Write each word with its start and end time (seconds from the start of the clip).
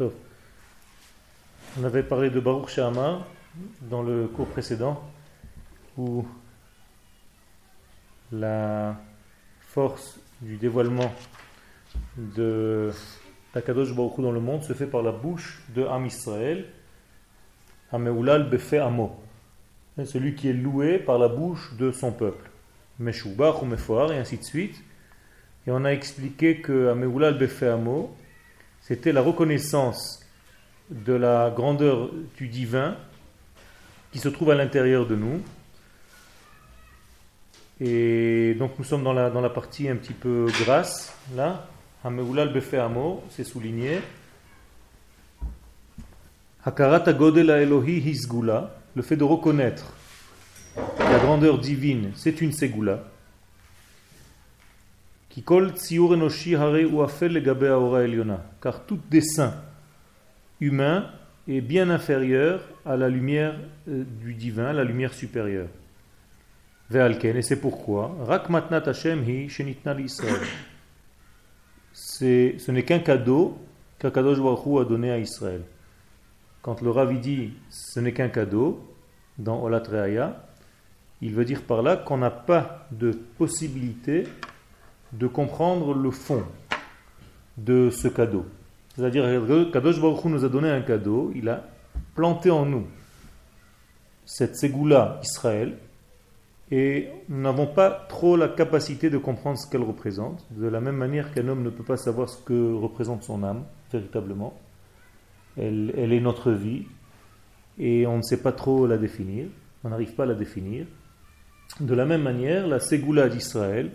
On 0.00 1.84
avait 1.84 2.02
parlé 2.02 2.30
de 2.30 2.40
Baruch 2.40 2.68
Shama 2.68 3.24
dans 3.82 4.02
le 4.02 4.26
cours 4.26 4.48
précédent 4.48 5.00
où 5.96 6.26
la 8.32 8.96
force 9.60 10.18
du 10.40 10.56
dévoilement 10.56 11.12
de 12.16 12.90
Takadosh 13.52 13.94
Baruch 13.94 14.18
dans 14.18 14.32
le 14.32 14.40
monde 14.40 14.64
se 14.64 14.72
fait 14.72 14.88
par 14.88 15.02
la 15.02 15.12
bouche 15.12 15.62
de 15.74 15.84
Am 15.84 16.06
Israël, 16.06 16.66
Ameulal 17.92 18.50
Befe 18.50 18.74
Amo, 18.74 19.14
celui 20.04 20.34
qui 20.34 20.48
est 20.48 20.54
loué 20.54 20.98
par 20.98 21.18
la 21.18 21.28
bouche 21.28 21.74
de 21.76 21.92
son 21.92 22.10
peuple, 22.10 22.50
Meshubach 22.98 23.62
ou 23.62 23.66
Mefoar, 23.66 24.10
et 24.10 24.18
ainsi 24.18 24.38
de 24.38 24.44
suite. 24.44 24.82
Et 25.68 25.70
on 25.70 25.84
a 25.84 25.90
expliqué 25.90 26.60
que 26.60 26.88
Ameulal 26.88 27.38
Befe 27.38 27.62
Amo, 27.62 28.16
c'était 28.86 29.12
la 29.12 29.22
reconnaissance 29.22 30.20
de 30.90 31.14
la 31.14 31.50
grandeur 31.50 32.10
du 32.36 32.48
divin 32.48 32.96
qui 34.12 34.18
se 34.18 34.28
trouve 34.28 34.50
à 34.50 34.54
l'intérieur 34.54 35.06
de 35.06 35.16
nous. 35.16 35.40
Et 37.80 38.54
donc 38.58 38.72
nous 38.78 38.84
sommes 38.84 39.02
dans 39.02 39.14
la, 39.14 39.50
partie 39.50 39.88
un 39.88 39.96
petit 39.96 40.12
peu 40.12 40.46
grasse, 40.60 41.16
là. 41.34 41.66
Hameulal 42.04 42.52
Befeamo, 42.52 43.24
c'est 43.30 43.44
souligné. 43.44 44.00
Hakarat 46.62 47.10
Godel 47.14 47.48
Elohi 47.48 48.00
Hisgula, 48.00 48.76
le 48.94 49.00
fait 49.00 49.16
de 49.16 49.24
reconnaître 49.24 49.94
la 50.76 51.18
grandeur 51.18 51.58
divine, 51.58 52.12
c'est 52.14 52.42
une 52.42 52.52
segula. 52.52 53.02
Car 58.60 58.86
tout 58.86 59.00
dessin 59.10 59.54
humain 60.60 61.10
est 61.48 61.60
bien 61.60 61.90
inférieur 61.90 62.60
à 62.86 62.96
la 62.96 63.08
lumière 63.08 63.54
euh, 63.88 64.04
du 64.20 64.34
divin, 64.34 64.72
la 64.72 64.84
lumière 64.84 65.12
supérieure. 65.12 65.68
Et 66.94 67.42
c'est 67.42 67.60
pourquoi 67.60 68.14
ce 71.92 72.70
n'est 72.70 72.82
qu'un 72.84 72.98
cadeau 72.98 73.58
qu'Akadosh 73.98 74.38
Baruch 74.38 74.80
a 74.80 74.84
donné 74.84 75.10
à 75.10 75.18
Israël. 75.18 75.62
Quand 76.62 76.80
le 76.82 76.90
Ravi 76.90 77.18
dit 77.18 77.52
ce 77.70 78.00
n'est 78.00 78.12
qu'un 78.12 78.28
cadeau, 78.28 78.84
dans 79.38 79.62
Olat 79.62 79.82
il 81.20 81.34
veut 81.34 81.44
dire 81.44 81.62
par 81.62 81.82
là 81.82 81.96
qu'on 81.96 82.18
n'a 82.18 82.30
pas 82.30 82.86
de 82.92 83.12
possibilité 83.38 84.24
de 85.18 85.26
comprendre 85.26 85.94
le 85.94 86.10
fond 86.10 86.42
de 87.56 87.90
ce 87.90 88.08
cadeau. 88.08 88.44
C'est-à-dire 88.96 89.24
que 89.24 89.70
Kadosh 89.70 90.00
Baruch 90.00 90.24
nous 90.24 90.44
a 90.44 90.48
donné 90.48 90.70
un 90.70 90.82
cadeau, 90.82 91.32
il 91.34 91.48
a 91.48 91.64
planté 92.14 92.50
en 92.50 92.66
nous 92.66 92.86
cette 94.24 94.56
ségoula 94.56 95.20
Israël, 95.22 95.76
et 96.70 97.08
nous 97.28 97.42
n'avons 97.42 97.66
pas 97.66 97.90
trop 97.90 98.36
la 98.36 98.48
capacité 98.48 99.10
de 99.10 99.18
comprendre 99.18 99.58
ce 99.58 99.68
qu'elle 99.70 99.82
représente, 99.82 100.46
de 100.50 100.66
la 100.66 100.80
même 100.80 100.96
manière 100.96 101.32
qu'un 101.32 101.46
homme 101.48 101.62
ne 101.62 101.70
peut 101.70 101.84
pas 101.84 101.96
savoir 101.96 102.28
ce 102.28 102.42
que 102.42 102.72
représente 102.72 103.22
son 103.22 103.44
âme, 103.44 103.64
véritablement. 103.92 104.58
Elle, 105.56 105.92
elle 105.96 106.12
est 106.12 106.20
notre 106.20 106.52
vie, 106.52 106.86
et 107.78 108.06
on 108.06 108.16
ne 108.16 108.22
sait 108.22 108.42
pas 108.42 108.52
trop 108.52 108.86
la 108.86 108.96
définir, 108.96 109.46
on 109.84 109.90
n'arrive 109.90 110.14
pas 110.14 110.22
à 110.22 110.26
la 110.26 110.34
définir. 110.34 110.86
De 111.80 111.94
la 111.94 112.06
même 112.06 112.22
manière, 112.22 112.66
la 112.66 112.80
ségoula 112.80 113.28
d'Israël, 113.28 113.90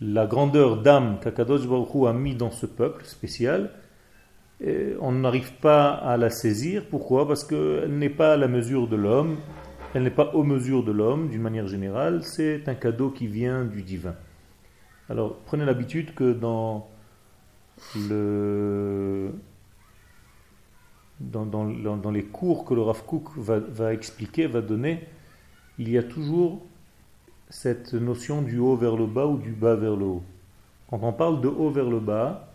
la 0.00 0.26
grandeur 0.26 0.82
d'âme 0.82 1.18
qu'Akadosh 1.22 1.66
Baruch 1.66 2.06
a 2.06 2.12
mis 2.12 2.34
dans 2.34 2.50
ce 2.50 2.66
peuple 2.66 3.04
spécial, 3.04 3.70
on 5.00 5.12
n'arrive 5.12 5.52
pas 5.54 5.90
à 5.90 6.16
la 6.16 6.30
saisir. 6.30 6.84
Pourquoi? 6.88 7.28
Parce 7.28 7.44
qu'elle 7.44 7.96
n'est 7.98 8.10
pas 8.10 8.34
à 8.34 8.36
la 8.36 8.48
mesure 8.48 8.88
de 8.88 8.96
l'homme, 8.96 9.36
elle 9.94 10.02
n'est 10.02 10.10
pas 10.10 10.34
aux 10.34 10.42
mesures 10.42 10.84
de 10.84 10.92
l'homme 10.92 11.28
d'une 11.28 11.42
manière 11.42 11.66
générale, 11.66 12.22
c'est 12.22 12.68
un 12.68 12.74
cadeau 12.74 13.10
qui 13.10 13.26
vient 13.26 13.64
du 13.64 13.82
divin. 13.82 14.14
Alors 15.08 15.36
prenez 15.46 15.64
l'habitude 15.64 16.14
que 16.14 16.32
dans 16.32 16.88
le 18.08 19.30
dans, 21.20 21.46
dans, 21.46 22.10
les 22.10 22.24
cours 22.24 22.66
que 22.66 22.74
le 22.74 22.82
Rav 22.82 23.04
Kook 23.06 23.38
va, 23.38 23.58
va, 23.58 23.94
expliquer, 23.94 24.46
va 24.46 24.60
donner, 24.60 25.08
il 25.78 25.88
y 25.88 25.96
a 25.96 26.02
toujours 26.02 26.62
cette 27.48 27.94
notion 27.94 28.42
du 28.42 28.58
haut 28.58 28.76
vers 28.76 28.96
le 28.96 29.06
bas 29.06 29.26
ou 29.26 29.38
du 29.38 29.52
bas 29.52 29.76
vers 29.76 29.96
le 29.96 30.04
haut. 30.04 30.22
Quand 30.90 31.00
on 31.02 31.12
parle 31.12 31.40
de 31.40 31.48
haut 31.48 31.70
vers 31.70 31.88
le 31.88 32.00
bas, 32.00 32.52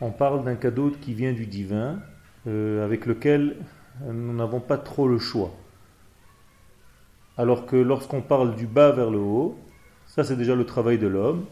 on 0.00 0.10
parle 0.10 0.44
d'un 0.44 0.56
cadeau 0.56 0.90
qui 1.00 1.14
vient 1.14 1.32
du 1.32 1.46
divin, 1.46 2.00
euh, 2.46 2.84
avec 2.84 3.06
lequel 3.06 3.56
nous 4.04 4.34
n'avons 4.34 4.60
pas 4.60 4.78
trop 4.78 5.08
le 5.08 5.18
choix. 5.18 5.52
Alors 7.38 7.66
que 7.66 7.76
lorsqu'on 7.76 8.20
parle 8.20 8.56
du 8.56 8.66
bas 8.66 8.92
vers 8.92 9.10
le 9.10 9.18
haut, 9.18 9.58
ça 10.06 10.24
c'est 10.24 10.36
déjà 10.36 10.54
le 10.54 10.64
travail 10.64 10.98
de 10.98 11.06
l'homme, 11.06 11.46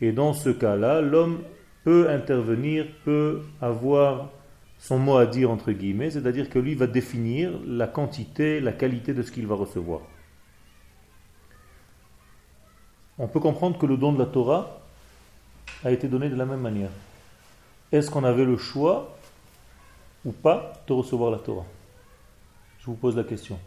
et 0.00 0.12
dans 0.12 0.32
ce 0.32 0.50
cas-là, 0.50 1.00
l'homme 1.00 1.40
peut 1.84 2.08
intervenir, 2.10 2.86
peut 3.04 3.42
avoir 3.60 4.30
son 4.78 4.98
mot 4.98 5.16
à 5.16 5.26
dire 5.26 5.50
entre 5.50 5.72
guillemets, 5.72 6.10
c'est-à-dire 6.10 6.50
que 6.50 6.58
lui 6.58 6.74
va 6.74 6.86
définir 6.86 7.52
la 7.66 7.86
quantité, 7.86 8.60
la 8.60 8.72
qualité 8.72 9.14
de 9.14 9.22
ce 9.22 9.32
qu'il 9.32 9.46
va 9.46 9.54
recevoir. 9.54 10.02
On 13.18 13.26
peut 13.28 13.40
comprendre 13.40 13.78
que 13.78 13.86
le 13.86 13.96
don 13.96 14.12
de 14.12 14.18
la 14.18 14.26
Torah 14.26 14.80
a 15.84 15.90
été 15.90 16.08
donné 16.08 16.28
de 16.28 16.36
la 16.36 16.44
même 16.44 16.60
manière 16.60 16.90
est-ce 17.92 18.10
qu'on 18.10 18.24
avait 18.24 18.44
le 18.44 18.56
choix 18.56 19.16
ou 20.24 20.32
pas 20.32 20.72
de 20.86 20.92
recevoir 20.92 21.30
la 21.30 21.38
Torah? 21.38 21.64
Je 22.80 22.86
vous 22.86 22.94
pose 22.94 23.16
la 23.16 23.24
question. 23.24 23.58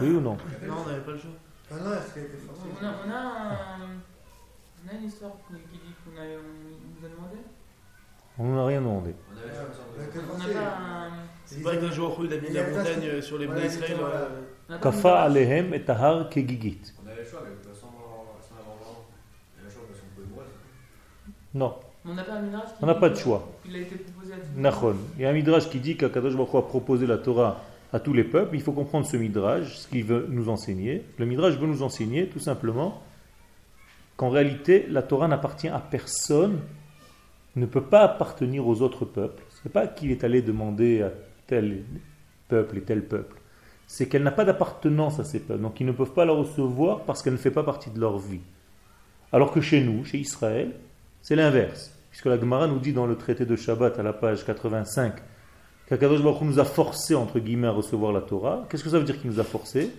Oui 0.00 0.10
ou 0.10 0.20
non? 0.20 0.36
Non, 0.66 0.74
on 0.84 0.88
n'avait 0.88 1.00
pas 1.00 1.12
le 1.12 1.18
choix. 1.18 1.30
Ah 1.70 1.74
non, 1.76 1.90
on, 1.90 2.84
a, 2.84 2.88
on, 3.06 3.10
a 3.10 3.78
on 4.84 4.90
a 4.90 4.98
une 4.98 5.04
histoire 5.06 5.32
qui 5.48 5.54
dit 5.54 5.94
qu'on 6.04 6.10
nous 6.12 7.06
a 7.06 7.08
demandé 7.08 7.36
On 8.38 8.44
nous 8.44 8.58
a 8.58 8.66
rien 8.66 8.80
demandé. 8.80 9.14
On 9.30 10.38
n'a 10.38 10.44
pas 10.44 11.10
C'est 11.46 11.62
pas 11.62 11.76
qu'un 11.76 11.90
jour 11.90 12.20
il 12.24 12.32
a 12.32 12.36
mis 12.36 12.50
la 12.50 12.68
montagne 12.70 13.22
sur 13.22 13.38
les 13.38 13.46
bnei 13.46 13.66
Israël. 13.66 13.96
Euh, 14.70 14.78
Kafa 14.78 15.22
alehem 15.22 15.72
et 15.72 15.82
tahar 15.82 16.28
kegigit. 16.28 16.92
On 17.02 17.08
avait 17.08 17.22
le 17.22 17.28
choix, 17.28 17.40
mais 17.44 17.50
de 17.50 17.56
toute 17.56 17.74
façon, 17.74 17.88
sans 18.42 18.56
avoir 18.56 18.76
il 19.54 19.58
y 19.58 19.62
a 19.62 19.64
le 19.64 19.70
choix 19.70 19.82
parce 19.88 20.00
qu'on 20.00 20.14
pouvait 20.14 20.26
mourir. 20.28 20.46
Non. 21.54 21.74
On 22.06 22.14
n'a 22.14 22.94
pas 22.94 23.08
de 23.08 23.14
choix. 23.14 23.48
Il 23.66 23.76
a 23.76 23.78
été 23.78 23.96
proposé 23.96 24.34
à 24.34 24.36
Il 25.16 25.22
y 25.22 25.24
a 25.24 25.30
un 25.30 25.32
midrash 25.32 25.70
qui 25.70 25.78
dit 25.78 25.96
qu'Akadosh 25.96 26.36
Baruch 26.36 26.54
a 26.54 26.62
proposé 26.62 27.06
la 27.06 27.16
Torah 27.16 27.62
à 27.92 28.00
tous 28.00 28.12
les 28.12 28.24
peuples. 28.24 28.56
Il 28.56 28.62
faut 28.62 28.72
comprendre 28.72 29.06
ce 29.06 29.16
midrash, 29.16 29.78
ce 29.78 29.88
qu'il 29.88 30.04
veut 30.04 30.26
nous 30.28 30.48
enseigner. 30.48 31.04
Le 31.18 31.24
midrash 31.24 31.54
veut 31.54 31.66
nous 31.66 31.82
enseigner 31.82 32.26
tout 32.26 32.40
simplement 32.40 33.00
qu'en 34.16 34.28
réalité, 34.28 34.86
la 34.90 35.02
Torah 35.02 35.28
n'appartient 35.28 35.68
à 35.68 35.78
personne, 35.78 36.60
ne 37.56 37.66
peut 37.66 37.84
pas 37.84 38.02
appartenir 38.02 38.66
aux 38.66 38.82
autres 38.82 39.04
peuples. 39.04 39.42
Ce 39.50 39.66
n'est 39.66 39.72
pas 39.72 39.86
qu'il 39.86 40.10
est 40.10 40.24
allé 40.24 40.42
demander 40.42 41.02
à 41.02 41.12
tel 41.46 41.84
peuple 42.48 42.78
et 42.78 42.82
tel 42.82 43.04
peuple. 43.06 43.40
C'est 43.86 44.08
qu'elle 44.08 44.24
n'a 44.24 44.32
pas 44.32 44.44
d'appartenance 44.44 45.20
à 45.20 45.24
ces 45.24 45.40
peuples. 45.40 45.62
Donc 45.62 45.80
ils 45.80 45.86
ne 45.86 45.92
peuvent 45.92 46.12
pas 46.12 46.24
la 46.24 46.32
recevoir 46.32 47.04
parce 47.04 47.22
qu'elle 47.22 47.34
ne 47.34 47.38
fait 47.38 47.50
pas 47.50 47.62
partie 47.62 47.90
de 47.90 48.00
leur 48.00 48.18
vie. 48.18 48.40
Alors 49.32 49.52
que 49.52 49.60
chez 49.60 49.82
nous, 49.82 50.04
chez 50.04 50.18
Israël, 50.18 50.74
c'est 51.24 51.36
l'inverse. 51.36 51.90
Puisque 52.10 52.26
la 52.26 52.38
Gemara 52.38 52.66
nous 52.66 52.78
dit 52.78 52.92
dans 52.92 53.06
le 53.06 53.16
traité 53.16 53.46
de 53.46 53.56
Shabbat 53.56 53.98
à 53.98 54.02
la 54.02 54.12
page 54.12 54.44
85 54.44 55.14
qu'Akadosh 55.88 56.22
Baruch 56.22 56.42
nous 56.42 56.60
a 56.60 56.64
forcé 56.64 57.14
entre 57.14 57.40
guillemets 57.40 57.66
à 57.66 57.70
recevoir 57.70 58.12
la 58.12 58.20
Torah. 58.20 58.66
Qu'est-ce 58.68 58.84
que 58.84 58.90
ça 58.90 58.98
veut 58.98 59.04
dire 59.04 59.18
qu'il 59.18 59.30
nous 59.30 59.40
a 59.40 59.44
forcé? 59.44 59.90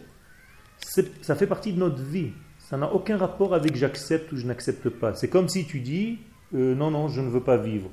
Ça 0.78 1.36
fait 1.36 1.48
partie 1.48 1.74
de 1.74 1.80
notre 1.80 2.02
vie. 2.02 2.30
Ça 2.60 2.78
n'a 2.78 2.94
aucun 2.94 3.18
rapport 3.18 3.56
avec 3.56 3.76
j'accepte 3.76 4.32
ou 4.34 4.38
je 4.38 4.46
n'accepte 4.46 4.88
pas. 4.88 5.16
C'est 5.16 5.28
comme 5.28 5.50
si 5.50 5.66
tu 5.66 5.80
dis 5.80 6.20
euh, 6.54 6.76
non, 6.76 6.92
non, 6.92 7.08
je 7.08 7.22
ne 7.22 7.30
veux 7.30 7.42
pas 7.42 7.58
vivre. 7.58 7.90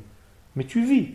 Mais 0.54 0.64
tu 0.64 0.84
vis. 0.84 1.08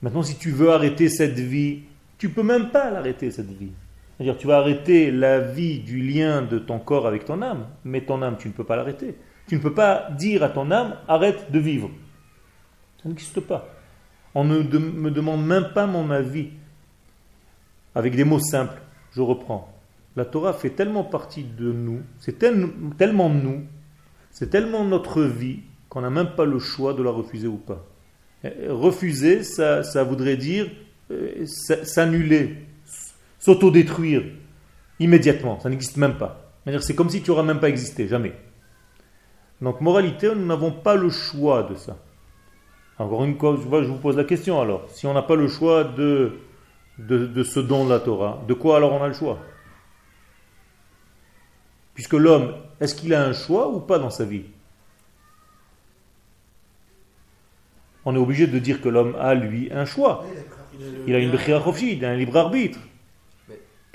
Maintenant, 0.00 0.22
si 0.22 0.36
tu 0.36 0.50
veux 0.50 0.70
arrêter 0.70 1.10
cette 1.10 1.38
vie, 1.38 1.82
tu 2.16 2.30
peux 2.30 2.42
même 2.42 2.70
pas 2.70 2.90
l'arrêter 2.90 3.30
cette 3.30 3.50
vie. 3.50 3.72
C'est-à-dire, 4.16 4.38
tu 4.38 4.46
vas 4.46 4.56
arrêter 4.56 5.10
la 5.10 5.38
vie 5.40 5.80
du 5.80 6.00
lien 6.00 6.40
de 6.40 6.58
ton 6.58 6.78
corps 6.78 7.06
avec 7.06 7.26
ton 7.26 7.42
âme, 7.42 7.66
mais 7.84 8.00
ton 8.00 8.22
âme, 8.22 8.36
tu 8.38 8.48
ne 8.48 8.54
peux 8.54 8.64
pas 8.64 8.76
l'arrêter. 8.76 9.16
Tu 9.52 9.58
ne 9.58 9.62
peux 9.62 9.74
pas 9.74 10.08
dire 10.12 10.42
à 10.44 10.48
ton 10.48 10.70
âme 10.70 10.96
arrête 11.06 11.52
de 11.52 11.58
vivre. 11.58 11.90
Ça 13.02 13.10
n'existe 13.10 13.40
pas. 13.40 13.68
On 14.34 14.44
ne 14.44 14.62
me 14.62 15.10
demande 15.10 15.44
même 15.44 15.74
pas 15.74 15.86
mon 15.86 16.10
avis. 16.10 16.48
Avec 17.94 18.16
des 18.16 18.24
mots 18.24 18.38
simples, 18.38 18.80
je 19.14 19.20
reprends. 19.20 19.70
La 20.16 20.24
Torah 20.24 20.54
fait 20.54 20.70
tellement 20.70 21.04
partie 21.04 21.44
de 21.44 21.70
nous, 21.70 22.00
c'est 22.18 22.38
tellement 22.38 23.28
nous, 23.28 23.64
c'est 24.30 24.48
tellement 24.48 24.86
notre 24.86 25.22
vie 25.22 25.58
qu'on 25.90 26.00
n'a 26.00 26.08
même 26.08 26.30
pas 26.34 26.46
le 26.46 26.58
choix 26.58 26.94
de 26.94 27.02
la 27.02 27.10
refuser 27.10 27.46
ou 27.46 27.58
pas. 27.58 27.84
Refuser, 28.70 29.42
ça, 29.42 29.82
voudrait 30.02 30.38
dire 30.38 30.70
euh, 31.10 31.44
s'annuler, 31.44 32.56
s'autodétruire 33.38 34.22
immédiatement. 34.98 35.60
Ça 35.60 35.68
n'existe 35.68 35.98
même 35.98 36.16
pas. 36.16 36.54
C'est 36.80 36.94
comme 36.94 37.10
si 37.10 37.20
tu 37.20 37.30
n'auras 37.30 37.42
même 37.42 37.60
pas 37.60 37.68
existé, 37.68 38.08
jamais. 38.08 38.32
Donc, 39.62 39.80
moralité, 39.80 40.34
nous 40.34 40.44
n'avons 40.44 40.72
pas 40.72 40.96
le 40.96 41.08
choix 41.08 41.62
de 41.62 41.76
ça. 41.76 41.96
Encore 42.98 43.24
une 43.24 43.38
fois, 43.38 43.56
je 43.56 43.88
vous 43.88 43.98
pose 43.98 44.16
la 44.16 44.24
question 44.24 44.60
alors. 44.60 44.84
Si 44.88 45.06
on 45.06 45.14
n'a 45.14 45.22
pas 45.22 45.36
le 45.36 45.48
choix 45.48 45.84
de, 45.84 46.40
de, 46.98 47.26
de 47.26 47.42
ce 47.44 47.60
don 47.60 47.84
de 47.84 47.90
la 47.90 48.00
Torah, 48.00 48.42
de 48.46 48.54
quoi 48.54 48.76
alors 48.76 48.92
on 48.92 49.02
a 49.02 49.06
le 49.08 49.14
choix? 49.14 49.38
Puisque 51.94 52.14
l'homme, 52.14 52.54
est-ce 52.80 52.94
qu'il 52.94 53.14
a 53.14 53.24
un 53.24 53.32
choix 53.32 53.68
ou 53.68 53.78
pas 53.78 53.98
dans 53.98 54.10
sa 54.10 54.24
vie? 54.24 54.44
On 58.04 58.16
est 58.16 58.18
obligé 58.18 58.48
de 58.48 58.58
dire 58.58 58.80
que 58.80 58.88
l'homme 58.88 59.14
a, 59.20 59.34
lui, 59.34 59.70
un 59.72 59.84
choix. 59.84 60.24
Il 61.06 61.14
a 61.14 61.18
une 61.20 61.32
il 61.80 62.04
a 62.04 62.10
un 62.10 62.16
libre 62.16 62.36
arbitre. 62.36 62.80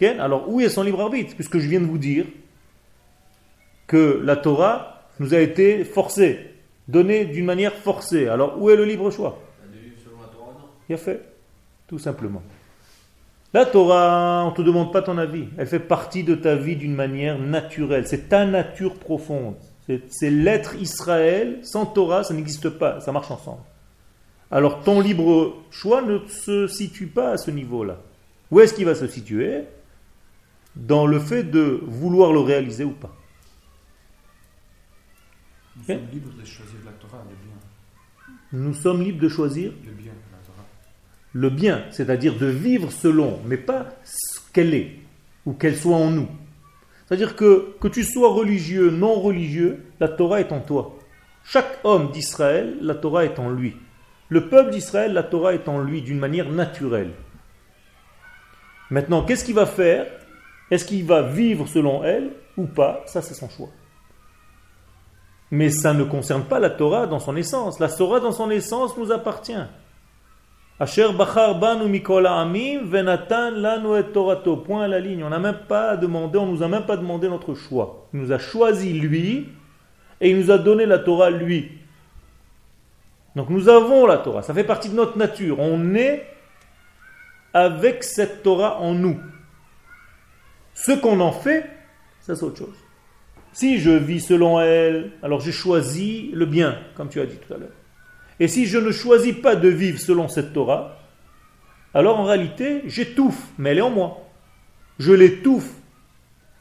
Alors, 0.02 0.48
où 0.48 0.62
est 0.62 0.70
son 0.70 0.84
libre 0.84 1.02
arbitre? 1.02 1.36
Puisque 1.36 1.58
je 1.58 1.68
viens 1.68 1.82
de 1.82 1.86
vous 1.86 1.98
dire 1.98 2.26
que 3.86 4.22
la 4.24 4.38
Torah 4.38 4.97
nous 5.20 5.34
a 5.34 5.40
été 5.40 5.84
forcée, 5.84 6.52
donnée 6.88 7.26
d'une 7.26 7.46
manière 7.46 7.74
forcée. 7.74 8.28
Alors, 8.28 8.62
où 8.62 8.70
est 8.70 8.76
le 8.76 8.86
libre 8.86 9.12
choix? 9.12 9.40
Il 10.90 10.96
a 10.96 10.98
fait, 10.98 11.22
tout 11.88 12.00
simplement. 12.00 12.42
La 13.54 13.66
Torah, 13.66 14.44
on 14.46 14.52
ne 14.52 14.56
te 14.56 14.62
demande 14.62 14.92
pas 14.92 15.02
ton 15.02 15.18
avis. 15.18 15.46
Elle 15.58 15.68
fait 15.68 15.80
partie 15.80 16.24
de 16.24 16.36
ta 16.36 16.56
vie 16.56 16.76
d'une 16.76 16.94
manière 16.94 17.40
naturelle. 17.40 18.08
C'est 18.08 18.30
ta 18.30 18.46
nature 18.46 18.96
profonde. 18.96 19.56
C'est 20.10 20.30
l'être 20.30 20.76
Israël. 20.76 21.60
Sans 21.64 21.86
Torah, 21.86 22.24
ça 22.24 22.34
n'existe 22.34 22.70
pas. 22.70 23.00
Ça 23.00 23.12
marche 23.12 23.32
ensemble. 23.32 23.62
Alors 24.52 24.82
ton 24.82 25.02
libre 25.02 25.56
choix 25.72 26.02
ne 26.02 26.20
se 26.28 26.68
situe 26.68 27.08
pas 27.08 27.32
à 27.32 27.38
ce 27.38 27.52
niveau-là. 27.52 27.98
Où 28.52 28.60
est-ce 28.60 28.74
qu'il 28.74 28.86
va 28.86 28.96
se 28.96 29.08
situer? 29.08 29.64
Dans 30.76 31.06
le 31.06 31.20
fait 31.20 31.44
de 31.44 31.82
vouloir 31.86 32.32
le 32.32 32.40
réaliser 32.40 32.84
ou 32.84 32.92
pas. 32.92 33.14
Nous 35.78 35.86
sommes 35.86 36.08
libres 36.12 36.34
de 36.40 36.46
choisir 36.46 36.80
la 36.86 36.92
Torah, 36.92 37.24
le 37.30 37.36
bien. 37.46 37.56
Nous 38.52 38.74
sommes 38.74 39.02
libres 39.04 39.22
de 39.22 39.30
choisir 39.30 39.72
le 39.86 39.92
bien, 39.92 40.12
la 40.32 40.46
Torah. 40.46 40.66
Le 41.34 41.50
bien, 41.50 41.86
c'est-à-dire 41.92 42.38
de 42.38 42.48
vivre 42.48 42.92
selon, 42.92 43.40
mais 43.46 43.58
pas 43.58 43.90
ce 44.04 44.40
qu'elle 44.54 44.74
est, 44.74 45.00
ou 45.46 45.54
qu'elle 45.54 45.78
soit 45.78 45.98
en 45.98 46.10
nous. 46.10 46.28
C'est-à-dire 47.06 47.36
que 47.36 47.76
que 47.80 47.88
tu 47.88 48.04
sois 48.04 48.34
religieux, 48.34 48.90
non 48.90 49.20
religieux, 49.20 49.86
la 50.00 50.08
Torah 50.08 50.42
est 50.42 50.52
en 50.52 50.60
toi. 50.62 50.98
Chaque 51.44 51.80
homme 51.84 52.12
d'Israël, 52.12 52.78
la 52.82 52.96
Torah 52.96 53.24
est 53.24 53.40
en 53.40 53.50
lui. 53.50 53.76
Le 54.30 54.50
peuple 54.50 54.72
d'Israël, 54.72 55.14
la 55.14 55.24
Torah 55.24 55.54
est 55.54 55.70
en 55.70 55.80
lui 55.80 56.02
d'une 56.02 56.20
manière 56.20 56.50
naturelle. 56.50 57.12
Maintenant, 58.90 59.24
qu'est-ce 59.24 59.46
qu'il 59.46 59.56
va 59.56 59.66
faire? 59.66 60.08
Est-ce 60.70 60.84
qu'il 60.84 61.06
va 61.06 61.22
vivre 61.22 61.68
selon 61.68 62.04
elle 62.04 62.32
ou 62.58 62.66
pas? 62.66 63.04
Ça, 63.06 63.22
c'est 63.22 63.34
son 63.34 63.50
choix. 63.50 63.70
Mais 65.52 65.70
ça 65.70 65.94
ne 65.94 66.04
concerne 66.04 66.44
pas 66.44 66.60
la 66.60 66.70
Torah 66.70 67.08
dans 67.08 67.20
son 67.20 67.36
essence. 67.36 67.80
La 67.80 67.88
Torah 67.88 68.20
dans 68.20 68.32
son 68.32 68.50
essence 68.50 68.98
nous 68.98 69.12
appartient. 69.12 69.54
Asher 70.80 71.12
bachar 71.14 71.58
banu 71.60 72.02
amim 72.26 72.84
venatan 72.84 73.52
lanu 73.52 73.98
et 73.98 74.04
torato. 74.12 74.58
Point 74.58 74.84
à 74.84 74.88
la 74.88 75.00
ligne. 75.00 75.24
On 75.24 75.30
n'a 75.30 75.40
même 75.40 75.62
pas 75.68 75.96
demandé, 75.96 76.38
on 76.38 76.46
nous 76.46 76.64
a 76.64 76.68
même 76.68 76.86
pas 76.86 76.98
demandé 76.98 77.30
notre 77.30 77.56
choix. 77.56 78.08
Il 78.14 78.20
nous 78.20 78.32
a 78.32 78.38
choisi 78.38 78.94
lui 78.94 79.50
et 80.20 80.30
il 80.30 80.38
nous 80.38 80.52
a 80.52 80.58
donné 80.58 80.86
la 80.86 81.00
Torah 81.00 81.30
lui. 81.30 81.72
Donc 83.36 83.50
nous 83.50 83.70
avons 83.70 84.08
la 84.08 84.18
Torah, 84.18 84.42
ça 84.42 84.54
fait 84.54 84.64
partie 84.64 84.90
de 84.90 84.96
notre 84.96 85.18
nature. 85.18 85.60
On 85.60 85.94
est 85.94 86.26
avec 87.54 88.04
cette 88.04 88.44
Torah 88.44 88.80
en 88.80 88.94
nous. 88.94 89.20
Ce 90.74 90.92
qu'on 90.92 91.20
en 91.20 91.32
fait, 91.32 91.70
ça 92.22 92.36
c'est 92.36 92.44
autre 92.44 92.58
chose. 92.58 92.87
Si 93.58 93.80
je 93.80 93.90
vis 93.90 94.20
selon 94.20 94.62
elle, 94.62 95.14
alors 95.24 95.40
j'ai 95.40 95.52
choisi 95.52 96.30
le 96.32 96.46
bien, 96.46 96.80
comme 96.94 97.10
tu 97.10 97.20
as 97.20 97.26
dit 97.26 97.38
tout 97.38 97.52
à 97.56 97.58
l'heure. 97.58 97.74
Et 98.40 98.48
si 98.48 98.68
je 98.68 98.78
ne 98.78 98.92
choisis 98.92 99.34
pas 99.34 99.56
de 99.56 99.68
vivre 99.68 100.00
selon 100.00 100.28
cette 100.28 100.54
Torah, 100.54 101.00
alors 101.96 102.20
en 102.20 102.26
réalité, 102.26 102.84
j'étouffe, 102.86 103.48
mais 103.58 103.72
elle 103.72 103.80
est 103.80 103.82
en 103.82 103.90
moi. 103.90 104.30
Je 105.00 105.12
l'étouffe 105.12 105.72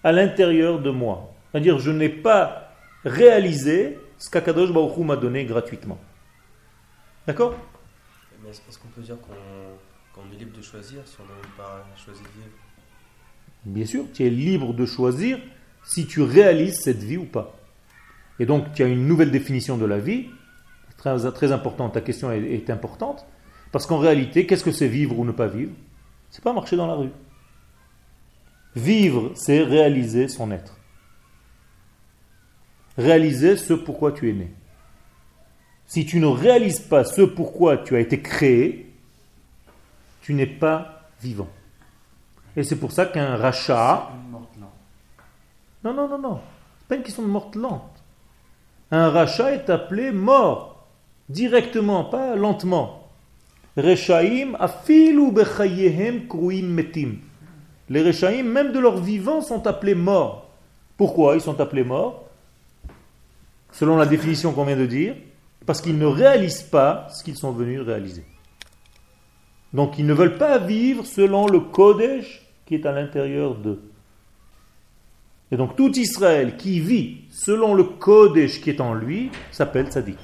à 0.03 0.11
l'intérieur 0.11 0.81
de 0.81 0.89
moi. 0.89 1.35
C'est-à-dire, 1.53 1.79
je 1.79 1.91
n'ai 1.91 2.09
pas 2.09 2.73
réalisé 3.05 3.99
ce 4.17 4.31
qu'Akadosh 4.31 4.73
Baruch 4.73 4.97
m'a 4.97 5.17
donné 5.17 5.45
gratuitement. 5.45 5.99
D'accord? 7.27 7.57
Mais 8.43 8.49
est-ce 8.49 8.79
qu'on 8.79 8.89
peut 8.89 9.03
dire 9.03 9.17
qu'on 9.21 10.23
est 10.33 10.39
libre 10.39 10.57
de 10.57 10.63
choisir 10.63 11.01
si 11.05 11.17
on 11.21 11.25
n'a 11.25 11.57
pas 11.59 11.87
choisi 12.03 12.23
de 12.23 12.29
vivre? 12.29 12.57
Bien 13.67 13.85
sûr, 13.85 14.05
tu 14.15 14.25
es 14.25 14.31
libre 14.31 14.73
de 14.73 14.87
choisir 14.87 15.39
si 15.87 16.07
tu 16.07 16.21
réalises 16.21 16.81
cette 16.83 17.03
vie 17.03 17.17
ou 17.17 17.25
pas. 17.25 17.55
Et 18.39 18.45
donc, 18.45 18.73
tu 18.75 18.83
as 18.83 18.87
une 18.87 19.07
nouvelle 19.07 19.31
définition 19.31 19.79
de 19.79 19.87
la 19.87 19.99
vie, 19.99 20.27
très, 20.99 21.31
très 21.33 21.53
importante, 21.53 21.95
ta 21.95 22.01
question 22.01 22.31
est, 22.31 22.69
importante, 22.71 23.25
parce 23.73 23.87
qu'en 23.87 23.99
réalité, 23.99 24.47
qu'est-ce 24.47 24.65
que 24.65 24.73
c'est 24.73 24.89
vivre 24.89 25.19
ou 25.19 25.25
ne 25.25 25.33
pas 25.33 25.47
vivre? 25.47 25.73
C'est 26.31 26.45
pas 26.45 26.53
marcher 26.53 26.77
dans 26.77 26.87
la 26.87 26.95
rue. 26.95 27.11
Vivre, 28.75 29.33
c'est 29.35 29.63
réaliser 29.63 30.29
son 30.29 30.51
être. 30.51 30.77
Réaliser 32.99 33.57
ce 33.57 33.73
pourquoi 33.73 34.13
tu 34.13 34.29
es 34.29 34.33
né. 34.33 34.53
Si 35.87 36.05
tu 36.05 36.19
ne 36.19 36.27
réalises 36.27 36.81
pas 36.81 37.05
ce 37.05 37.23
pourquoi 37.23 37.79
tu 37.79 37.95
as 37.95 38.01
été 38.01 38.21
créé, 38.21 38.93
tu 40.21 40.35
n'es 40.35 40.47
pas 40.47 41.09
vivant. 41.23 41.49
Et 42.57 42.65
c'est 42.65 42.77
pour 42.77 42.91
ça 42.91 43.07
qu'un 43.07 43.37
rachat. 43.37 44.11
Non, 45.87 45.95
non, 45.95 46.09
non, 46.09 46.19
non. 46.19 46.41
C'est 46.81 46.89
pas 46.89 46.97
une 46.97 47.05
question 47.05 47.23
de 47.23 47.29
morte 47.29 47.55
lente. 47.55 48.03
Un 48.91 49.09
rachat 49.09 49.53
est 49.53 49.71
appelé 49.71 50.11
mort. 50.11 50.89
Directement, 51.29 52.03
pas 52.03 52.35
lentement. 52.35 53.09
Rechaim 53.77 54.57
bechayehem 55.33 56.27
kruim 56.27 56.67
metim. 56.67 57.19
Les 57.89 58.03
Rechaim, 58.03 58.43
même 58.43 58.73
de 58.73 58.81
leur 58.81 58.97
vivant, 58.97 59.43
sont 59.43 59.65
appelés 59.69 59.95
morts. 59.95 60.49
Pourquoi 60.97 61.37
ils 61.37 61.41
sont 61.41 61.61
appelés 61.61 61.85
morts? 61.85 62.25
Selon 63.71 63.97
la 63.97 64.07
définition 64.07 64.53
qu'on 64.53 64.65
vient 64.65 64.77
de 64.77 64.87
dire, 64.87 65.15
parce 65.67 65.81
qu'ils 65.81 65.99
ne 65.99 66.07
réalisent 66.07 66.65
pas 66.65 67.07
ce 67.11 67.23
qu'ils 67.23 67.37
sont 67.37 67.53
venus 67.53 67.81
réaliser. 67.81 68.25
Donc 69.73 70.01
ils 70.01 70.07
ne 70.07 70.15
veulent 70.15 70.39
pas 70.39 70.59
vivre 70.59 71.07
selon 71.07 71.47
le 71.47 71.61
Kodesh 71.61 72.45
qui 72.65 72.75
est 72.75 72.87
à 72.87 72.93
l'intérieur 72.93 73.55
d'eux. 73.55 73.83
Et 75.53 75.57
donc 75.57 75.77
tout 75.77 75.97
Israël 75.97 76.57
qui 76.57 76.81
vit 76.81 77.19
selon 77.31 77.75
le 77.75 77.85
Kodesh 77.85 78.61
qui 78.61 78.71
est 78.71 78.81
en 78.81 78.95
lui 78.95 79.31
s'appelle 79.53 79.87
Tzadik. 79.87 80.19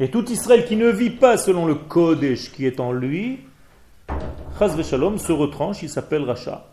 Et 0.00 0.10
tout 0.10 0.28
Israël 0.30 0.64
qui 0.64 0.76
ne 0.76 0.88
vit 0.88 1.10
pas 1.10 1.36
selon 1.36 1.66
le 1.66 1.74
Kodesh 1.74 2.50
qui 2.50 2.66
est 2.66 2.80
en 2.80 2.92
lui, 2.92 3.40
Chaz 4.58 4.80
Shalom 4.82 5.18
se 5.18 5.32
retranche, 5.32 5.82
il 5.82 5.88
s'appelle 5.88 6.22
Racha. 6.24 6.66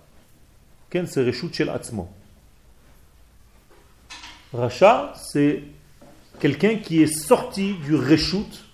Ken 0.90 1.08
c'est 1.08 1.32
Shel 1.32 1.70
Atzmo. 1.70 2.10
Racha, 4.54 5.14
c'est 5.16 5.64
quelqu'un 6.40 6.76
qui 6.76 7.02
est 7.02 7.08
sorti 7.08 7.76
du 7.86 7.96
reshoot, 7.96 8.66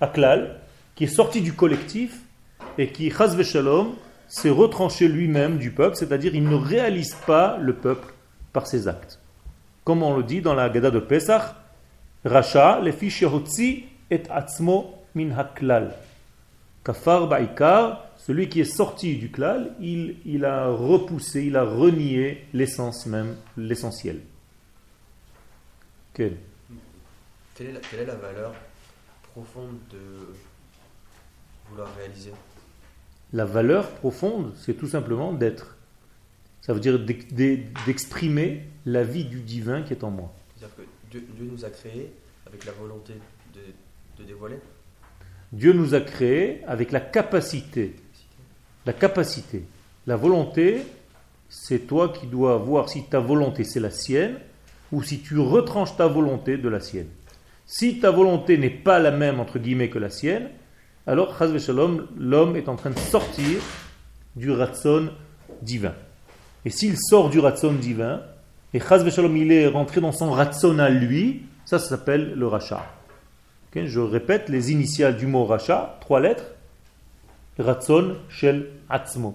Aklal, 0.00 0.60
qui 0.94 1.04
est 1.04 1.06
sorti 1.06 1.40
du 1.40 1.54
collectif 1.54 2.20
et 2.76 2.88
qui, 2.88 3.10
chas 3.10 3.42
shalom, 3.42 3.94
s'est 4.28 4.50
retranché 4.50 5.08
lui-même 5.08 5.58
du 5.58 5.70
peuple, 5.70 5.96
c'est-à-dire 5.96 6.34
il 6.34 6.44
ne 6.44 6.54
réalise 6.54 7.14
pas 7.26 7.56
le 7.58 7.74
peuple 7.74 8.12
par 8.52 8.66
ses 8.66 8.86
actes. 8.86 9.18
Comme 9.84 10.02
on 10.02 10.16
le 10.16 10.22
dit 10.22 10.40
dans 10.40 10.54
la 10.54 10.68
Gada 10.68 10.90
de 10.90 11.00
Pesach, 11.00 11.54
Racha, 12.24 12.80
le 12.80 12.92
fichehotzi 12.92 13.84
et 14.10 14.22
atzmo 14.28 14.94
min 15.14 15.30
haklal. 15.36 15.94
Kafar 16.84 17.26
ba'ikar, 17.26 18.04
celui 18.16 18.48
qui 18.48 18.60
est 18.60 18.76
sorti 18.76 19.16
du 19.16 19.30
klal, 19.30 19.72
il, 19.80 20.16
il 20.26 20.44
a 20.44 20.68
repoussé, 20.68 21.44
il 21.44 21.56
a 21.56 21.64
renié 21.64 22.46
l'essence 22.52 23.06
même, 23.06 23.36
l'essentiel. 23.56 24.20
Quelle 26.12 26.36
quelle 27.58 27.76
est, 28.00 28.04
la, 28.04 28.14
valeur 28.14 28.54
profonde 29.32 29.78
de 29.90 29.98
vouloir 31.68 31.88
réaliser? 31.96 32.32
La 33.32 33.44
valeur 33.44 33.90
profonde, 33.90 34.52
c'est 34.56 34.74
tout 34.74 34.86
simplement 34.86 35.32
d'être. 35.32 35.76
Ça 36.62 36.72
veut 36.72 36.80
dire 36.80 36.98
d'exprimer 37.86 38.64
la 38.86 39.02
vie 39.02 39.24
du 39.24 39.40
divin 39.40 39.82
qui 39.82 39.92
est 39.92 40.04
en 40.04 40.10
moi. 40.10 40.32
C'est-à-dire 40.56 40.76
que 40.76 40.82
Dieu, 41.36 41.48
nous 41.50 41.64
a 41.64 41.70
créés 41.70 42.12
avec 42.46 42.64
la 42.64 42.72
volonté 42.72 43.14
de, 43.54 44.24
dévoiler 44.24 44.58
Dieu 45.52 45.72
nous 45.72 45.94
a 45.94 46.00
créés 46.00 46.62
avec 46.66 46.90
la 46.90 47.00
capacité. 47.00 47.96
La 48.84 48.92
capacité. 48.92 49.64
La 50.06 50.16
volonté, 50.16 50.82
c'est 51.48 51.86
toi 51.86 52.10
qui 52.10 52.26
dois 52.26 52.56
voir 52.56 52.88
si 52.88 53.04
ta 53.04 53.20
volonté 53.20 53.64
c'est 53.64 53.80
la 53.80 53.90
sienne 53.90 54.38
ou 54.90 55.02
si 55.02 55.20
tu 55.20 55.38
retranches 55.38 55.96
ta 55.96 56.06
volonté 56.06 56.56
de 56.56 56.68
la 56.68 56.80
sienne. 56.80 57.08
Si 57.66 58.00
ta 58.00 58.10
volonté 58.10 58.56
n'est 58.56 58.70
pas 58.70 58.98
la 58.98 59.10
même, 59.10 59.40
entre 59.40 59.58
guillemets, 59.58 59.90
que 59.90 59.98
la 59.98 60.08
sienne, 60.08 60.48
alors, 61.08 61.34
l'homme 62.18 62.56
est 62.56 62.68
en 62.68 62.76
train 62.76 62.90
de 62.90 62.98
sortir 62.98 63.60
du 64.36 64.50
ratson 64.50 65.08
divin. 65.62 65.94
Et 66.66 66.70
s'il 66.70 66.98
sort 66.98 67.30
du 67.30 67.38
ratson 67.38 67.72
divin, 67.72 68.20
et 68.74 68.78
il 68.78 69.52
est 69.52 69.66
rentré 69.68 70.02
dans 70.02 70.12
son 70.12 70.30
ratson 70.30 70.78
à 70.78 70.90
lui, 70.90 71.44
ça, 71.64 71.78
ça 71.78 71.88
s'appelle 71.88 72.34
le 72.34 72.46
rachat. 72.46 72.84
je 73.74 74.00
répète 74.00 74.50
les 74.50 74.70
initiales 74.70 75.16
du 75.16 75.26
mot 75.26 75.46
rachat, 75.46 75.96
trois 76.02 76.20
lettres. 76.20 76.44
Ratson 77.58 78.16
shel 78.28 78.66
atzmo. 78.90 79.34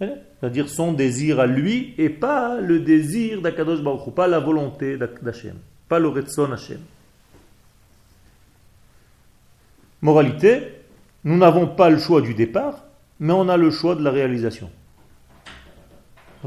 C'est-à-dire 0.00 0.70
son 0.70 0.92
désir 0.92 1.38
à 1.38 1.46
lui 1.46 1.94
et 1.98 2.08
pas 2.08 2.60
le 2.62 2.80
désir 2.80 3.42
d'Akadosh 3.42 3.82
Baruch 3.82 4.14
pas 4.14 4.26
la 4.26 4.38
volonté 4.38 4.96
d'Hachem, 4.96 5.56
pas 5.86 5.98
le 5.98 6.08
Ratson 6.08 6.50
Hashem. 6.50 6.80
Moralité, 10.00 10.62
nous 11.24 11.36
n'avons 11.36 11.66
pas 11.66 11.90
le 11.90 11.98
choix 11.98 12.20
du 12.20 12.34
départ, 12.34 12.84
mais 13.18 13.32
on 13.32 13.48
a 13.48 13.56
le 13.56 13.70
choix 13.70 13.96
de 13.96 14.02
la 14.02 14.10
réalisation. 14.10 14.70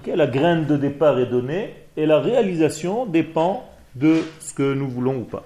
la 0.06 0.28
graine 0.28 0.66
de 0.66 0.78
départ 0.78 1.20
est 1.20 1.26
donnée 1.26 1.74
et 1.98 2.06
la 2.06 2.20
réalisation 2.20 3.06
dépend 3.06 3.70
de 3.96 4.22
ce 4.40 4.54
que 4.54 4.74
nous 4.74 4.88
voulons 4.88 5.18
ou 5.18 5.24
pas. 5.24 5.44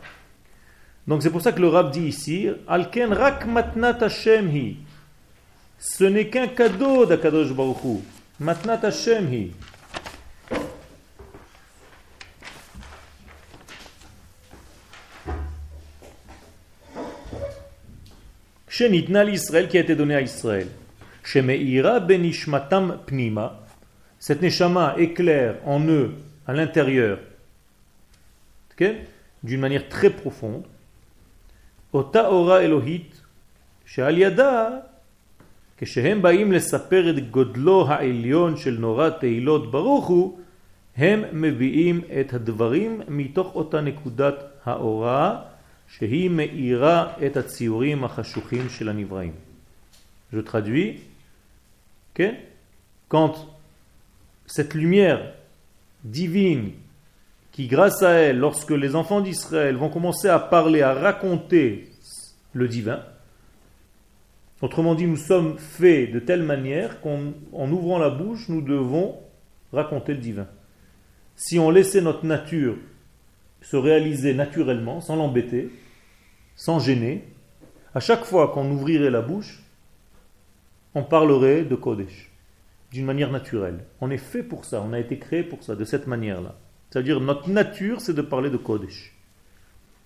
Donc 1.07 1.23
c'est 1.23 1.31
pour 1.31 1.41
ça 1.41 1.51
que 1.51 1.61
le 1.61 1.67
rab 1.67 1.91
dit 1.91 2.07
ici 2.07 2.47
Alken 2.67 3.13
rak 3.13 3.45
matnat 3.47 3.97
Hashem 4.01 4.55
hi. 4.55 4.77
Ce 5.79 6.03
n'est 6.03 6.27
qu'un 6.27 6.47
cadeau 6.47 7.05
d'Akadosh 7.05 7.53
Baruch 7.53 7.83
Hu. 7.83 7.97
Matnat 8.39 8.79
Hashem 8.83 9.33
hi. 9.33 9.51
Shenitna 18.74 19.24
l'Israël 19.24 19.68
qui 19.68 19.78
a 19.78 19.80
été 19.80 19.94
donné 19.94 20.14
à 20.14 20.20
Israël. 20.20 20.68
Shemeira 21.22 22.00
benishmatam 22.00 22.98
pnima. 23.06 23.60
Cette 24.18 24.42
neshama 24.42 24.94
éclaire 24.98 25.56
en 25.64 25.80
eux, 25.88 26.12
à 26.46 26.52
l'intérieur, 26.52 27.18
d'une 29.42 29.60
manière 29.60 29.88
très 29.88 30.10
profonde. 30.10 30.64
אותה 31.94 32.26
אורה 32.26 32.60
אלוהית 32.60 33.20
שעל 33.86 34.18
ידה 34.18 34.68
כשהם 35.78 36.22
באים 36.22 36.52
לספר 36.52 37.10
את 37.10 37.30
גודלו 37.30 37.86
העליון 37.88 38.56
של 38.56 38.76
נורא 38.78 39.10
תהילות 39.10 39.70
ברוך 39.70 40.06
הוא 40.06 40.38
הם 40.96 41.24
מביאים 41.32 42.00
את 42.20 42.34
הדברים 42.34 43.00
מתוך 43.08 43.54
אותה 43.54 43.80
נקודת 43.80 44.34
האורה 44.64 45.42
Je 50.31 50.39
traduis. 50.39 51.01
Quand 53.07 53.47
cette 54.45 54.73
lumière 54.73 55.33
divine 56.03 56.71
qui, 57.51 57.67
grâce 57.67 58.03
à 58.03 58.11
elle, 58.11 58.39
lorsque 58.39 58.71
les 58.71 58.95
enfants 58.95 59.21
d'Israël 59.21 59.75
vont 59.75 59.89
commencer 59.89 60.27
à 60.27 60.39
parler, 60.39 60.81
à 60.81 60.93
raconter 60.93 61.89
le 62.53 62.67
divin, 62.67 63.01
autrement 64.61 64.95
dit, 64.95 65.07
nous 65.07 65.15
sommes 65.17 65.57
faits 65.57 66.11
de 66.11 66.19
telle 66.19 66.43
manière 66.43 66.99
qu'en 67.01 67.71
ouvrant 67.71 67.99
la 67.99 68.09
bouche, 68.09 68.49
nous 68.49 68.61
devons 68.61 69.17
raconter 69.71 70.13
le 70.13 70.19
divin. 70.19 70.47
Si 71.35 71.59
on 71.59 71.69
laissait 71.69 72.01
notre 72.01 72.25
nature 72.25 72.77
se 73.65 73.77
réaliser 73.77 74.35
naturellement, 74.35 75.01
sans 75.01 75.15
l'embêter, 75.15 75.69
sans 76.55 76.79
gêner, 76.79 77.23
à 77.95 77.99
chaque 77.99 78.23
fois 78.23 78.49
qu'on 78.49 78.69
ouvrirait 78.69 79.09
la 79.09 79.21
bouche, 79.21 79.63
on 80.93 81.03
parlerait 81.03 81.63
de 81.63 81.75
Kodesh, 81.75 82.31
d'une 82.91 83.05
manière 83.05 83.31
naturelle. 83.31 83.79
On 84.01 84.11
est 84.11 84.17
fait 84.17 84.43
pour 84.43 84.65
ça, 84.65 84.83
on 84.85 84.93
a 84.93 84.99
été 84.99 85.17
créé 85.17 85.41
pour 85.41 85.63
ça, 85.63 85.75
de 85.75 85.83
cette 85.83 86.05
manière-là. 86.05 86.55
C'est-à-dire 86.91 87.19
notre 87.19 87.49
nature, 87.49 88.01
c'est 88.01 88.13
de 88.13 88.21
parler 88.21 88.51
de 88.51 88.57
Kodesh. 88.57 89.13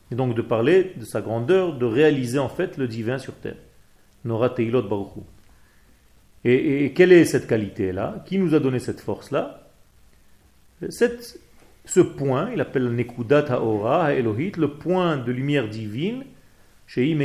Et 0.09 0.15
donc 0.15 0.35
de 0.35 0.41
parler 0.41 0.93
de 0.95 1.03
sa 1.03 1.19
grandeur, 1.21 1.77
de 1.77 1.85
réaliser 1.85 2.39
en 2.39 2.49
fait 2.49 2.77
le 2.77 2.87
divin 2.87 3.17
sur 3.17 3.35
terre. 3.35 3.57
Nora 4.23 4.49
Teilot 4.49 4.83
Baruch 4.83 5.25
et, 6.45 6.85
et, 6.85 6.93
quelle 6.93 7.11
est 7.11 7.25
cette 7.25 7.47
qualité-là? 7.47 8.23
Qui 8.25 8.39
nous 8.39 8.55
a 8.55 8.61
donné 8.61 8.79
cette 8.79 9.01
force-là? 9.01 9.69
Ce 11.89 11.99
point, 11.99 12.51
il 12.53 12.61
appelle 12.61 12.87
Nekudat 12.93 13.51
Haora 13.51 14.13
Elohit, 14.13 14.51
le 14.57 14.69
point 14.73 15.17
de 15.17 15.31
lumière 15.31 15.67
divine, 15.67 16.23
qui 16.87 17.15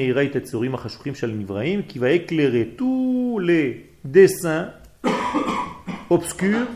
va 1.98 2.10
éclairer 2.10 2.68
tous 2.76 3.38
les 3.38 3.90
dessins 4.04 4.72
obscurs 6.10 6.66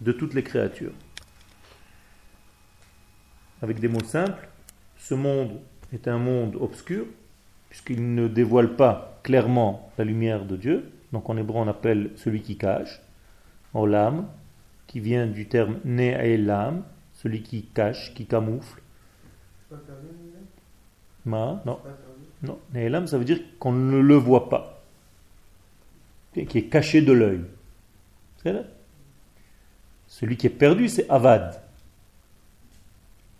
de 0.00 0.12
toutes 0.12 0.34
les 0.34 0.42
créatures 0.42 0.92
avec 3.62 3.80
des 3.80 3.88
mots 3.88 4.04
simples, 4.04 4.48
ce 4.98 5.14
monde 5.14 5.58
est 5.92 6.08
un 6.08 6.18
monde 6.18 6.56
obscur, 6.60 7.06
puisqu'il 7.68 8.14
ne 8.14 8.28
dévoile 8.28 8.76
pas 8.76 9.20
clairement 9.22 9.90
la 9.98 10.04
lumière 10.04 10.44
de 10.44 10.56
Dieu. 10.56 10.92
Donc 11.12 11.30
en 11.30 11.36
hébreu 11.36 11.58
on 11.58 11.68
appelle 11.68 12.10
celui 12.16 12.42
qui 12.42 12.56
cache, 12.56 13.00
olam, 13.74 14.26
qui 14.86 15.00
vient 15.00 15.26
du 15.26 15.46
terme 15.46 15.78
ne'elam, 15.84 16.82
celui 17.16 17.42
qui 17.42 17.62
cache, 17.74 18.14
qui 18.14 18.26
camoufle. 18.26 18.80
Ma, 21.24 21.60
non. 21.66 21.80
Non, 22.42 22.58
ne'elam 22.72 23.06
ça 23.06 23.18
veut 23.18 23.24
dire 23.24 23.40
qu'on 23.58 23.72
ne 23.72 23.98
le 23.98 24.14
voit 24.14 24.48
pas, 24.48 24.82
qui 26.32 26.58
est 26.58 26.68
caché 26.68 27.02
de 27.02 27.12
l'œil. 27.12 27.40
Celui 30.06 30.36
qui 30.36 30.46
est 30.46 30.50
perdu, 30.50 30.88
c'est 30.88 31.08
avad. 31.10 31.60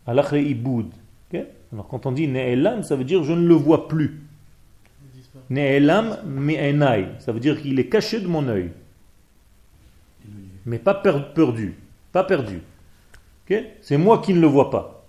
Alors 0.07 0.29
quand 1.89 2.07
on 2.07 2.13
dit 2.13 2.29
Ne'elam, 2.29 2.83
ça 2.83 2.97
veut 2.97 3.05
dire 3.05 3.23
je 3.23 3.33
ne 3.33 3.47
le 3.47 3.55
vois 3.55 3.89
plus. 3.89 4.21
Ne'elam 5.51 6.19
mi'enai, 6.25 7.09
ça 7.19 7.33
veut 7.33 7.41
dire 7.41 7.61
qu'il 7.61 7.79
est 7.79 7.89
caché 7.89 8.21
de 8.21 8.27
mon 8.27 8.49
œil. 8.49 8.73
Mais 10.65 10.79
pas 10.79 10.95
perdu. 10.95 11.77
Pas 12.13 12.25
perdu. 12.25 12.61
C'est 13.83 13.97
moi 13.97 14.19
qui 14.19 14.35
ne 14.35 14.41
le 14.41 14.47
vois 14.47 14.71
pas. 14.71 15.05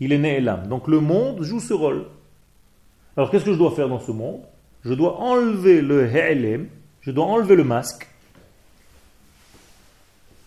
Il 0.00 0.12
est 0.12 0.18
Ne'elam. 0.18 0.68
Donc 0.68 0.88
le 0.88 1.00
monde 1.00 1.42
joue 1.42 1.60
ce 1.60 1.74
rôle. 1.74 2.06
Alors 3.16 3.30
qu'est-ce 3.30 3.44
que 3.44 3.52
je 3.52 3.58
dois 3.58 3.70
faire 3.70 3.88
dans 3.88 4.00
ce 4.00 4.12
monde? 4.12 4.40
Je 4.84 4.94
dois 4.94 5.18
enlever 5.18 5.80
le 5.80 6.06
He'elem, 6.06 6.68
je 7.00 7.10
dois 7.10 7.24
enlever 7.24 7.56
le 7.56 7.64
masque 7.64 8.06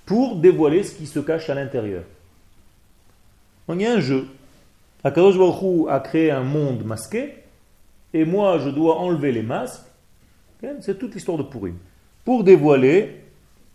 pour 0.06 0.38
dévoiler 0.38 0.84
ce 0.84 0.96
qui 0.96 1.08
se 1.08 1.20
cache 1.20 1.50
à 1.50 1.56
l'intérieur. 1.56 2.04
Donc 3.68 3.78
il 3.80 3.84
y 3.84 3.86
a 3.86 3.94
un 3.94 4.00
jeu. 4.00 4.28
Akadosh 5.04 5.38
Baruch 5.38 5.88
a 5.90 6.00
créé 6.00 6.32
un 6.32 6.44
monde 6.44 6.84
masqué, 6.84 7.34
et 8.14 8.26
moi 8.26 8.60
je 8.60 8.70
dois 8.70 8.98
enlever 8.98 9.32
les 9.32 9.44
masques. 9.44 9.84
C'est 10.82 10.98
toute 10.98 11.14
l'histoire 11.14 11.38
de 11.38 11.44
Purim. 11.44 11.78
Pour 12.24 12.44
dévoiler 12.44 13.24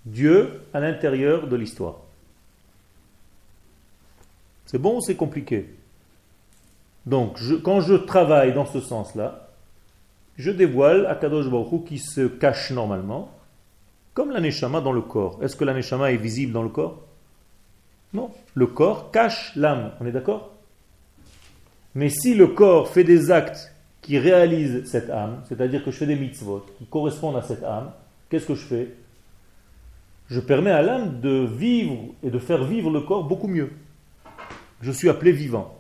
Dieu 0.05 0.63
à 0.73 0.81
l'intérieur 0.81 1.47
de 1.47 1.57
l'histoire. 1.57 2.04
C'est 4.75 4.81
bon 4.81 4.97
ou 4.97 5.01
c'est 5.01 5.15
compliqué? 5.15 5.67
Donc, 7.07 7.39
quand 7.63 7.81
je 7.81 7.95
travaille 7.95 8.53
dans 8.53 8.67
ce 8.67 8.81
sens-là, 8.81 9.51
je 10.37 10.51
dévoile 10.51 11.07
Akadosh 11.07 11.49
Baruch 11.49 11.85
qui 11.85 11.99
se 12.01 12.27
cache 12.27 12.73
normalement, 12.73 13.31
comme 14.15 14.33
l'aneshama 14.33 14.81
dans 14.81 14.91
le 14.91 15.01
corps. 15.01 15.39
Est-ce 15.45 15.55
que 15.55 15.63
l'aneshama 15.63 16.11
est 16.11 16.17
visible 16.17 16.53
dans 16.53 16.65
le 16.65 16.71
corps? 16.71 17.01
Non, 18.15 18.33
le 18.55 18.67
corps 18.67 19.13
cache 19.13 19.53
l'âme, 19.55 19.93
on 20.01 20.07
est 20.07 20.11
d'accord? 20.11 20.51
Mais 21.95 22.09
si 22.09 22.35
le 22.35 22.49
corps 22.49 22.89
fait 22.89 23.05
des 23.05 23.31
actes 23.31 23.73
qui 24.03 24.19
réalisent 24.19 24.91
cette 24.91 25.09
âme, 25.09 25.41
c'est-à-dire 25.49 25.85
que 25.85 25.93
je 25.93 25.99
fais 25.99 26.07
des 26.07 26.17
mitzvot 26.17 26.67
qui 26.79 26.87
correspondent 26.87 27.37
à 27.37 27.43
cette 27.43 27.63
âme, 27.63 27.93
qu'est-ce 28.29 28.47
que 28.47 28.57
je 28.57 28.65
fais? 28.67 28.89
Je 30.27 30.41
permets 30.41 30.73
à 30.73 30.83
l'âme 30.83 31.21
de 31.21 31.47
vivre 31.47 31.97
et 32.25 32.31
de 32.31 32.41
faire 32.41 32.65
vivre 32.65 32.91
le 32.91 33.03
corps 33.03 33.23
beaucoup 33.23 33.47
mieux. 33.47 33.71
Je 34.85 34.93
suis 34.93 35.09
appelé 35.09 35.33
vivant. 35.33 35.75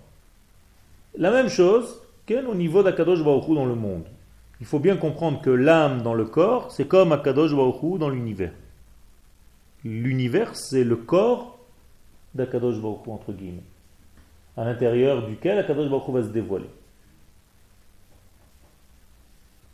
La 1.14 1.30
même 1.30 1.50
chose 1.50 2.00
qu'au 2.26 2.54
niveau 2.54 2.82
d'Akadosh 2.82 3.22
Baruch 3.22 3.54
dans 3.54 3.66
le 3.66 3.74
monde. 3.74 4.06
Il 4.60 4.66
faut 4.66 4.78
bien 4.78 4.96
comprendre 4.96 5.42
que 5.42 5.50
l'âme 5.50 6.00
dans 6.00 6.14
le 6.14 6.24
corps, 6.24 6.72
c'est 6.72 6.88
comme 6.88 7.12
Akadosh 7.12 7.54
Baruch 7.54 7.98
dans 7.98 8.08
l'univers. 8.08 8.52
L'univers, 9.84 10.56
c'est 10.56 10.84
le 10.84 10.96
corps 10.96 11.58
d'Akadosh 12.34 12.80
Baruch 12.80 13.06
entre 13.06 13.32
guillemets, 13.34 13.68
à 14.56 14.64
l'intérieur 14.64 15.26
duquel 15.26 15.58
Akadosh 15.58 15.90
Baruch 15.90 16.08
va 16.08 16.22
se 16.22 16.28
dévoiler. 16.28 16.70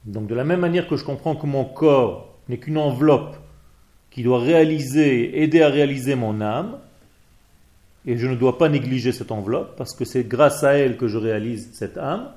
Donc 0.06 0.26
de 0.26 0.34
la 0.34 0.42
même 0.42 0.58
manière 0.58 0.88
que 0.88 0.96
je 0.96 1.04
comprends 1.04 1.37
que 1.37 1.46
mon 1.46 1.64
corps 1.64 2.34
n'est 2.49 2.58
qu'une 2.58 2.78
enveloppe 2.78 3.37
qui 4.10 4.25
doit 4.25 4.40
réaliser, 4.40 5.40
aider 5.40 5.62
à 5.62 5.68
réaliser 5.68 6.16
mon 6.16 6.40
âme, 6.40 6.80
et 8.07 8.16
je 8.16 8.26
ne 8.26 8.35
dois 8.35 8.59
pas 8.59 8.69
négliger 8.69 9.12
cette 9.12 9.33
enveloppe, 9.33 9.76
parce 9.76 9.95
que 9.95 10.04
c'est 10.04 10.25
grâce 10.25 10.64
à 10.64 10.73
elle 10.73 10.97
que 10.97 11.09
je 11.09 11.19
réalise 11.19 11.71
cette 11.73 11.99
âme, 11.99 12.30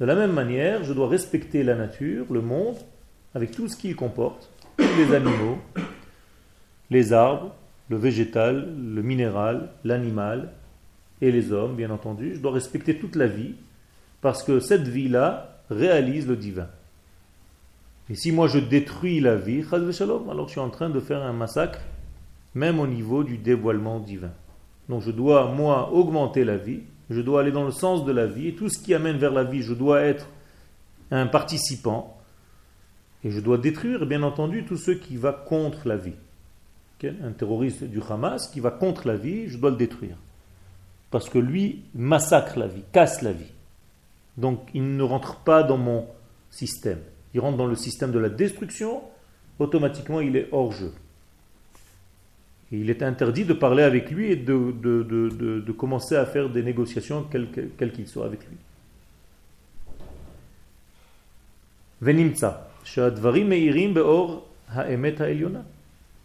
de 0.00 0.04
la 0.04 0.14
même 0.14 0.32
manière, 0.32 0.84
je 0.84 0.92
dois 0.92 1.08
respecter 1.08 1.62
la 1.62 1.74
nature, 1.74 2.26
le 2.30 2.40
monde, 2.40 2.76
avec 3.34 3.52
tout 3.52 3.68
ce 3.68 3.76
qu'il 3.76 3.94
comporte, 3.96 4.50
tous 4.76 4.96
les 4.96 5.14
animaux, 5.14 5.58
les 6.90 7.12
arbres, 7.12 7.54
le 7.88 7.96
végétal, 7.96 8.74
le 8.76 9.02
minéral, 9.02 9.70
l'animal 9.84 10.50
et 11.20 11.30
les 11.30 11.52
hommes, 11.52 11.76
bien 11.76 11.90
entendu. 11.90 12.34
Je 12.34 12.40
dois 12.40 12.52
respecter 12.52 12.98
toute 12.98 13.16
la 13.16 13.26
vie 13.26 13.54
Parce 14.20 14.42
que 14.42 14.58
cette 14.58 14.88
vie-là 14.88 15.60
réalise 15.70 16.26
le 16.26 16.36
divin. 16.36 16.68
Et 18.10 18.14
si 18.14 18.32
moi 18.32 18.48
je 18.48 18.58
détruis 18.58 19.20
la 19.20 19.36
vie, 19.36 19.64
alors 19.70 20.46
je 20.46 20.52
suis 20.52 20.60
en 20.60 20.70
train 20.70 20.90
de 20.90 21.00
faire 21.00 21.22
un 21.22 21.32
massacre, 21.32 21.80
même 22.54 22.80
au 22.80 22.86
niveau 22.86 23.24
du 23.24 23.38
dévoilement 23.38 24.00
divin. 24.00 24.32
Donc 24.88 25.02
je 25.02 25.10
dois, 25.10 25.50
moi, 25.52 25.92
augmenter 25.92 26.44
la 26.44 26.56
vie, 26.56 26.80
je 27.10 27.20
dois 27.20 27.40
aller 27.40 27.52
dans 27.52 27.64
le 27.64 27.70
sens 27.70 28.04
de 28.04 28.12
la 28.12 28.26
vie, 28.26 28.48
et 28.48 28.54
tout 28.54 28.68
ce 28.68 28.78
qui 28.78 28.94
amène 28.94 29.16
vers 29.16 29.32
la 29.32 29.44
vie, 29.44 29.62
je 29.62 29.74
dois 29.74 30.02
être 30.02 30.28
un 31.10 31.26
participant, 31.26 32.18
et 33.24 33.30
je 33.30 33.40
dois 33.40 33.58
détruire, 33.58 34.06
bien 34.06 34.22
entendu, 34.22 34.64
tout 34.64 34.76
ce 34.76 34.90
qui 34.90 35.16
va 35.16 35.32
contre 35.32 35.88
la 35.88 35.96
vie. 35.96 36.14
Un 37.22 37.32
terroriste 37.32 37.84
du 37.84 38.00
Hamas 38.08 38.48
qui 38.48 38.60
va 38.60 38.70
contre 38.70 39.06
la 39.06 39.16
vie, 39.16 39.46
je 39.48 39.58
dois 39.58 39.68
le 39.68 39.76
détruire. 39.76 40.16
Parce 41.10 41.28
que 41.28 41.38
lui 41.38 41.82
massacre 41.94 42.58
la 42.58 42.66
vie, 42.66 42.82
casse 42.92 43.20
la 43.20 43.32
vie. 43.32 43.52
Donc 44.38 44.68
il 44.72 44.96
ne 44.96 45.02
rentre 45.02 45.36
pas 45.40 45.62
dans 45.62 45.76
mon 45.76 46.06
système. 46.50 47.00
Il 47.34 47.40
rentre 47.40 47.58
dans 47.58 47.66
le 47.66 47.76
système 47.76 48.10
de 48.10 48.18
la 48.18 48.30
destruction, 48.30 49.02
automatiquement 49.58 50.20
il 50.20 50.34
est 50.36 50.48
hors 50.50 50.72
jeu. 50.72 50.92
Et 52.72 52.78
il 52.78 52.90
est 52.90 53.02
interdit 53.02 53.44
de 53.44 53.52
parler 53.52 53.82
avec 53.82 54.10
lui 54.10 54.32
et 54.32 54.36
de, 54.36 54.72
de, 54.80 55.72
commencer 55.72 56.16
à 56.16 56.26
faire 56.26 56.48
des 56.48 56.62
négociations, 56.62 57.26
quel 57.30 57.92
qu'il 57.92 58.08
soit 58.08 58.24
avec 58.24 58.40
lui. 58.48 58.56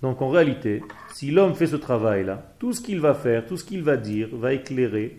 Donc 0.01 0.21
en 0.21 0.29
réalité, 0.29 0.81
si 1.13 1.31
l'homme 1.31 1.55
fait 1.55 1.67
ce 1.67 1.75
travail-là, 1.75 2.53
tout 2.57 2.73
ce 2.73 2.81
qu'il 2.81 2.99
va 2.99 3.13
faire, 3.13 3.45
tout 3.45 3.57
ce 3.57 3.65
qu'il 3.65 3.83
va 3.83 3.97
dire, 3.97 4.29
va 4.33 4.53
éclairer 4.53 5.17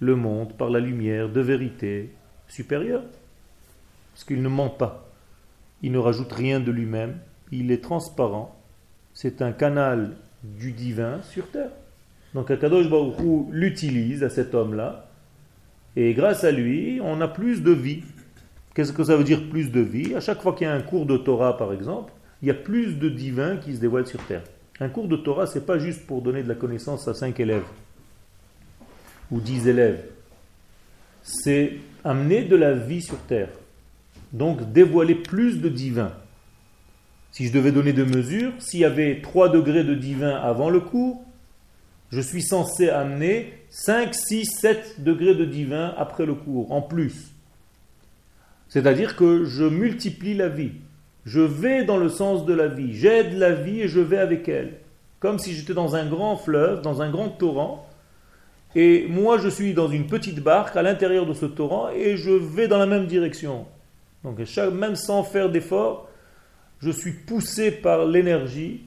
le 0.00 0.16
monde 0.16 0.52
par 0.52 0.70
la 0.70 0.80
lumière 0.80 1.28
de 1.28 1.40
vérité 1.40 2.10
supérieure. 2.46 3.04
Parce 4.12 4.24
qu'il 4.24 4.42
ne 4.42 4.48
ment 4.48 4.70
pas. 4.70 5.08
Il 5.82 5.92
ne 5.92 5.98
rajoute 5.98 6.32
rien 6.32 6.60
de 6.60 6.70
lui-même. 6.70 7.18
Il 7.52 7.70
est 7.70 7.82
transparent. 7.82 8.54
C'est 9.14 9.42
un 9.42 9.52
canal 9.52 10.16
du 10.42 10.72
divin 10.72 11.20
sur 11.22 11.48
terre. 11.50 11.70
Donc 12.34 12.50
Akadosh 12.50 12.88
Baruch 12.88 13.16
l'utilise 13.50 14.22
à 14.22 14.30
cet 14.30 14.54
homme-là. 14.54 15.08
Et 15.96 16.14
grâce 16.14 16.44
à 16.44 16.52
lui, 16.52 17.00
on 17.02 17.20
a 17.20 17.28
plus 17.28 17.62
de 17.62 17.72
vie. 17.72 18.02
Qu'est-ce 18.74 18.92
que 18.92 19.04
ça 19.04 19.16
veut 19.16 19.24
dire 19.24 19.48
plus 19.48 19.72
de 19.72 19.80
vie? 19.80 20.14
À 20.14 20.20
chaque 20.20 20.40
fois 20.40 20.52
qu'il 20.54 20.66
y 20.66 20.70
a 20.70 20.74
un 20.74 20.82
cours 20.82 21.06
de 21.06 21.16
Torah, 21.16 21.56
par 21.56 21.72
exemple, 21.72 22.12
il 22.42 22.48
y 22.48 22.50
a 22.50 22.54
plus 22.54 22.98
de 22.98 23.08
divins 23.08 23.56
qui 23.56 23.74
se 23.74 23.80
dévoilent 23.80 24.06
sur 24.06 24.22
terre. 24.24 24.42
Un 24.80 24.88
cours 24.88 25.08
de 25.08 25.16
Torah, 25.16 25.46
c'est 25.46 25.66
pas 25.66 25.78
juste 25.78 26.06
pour 26.06 26.22
donner 26.22 26.42
de 26.42 26.48
la 26.48 26.54
connaissance 26.54 27.08
à 27.08 27.14
cinq 27.14 27.40
élèves 27.40 27.64
ou 29.30 29.40
dix 29.40 29.66
élèves. 29.66 30.04
C'est 31.22 31.78
amener 32.04 32.44
de 32.44 32.54
la 32.54 32.74
vie 32.74 33.02
sur 33.02 33.18
terre. 33.18 33.50
Donc 34.32 34.72
dévoiler 34.72 35.16
plus 35.16 35.60
de 35.60 35.68
divins. 35.68 36.12
Si 37.38 37.46
je 37.46 37.52
devais 37.52 37.70
donner 37.70 37.92
de 37.92 38.02
mesures, 38.02 38.50
s'il 38.58 38.80
y 38.80 38.84
avait 38.84 39.20
3 39.22 39.50
degrés 39.50 39.84
de 39.84 39.94
divin 39.94 40.34
avant 40.34 40.70
le 40.70 40.80
cours, 40.80 41.22
je 42.10 42.20
suis 42.20 42.42
censé 42.42 42.88
amener 42.88 43.52
5, 43.70 44.12
6, 44.12 44.44
7 44.60 45.04
degrés 45.04 45.36
de 45.36 45.44
divin 45.44 45.94
après 45.96 46.26
le 46.26 46.34
cours, 46.34 46.72
en 46.72 46.82
plus. 46.82 47.30
C'est-à-dire 48.68 49.14
que 49.14 49.44
je 49.44 49.62
multiplie 49.62 50.34
la 50.34 50.48
vie. 50.48 50.72
Je 51.26 51.38
vais 51.38 51.84
dans 51.84 51.96
le 51.96 52.08
sens 52.08 52.44
de 52.44 52.52
la 52.52 52.66
vie. 52.66 52.92
J'aide 52.92 53.34
la 53.34 53.52
vie 53.52 53.82
et 53.82 53.88
je 53.88 54.00
vais 54.00 54.18
avec 54.18 54.48
elle. 54.48 54.72
Comme 55.20 55.38
si 55.38 55.54
j'étais 55.54 55.74
dans 55.74 55.94
un 55.94 56.06
grand 56.06 56.36
fleuve, 56.36 56.82
dans 56.82 57.02
un 57.02 57.10
grand 57.10 57.28
torrent. 57.28 57.88
Et 58.74 59.06
moi, 59.08 59.38
je 59.38 59.48
suis 59.48 59.74
dans 59.74 59.86
une 59.86 60.08
petite 60.08 60.40
barque 60.40 60.74
à 60.74 60.82
l'intérieur 60.82 61.24
de 61.24 61.34
ce 61.34 61.46
torrent 61.46 61.88
et 61.90 62.16
je 62.16 62.32
vais 62.32 62.66
dans 62.66 62.78
la 62.78 62.86
même 62.86 63.06
direction. 63.06 63.64
Donc, 64.24 64.40
même 64.72 64.96
sans 64.96 65.22
faire 65.22 65.50
d'effort, 65.50 66.07
je 66.80 66.90
suis 66.90 67.12
poussé 67.12 67.70
par 67.70 68.04
l'énergie 68.06 68.82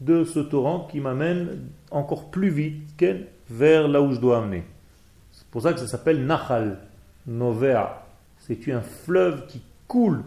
de 0.00 0.24
ce 0.24 0.40
torrent 0.40 0.88
qui 0.90 1.00
m'amène 1.00 1.58
encore 1.90 2.30
plus 2.30 2.50
vite 2.50 3.04
vers 3.48 3.88
là 3.88 4.00
où 4.00 4.12
je 4.12 4.20
dois 4.20 4.38
amener. 4.38 4.64
C'est 5.32 5.46
pour 5.48 5.62
ça 5.62 5.72
que 5.72 5.80
ça 5.80 5.86
s'appelle 5.86 6.24
Nahal, 6.24 6.78
Novea. 7.26 8.06
C'est 8.38 8.72
un 8.72 8.80
fleuve 8.80 9.46
qui 9.46 9.60
coule 9.86 10.22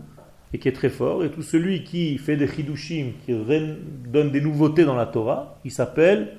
et 0.54 0.60
qui 0.60 0.68
est 0.68 0.74
très 0.74 0.90
fort. 0.90 1.24
Et 1.24 1.32
tout 1.32 1.42
celui 1.42 1.84
qui 1.84 2.18
fait 2.18 2.38
des 2.38 2.48
chidushim, 2.48 3.14
qui 3.26 3.34
donne 3.34 4.32
des 4.32 4.42
nouveautés 4.42 4.86
dans 4.86 4.96
la 4.96 5.08
Torah, 5.08 5.58
il 5.66 5.72
s'appelle, 5.72 6.38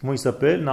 comment 0.00 0.12
il 0.12 0.18
s'appelle? 0.18 0.64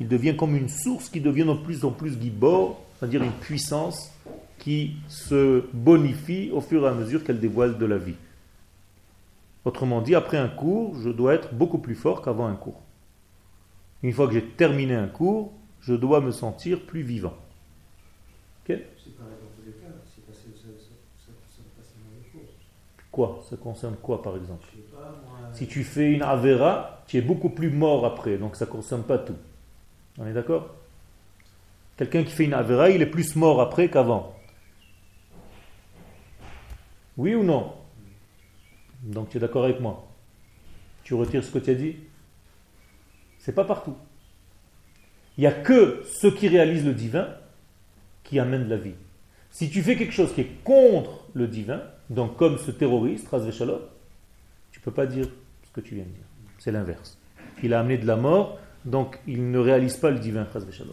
Il 0.00 0.08
devient 0.08 0.36
comme 0.36 0.56
une 0.56 0.68
source 0.68 1.08
qui 1.08 1.20
devient 1.20 1.44
de 1.44 1.54
plus 1.54 1.84
en 1.84 1.90
plus 1.90 2.20
gibor, 2.20 2.84
c'est-à-dire 2.98 3.22
une 3.22 3.32
puissance 3.32 4.10
qui 4.62 4.94
se 5.08 5.64
bonifie 5.72 6.52
au 6.52 6.60
fur 6.60 6.84
et 6.84 6.88
à 6.88 6.94
mesure 6.94 7.24
qu'elle 7.24 7.40
dévoile 7.40 7.78
de 7.78 7.84
la 7.84 7.98
vie. 7.98 8.14
Autrement 9.64 10.00
dit, 10.00 10.14
après 10.14 10.36
un 10.36 10.46
cours, 10.46 10.94
je 11.00 11.10
dois 11.10 11.34
être 11.34 11.52
beaucoup 11.52 11.78
plus 11.78 11.96
fort 11.96 12.22
qu'avant 12.22 12.46
un 12.46 12.54
cours. 12.54 12.80
Une 14.04 14.12
fois 14.12 14.28
que 14.28 14.34
j'ai 14.34 14.44
terminé 14.44 14.94
un 14.94 15.08
cours, 15.08 15.52
je 15.80 15.94
dois 15.94 16.20
me 16.20 16.30
sentir 16.30 16.82
plus 16.82 17.02
vivant. 17.02 17.34
Quoi? 23.10 23.44
Ça 23.50 23.56
concerne 23.56 23.96
quoi 24.00 24.22
par 24.22 24.36
exemple? 24.36 24.68
Si 25.54 25.66
tu 25.66 25.82
fais 25.82 26.12
une 26.12 26.22
avera, 26.22 27.02
tu 27.08 27.16
es 27.16 27.20
beaucoup 27.20 27.50
plus 27.50 27.70
mort 27.70 28.06
après, 28.06 28.38
donc 28.38 28.54
ça 28.54 28.66
ne 28.66 28.70
concerne 28.70 29.02
pas 29.02 29.18
tout. 29.18 29.36
On 30.18 30.26
est 30.26 30.32
d'accord? 30.32 30.68
Quelqu'un 31.96 32.22
qui 32.22 32.30
fait 32.30 32.44
une 32.44 32.54
avera, 32.54 32.90
il 32.90 33.02
est 33.02 33.06
plus 33.06 33.34
mort 33.34 33.60
après 33.60 33.90
qu'avant. 33.90 34.36
Oui 37.22 37.36
ou 37.36 37.44
non? 37.44 37.72
Donc 39.04 39.28
tu 39.28 39.36
es 39.36 39.40
d'accord 39.40 39.62
avec 39.62 39.78
moi? 39.78 40.08
Tu 41.04 41.14
retires 41.14 41.44
ce 41.44 41.52
que 41.52 41.60
tu 41.60 41.70
as 41.70 41.74
dit? 41.74 41.94
C'est 43.38 43.54
pas 43.54 43.64
partout. 43.64 43.96
Il 45.38 45.42
n'y 45.42 45.46
a 45.46 45.52
que 45.52 46.02
ceux 46.04 46.32
qui 46.32 46.48
réalisent 46.48 46.84
le 46.84 46.94
divin 46.94 47.28
qui 48.24 48.40
amènent 48.40 48.68
la 48.68 48.76
vie. 48.76 48.96
Si 49.52 49.70
tu 49.70 49.84
fais 49.84 49.94
quelque 49.94 50.12
chose 50.12 50.34
qui 50.34 50.40
est 50.40 50.64
contre 50.64 51.24
le 51.32 51.46
divin, 51.46 51.80
donc 52.10 52.36
comme 52.36 52.58
ce 52.58 52.72
terroriste, 52.72 53.28
tu 53.30 54.80
ne 54.80 54.82
peux 54.82 54.90
pas 54.90 55.06
dire 55.06 55.28
ce 55.62 55.70
que 55.70 55.80
tu 55.80 55.94
viens 55.94 56.04
de 56.04 56.10
dire. 56.10 56.26
C'est 56.58 56.72
l'inverse. 56.72 57.18
Il 57.62 57.72
a 57.72 57.78
amené 57.78 57.98
de 57.98 58.06
la 58.06 58.16
mort, 58.16 58.58
donc 58.84 59.20
il 59.28 59.48
ne 59.48 59.60
réalise 59.60 59.96
pas 59.96 60.10
le 60.10 60.18
divin, 60.18 60.44
Shalom. 60.52 60.92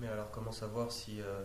Mais 0.00 0.08
alors 0.08 0.30
comment 0.30 0.52
savoir 0.52 0.90
si, 0.90 1.20
euh, 1.20 1.44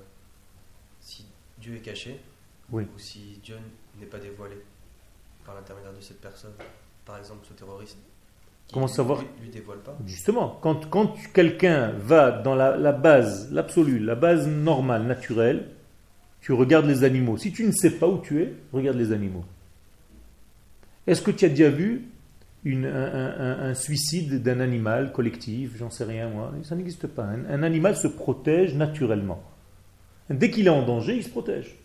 si 1.02 1.26
Dieu 1.58 1.76
est 1.76 1.82
caché? 1.82 2.22
Oui. 2.72 2.84
ou 2.84 3.00
si 3.00 3.40
Dieu 3.44 3.56
n'est 4.00 4.06
pas 4.06 4.20
dévoilé 4.20 4.56
par 5.46 5.56
l'intermédiaire 5.56 5.94
de 5.94 6.02
cette 6.02 6.22
personne 6.22 6.54
Par 7.06 7.18
exemple, 7.18 7.46
ce 7.48 7.54
terroriste. 7.54 7.98
Comment 8.72 8.88
savoir 8.88 9.22
lui, 9.42 9.50
dévoile 9.50 9.80
pas 9.80 9.98
Justement, 10.06 10.58
quand, 10.62 10.90
quand 10.90 11.16
quelqu'un 11.34 11.92
va 11.92 12.32
dans 12.32 12.56
la, 12.56 12.78
la 12.78 12.94
base, 12.94 13.52
l'absolu, 13.52 14.00
la 14.00 14.16
base 14.16 14.48
normale, 14.48 15.04
naturelle, 15.04 15.70
tu 16.42 16.54
regardes 16.54 16.86
les 16.86 17.04
animaux. 17.04 17.38
Si 17.38 17.52
tu 17.52 17.66
ne 17.66 17.72
sais 17.72 17.92
pas 17.92 18.08
où 18.08 18.20
tu 18.20 18.42
es, 18.42 18.54
regarde 18.72 18.98
les 18.98 19.12
animaux. 19.12 19.46
Est-ce 21.08 21.22
que 21.22 21.32
tu 21.32 21.46
as 21.46 21.50
déjà 21.50 21.70
vu 21.70 22.10
un, 22.66 23.74
suicide 23.74 24.42
d'un 24.42 24.60
animal 24.60 25.12
collectif 25.12 25.78
J'en 25.78 25.90
sais 25.90 26.06
rien, 26.06 26.30
moi. 26.30 26.52
Ça 26.64 26.76
n'existe 26.76 27.08
pas. 27.08 27.24
Un, 27.24 27.64
animal 27.64 27.96
se 27.96 28.08
protège 28.08 28.74
naturellement. 28.76 29.44
Dès 30.30 30.50
qu'il 30.50 30.68
est 30.68 30.72
en 30.72 30.86
danger, 30.86 31.18
il 31.18 31.24
se 31.24 31.30
protège. 31.30 31.78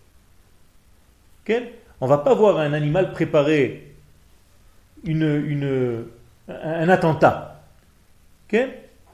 On 2.01 2.05
ne 2.05 2.11
va 2.11 2.19
pas 2.19 2.35
voir 2.35 2.59
un 2.59 2.73
animal 2.73 3.13
préparer 3.13 3.95
un 5.07 6.89
attentat. 6.89 7.63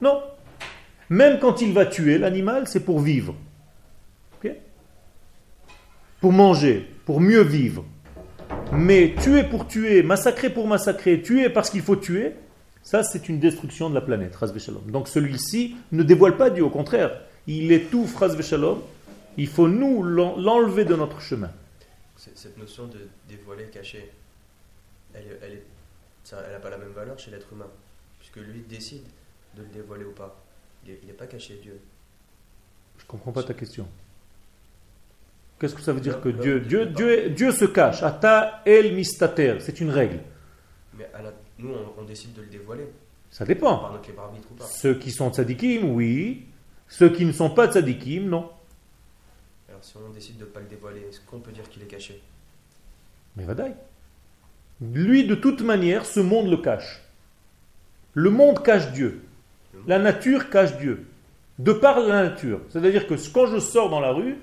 Non. 0.01 0.23
Même 1.11 1.38
quand 1.38 1.61
il 1.61 1.73
va 1.73 1.87
tuer 1.87 2.18
l'animal, 2.18 2.66
c'est 2.66 2.85
pour 2.85 3.01
vivre 3.01 3.35
pour 6.25 6.33
manger, 6.33 6.88
pour 7.05 7.20
mieux 7.20 7.42
vivre. 7.42 7.85
Mais 8.73 9.14
tuer 9.23 9.42
pour 9.42 9.68
tuer, 9.68 10.03
massacrer 10.03 10.49
pour 10.49 10.66
massacrer, 10.66 11.20
tuer 11.20 11.51
parce 11.51 11.68
qu'il 11.68 11.83
faut 11.83 11.97
tuer, 11.97 12.33
ça 12.83 13.03
c'est 13.03 13.29
une 13.29 13.38
destruction 13.40 13.90
de 13.90 13.94
la 13.94 14.01
planète, 14.01 14.35
Donc 14.88 15.09
celui-ci 15.09 15.77
ne 15.92 16.03
dévoile 16.03 16.38
pas 16.38 16.49
Dieu, 16.49 16.64
au 16.64 16.70
contraire, 16.70 17.11
il 17.47 17.70
étouffe, 17.73 18.16
Shalom. 18.40 18.79
Il 19.37 19.49
faut 19.49 19.68
nous 19.68 20.03
l'enlever 20.03 20.87
de 20.87 20.94
notre 20.94 21.20
chemin. 21.20 21.51
Cette 22.35 22.57
notion 22.57 22.87
de 22.87 23.09
dévoiler, 23.29 23.67
cacher, 23.67 24.11
elle 25.15 25.63
n'a 26.33 26.61
pas 26.61 26.71
la 26.71 26.79
même 26.79 26.93
valeur 26.93 27.19
chez 27.19 27.31
l'être 27.31 27.53
humain, 27.53 27.69
puisque 28.19 28.37
lui 28.37 28.61
décide 28.63 29.05
de 29.57 29.63
le 29.63 29.69
dévoiler 29.69 30.05
ou 30.05 30.13
pas. 30.13 30.43
Il 30.87 31.07
n'est 31.07 31.13
pas 31.13 31.27
caché 31.27 31.59
Dieu. 31.63 31.81
Je 32.99 33.05
comprends 33.07 33.33
pas 33.33 33.43
ta 33.43 33.55
question. 33.55 33.89
Qu'est-ce 35.59 35.75
que 35.75 35.83
ça 35.83 35.93
veut 35.93 36.01
dire 36.01 36.21
que 36.21 36.29
Dieu, 36.29 36.61
Dieu, 36.61 36.87
Dieu, 36.87 37.31
Dieu 37.31 37.53
se 37.53 37.65
cache 37.65 38.03
Ata 38.03 38.63
el 38.67 38.95
mistater, 38.95 39.59
c'est 39.61 39.81
une 39.81 39.91
règle. 39.91 40.21
Mais 40.97 41.09
nous, 41.59 41.71
on, 41.97 42.03
décide 42.05 42.35
de 42.35 42.43
le 42.43 42.49
dévoiler. 42.49 42.89
Ça 43.31 43.45
dépend. 43.45 43.91
Ceux 44.61 44.99
qui 44.99 45.11
sont 45.11 45.33
tzadikim, 45.33 45.91
oui. 45.91 46.47
Ceux 46.89 47.11
qui 47.11 47.25
ne 47.25 47.33
sont 47.33 47.51
pas 47.51 47.71
tzadikim, 47.71 48.29
non. 48.29 48.51
Si 49.85 49.99
on 49.99 50.11
décide 50.11 50.38
de 50.38 50.44
ne 50.44 50.49
pas 50.49 50.61
le 50.61 50.66
dévoiler, 50.66 51.03
est-ce 51.11 51.20
qu'on 51.20 51.40
peut 51.40 51.53
dire 51.53 51.68
qu'il 51.68 51.83
est 51.83 51.87
caché? 51.87 52.18
Mais 53.37 53.44
vadaï. 53.44 53.75
Lui, 54.81 55.27
de 55.27 55.35
toute 55.35 55.61
manière, 55.61 56.07
ce 56.07 56.20
monde 56.20 56.49
le 56.49 56.57
cache. 56.57 57.03
Le 58.14 58.31
monde 58.31 58.62
cache 58.62 58.92
Dieu. 58.92 59.20
La 59.87 59.99
nature 59.99 60.49
cache 60.49 60.79
Dieu. 60.79 61.07
De 61.59 61.75
par 61.75 62.01
la 62.01 62.31
nature. 62.31 62.61
C'est-à-dire 62.70 63.07
que 63.07 63.14
quand 63.31 63.47
je 63.47 63.59
sors 63.59 63.90
dans 63.90 64.01
la 64.01 64.12
rue, 64.12 64.38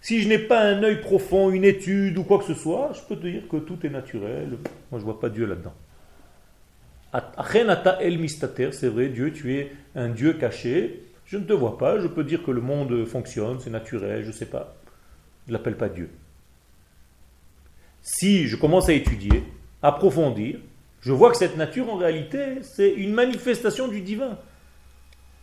si 0.00 0.22
je 0.22 0.28
n'ai 0.28 0.38
pas 0.38 0.62
un 0.62 0.82
œil 0.82 1.02
profond, 1.02 1.50
une 1.50 1.64
étude 1.64 2.16
ou 2.16 2.24
quoi 2.24 2.38
que 2.38 2.46
ce 2.46 2.54
soit, 2.54 2.92
je 2.94 3.02
peux 3.02 3.16
te 3.16 3.26
dire 3.26 3.46
que 3.46 3.58
tout 3.58 3.78
est 3.84 3.90
naturel. 3.90 4.56
Moi, 4.90 4.92
je 4.92 4.96
ne 4.96 5.02
vois 5.02 5.20
pas 5.20 5.28
Dieu 5.28 5.44
là-dedans. 5.44 5.74
el 7.12 8.72
c'est 8.72 8.88
vrai, 8.88 9.08
Dieu, 9.08 9.34
tu 9.34 9.54
es 9.54 9.70
un 9.94 10.08
Dieu 10.08 10.32
caché. 10.32 11.07
Je 11.28 11.36
ne 11.36 11.44
te 11.44 11.52
vois 11.52 11.76
pas, 11.76 12.00
je 12.00 12.06
peux 12.06 12.24
dire 12.24 12.42
que 12.42 12.50
le 12.50 12.62
monde 12.62 13.04
fonctionne, 13.04 13.60
c'est 13.60 13.68
naturel, 13.68 14.22
je 14.22 14.28
ne 14.28 14.32
sais 14.32 14.46
pas. 14.46 14.74
Je 15.46 15.52
ne 15.52 15.58
l'appelle 15.58 15.76
pas 15.76 15.90
Dieu. 15.90 16.08
Si 18.00 18.46
je 18.46 18.56
commence 18.56 18.88
à 18.88 18.94
étudier, 18.94 19.44
approfondir, 19.82 20.58
je 21.00 21.12
vois 21.12 21.30
que 21.30 21.36
cette 21.36 21.58
nature, 21.58 21.92
en 21.92 21.96
réalité, 21.96 22.62
c'est 22.62 22.90
une 22.90 23.12
manifestation 23.12 23.88
du 23.88 24.00
divin. 24.00 24.38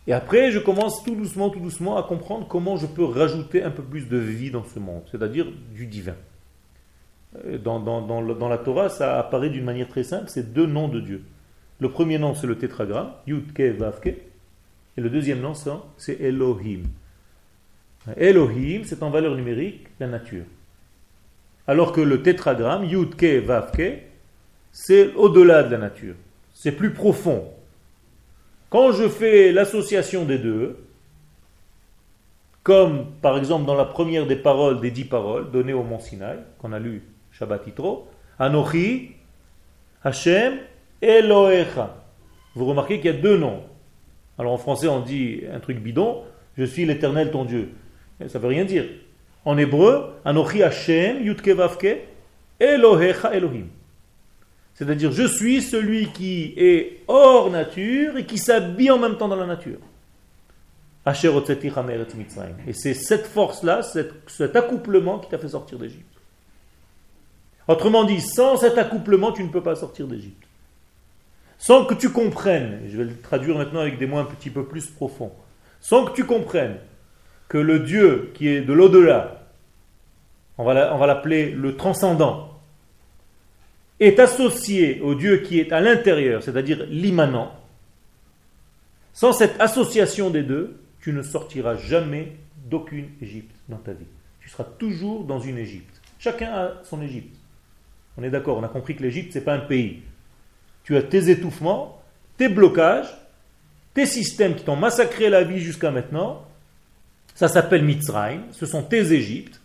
Et 0.08 0.12
après, 0.12 0.50
je 0.50 0.58
commence 0.58 1.04
tout 1.04 1.14
doucement, 1.14 1.50
tout 1.50 1.60
doucement 1.60 1.96
à 1.96 2.02
comprendre 2.02 2.48
comment 2.48 2.76
je 2.76 2.86
peux 2.86 3.04
rajouter 3.04 3.62
un 3.62 3.70
peu 3.70 3.84
plus 3.84 4.08
de 4.08 4.18
vie 4.18 4.50
dans 4.50 4.64
ce 4.64 4.80
monde, 4.80 5.02
c'est-à-dire 5.12 5.46
du 5.72 5.86
divin. 5.86 6.16
Euh, 7.44 7.58
dans, 7.58 8.48
la 8.48 8.58
Torah, 8.58 8.88
ça 8.88 9.20
apparaît 9.20 9.50
d'une 9.50 9.64
manière 9.64 9.88
très 9.88 10.02
simple, 10.02 10.24
c'est 10.26 10.52
deux 10.52 10.66
noms 10.66 10.88
de 10.88 10.98
Dieu. 10.98 11.22
Le 11.78 11.90
premier 11.90 12.18
nom, 12.18 12.34
c'est 12.34 12.48
le 12.48 12.58
tétragramme, 12.58 13.12
Yudke 13.28 13.78
et 14.96 15.00
le 15.00 15.10
deuxième 15.10 15.40
nom, 15.40 15.52
c'est 15.96 16.20
Elohim. 16.20 16.84
Elohim, 18.16 18.82
c'est 18.84 19.02
en 19.02 19.10
valeur 19.10 19.34
numérique 19.34 19.86
la 20.00 20.06
nature. 20.06 20.44
Alors 21.66 21.92
que 21.92 22.00
le 22.00 22.22
tétragramme, 22.22 22.84
Yudke 22.84 23.44
Vavke, 23.44 24.02
c'est 24.72 25.14
au-delà 25.14 25.64
de 25.64 25.72
la 25.72 25.78
nature. 25.78 26.14
C'est 26.52 26.72
plus 26.72 26.92
profond. 26.92 27.50
Quand 28.70 28.92
je 28.92 29.08
fais 29.08 29.52
l'association 29.52 30.24
des 30.24 30.38
deux, 30.38 30.78
comme 32.62 33.06
par 33.22 33.38
exemple 33.38 33.66
dans 33.66 33.74
la 33.74 33.84
première 33.84 34.26
des 34.26 34.36
paroles, 34.36 34.80
des 34.80 34.90
dix 34.90 35.04
paroles 35.04 35.50
données 35.50 35.72
au 35.72 35.82
Mont 35.82 36.00
Sinaï, 36.00 36.38
qu'on 36.58 36.72
a 36.72 36.78
lu 36.78 37.02
Shabbat 37.32 37.66
Yitro, 37.66 38.08
Anochi, 38.38 39.12
Hashem, 40.02 40.58
Elohecha. 41.02 41.96
Vous 42.54 42.66
remarquez 42.66 42.96
qu'il 42.96 43.06
y 43.06 43.16
a 43.16 43.20
deux 43.20 43.36
noms. 43.36 43.62
Alors 44.38 44.52
en 44.52 44.58
français 44.58 44.88
on 44.88 45.00
dit 45.00 45.42
un 45.52 45.60
truc 45.60 45.78
bidon, 45.78 46.22
je 46.56 46.64
suis 46.64 46.84
l'éternel 46.84 47.30
ton 47.30 47.44
Dieu. 47.44 47.70
Ça 48.28 48.38
ne 48.38 48.42
veut 48.42 48.48
rien 48.48 48.64
dire. 48.64 48.84
En 49.44 49.56
hébreu, 49.58 50.14
Anochi 50.24 50.62
Hashem, 50.62 51.22
Yutke 51.24 51.48
Elohecha 52.58 53.34
Elohim. 53.34 53.66
C'est-à-dire, 54.74 55.10
je 55.10 55.26
suis 55.26 55.62
celui 55.62 56.08
qui 56.08 56.52
est 56.56 57.00
hors 57.08 57.50
nature 57.50 58.18
et 58.18 58.26
qui 58.26 58.36
s'habille 58.36 58.90
en 58.90 58.98
même 58.98 59.16
temps 59.16 59.28
dans 59.28 59.36
la 59.36 59.46
nature. 59.46 59.78
Et 62.66 62.72
c'est 62.72 62.94
cette 62.94 63.26
force-là, 63.26 63.80
cet 63.82 64.56
accouplement 64.56 65.18
qui 65.18 65.30
t'a 65.30 65.38
fait 65.38 65.48
sortir 65.48 65.78
d'Égypte. 65.78 66.04
Autrement 67.68 68.04
dit, 68.04 68.20
sans 68.20 68.56
cet 68.56 68.76
accouplement, 68.76 69.32
tu 69.32 69.42
ne 69.44 69.48
peux 69.48 69.62
pas 69.62 69.76
sortir 69.76 70.06
d'Égypte. 70.08 70.45
Sans 71.58 71.84
que 71.84 71.94
tu 71.94 72.10
comprennes, 72.10 72.80
je 72.88 72.96
vais 72.96 73.04
le 73.04 73.16
traduire 73.16 73.56
maintenant 73.56 73.80
avec 73.80 73.98
des 73.98 74.06
mots 74.06 74.18
un 74.18 74.24
petit 74.24 74.50
peu 74.50 74.64
plus 74.64 74.86
profonds, 74.90 75.32
sans 75.80 76.04
que 76.04 76.14
tu 76.14 76.24
comprennes 76.24 76.76
que 77.48 77.58
le 77.58 77.80
Dieu 77.80 78.32
qui 78.34 78.48
est 78.48 78.60
de 78.60 78.72
l'au-delà, 78.72 79.42
on 80.58 80.64
va 80.64 81.06
l'appeler 81.06 81.50
le 81.50 81.76
transcendant, 81.76 82.60
est 84.00 84.18
associé 84.18 85.00
au 85.00 85.14
Dieu 85.14 85.38
qui 85.38 85.58
est 85.58 85.72
à 85.72 85.80
l'intérieur, 85.80 86.42
c'est-à-dire 86.42 86.84
l'immanent, 86.88 87.52
sans 89.16 89.32
cette 89.32 89.58
association 89.60 90.28
des 90.28 90.42
deux, 90.42 90.76
tu 91.00 91.12
ne 91.12 91.22
sortiras 91.22 91.76
jamais 91.76 92.32
d'aucune 92.66 93.08
Égypte 93.22 93.56
dans 93.68 93.78
ta 93.78 93.92
vie. 93.92 94.04
Tu 94.40 94.50
seras 94.50 94.64
toujours 94.64 95.24
dans 95.24 95.40
une 95.40 95.56
Égypte. 95.56 96.02
Chacun 96.18 96.52
a 96.52 96.72
son 96.84 97.00
Égypte. 97.00 97.34
On 98.18 98.22
est 98.22 98.30
d'accord, 98.30 98.58
on 98.58 98.62
a 98.62 98.68
compris 98.68 98.94
que 98.94 99.02
l'Égypte, 99.02 99.32
ce 99.32 99.38
n'est 99.38 99.44
pas 99.44 99.54
un 99.54 99.60
pays. 99.60 100.02
Tu 100.86 100.96
as 100.96 101.02
tes 101.02 101.30
étouffements, 101.30 102.00
tes 102.36 102.48
blocages, 102.48 103.12
tes 103.92 104.06
systèmes 104.06 104.54
qui 104.54 104.62
t'ont 104.62 104.76
massacré 104.76 105.28
la 105.28 105.42
vie 105.42 105.58
jusqu'à 105.58 105.90
maintenant. 105.90 106.44
Ça 107.34 107.48
s'appelle 107.48 107.84
Mitzrayim, 107.84 108.42
ce 108.52 108.66
sont 108.66 108.84
tes 108.84 109.12
Égyptes. 109.12 109.60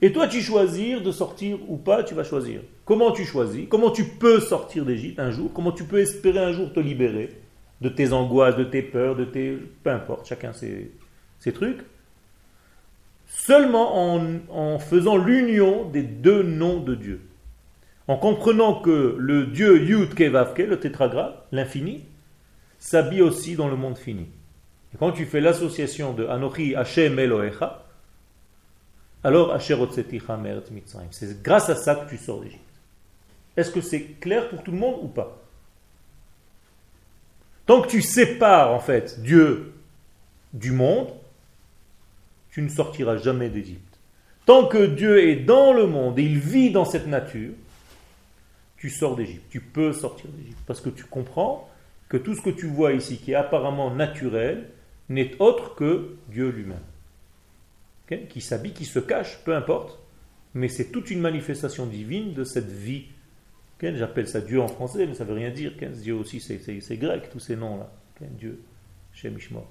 Et 0.00 0.12
toi, 0.12 0.28
tu 0.28 0.40
choisir 0.40 1.02
de 1.02 1.10
sortir 1.10 1.58
ou 1.68 1.76
pas, 1.76 2.04
tu 2.04 2.14
vas 2.14 2.22
choisir. 2.22 2.60
Comment 2.84 3.10
tu 3.10 3.24
choisis 3.24 3.66
Comment 3.68 3.90
tu 3.90 4.04
peux 4.04 4.38
sortir 4.38 4.86
d'Égypte 4.86 5.18
un 5.18 5.32
jour 5.32 5.50
Comment 5.52 5.72
tu 5.72 5.82
peux 5.82 5.98
espérer 5.98 6.38
un 6.38 6.52
jour 6.52 6.72
te 6.72 6.78
libérer 6.78 7.30
de 7.80 7.88
tes 7.88 8.12
angoisses, 8.12 8.56
de 8.56 8.64
tes 8.64 8.82
peurs, 8.82 9.16
de 9.16 9.24
tes... 9.24 9.58
Peu 9.82 9.90
importe, 9.90 10.28
chacun 10.28 10.52
ses, 10.52 10.92
trucs. 11.52 11.80
Seulement 13.26 14.14
en, 14.14 14.38
en 14.50 14.78
faisant 14.78 15.16
l'union 15.16 15.88
des 15.88 16.02
deux 16.02 16.44
noms 16.44 16.78
de 16.78 16.94
Dieu. 16.94 17.20
En 18.10 18.16
comprenant 18.16 18.80
que 18.80 19.14
le 19.20 19.46
Dieu 19.46 19.84
Yud 19.84 20.14
Kevavke, 20.14 20.58
le 20.58 20.80
tétragramme, 20.80 21.32
l'infini, 21.52 22.02
s'habille 22.80 23.22
aussi 23.22 23.54
dans 23.54 23.68
le 23.68 23.76
monde 23.76 23.96
fini. 23.96 24.26
Et 24.92 24.98
quand 24.98 25.12
tu 25.12 25.26
fais 25.26 25.40
l'association 25.40 26.12
de 26.12 26.26
Anochi 26.26 26.74
Hashem 26.74 27.16
Elohecha, 27.20 27.86
alors 29.22 29.56
c'est 29.62 31.42
grâce 31.44 31.70
à 31.70 31.76
ça 31.76 31.94
que 31.94 32.10
tu 32.10 32.16
sors 32.16 32.40
d'Égypte. 32.40 32.64
Est-ce 33.56 33.70
que 33.70 33.80
c'est 33.80 34.02
clair 34.18 34.48
pour 34.48 34.64
tout 34.64 34.72
le 34.72 34.78
monde 34.78 34.98
ou 35.02 35.06
pas? 35.06 35.40
Tant 37.64 37.80
que 37.80 37.86
tu 37.86 38.02
sépares 38.02 38.72
en 38.72 38.80
fait 38.80 39.20
Dieu 39.22 39.72
du 40.52 40.72
monde, 40.72 41.10
tu 42.50 42.60
ne 42.60 42.68
sortiras 42.68 43.18
jamais 43.18 43.50
d'Égypte. 43.50 44.00
Tant 44.46 44.66
que 44.66 44.84
Dieu 44.84 45.28
est 45.28 45.36
dans 45.36 45.72
le 45.72 45.86
monde 45.86 46.18
et 46.18 46.24
il 46.24 46.40
vit 46.40 46.72
dans 46.72 46.84
cette 46.84 47.06
nature, 47.06 47.52
tu 48.80 48.90
sors 48.90 49.14
d'Égypte. 49.14 49.44
Tu 49.50 49.60
peux 49.60 49.92
sortir 49.92 50.28
d'Égypte 50.30 50.58
parce 50.66 50.80
que 50.80 50.90
tu 50.90 51.04
comprends 51.04 51.70
que 52.08 52.16
tout 52.16 52.34
ce 52.34 52.42
que 52.42 52.50
tu 52.50 52.66
vois 52.66 52.94
ici 52.94 53.18
qui 53.18 53.30
est 53.30 53.36
apparemment 53.36 53.94
naturel 53.94 54.70
n'est 55.08 55.40
autre 55.40 55.76
que 55.76 56.16
Dieu 56.28 56.50
lui-même 56.50 56.80
qui 58.16 58.40
s'habille, 58.40 58.72
qui 58.72 58.84
se 58.84 58.98
cache, 58.98 59.38
peu 59.44 59.54
importe, 59.54 59.98
mais 60.54 60.68
c'est 60.68 60.90
toute 60.90 61.10
une 61.10 61.20
manifestation 61.20 61.86
divine 61.86 62.34
de 62.34 62.44
cette 62.44 62.70
vie. 62.70 63.06
J'appelle 63.80 64.28
ça 64.28 64.40
Dieu 64.40 64.60
en 64.60 64.68
français, 64.68 65.06
mais 65.06 65.14
ça 65.14 65.24
ne 65.24 65.30
veut 65.30 65.36
rien 65.36 65.50
dire. 65.50 65.72
Dieu 65.94 66.14
aussi, 66.14 66.40
c'est 66.40 66.96
grec, 66.96 67.30
tous 67.30 67.40
ces 67.40 67.56
noms-là. 67.56 67.90
Dieu, 68.20 68.60
Shem 69.14 69.36
Ishmor. 69.38 69.66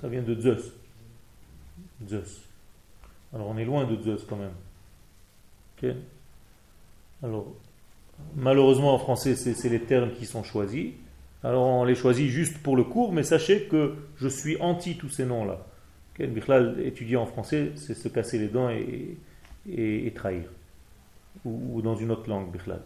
ça 0.00 0.08
vient 0.08 0.22
de 0.22 0.34
Zeus. 0.38 0.72
Zeus. 2.06 2.42
Alors 3.32 3.46
on 3.46 3.56
est 3.56 3.64
loin 3.64 3.86
de 3.86 4.02
Zeus 4.02 4.24
quand 4.28 4.36
même. 4.36 4.52
Alors, 7.22 7.46
malheureusement 8.36 8.94
en 8.94 8.98
français, 8.98 9.34
c'est 9.34 9.68
les 9.68 9.80
termes 9.80 10.12
qui 10.12 10.26
sont 10.26 10.42
choisis. 10.42 10.92
Alors 11.44 11.66
on 11.66 11.84
les 11.84 11.94
choisit 11.94 12.28
juste 12.28 12.58
pour 12.58 12.76
le 12.76 12.84
cours, 12.84 13.12
mais 13.12 13.22
sachez 13.22 13.64
que 13.64 13.94
je 14.16 14.28
suis 14.28 14.56
anti 14.60 14.96
tous 14.96 15.08
ces 15.08 15.24
noms-là. 15.24 15.66
Bichlal, 16.18 16.78
étudier 16.84 17.16
en 17.16 17.26
français, 17.26 17.72
c'est 17.74 17.94
se 17.94 18.08
casser 18.08 18.38
les 18.38 18.48
dents 18.48 18.70
et, 18.70 20.12
trahir. 20.14 20.44
Ou, 21.44 21.80
dans 21.82 21.96
une 21.96 22.10
autre 22.10 22.28
langue, 22.28 22.52
Bichlal. 22.52 22.82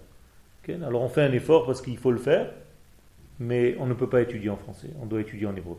Alors 0.69 1.03
on 1.03 1.09
fait 1.09 1.23
un 1.23 1.33
effort 1.33 1.67
parce 1.67 1.81
qu'il 1.81 1.99
faut 1.99 2.11
le 2.11 2.19
faire, 2.19 2.51
mais 3.39 3.77
on 3.79 3.87
ne 3.87 3.95
peut 3.95 4.09
pas 4.09 4.21
étudier 4.21 4.51
en 4.51 4.57
français, 4.57 4.89
on 5.01 5.07
doit 5.07 5.21
étudier 5.21 5.47
en 5.47 5.55
hébreu. 5.55 5.79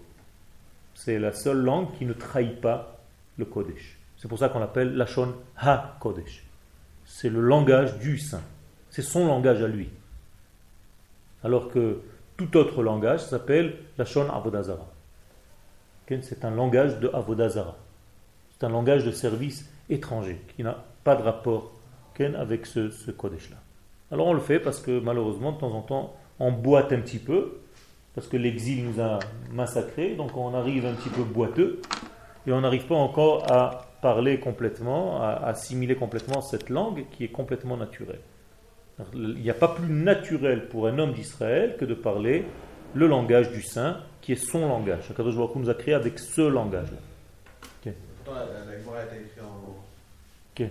C'est 0.94 1.20
la 1.20 1.34
seule 1.34 1.58
langue 1.58 1.92
qui 1.98 2.06
ne 2.06 2.14
trahit 2.14 2.62
pas 2.62 3.00
le 3.38 3.46
Kodesh. 3.46 3.98
C'est 4.18 4.28
pour 4.28 4.40
ça 4.40 4.50
qu'on 4.50 4.60
l'appelle 4.60 4.96
Lachon 4.96 5.36
Ha-Kodesh. 5.58 6.47
C'est 7.08 7.30
le 7.30 7.42
langage 7.42 7.98
du 7.98 8.20
Saint. 8.20 8.44
C'est 8.92 9.02
son 9.02 9.26
langage 9.26 9.64
à 9.64 9.68
lui. 9.68 9.90
Alors 11.44 11.70
que 11.70 12.02
tout 12.36 12.56
autre 12.58 12.84
langage 12.84 13.22
s'appelle 13.22 13.78
la 13.98 14.06
Shon 14.06 14.30
Avodazara. 14.30 14.86
C'est 16.22 16.46
un 16.46 16.52
langage 16.52 17.00
de 17.00 17.10
Avodazara. 17.12 17.76
C'est 18.52 18.66
un 18.66 18.70
langage 18.70 19.06
de 19.06 19.12
service 19.12 19.68
étranger 19.90 20.40
qui 20.56 20.64
n'a 20.64 20.84
pas 21.04 21.16
de 21.16 21.24
rapport 21.24 21.72
avec 22.20 22.66
ce, 22.66 22.90
ce 22.90 23.12
Kodesh-là. 23.12 23.58
Alors 24.12 24.28
on 24.28 24.34
le 24.34 24.40
fait 24.40 24.60
parce 24.60 24.80
que 24.80 25.00
malheureusement, 25.00 25.52
de 25.52 25.60
temps 25.60 25.74
en 25.74 25.82
temps, 25.82 26.16
on 26.40 26.52
boite 26.52 26.92
un 26.92 27.00
petit 27.00 27.20
peu, 27.20 27.60
parce 28.16 28.28
que 28.28 28.38
l'exil 28.38 28.86
nous 28.86 29.00
a 29.02 29.20
massacrés, 29.52 30.16
donc 30.16 30.36
on 30.36 30.54
arrive 30.56 30.86
un 30.86 30.94
petit 30.94 31.10
peu 31.10 31.24
boiteux, 31.24 31.82
et 32.48 32.52
on 32.52 32.62
n'arrive 32.62 32.88
pas 32.88 32.96
encore 32.96 33.52
à 33.52 33.87
parler 34.02 34.40
complètement, 34.40 35.22
à 35.22 35.42
assimiler 35.46 35.96
complètement 35.96 36.42
cette 36.42 36.70
langue 36.70 37.06
qui 37.12 37.24
est 37.24 37.30
complètement 37.30 37.78
naturelle. 37.78 38.20
Il 39.14 39.42
n'y 39.42 39.50
a 39.50 39.56
pas 39.56 39.68
plus 39.68 39.90
naturel 39.90 40.68
pour 40.70 40.88
un 40.88 40.98
homme 40.98 41.14
d'Israël 41.14 41.76
que 41.78 41.86
de 41.86 41.94
parler 41.94 42.46
le 42.94 43.08
langage 43.08 43.52
du 43.52 43.62
saint, 43.62 43.98
qui 44.22 44.32
est 44.32 44.36
son 44.36 44.68
langage. 44.68 45.10
Akadosh 45.12 45.36
Baruch 45.36 45.56
nous 45.56 45.70
a 45.70 45.74
créé 45.74 45.94
avec 45.94 46.20
ce 46.20 46.42
langage-là. 46.42 46.98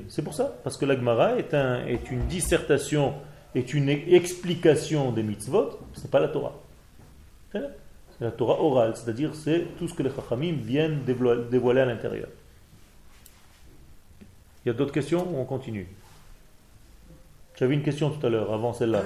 C'est 0.09 0.23
pour 0.23 0.35
ça, 0.35 0.57
parce 0.65 0.77
que 0.77 0.85
la 0.85 0.97
Gemara 0.97 1.39
est, 1.39 1.55
un, 1.55 1.87
est 1.87 2.11
une 2.11 2.27
dissertation, 2.27 3.15
est 3.55 3.73
une 3.73 3.89
explication 3.89 5.13
des 5.13 5.23
mitzvot, 5.23 5.79
ce 5.95 6.03
n'est 6.03 6.11
pas 6.11 6.19
la 6.19 6.29
Torah. 6.29 6.55
C'est 7.53 8.25
la 8.25 8.33
Torah 8.33 8.61
orale, 8.61 8.97
c'est-à-dire 8.97 9.35
c'est 9.35 9.67
tout 9.79 9.87
ce 9.87 9.95
que 9.95 10.03
les 10.03 10.11
Chachamim 10.11 10.57
viennent 10.63 11.05
dévoiler 11.05 11.83
à 11.83 11.85
l'intérieur. 11.85 12.29
Il 14.67 14.71
y 14.71 14.73
a 14.73 14.73
d'autres 14.73 14.93
questions 14.93 15.33
ou 15.33 15.39
on 15.39 15.45
continue? 15.45 15.87
J'avais 17.55 17.75
une 17.75 17.85
question 17.85 18.11
tout 18.11 18.27
à 18.27 18.29
l'heure, 18.29 18.53
avant 18.53 18.73
celle-là. 18.73 19.05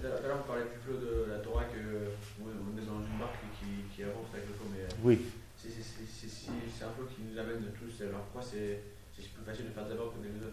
Là, 0.00 0.10
on 0.32 0.46
parlait 0.46 0.66
plutôt 0.66 0.96
de 0.96 1.28
la 1.28 1.38
Torah 1.38 1.64
que 1.64 2.12
on 2.40 2.78
est 2.78 2.86
dans 2.86 3.00
une 3.00 3.18
marque 3.18 3.34
qui, 3.58 3.92
qui 3.92 4.04
avance 4.04 4.26
avec 4.32 4.46
le 4.46 4.54
flow, 4.54 4.66
mais 4.72 4.84
euh, 4.84 4.88
oui. 5.02 5.18
c'est 5.58 6.84
un 6.84 6.90
flow 6.90 7.06
qui 7.06 7.22
nous 7.22 7.36
amène 7.36 7.64
tous. 7.80 8.04
Alors 8.04 8.20
pourquoi 8.20 8.42
c'est 8.42 8.78
plus 9.08 9.26
facile 9.26 9.66
de 9.66 9.72
faire 9.72 9.96
des 9.96 10.06
avérotes 10.06 10.20
que 10.20 10.22
des 10.22 10.28
mitzvot? 10.28 10.52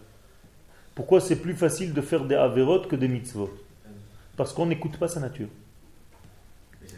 Pourquoi 0.96 1.20
c'est 1.20 1.36
plus 1.36 1.54
facile 1.54 1.94
de 1.94 2.00
faire 2.00 2.24
des 2.24 2.34
avérotes 2.34 2.88
que 2.88 2.96
des 2.96 3.08
mitzvot? 3.08 3.56
Parce 4.36 4.52
qu'on 4.52 4.66
n'écoute 4.66 4.98
pas 4.98 5.06
sa 5.06 5.20
nature. 5.20 5.48
Mais 6.82 6.88
ça 6.88 6.96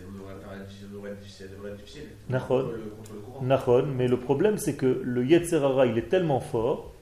devrait 0.90 1.10
être 1.10 1.76
difficile. 1.76 2.08
Nachon, 3.42 3.86
mais 3.96 4.08
le 4.08 4.18
problème 4.18 4.58
c'est 4.58 4.74
que 4.74 5.00
le 5.04 5.24
Yetzerara 5.24 5.86
il 5.86 5.98
est 5.98 6.08
tellement 6.08 6.40
fort 6.40 6.92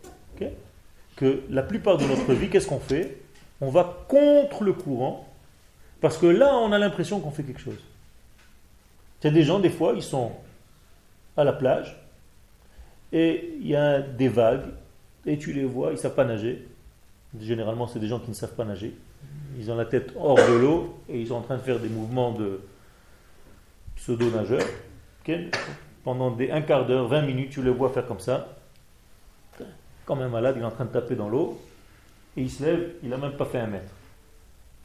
que 1.16 1.42
la 1.50 1.64
plupart 1.64 1.98
de 1.98 2.04
notre 2.04 2.32
vie, 2.32 2.48
qu'est-ce 2.48 2.68
qu'on 2.68 2.78
fait? 2.78 3.18
On 3.60 3.70
va 3.70 4.04
contre 4.06 4.62
le 4.62 4.72
courant 4.72 5.28
parce 6.00 6.16
que 6.16 6.26
là, 6.26 6.56
on 6.56 6.70
a 6.70 6.78
l'impression 6.78 7.18
qu'on 7.18 7.32
fait 7.32 7.42
quelque 7.42 7.60
chose. 7.60 7.80
Il 9.20 9.26
y 9.26 9.30
a 9.30 9.32
des 9.32 9.42
gens, 9.42 9.58
des 9.58 9.70
fois, 9.70 9.94
ils 9.96 10.02
sont 10.02 10.30
à 11.36 11.42
la 11.42 11.52
plage, 11.52 11.96
et 13.12 13.54
il 13.60 13.66
y 13.66 13.74
a 13.74 14.00
des 14.00 14.28
vagues, 14.28 14.66
et 15.26 15.38
tu 15.38 15.52
les 15.52 15.64
vois, 15.64 15.88
ils 15.88 15.94
ne 15.94 15.98
savent 15.98 16.14
pas 16.14 16.24
nager. 16.24 16.68
Généralement, 17.40 17.88
c'est 17.88 17.98
des 17.98 18.06
gens 18.06 18.20
qui 18.20 18.30
ne 18.30 18.34
savent 18.34 18.54
pas 18.54 18.64
nager. 18.64 18.94
Ils 19.58 19.70
ont 19.72 19.76
la 19.76 19.86
tête 19.86 20.12
hors 20.16 20.36
de 20.36 20.54
l'eau, 20.54 21.00
et 21.08 21.20
ils 21.20 21.26
sont 21.26 21.34
en 21.34 21.42
train 21.42 21.56
de 21.56 21.62
faire 21.62 21.80
des 21.80 21.88
mouvements 21.88 22.30
de 22.30 22.60
pseudo-nageurs. 23.96 24.66
Pendant 26.04 26.30
des, 26.30 26.50
un 26.50 26.62
quart 26.62 26.86
d'heure, 26.86 27.08
20 27.08 27.22
minutes, 27.22 27.50
tu 27.50 27.62
les 27.62 27.70
vois 27.70 27.90
faire 27.90 28.06
comme 28.06 28.20
ça. 28.20 28.48
Quand 30.04 30.16
même 30.16 30.30
malade, 30.30 30.54
il 30.56 30.62
est 30.62 30.66
en 30.66 30.70
train 30.70 30.86
de 30.86 30.90
taper 30.90 31.14
dans 31.14 31.28
l'eau, 31.28 31.60
et 32.36 32.42
il 32.42 32.50
se 32.50 32.64
lève, 32.64 32.92
il 33.02 33.10
n'a 33.10 33.18
même 33.18 33.32
pas 33.32 33.44
fait 33.44 33.58
un 33.58 33.66
mètre. 33.66 33.92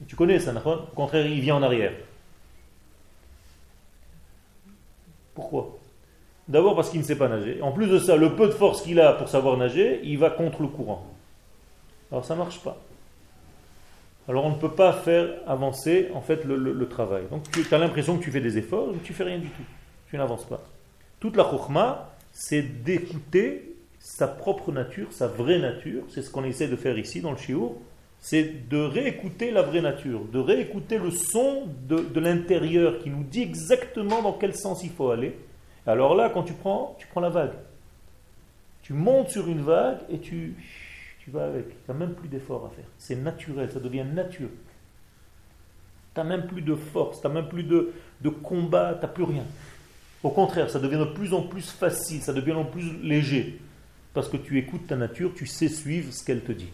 Tu 0.08 0.16
connais 0.16 0.40
ça, 0.40 0.54
Au 0.54 0.96
contraire, 0.96 1.26
il 1.26 1.40
vient 1.40 1.56
en 1.56 1.64
arrière. 1.64 1.94
Pourquoi? 5.34 5.78
D'abord 6.48 6.76
parce 6.76 6.90
qu'il 6.90 7.00
ne 7.00 7.06
sait 7.06 7.18
pas 7.18 7.30
nager. 7.30 7.62
En 7.62 7.72
plus 7.72 7.88
de 7.88 8.00
ça, 8.00 8.18
le 8.18 8.36
peu 8.36 8.48
de 8.48 8.52
force 8.52 8.82
qu'il 8.82 9.00
a 9.00 9.14
pour 9.14 9.30
savoir 9.30 9.58
nager, 9.58 10.02
il 10.04 10.18
va 10.18 10.30
contre 10.30 10.62
le 10.62 10.68
courant. 10.68 11.08
Alors 12.12 12.26
ça 12.26 12.36
ne 12.36 12.40
marche 12.40 12.60
pas. 12.60 12.78
Alors 14.28 14.46
on 14.46 14.52
ne 14.52 14.56
peut 14.56 14.72
pas 14.72 14.94
faire 14.94 15.30
avancer 15.48 16.10
en 16.14 16.22
fait 16.22 16.44
le, 16.46 16.88
travail. 16.88 17.24
Donc 17.32 17.50
tu 17.50 17.74
as 17.74 17.78
l'impression 17.78 18.18
que 18.18 18.24
tu 18.24 18.32
fais 18.32 18.42
des 18.42 18.58
efforts, 18.58 18.90
mais 18.94 19.00
tu 19.04 19.14
fais 19.14 19.24
rien 19.24 19.40
du 19.40 19.50
tout. 19.50 19.64
Tu 20.10 20.18
n'avances 20.18 20.46
pas. 20.46 20.62
Toute 21.24 21.38
la 21.38 21.50
chokhma, 21.50 22.10
c'est 22.34 22.84
d'écouter 22.84 23.78
sa 23.98 24.28
propre 24.28 24.74
nature, 24.74 25.08
sa 25.14 25.30
vraie 25.30 25.58
nature. 25.58 26.04
C'est 26.10 26.22
ce 26.22 26.30
qu'on 26.30 26.44
essaie 26.44 26.68
de 26.68 26.76
faire 26.76 26.98
ici 27.00 27.22
dans 27.22 27.32
le 27.32 27.38
shiur 27.38 27.72
c'est 28.20 28.70
de 28.70 28.78
réécouter 28.78 29.52
la 29.52 29.62
vraie 29.62 29.82
nature, 29.82 30.24
de 30.26 30.40
réécouter 30.40 30.98
le 30.98 31.12
son 31.12 31.68
de, 31.90 32.20
l'intérieur 32.22 33.00
qui 33.00 33.10
nous 33.10 33.24
dit 33.24 33.42
exactement 33.42 34.22
dans 34.22 34.32
quel 34.32 34.56
sens 34.56 34.82
il 34.84 34.92
faut 34.92 35.12
aller. 35.12 35.38
Alors 35.86 36.16
là, 36.16 36.30
quand 36.30 36.44
tu 36.44 36.54
prends, 36.54 36.96
tu 37.00 37.08
prends 37.08 37.20
la 37.20 37.30
vague. 37.30 37.52
Tu 38.82 38.94
montes 38.94 39.30
sur 39.30 39.48
une 39.48 39.62
vague 39.62 40.00
et 40.10 40.20
tu, 40.20 40.56
tu 41.20 41.32
vas 41.32 41.48
avec. 41.48 41.68
Tu 41.68 41.92
n'as 41.92 41.98
même 41.98 42.14
plus 42.14 42.30
d'effort 42.30 42.66
à 42.66 42.70
faire. 42.70 42.86
C'est 42.98 43.18
naturel, 43.18 43.70
ça 43.72 43.82
devient 43.82 44.06
nature. 44.06 44.50
Tu 46.16 46.20
n'as 46.20 46.24
même 46.26 46.48
plus 46.48 46.62
de 46.62 46.76
force, 46.76 47.20
tu 47.20 47.28
n'as 47.28 47.34
même 47.34 47.50
plus 47.50 47.64
de, 47.64 47.94
de 48.22 48.30
combat, 48.30 48.94
tu 48.96 49.02
n'as 49.02 49.12
plus 49.12 49.24
rien. 49.24 49.44
Au 50.24 50.30
contraire, 50.30 50.70
ça 50.70 50.80
devient 50.80 50.98
de 50.98 51.06
plus 51.14 51.34
en 51.34 51.42
plus 51.42 51.70
facile, 51.70 52.22
ça 52.22 52.32
devient 52.32 52.48
de 52.48 52.52
plus 52.52 52.60
en 52.62 52.66
plus 52.66 52.98
léger. 53.04 53.60
Parce 54.14 54.30
que 54.30 54.38
tu 54.38 54.58
écoutes 54.58 54.88
ta 54.88 54.96
nature, 54.96 55.34
tu 55.36 55.46
sais 55.46 55.68
suivre 55.68 56.14
ce 56.14 56.24
qu'elle 56.24 56.42
te 56.42 56.54
dit. 56.54 56.70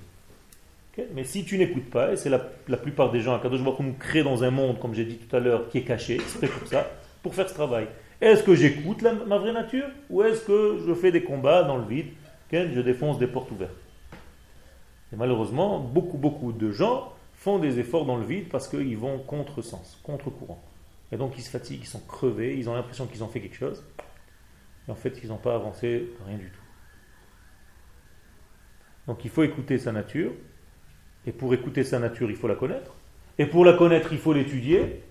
Mais 1.13 1.23
si 1.23 1.45
tu 1.45 1.57
n'écoutes 1.57 1.89
pas, 1.89 2.11
et 2.11 2.17
c'est 2.17 2.29
la, 2.29 2.39
plupart 2.77 3.11
des 3.11 3.21
gens, 3.21 3.35
à 3.35 3.39
Kadosh 3.39 3.63
Baruch 3.63 3.79
nous 3.79 3.93
crée 3.93 4.23
dans 4.23 4.43
un 4.43 4.51
monde, 4.51 4.79
comme 4.79 4.93
j'ai 4.93 5.05
dit 5.05 5.15
tout 5.15 5.33
à 5.35 5.39
l'heure, 5.39 5.69
qui 5.69 5.79
est 5.79 5.83
caché, 5.83 6.19
c'est 6.39 6.47
pour 6.47 6.67
ça, 6.67 6.87
pour 7.23 7.33
faire 7.33 7.47
ce 7.47 7.53
travail. 7.53 7.87
Est-ce 8.21 8.43
que 8.43 8.53
j'écoute 8.53 9.01
ma 9.01 9.37
vraie 9.37 9.53
nature 9.53 9.87
ou 10.09 10.23
est-ce 10.23 10.41
que 10.41 10.79
je 10.85 10.93
fais 10.93 11.11
des 11.11 11.23
combats 11.23 11.63
dans 11.63 11.77
le 11.77 11.85
vide, 11.85 12.07
je 12.51 12.81
défonce 12.81 13.17
des 13.17 13.27
portes 13.27 13.49
ouvertes 13.51 13.71
Et 15.13 15.15
malheureusement, 15.15 15.79
beaucoup, 15.79 16.17
beaucoup 16.17 16.51
de 16.51 16.71
gens 16.71 17.13
font 17.33 17.59
des 17.59 17.79
efforts 17.79 18.05
dans 18.05 18.17
le 18.17 18.25
vide 18.25 18.49
parce 18.49 18.67
qu'ils 18.67 18.97
vont 18.97 19.19
contre 19.19 19.61
sens, 19.61 19.97
contre 20.03 20.29
courant. 20.29 20.61
Et 21.11 21.17
donc 21.17 21.37
ils 21.37 21.41
se 21.41 21.49
fatiguent, 21.49 21.81
ils 21.81 21.87
sont 21.87 22.01
crevés, 22.01 22.57
ils 22.57 22.69
ont 22.69 22.73
l'impression 22.73 23.07
qu'ils 23.07 23.23
ont 23.23 23.27
fait 23.27 23.41
quelque 23.41 23.57
chose. 23.57 23.83
Et 24.87 24.91
en 24.91 24.95
fait, 24.95 25.19
ils 25.23 25.29
n'ont 25.29 25.37
pas 25.37 25.55
avancé 25.55 26.09
rien 26.25 26.37
du 26.37 26.49
tout. 26.49 26.61
Donc 29.07 29.25
il 29.25 29.31
faut 29.31 29.43
écouter 29.43 29.77
sa 29.77 29.91
nature, 29.91 30.31
et 31.25 31.31
pour 31.31 31.53
écouter 31.53 31.83
sa 31.83 31.99
nature, 31.99 32.29
il 32.29 32.35
faut 32.35 32.47
la 32.47 32.55
connaître. 32.55 32.93
Et 33.37 33.45
pour 33.45 33.65
la 33.65 33.73
connaître, 33.73 34.11
il 34.11 34.19
faut 34.19 34.33
l'étudier. 34.33 35.01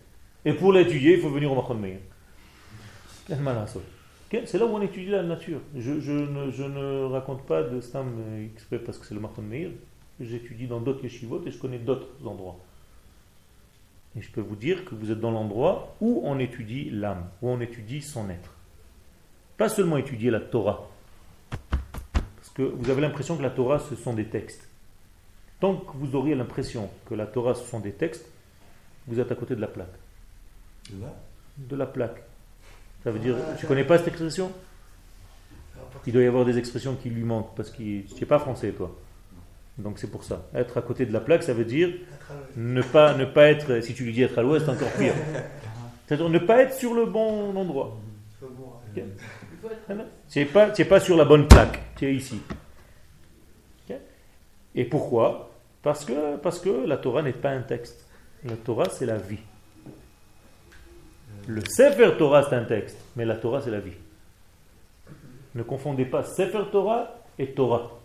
Et 0.45 0.53
pour 0.53 0.73
l'étudier, 0.73 1.15
il 1.15 1.21
faut 1.21 1.31
venir 1.31 1.51
au 1.51 1.55
Machon 1.55 1.75
Meir. 1.75 1.99
C'est 3.27 4.59
là 4.59 4.67
où 4.67 4.71
on 4.71 4.83
étudie 4.83 5.11
la 5.11 5.23
nature. 5.23 5.61
Je, 5.75 5.93
ne, 5.93 7.05
raconte 7.05 7.47
pas 7.47 7.63
de 7.63 7.81
Stam 7.81 8.09
exprès 8.55 8.79
parce 8.79 8.99
que 8.99 9.07
c'est 9.07 9.15
le 9.15 9.21
Machon 9.21 9.43
Meir. 9.43 9.71
J'étudie 10.21 10.67
dans 10.67 10.81
d'autres 10.81 11.05
yeshivot 11.05 11.43
et 11.47 11.51
je 11.51 11.59
connais 11.59 11.79
d'autres 11.79 12.09
endroits. 12.25 12.59
Et 14.19 14.21
je 14.21 14.33
peux 14.33 14.41
vous 14.41 14.57
dire 14.57 14.85
que 14.85 14.97
vous 14.97 15.13
êtes 15.13 15.21
dans 15.21 15.31
l'endroit 15.31 15.95
où 16.01 16.23
on 16.25 16.41
étudie 16.41 16.91
l'âme, 16.91 17.29
où 17.41 17.51
on 17.51 17.61
étudie 17.61 18.03
son 18.03 18.29
être. 18.31 18.53
Pas 19.57 19.69
seulement 19.69 19.97
étudier 19.97 20.33
la 20.33 20.41
Torah. 20.41 20.91
Parce 22.11 22.51
que 22.53 22.63
vous 22.63 22.91
avez 22.91 23.01
l'impression 23.01 23.37
que 23.37 23.43
la 23.43 23.51
Torah, 23.51 23.79
ce 23.79 23.95
sont 23.95 24.15
des 24.15 24.25
textes. 24.25 24.69
Tant 25.61 25.77
que 25.77 25.97
vous 25.97 26.17
auriez 26.17 26.35
l'impression 26.35 26.91
que 27.07 27.15
la 27.15 27.27
Torah 27.27 27.55
ce 27.55 27.65
sont 27.65 27.79
des 27.79 27.93
textes, 27.93 28.29
vous 29.07 29.21
êtes 29.21 29.31
à 29.31 29.37
côté 29.37 29.55
de 29.55 29.61
la 29.61 29.69
plaque. 29.69 29.95
De 31.59 31.77
la 31.77 31.87
plaque. 31.87 32.21
Ça 33.05 33.13
veut 33.13 33.21
dire, 33.21 33.37
ah, 33.39 33.55
tu 33.55 33.67
connais 33.67 33.85
pas 33.85 33.99
cette 33.99 34.09
expression? 34.09 34.51
Il 36.09 36.13
doit 36.13 36.23
y 36.23 36.27
avoir 36.27 36.45
des 36.45 36.59
expressions 36.59 36.97
qui 36.97 37.09
lui 37.09 37.23
manquent 37.23 37.55
parce 37.55 37.71
que 37.71 37.77
tu 37.77 38.15
n'es 38.21 38.27
pas 38.27 38.41
français 38.41 38.73
toi. 38.73 38.97
Donc 39.79 39.99
c'est 39.99 40.11
pour 40.11 40.25
ça. 40.25 40.47
Être 40.55 40.77
à 40.77 40.83
côté 40.83 41.07
de 41.07 41.12
la 41.12 41.21
plaque, 41.21 41.43
ça 41.43 41.55
veut 41.55 41.64
dire 41.64 41.91
ne 42.57 42.83
pas, 42.83 43.14
ne 43.14 43.25
pas 43.25 43.47
être, 43.47 43.81
si 43.83 43.95
tu 43.95 44.05
lui 44.05 44.12
dis 44.12 44.23
être 44.23 44.38
à 44.38 44.43
l'ouest, 44.43 44.69
encore 44.69 44.91
pire. 44.93 45.14
C'est-à-dire 46.07 46.29
ne 46.29 46.38
pas 46.38 46.62
être 46.62 46.75
sur 46.75 46.95
le 46.95 47.07
bon 47.07 47.57
endroit. 47.57 47.97
Tu 50.31 50.38
n'es 50.38 50.45
pas, 50.47 50.71
pas 50.71 51.01
sur 51.01 51.17
la 51.17 51.25
bonne 51.25 51.47
plaque, 51.47 51.81
tu 51.97 52.07
es 52.07 52.14
ici. 52.14 52.41
Et 54.75 54.85
pourquoi? 54.85 55.51
Parce 55.83 56.05
que, 56.05 56.37
parce 56.37 56.61
que 56.61 56.87
la 56.87 56.97
Torah 56.99 57.23
n'est 57.23 57.33
pas 57.33 57.51
un 57.51 57.62
texte. 57.62 58.07
La 58.45 58.55
Torah, 58.55 58.88
c'est 58.91 59.07
la 59.07 59.17
vie. 59.17 59.41
Le 61.49 61.62
Sefer 61.64 62.12
Torah, 62.17 62.45
c'est 62.49 62.55
un 62.55 62.64
texte, 62.64 62.99
mais 63.17 63.25
la 63.25 63.37
Torah, 63.37 63.61
c'est 63.61 63.71
la 63.71 63.81
vie. 63.81 63.97
Ne 65.55 65.62
confondez 65.62 66.05
pas 66.05 66.23
Sefer 66.23 66.64
Torah 66.71 67.23
et 67.38 67.53
Torah. 67.53 67.98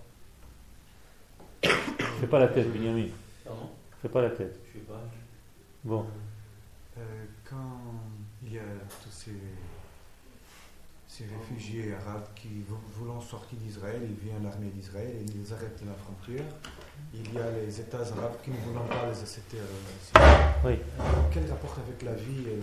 Fais 2.20 2.28
pas 2.28 2.40
la 2.40 2.48
tête, 2.48 2.72
Benjamin. 2.72 3.08
Fais 4.02 4.10
pas 4.10 4.22
la 4.22 4.30
tête. 4.30 4.60
Bon. 5.84 6.06
Euh, 6.98 7.02
quand 7.50 7.80
il 8.46 8.54
y 8.54 8.60
a 8.60 8.62
tous 9.04 9.12
ces 9.12 9.32
ces 11.16 11.26
réfugiés 11.26 11.94
arabes 11.94 12.26
qui, 12.36 12.50
voulant 12.98 13.22
sortir 13.22 13.60
d'Israël, 13.60 14.02
ils 14.02 14.28
viennent 14.28 14.44
l'armée 14.44 14.72
d'Israël 14.74 15.10
et 15.10 15.24
ils 15.24 15.42
les 15.42 15.54
arrêtent 15.54 15.80
à 15.84 15.86
la 15.86 15.94
frontière. 15.94 16.46
Il 17.14 17.32
y 17.32 17.38
a 17.38 17.52
les 17.52 17.80
États 17.80 18.00
arabes 18.00 18.38
qui 18.44 18.50
ne 18.50 18.56
voulant 18.66 18.86
pas 18.86 19.06
les 19.12 19.20
accepter. 19.20 19.58
Euh, 19.58 20.48
oui. 20.66 20.80
quel 21.32 21.48
rapport 21.52 21.78
avec 21.86 22.02
la 22.02 22.14
vie 22.16 22.50
et 22.50 22.60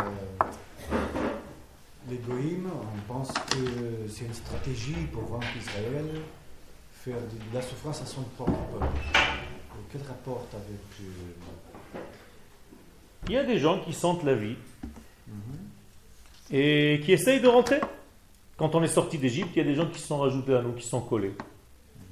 l'égoïme 2.10 2.68
On 2.72 3.12
pense 3.12 3.32
que 3.32 4.08
c'est 4.08 4.24
une 4.24 4.34
stratégie 4.34 5.06
pour 5.12 5.22
vaincre 5.26 5.56
Israël, 5.56 6.06
faire 7.04 7.16
de 7.16 7.54
la 7.54 7.62
souffrance 7.62 8.02
à 8.02 8.06
son 8.06 8.22
propre 8.36 8.52
peuple. 8.52 8.86
Quel 9.92 10.02
rapport 10.02 10.46
avec. 10.52 10.80
Euh, 11.00 11.98
il 13.28 13.32
y 13.34 13.36
a 13.36 13.44
des 13.44 13.58
gens 13.58 13.80
qui 13.80 13.92
sentent 13.92 14.24
la 14.24 14.34
vie 14.34 14.56
mhm. 15.28 15.34
et 16.52 17.00
qui 17.04 17.12
essayent 17.12 17.40
de 17.40 17.48
rentrer. 17.48 17.80
Quand 18.56 18.74
on 18.74 18.82
est 18.82 18.88
sorti 18.88 19.18
d'Égypte, 19.18 19.50
il 19.56 19.58
y 19.58 19.62
a 19.62 19.64
des 19.64 19.74
gens 19.74 19.86
qui 19.86 19.98
se 19.98 20.06
sont 20.06 20.18
rajoutés 20.18 20.54
à 20.54 20.62
nous, 20.62 20.72
qui 20.72 20.86
sont 20.86 21.00
collés. 21.00 21.32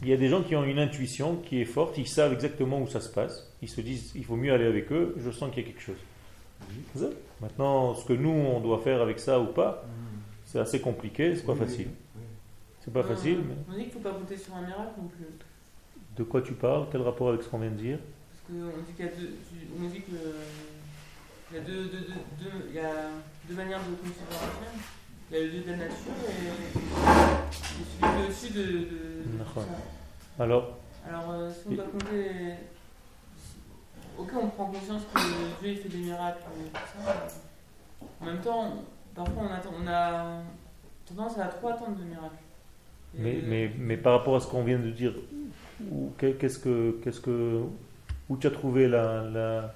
Il 0.02 0.08
y 0.08 0.12
a 0.12 0.16
des 0.16 0.28
gens 0.28 0.42
qui 0.42 0.56
ont 0.56 0.64
une 0.64 0.78
intuition 0.78 1.36
qui 1.36 1.60
est 1.60 1.66
forte, 1.66 1.98
ils 1.98 2.08
savent 2.08 2.32
exactement 2.32 2.80
où 2.80 2.88
ça 2.88 3.00
se 3.00 3.08
passe. 3.08 3.52
Ils 3.62 3.68
se 3.68 3.80
disent, 3.80 4.12
il 4.14 4.24
faut 4.24 4.36
mieux 4.36 4.52
aller 4.52 4.66
avec 4.66 4.90
eux, 4.92 5.14
je 5.18 5.30
sens 5.30 5.50
qu'il 5.50 5.62
y 5.64 5.66
a 5.66 5.68
quelque 5.68 5.82
chose. 5.82 5.96
Maintenant, 7.40 7.94
ce 7.94 8.04
que 8.06 8.12
nous, 8.12 8.30
on 8.30 8.60
doit 8.60 8.78
faire 8.78 9.02
avec 9.02 9.18
ça 9.18 9.40
ou 9.40 9.46
pas, 9.46 9.84
c'est 10.46 10.58
assez 10.58 10.80
compliqué, 10.80 11.36
c'est 11.36 11.44
pas 11.44 11.52
Oui, 11.52 11.58
facile. 11.58 11.88
oui. 11.88 11.92
C'est 12.80 12.92
pas 12.92 13.02
facile, 13.02 13.40
mais 13.46 13.54
On 13.68 13.72
dit 13.72 13.78
qu'il 13.84 13.88
ne 13.88 13.92
faut 13.92 14.00
pas 14.08 14.12
compter 14.14 14.36
sur 14.36 14.54
un 14.54 14.62
miracle 14.62 14.92
non 14.98 15.08
plus. 15.08 15.26
de 16.16 16.22
quoi 16.24 16.40
tu 16.42 16.52
parles 16.52 16.86
Quel 16.90 17.02
rapport 17.02 17.28
avec 17.30 17.42
ce 17.42 17.48
qu'on 17.48 17.58
vient 17.58 17.70
de 17.70 17.76
dire? 17.76 17.98
Parce 18.30 18.42
qu'on 18.46 18.82
dit 18.82 18.92
qu'il 18.92 19.04
y 19.04 19.08
a 19.08 19.12
deux. 19.12 19.34
On 19.78 19.88
dit 19.88 20.02
que. 20.02 20.12
Il 21.50 21.56
y 21.56 21.60
a 21.60 21.62
deux, 21.62 21.84
deux, 21.84 22.06
deux, 22.38 22.66
il 22.68 22.74
y 22.74 22.78
a 22.78 22.92
deux 23.48 23.54
manières 23.54 23.80
de 23.80 23.94
concevoir 23.96 24.42
Hachem. 24.42 24.78
Il 25.30 25.36
y 25.36 25.40
a 25.40 25.42
le 25.44 25.50
dieu 25.50 25.60
de 25.62 25.70
la 25.70 25.76
nature 25.76 26.12
et, 26.28 26.32
celui 28.32 28.52
de, 28.54 28.62
de, 28.62 28.78
de. 28.78 29.22
Alors, 30.38 30.76
Alors, 31.06 31.30
euh, 31.30 31.50
si 31.50 31.68
on 31.68 31.70
doit 31.74 31.84
compter. 31.84 32.54
Ok, 34.18 34.30
on 34.42 34.48
prend 34.48 34.66
conscience 34.66 35.02
que 35.14 35.20
Dieu 35.60 35.70
il 35.70 35.76
fait 35.78 35.88
des 35.88 35.98
miracles. 35.98 36.42
En 38.20 38.24
même 38.24 38.40
temps, 38.40 38.74
parfois 39.14 39.42
on, 39.44 39.52
attend, 39.52 39.70
on 39.82 39.86
a 39.86 40.42
tendance 41.06 41.38
à 41.38 41.46
trop 41.46 41.68
attendre 41.68 41.96
de 41.96 42.02
miracles. 42.04 42.34
Mais, 43.18 43.40
mais, 43.46 43.70
mais 43.78 43.96
par 43.96 44.12
rapport 44.18 44.36
à 44.36 44.40
ce 44.40 44.46
qu'on 44.46 44.62
vient 44.64 44.78
de 44.78 44.90
dire, 44.90 45.12
qu'est-ce 46.18 46.58
que, 46.58 46.98
qu'est-ce 47.02 47.20
que, 47.20 47.62
où 48.28 48.36
tu 48.36 48.46
as 48.46 48.50
trouvé 48.50 48.88
la, 48.88 49.22
la- 49.24 49.74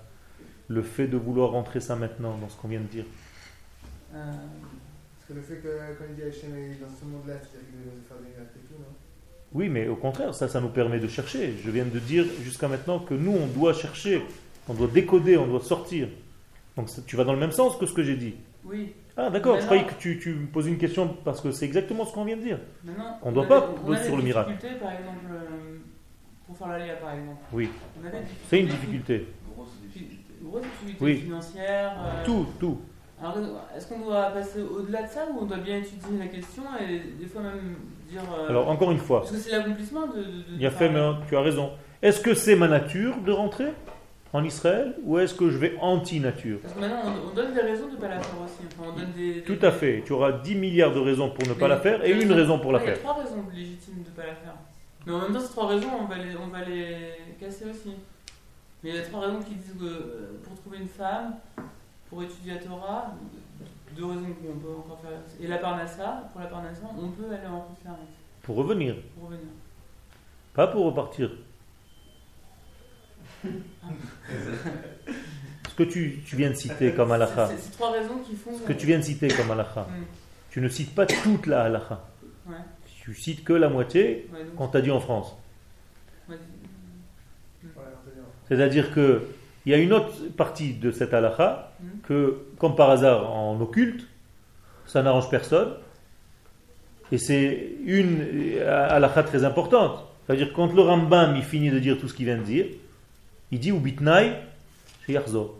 le 0.68 0.82
fait 0.82 1.06
de 1.08 1.16
vouloir 1.16 1.50
rentrer 1.50 1.80
ça 1.80 1.96
maintenant 1.96 2.38
dans 2.38 2.48
ce 2.48 2.56
qu'on 2.56 2.68
vient 2.68 2.80
de 2.80 2.86
dire? 2.86 3.04
Euh, 4.14 4.16
Parce 5.18 5.28
que 5.28 5.32
le 5.34 5.42
fait 5.42 5.56
que 5.56 5.68
quand 5.98 6.04
il 6.08 6.16
dit 6.16 6.22
Hachem 6.22 6.54
est 6.54 6.80
dans 6.80 6.88
ce 6.88 7.04
monde-là, 7.04 7.34
c'est-à-dire 7.40 7.68
qu'il 7.70 8.08
faire 8.08 8.16
des 8.18 8.28
miracles 8.30 8.58
et 8.58 8.66
tout, 8.68 8.78
non? 8.80 8.94
Oui, 9.54 9.68
mais 9.68 9.86
au 9.88 9.96
contraire, 9.96 10.34
ça, 10.34 10.48
ça 10.48 10.60
nous 10.60 10.68
permet 10.70 10.98
de 10.98 11.08
chercher. 11.08 11.54
Je 11.62 11.70
viens 11.70 11.84
de 11.84 11.98
dire 11.98 12.24
jusqu'à 12.42 12.68
maintenant 12.68 12.98
que 13.00 13.12
nous, 13.14 13.32
on 13.32 13.46
doit 13.46 13.74
chercher, 13.74 14.22
on 14.68 14.74
doit 14.74 14.86
décoder, 14.88 15.36
on 15.36 15.46
doit 15.46 15.60
sortir. 15.60 16.08
Donc 16.76 16.88
tu 17.06 17.16
vas 17.16 17.24
dans 17.24 17.34
le 17.34 17.38
même 17.40 17.52
sens 17.52 17.76
que 17.76 17.84
ce 17.84 17.92
que 17.92 18.02
j'ai 18.02 18.16
dit. 18.16 18.34
Oui, 18.64 18.94
Ah 19.16 19.30
d'accord, 19.30 19.58
je 19.60 19.64
croyais 19.66 19.84
que 19.84 19.94
tu, 19.94 20.18
tu 20.18 20.34
me 20.34 20.46
posais 20.46 20.70
une 20.70 20.78
question 20.78 21.16
parce 21.24 21.40
que 21.40 21.50
c'est 21.50 21.64
exactement 21.66 22.04
ce 22.04 22.12
qu'on 22.12 22.24
vient 22.24 22.36
de 22.36 22.42
dire. 22.42 22.58
On 23.22 23.32
doit 23.32 23.44
a 23.44 23.48
pas 23.48 23.70
on 23.70 23.82
a 23.82 23.86
bosser 23.86 24.00
des 24.00 24.06
sur 24.06 24.16
le 24.16 24.22
miracle. 24.22 24.52
difficultés, 24.52 24.78
par 24.80 24.92
exemple, 24.92 25.18
euh, 25.32 25.78
pour 26.46 26.56
faire 26.56 26.68
l'aléa, 26.68 26.94
par 26.96 27.12
exemple. 27.12 27.38
Oui, 27.52 27.68
c'est 28.48 28.60
une 28.60 28.68
difficulté. 28.68 29.26
Grosse 30.44 30.62
difficulté 30.62 30.96
Oui. 31.04 31.16
financière. 31.18 31.92
euh, 32.04 32.24
Tout, 32.24 32.46
tout. 32.58 32.80
Alors, 33.20 33.36
est-ce 33.76 33.86
qu'on 33.86 34.00
doit 34.00 34.30
passer 34.30 34.60
au-delà 34.62 35.02
de 35.02 35.08
ça 35.08 35.26
ou 35.32 35.42
on 35.42 35.44
doit 35.46 35.58
bien 35.58 35.76
étudier 35.78 36.18
la 36.18 36.26
question 36.26 36.64
et 36.80 36.98
des 37.20 37.26
fois 37.26 37.42
même 37.42 37.76
dire. 38.10 38.22
euh, 38.36 38.48
Alors 38.48 38.68
encore 38.68 38.90
une 38.90 38.98
fois, 38.98 39.20
Parce 39.20 39.30
que 39.32 39.38
c'est 39.38 39.52
l'accomplissement 39.52 40.08
de. 40.08 40.16
de, 40.16 40.22
de 40.22 40.44
il 40.56 40.60
y 40.60 40.66
a 40.66 40.70
fait, 40.72 40.88
mais 40.88 41.00
tu 41.28 41.36
as 41.36 41.40
raison. 41.40 41.70
Est-ce 42.02 42.20
que 42.20 42.34
c'est 42.34 42.56
ma 42.56 42.66
nature 42.66 43.16
de 43.24 43.30
rentrer? 43.30 43.66
En 44.32 44.42
Israël 44.44 44.94
ou 45.04 45.18
est-ce 45.18 45.34
que 45.34 45.50
je 45.50 45.58
vais 45.58 45.76
anti-nature? 45.80 46.58
Parce 46.62 46.74
que 46.74 46.80
maintenant, 46.80 47.02
on, 47.04 47.30
on 47.30 47.34
donne 47.34 47.52
des 47.54 47.60
raisons 47.60 47.86
de 47.88 47.92
ne 47.92 47.96
pas 47.96 48.08
la 48.08 48.20
faire 48.20 48.40
aussi. 48.42 48.60
Enfin, 48.66 48.90
on 48.94 48.98
donne 48.98 49.12
des, 49.12 49.34
des- 49.34 49.42
Tout 49.42 49.58
à 49.64 49.70
fait. 49.70 50.02
Tu 50.06 50.12
auras 50.12 50.32
10 50.32 50.54
milliards 50.54 50.92
de 50.94 51.00
raisons 51.00 51.30
pour 51.30 51.46
ne 51.46 51.52
pas 51.54 51.66
Mais- 51.68 51.74
la 51.74 51.80
faire 51.80 52.04
et 52.04 52.10
une 52.12 52.32
raison 52.32 52.58
pour 52.58 52.72
la 52.72 52.78
Ouais, 52.78 52.84
Il 52.84 52.88
y 52.88 52.90
a 52.92 52.94
faire. 52.94 53.02
trois 53.02 53.22
raisons 53.22 53.44
légitimes 53.54 54.02
de 54.02 54.08
ne 54.10 54.14
pas 54.14 54.26
la 54.26 54.34
faire. 54.34 54.54
Mais 55.06 55.12
en 55.12 55.18
même 55.20 55.32
temps, 55.32 55.40
ces 55.40 55.50
trois 55.50 55.66
raisons, 55.68 55.88
on 56.00 56.04
va 56.06 56.16
les, 56.18 56.36
on 56.36 56.46
va 56.46 56.64
les 56.64 57.34
casser 57.38 57.66
aussi. 57.70 57.92
Mais 58.82 58.90
il 58.90 58.96
y 58.96 58.98
a 58.98 59.02
trois 59.02 59.20
raisons 59.20 59.40
qui 59.40 59.54
disent 59.54 59.74
que 59.78 59.84
euh, 59.84 60.40
pour 60.44 60.54
trouver 60.60 60.78
une 60.78 60.88
femme, 60.88 61.34
pour 62.08 62.22
étudier 62.22 62.54
la 62.54 62.60
Torah, 62.60 63.12
deux 63.96 64.04
raisons 64.06 64.20
qu'on 64.40 64.58
peut 64.58 64.74
encore 64.78 65.00
faire. 65.00 65.18
Et 65.40 65.46
la 65.46 65.58
Parnassa, 65.58 66.28
pour 66.32 66.40
la 66.40 66.46
Parnassa, 66.46 66.82
on 66.96 67.08
peut 67.10 67.26
aller 67.26 67.46
en 67.46 67.60
conférence 67.60 67.98
Pour 68.42 68.56
revenir, 68.56 68.94
pour 69.14 69.24
revenir. 69.28 69.46
pas 70.54 70.66
pour 70.68 70.86
repartir. 70.86 71.30
Ce 75.68 75.74
que 75.74 75.82
tu, 75.84 76.20
tu 76.26 76.36
viens 76.36 76.50
de 76.50 76.54
citer 76.54 76.92
comme 76.92 77.12
halakha, 77.12 77.46
C'est- 77.48 77.56
C'est 77.56 77.62
c'est 77.62 77.70
trois 77.72 77.92
raisons 77.92 78.18
qui 78.18 78.34
font. 78.36 78.50
ce 78.56 78.62
que 78.62 78.72
tu 78.74 78.86
viens 78.86 78.98
de 78.98 79.02
citer 79.04 79.28
comme 79.28 79.50
halakha, 79.50 79.86
tu 80.50 80.60
ne 80.60 80.68
cites 80.68 80.94
pas 80.94 81.06
toute 81.06 81.46
la 81.46 81.62
halakha. 81.64 82.04
Ouais. 82.46 82.54
Tu 83.02 83.14
cites 83.14 83.42
que 83.42 83.52
la 83.54 83.68
moitié 83.68 84.28
Ouais, 84.32 84.40
qu'on 84.56 84.68
t'a 84.68 84.80
dit 84.82 84.90
en 84.90 85.00
France. 85.00 85.34
ouais, 86.28 86.36
dire. 87.62 87.72
C'est-à-dire 88.48 88.92
que 88.92 89.22
il 89.64 89.72
y 89.72 89.74
a 89.74 89.78
une 89.78 89.92
autre 89.92 90.12
partie 90.36 90.74
de 90.74 90.90
cette 90.90 91.14
halakha 91.14 91.72
Mhm. 91.80 92.00
que, 92.06 92.38
comme 92.58 92.74
par 92.76 92.90
hasard 92.90 93.32
en 93.32 93.60
occulte, 93.60 94.06
ça 94.86 95.02
n'arrange 95.02 95.30
personne. 95.30 95.72
Et 97.12 97.18
c'est 97.18 97.70
une 97.84 98.58
halakha 98.60 99.22
très 99.22 99.44
importante. 99.44 100.04
C'est-à-dire 100.26 100.52
quand 100.52 100.72
le 100.74 100.82
Rambam 100.82 101.34
il 101.36 101.42
finit 101.42 101.70
de 101.70 101.78
dire 101.78 101.98
tout 101.98 102.08
ce 102.08 102.14
qu'il 102.14 102.26
vient 102.26 102.38
de 102.38 102.42
dire, 102.42 102.66
il 103.52 103.60
dit 103.60 103.70
Ubitnaï 103.70 104.32
chez 105.06 105.12
Yarzo. 105.12 105.58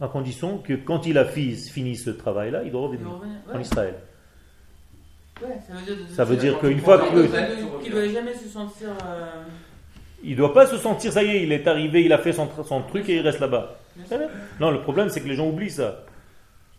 À 0.00 0.06
condition 0.08 0.58
que 0.58 0.74
quand 0.74 1.06
il 1.06 1.18
a 1.18 1.24
fi- 1.24 1.56
fini 1.56 1.96
ce 1.96 2.10
travail-là, 2.10 2.62
il 2.64 2.70
doit 2.70 2.82
il 2.82 2.84
revenir 2.84 3.06
doit 3.08 3.18
revenir. 3.18 3.36
en 3.52 3.58
Israël. 3.60 3.94
ouais, 5.42 5.48
ça 5.66 5.74
veut 5.74 5.96
dire. 5.96 6.06
Ça 6.14 6.24
veut 6.24 6.34
C'est 6.36 6.40
dire 6.42 6.52
la 6.54 6.58
qu'une 6.60 6.80
fois 6.80 6.98
que 6.98 7.82
Qu'il 7.82 7.94
ne 7.94 8.00
doit 8.00 8.08
jamais 8.12 8.34
se 8.34 8.48
sentir. 8.48 8.90
euh, 9.06 9.26
il 10.22 10.36
doit 10.36 10.52
pas 10.54 10.66
se 10.66 10.76
sentir 10.76 11.12
ça 11.12 11.22
y 11.24 11.30
est, 11.30 11.42
il 11.42 11.50
est 11.52 11.66
arrivé, 11.66 12.04
il 12.04 12.12
a 12.12 12.18
fait 12.18 12.32
son, 12.32 12.46
truc 12.88 13.08
et 13.08 13.16
il 13.16 13.20
reste 13.20 13.40
là-bas. 13.40 13.76
Non, 14.60 14.70
le 14.70 14.80
problème 14.82 15.08
c'est 15.08 15.20
que 15.20 15.28
les 15.28 15.34
gens 15.34 15.48
oublient 15.48 15.70
ça. 15.70 16.04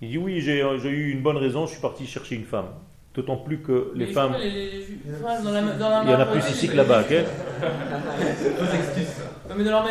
Il 0.02 0.10
dit 0.10 0.18
oui, 0.18 0.40
j'ai 0.40 0.66
j'ai 0.82 0.90
eu 0.90 1.12
une 1.12 1.22
bonne 1.22 1.36
raison, 1.38 1.66
je 1.66 1.72
suis 1.74 1.82
parti 1.82 2.08
chercher 2.08 2.36
une 2.36 2.46
femme. 2.46 2.68
D'autant 3.16 3.36
plus 3.38 3.60
que 3.60 3.92
les 3.96 4.08
femmes, 4.08 4.32
crois 4.32 4.44
les- 4.46 4.50
les- 4.52 4.72
les 4.72 4.82
ju- 4.86 5.00
enfin, 5.22 5.42
dans 5.44 5.52
la- 5.52 5.62
dans 5.74 5.90
la 5.90 6.04
il 6.04 6.10
y 6.12 6.16
en 6.16 6.20
a 6.22 6.26
plus 6.26 6.50
ici 6.52 6.70
que 6.70 6.78
là-bas. 6.78 7.02
ok 7.02 7.12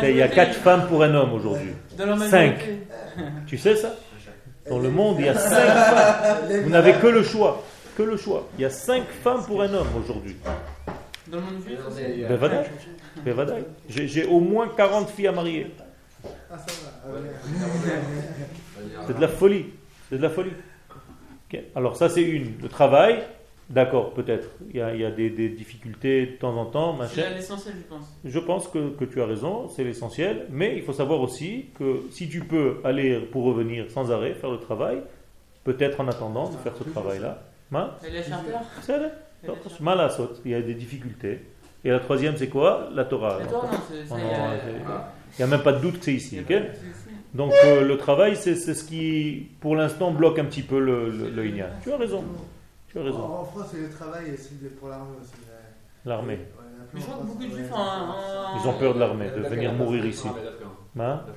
Il 0.03 0.15
y 0.15 0.21
a 0.21 0.27
4 0.27 0.53
femmes 0.55 0.87
pour 0.87 1.03
un 1.03 1.13
homme 1.13 1.33
aujourd'hui. 1.33 1.73
dans 1.97 2.05
leur 2.05 2.19
cinq. 2.19 2.59
Tu 3.47 3.57
sais 3.57 3.75
ça? 3.75 3.95
Dans 4.69 4.79
le 4.79 4.89
monde, 4.89 5.17
il 5.19 5.25
y 5.25 5.29
a 5.29 5.35
5 5.35 5.49
femmes. 5.49 6.61
Vous 6.63 6.69
n'avez 6.69 6.93
que 6.93 7.07
le 7.07 7.23
choix. 7.23 7.63
Que 7.97 8.03
le 8.03 8.17
choix. 8.17 8.47
Il 8.57 8.61
y 8.61 8.65
a 8.65 8.69
5 8.69 9.03
femmes 9.23 9.43
pour 9.45 9.61
un 9.61 9.73
homme 9.73 9.87
aujourd'hui. 10.01 10.37
Dans 11.27 11.37
le 11.37 11.43
monde 11.43 11.63
juif. 11.65 11.79
Ben. 13.25 13.35
Ben. 13.35 13.63
J'ai 13.89 14.07
j'ai 14.07 14.25
au 14.25 14.39
moins 14.39 14.69
40 14.75 15.09
filles 15.09 15.27
à 15.27 15.31
marier. 15.31 15.75
Ah. 16.51 16.55
C'est 19.07 19.15
de 19.15 19.21
la 19.21 19.27
folie. 19.27 19.65
C'est 20.09 20.17
de 20.17 20.23
la 20.23 20.29
folie. 20.29 20.53
Alors 21.75 21.97
ça 21.97 22.09
c'est 22.09 22.21
une. 22.21 22.53
Le 22.61 22.69
travail, 22.69 23.23
d'accord, 23.69 24.13
peut-être. 24.13 24.49
Il 24.69 24.77
y 24.77 24.81
a, 24.81 24.93
il 24.93 25.01
y 25.01 25.05
a 25.05 25.11
des, 25.11 25.29
des 25.29 25.49
difficultés 25.49 26.25
de 26.25 26.31
temps 26.33 26.55
en 26.57 26.65
temps, 26.65 26.97
C'est 27.07 27.29
l'essentiel, 27.35 27.75
je 27.77 27.87
pense. 27.87 28.19
Je 28.25 28.39
pense 28.39 28.67
que, 28.67 28.89
que 28.89 29.05
tu 29.05 29.21
as 29.21 29.25
raison, 29.25 29.67
c'est 29.67 29.83
l'essentiel. 29.83 30.47
Mais 30.49 30.75
il 30.75 30.83
faut 30.83 30.93
savoir 30.93 31.21
aussi 31.21 31.65
que 31.77 32.01
si 32.11 32.29
tu 32.29 32.41
peux 32.41 32.77
aller 32.83 33.19
pour 33.31 33.43
revenir 33.43 33.89
sans 33.91 34.11
arrêt, 34.11 34.33
faire 34.33 34.51
le 34.51 34.59
travail, 34.59 35.01
peut-être 35.63 35.99
en 35.99 36.07
attendant 36.07 36.49
de 36.49 36.57
faire 36.57 36.73
ce 36.75 36.83
travail-là. 36.83 37.43
Il 40.45 40.51
y 40.51 40.55
a 40.55 40.61
des 40.61 40.73
difficultés. 40.73 41.39
Et 41.85 41.89
la 41.89 41.99
troisième, 41.99 42.35
c'est 42.35 42.49
quoi? 42.49 42.89
La 42.93 43.05
Torah. 43.05 43.39
Non, 43.51 43.61
Oh 44.11 44.15
y 44.17 44.21
non, 44.21 44.27
Il 45.37 45.37
n'y 45.37 45.43
a 45.43 45.47
même 45.47 45.63
pas 45.63 45.71
de 45.71 45.79
doute 45.79 45.99
que 45.99 46.05
c'est 46.05 46.13
ici. 46.13 46.37
Donc 47.33 47.53
euh, 47.63 47.85
le 47.85 47.97
travail, 47.97 48.35
c'est 48.35 48.55
c'est 48.55 48.73
ce 48.73 48.83
qui, 48.83 49.47
pour 49.61 49.75
l'instant, 49.75 50.11
bloque 50.11 50.39
un 50.39 50.45
petit 50.45 50.63
peu 50.63 50.79
le, 50.79 51.09
le. 51.09 51.29
Tu 51.83 51.91
as 51.91 51.97
raison. 51.97 52.23
Tu 52.91 52.99
as 52.99 53.03
raison. 53.03 53.19
En, 53.19 53.41
en 53.41 53.45
France, 53.45 53.67
c'est 53.71 53.81
le 53.81 53.89
travail 53.89 54.29
et 54.33 54.37
c'est 54.37 54.75
pour 54.79 54.89
l'armée 54.89 55.15
aussi. 55.21 55.31
L'armée. 56.05 56.39
Ouais, 56.93 57.01
beaucoup 57.23 57.43
de 57.43 57.49
juifs 57.49 57.65
c'est- 57.67 57.73
en. 57.73 57.77
en- 57.77 58.63
Ils 58.63 58.67
ont 58.67 58.79
peur 58.79 58.93
de 58.95 58.99
l'armée, 58.99 59.25
de 59.29 59.35
D'accord, 59.35 59.49
venir 59.51 59.73
mourir 59.73 60.03
de 60.03 60.07
ici. 60.07 60.27
Hein 60.99 61.21
de 61.27 61.31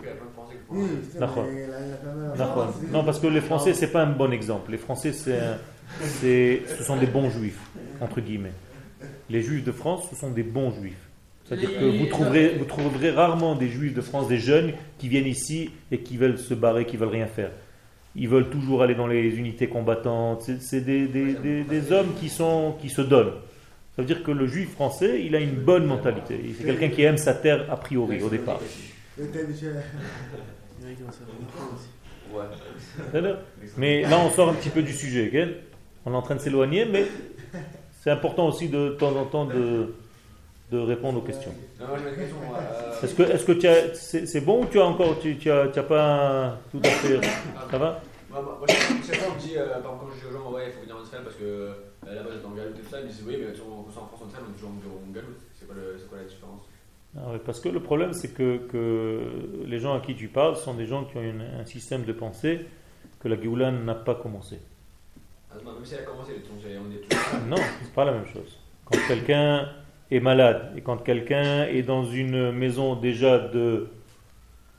Oui, 0.70 0.88
Non, 2.90 3.04
parce 3.04 3.18
que 3.20 3.26
les 3.26 3.40
Français, 3.40 3.74
c'est 3.74 3.88
pas 3.92 4.02
un 4.02 4.10
bon 4.10 4.32
exemple. 4.32 4.70
Les 4.70 4.78
Français, 4.78 5.12
c'est 5.12 5.38
un- 5.38 5.58
c'est- 6.00 6.62
ce 6.78 6.82
sont 6.84 6.96
des 6.96 7.06
bons 7.06 7.28
juifs, 7.30 7.60
entre 8.00 8.20
guillemets. 8.20 8.52
Les 9.28 9.42
juifs 9.42 9.64
de 9.64 9.72
France, 9.72 10.08
ce 10.10 10.16
sont 10.16 10.30
des 10.30 10.42
bons 10.42 10.70
juifs. 10.70 11.08
C'est-à-dire 11.44 11.78
que 11.78 11.84
vous 11.98 12.06
trouverez, 12.06 12.56
vous 12.58 12.64
trouverez 12.64 13.10
rarement 13.10 13.54
des 13.56 13.68
juifs 13.68 13.94
de 13.94 14.00
France, 14.00 14.28
des 14.28 14.38
jeunes 14.38 14.72
qui 14.98 15.08
viennent 15.08 15.26
ici 15.26 15.70
et 15.90 15.98
qui 16.00 16.16
veulent 16.16 16.38
se 16.38 16.54
barrer, 16.54 16.86
qui 16.86 16.96
veulent 16.96 17.08
rien 17.10 17.26
faire. 17.26 17.50
Ils 18.14 18.28
veulent 18.28 18.50
toujours 18.50 18.82
aller 18.82 18.94
dans 18.94 19.06
les 19.06 19.36
unités 19.38 19.68
combattantes. 19.68 20.42
C'est- 20.60 20.80
des, 20.80 21.06
des- 21.06 21.34
des- 21.34 21.64
des 21.64 21.92
hommes 21.92 22.12
qui, 22.20 22.28
sont, 22.28 22.74
qui 22.80 22.88
se 22.90 23.00
donnent. 23.02 23.32
Ça 23.96 24.02
veut 24.02 24.06
dire 24.06 24.22
que 24.22 24.30
le 24.30 24.46
juif 24.46 24.70
français, 24.72 25.22
il 25.24 25.34
a 25.36 25.40
une 25.40 25.54
bonne 25.54 25.84
mentalité. 25.86 26.38
C'est 26.56 26.64
quelqu'un 26.64 26.88
qui 26.88 27.02
aime 27.02 27.16
sa 27.18 27.34
terre 27.34 27.66
a 27.70 27.76
priori, 27.76 28.22
au 28.22 28.28
départ. 28.30 28.60
Mais 33.76 34.02
là, 34.02 34.18
on 34.18 34.30
sort 34.30 34.48
un 34.48 34.54
petit 34.54 34.70
peu 34.70 34.82
du 34.82 34.92
sujet. 34.92 35.58
on 36.06 36.12
est 36.12 36.16
en 36.16 36.22
train 36.22 36.34
de 36.36 36.40
s'éloigner, 36.40 36.84
mais 36.86 37.04
c'est 38.00 38.10
important 38.10 38.48
aussi 38.48 38.68
de, 38.68 38.88
de 38.90 38.94
temps 38.94 39.14
en 39.16 39.24
temps 39.26 39.44
de, 39.44 39.94
de 40.72 40.78
répondre 40.78 41.18
aux 41.18 41.22
questions. 41.22 41.52
Question. 41.78 42.36
euh, 42.56 43.02
Est-ce 43.04 43.14
que, 43.14 43.22
est-ce 43.22 43.44
que 43.44 43.52
tu 43.52 43.66
as, 43.68 43.94
c'est, 43.94 44.26
c'est 44.26 44.40
bon 44.40 44.62
ou 44.62 44.66
tu 44.66 44.80
as 44.80 44.84
encore, 44.86 45.18
tu, 45.20 45.36
tu 45.36 45.50
as, 45.50 45.68
tu 45.68 45.78
as 45.78 45.82
pas 45.82 46.58
tout 46.70 46.80
à 46.82 46.88
fait, 46.88 47.20
ça 47.70 47.76
va 47.78 48.00
Moi, 48.30 48.66
chaque 48.66 49.16
fois, 49.16 49.32
on 49.32 49.34
me 49.36 49.40
dit, 49.40 49.56
euh, 49.58 49.66
par 49.68 49.78
exemple, 49.78 49.96
quand 50.00 50.08
je 50.16 50.20
dis 50.20 50.34
aux 50.34 50.38
gens, 50.38 50.50
ouais, 50.52 50.64
il 50.68 50.72
faut 50.72 50.80
venir 50.80 50.96
en 50.96 51.02
Israël 51.02 51.24
parce 51.24 51.36
que 51.36 51.44
euh, 51.44 51.72
là-bas, 52.06 52.30
j'étais 52.32 52.46
en 52.46 52.50
galoute 52.52 52.76
et 52.78 52.80
tout 52.80 52.88
ça, 52.90 53.00
ils 53.00 53.04
me 53.04 53.10
disent, 53.10 53.22
oui, 53.26 53.36
mais 53.38 53.52
tu 53.52 53.58
sais, 53.58 53.62
on- 53.68 53.80
en 53.80 53.84
France, 53.92 54.20
en 54.24 54.28
Israël, 54.28 54.44
on 54.48 54.50
est 54.50 54.54
toujours 54.54 54.70
en, 54.70 55.08
en 55.08 55.12
galoute. 55.12 55.40
C'est 55.58 55.66
quoi, 55.66 55.74
le- 55.76 55.96
c'est 55.98 56.08
quoi 56.08 56.18
la 56.18 56.24
différence? 56.24 56.62
Ah 57.14 57.38
parce 57.44 57.60
que 57.60 57.68
le 57.68 57.80
problème, 57.80 58.14
c'est 58.14 58.32
que, 58.32 58.56
que 58.68 59.20
les 59.66 59.78
gens 59.78 59.94
à 59.94 60.00
qui 60.00 60.14
tu 60.16 60.28
parles 60.28 60.56
sont 60.56 60.72
des 60.72 60.86
gens 60.86 61.04
qui 61.04 61.18
ont 61.18 61.22
une- 61.22 61.42
un 61.60 61.66
système 61.66 62.04
de 62.04 62.12
pensée 62.14 62.64
que 63.20 63.28
la 63.28 63.38
Géoula 63.38 63.70
n'a 63.70 63.94
pas 63.94 64.14
commencé. 64.14 64.58
Ah, 65.50 65.56
non, 65.62 65.74
Même 65.74 65.84
si 65.84 65.92
elle 65.92 66.00
a 66.00 66.04
commencé, 66.04 66.32
on 66.32 66.90
est 66.90 66.96
tous. 67.02 67.46
Non, 67.46 67.56
c'est 67.82 67.92
pas 67.92 68.06
la 68.06 68.12
même 68.12 68.26
chose. 68.26 68.56
Quand 68.86 68.96
quelqu'un 69.06 69.68
est 70.14 70.20
malade 70.20 70.72
et 70.76 70.80
quand 70.80 70.98
quelqu'un 70.98 71.64
est 71.64 71.82
dans 71.82 72.04
une 72.04 72.52
maison 72.52 72.96
déjà 72.96 73.38
de, 73.38 73.88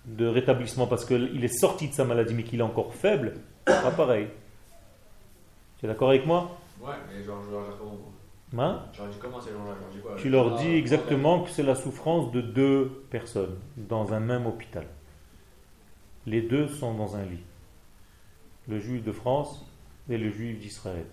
de 0.05 0.25
rétablissement 0.27 0.87
parce 0.87 1.05
qu'il 1.05 1.43
est 1.43 1.59
sorti 1.59 1.87
de 1.89 1.93
sa 1.93 2.05
maladie 2.05 2.33
mais 2.33 2.43
qu'il 2.43 2.59
est 2.59 2.63
encore 2.63 2.93
faible, 2.93 3.33
c'est 3.67 3.81
pas 3.81 3.91
pareil. 3.91 4.27
Tu 5.79 5.85
es 5.85 5.87
d'accord 5.87 6.09
avec 6.09 6.25
moi? 6.25 6.57
Ouais, 6.81 6.93
mais 7.13 7.23
genre, 7.23 7.41
genre, 7.49 7.65
genre, 7.65 7.77
comment 7.77 7.97
Hein? 8.55 8.83
Genre, 8.93 9.07
dis 9.07 9.17
comment 9.19 9.41
ces 9.41 9.51
gens-là 9.51 9.71
Genre, 9.71 9.89
dis 9.91 9.99
quoi? 9.99 10.15
Tu 10.17 10.29
leur 10.29 10.55
Ah, 10.55 10.61
dis 10.61 10.75
exactement 10.75 11.41
que 11.41 11.49
c'est 11.49 11.63
la 11.63 11.75
souffrance 11.75 12.31
de 12.31 12.41
deux 12.41 13.03
personnes 13.09 13.57
dans 13.77 14.13
un 14.13 14.19
même 14.19 14.45
hôpital. 14.45 14.85
Les 16.25 16.41
deux 16.41 16.67
sont 16.67 16.93
dans 16.93 17.15
un 17.15 17.23
lit. 17.23 17.43
Le 18.67 18.79
juif 18.79 19.03
de 19.03 19.11
France 19.11 19.65
et 20.09 20.17
le 20.17 20.29
juif 20.29 20.59
d'Israël. 20.59 21.05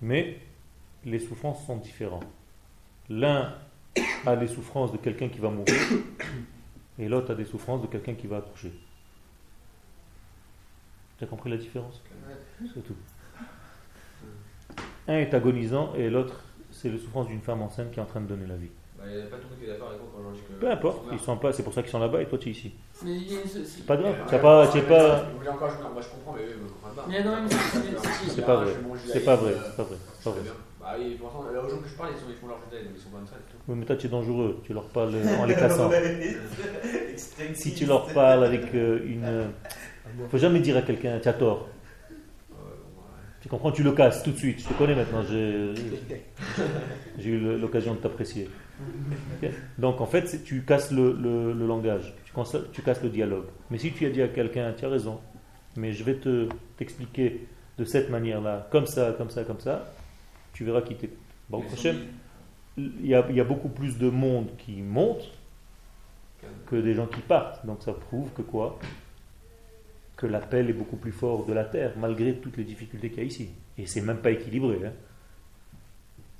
Mais 0.00 0.38
les 1.04 1.18
souffrances 1.18 1.64
sont 1.66 1.76
différentes. 1.76 2.24
L'un 3.10 3.52
a 4.24 4.36
les 4.36 4.46
souffrances 4.46 4.92
de 4.92 4.96
quelqu'un 4.96 5.28
qui 5.28 5.40
va 5.40 5.50
mourir 5.50 5.74
et 6.98 7.08
l'autre 7.08 7.32
a 7.32 7.34
des 7.34 7.44
souffrances 7.44 7.82
de 7.82 7.88
quelqu'un 7.88 8.14
qui 8.14 8.28
va 8.28 8.36
accoucher. 8.38 8.72
Tu 11.18 11.24
as 11.24 11.26
compris 11.26 11.50
la 11.50 11.56
différence? 11.56 12.00
C'est 12.72 12.82
tout. 12.84 12.94
Un 15.08 15.14
est 15.14 15.34
agonisant 15.34 15.92
et 15.96 16.08
l'autre, 16.08 16.44
c'est 16.70 16.88
les 16.88 16.98
souffrances 16.98 17.26
d'une 17.26 17.40
femme 17.40 17.62
enceinte 17.62 17.90
qui 17.90 17.98
est 17.98 18.02
en 18.02 18.06
train 18.06 18.20
de 18.20 18.26
donner 18.26 18.46
la 18.46 18.54
vie. 18.54 18.70
Bah, 18.96 19.04
il 19.08 19.16
n'y 19.16 19.22
a 19.22 19.24
pas 19.26 19.38
tout 19.38 19.44
le 19.44 19.48
monde 19.50 19.58
qui 19.58 19.64
est 19.64 19.68
d'accord 19.72 19.88
avec 19.88 20.00
moi 20.00 20.10
quand 20.14 20.30
je 20.30 20.40
dis 20.40 20.46
que. 20.46 20.52
Peu 20.60 20.70
importe, 20.70 21.02
ils 21.10 21.18
sont 21.18 21.36
pas, 21.36 21.52
c'est 21.52 21.62
pour 21.64 21.72
ça 21.72 21.82
qu'ils 21.82 21.90
sont 21.90 21.98
là-bas 21.98 22.22
et 22.22 22.26
toi 22.26 22.38
tu 22.38 22.48
es 22.50 22.52
ici. 22.52 22.74
Y 23.04 23.28
c'est- 23.46 23.86
pas 23.86 23.96
grave, 23.96 24.14
tu 24.28 24.38
pas, 24.38 24.68
tu 24.70 24.78
vous 24.78 25.38
voulez 25.38 25.48
encore, 25.48 25.70
je, 25.70 25.82
moi 25.82 26.00
je 26.00 26.08
comprends, 26.08 26.34
mais 26.34 26.42
eux, 26.44 26.56
ils 26.58 26.62
ne 26.62 26.68
comprennent 26.68 26.94
pas. 26.94 27.10
Y 27.10 28.30
c'est 28.30 28.44
pas 28.46 28.56
vrai, 28.56 28.72
c'est 29.06 29.24
pas 29.24 29.36
vrai, 29.36 29.54
c'est 29.56 29.76
pas 29.76 30.30
vrai, 30.30 30.42
oui, 30.98 31.16
l'instant, 31.22 31.40
aux 31.40 31.68
gens 31.68 31.78
que 31.82 31.88
je 31.88 31.94
parle, 31.94 32.10
ils, 32.14 32.18
sont, 32.18 32.26
ils 32.30 32.36
font 32.36 32.46
leur 32.48 32.58
judaïsme, 32.64 32.90
ils 32.94 33.00
sont 33.00 33.10
pas 33.10 33.18
ça 33.26 33.36
et 33.36 33.50
tout. 33.50 33.56
Oui, 33.68 33.74
mais 33.78 33.84
toi 33.84 33.96
tu 33.96 34.06
es 34.06 34.10
dangereux, 34.10 34.60
tu 34.64 34.72
leur 34.72 34.84
parles 34.88 35.14
en 35.40 35.44
les 35.46 35.54
cassant. 35.54 35.90
Si 37.54 37.74
tu 37.74 37.86
leur 37.86 38.06
parles 38.12 38.44
avec 38.44 38.74
euh, 38.74 39.00
une, 39.06 39.50
faut 40.30 40.38
jamais 40.38 40.60
dire 40.60 40.76
à 40.76 40.82
quelqu'un 40.82 41.18
tu 41.20 41.28
as 41.28 41.32
tort. 41.34 41.68
Euh. 42.52 42.54
Tu 43.42 43.48
comprends, 43.48 43.72
tu 43.72 43.82
le 43.82 43.92
casses 43.92 44.22
tout 44.22 44.32
de 44.32 44.36
suite. 44.36 44.60
Je 44.60 44.68
te 44.68 44.74
connais 44.74 44.94
maintenant, 44.94 45.22
j'ai 45.22 45.74
j'ai 47.18 47.30
eu 47.30 47.58
l'occasion 47.58 47.94
de 47.94 47.98
t'apprécier. 48.00 48.48
Donc 49.78 50.00
en 50.00 50.06
fait, 50.06 50.42
tu 50.44 50.62
casses 50.62 50.90
le, 50.92 51.12
le- 51.12 51.52
le 51.52 51.66
langage, 51.66 52.14
tu 52.72 52.82
casses 52.82 53.02
le 53.02 53.08
dialogue. 53.10 53.44
Mais 53.70 53.78
si 53.78 53.92
tu 53.92 54.06
as 54.06 54.10
dit 54.10 54.22
à 54.22 54.28
quelqu'un, 54.28 54.72
tu 54.76 54.84
as 54.84 54.88
raison, 54.88 55.20
mais 55.76 55.92
je 55.92 56.02
vais 56.04 56.14
te 56.14 56.48
t'expliquer 56.78 57.46
de 57.78 57.84
cette 57.84 58.10
manière-là, 58.10 58.68
comme 58.70 58.86
ça, 58.86 59.14
comme 59.16 59.30
ça, 59.30 59.44
comme 59.44 59.60
ça, 59.60 59.90
tu 60.60 60.66
verras 60.66 60.82
qui 60.82 60.94
t'écoute. 60.94 61.16
Bon, 61.48 61.60
au 61.60 61.62
prochain, 61.62 61.94
il 62.76 63.06
y, 63.06 63.14
a, 63.14 63.24
il 63.30 63.34
y 63.34 63.40
a 63.40 63.44
beaucoup 63.44 63.70
plus 63.70 63.96
de 63.96 64.10
monde 64.10 64.50
qui 64.58 64.82
monte 64.82 65.32
que 66.66 66.76
des 66.76 66.92
gens 66.92 67.06
qui 67.06 67.22
partent. 67.22 67.64
Donc 67.64 67.82
ça 67.82 67.94
prouve 67.94 68.30
que 68.34 68.42
quoi? 68.42 68.78
Que 70.18 70.26
l'appel 70.26 70.68
est 70.68 70.74
beaucoup 70.74 70.98
plus 70.98 71.12
fort 71.12 71.46
de 71.46 71.54
la 71.54 71.64
terre, 71.64 71.94
malgré 71.96 72.34
toutes 72.34 72.58
les 72.58 72.64
difficultés 72.64 73.08
qu'il 73.08 73.20
y 73.20 73.22
a 73.22 73.24
ici. 73.24 73.48
Et 73.78 73.86
c'est 73.86 74.02
même 74.02 74.18
pas 74.18 74.32
équilibré. 74.32 74.80
hein. 74.84 74.92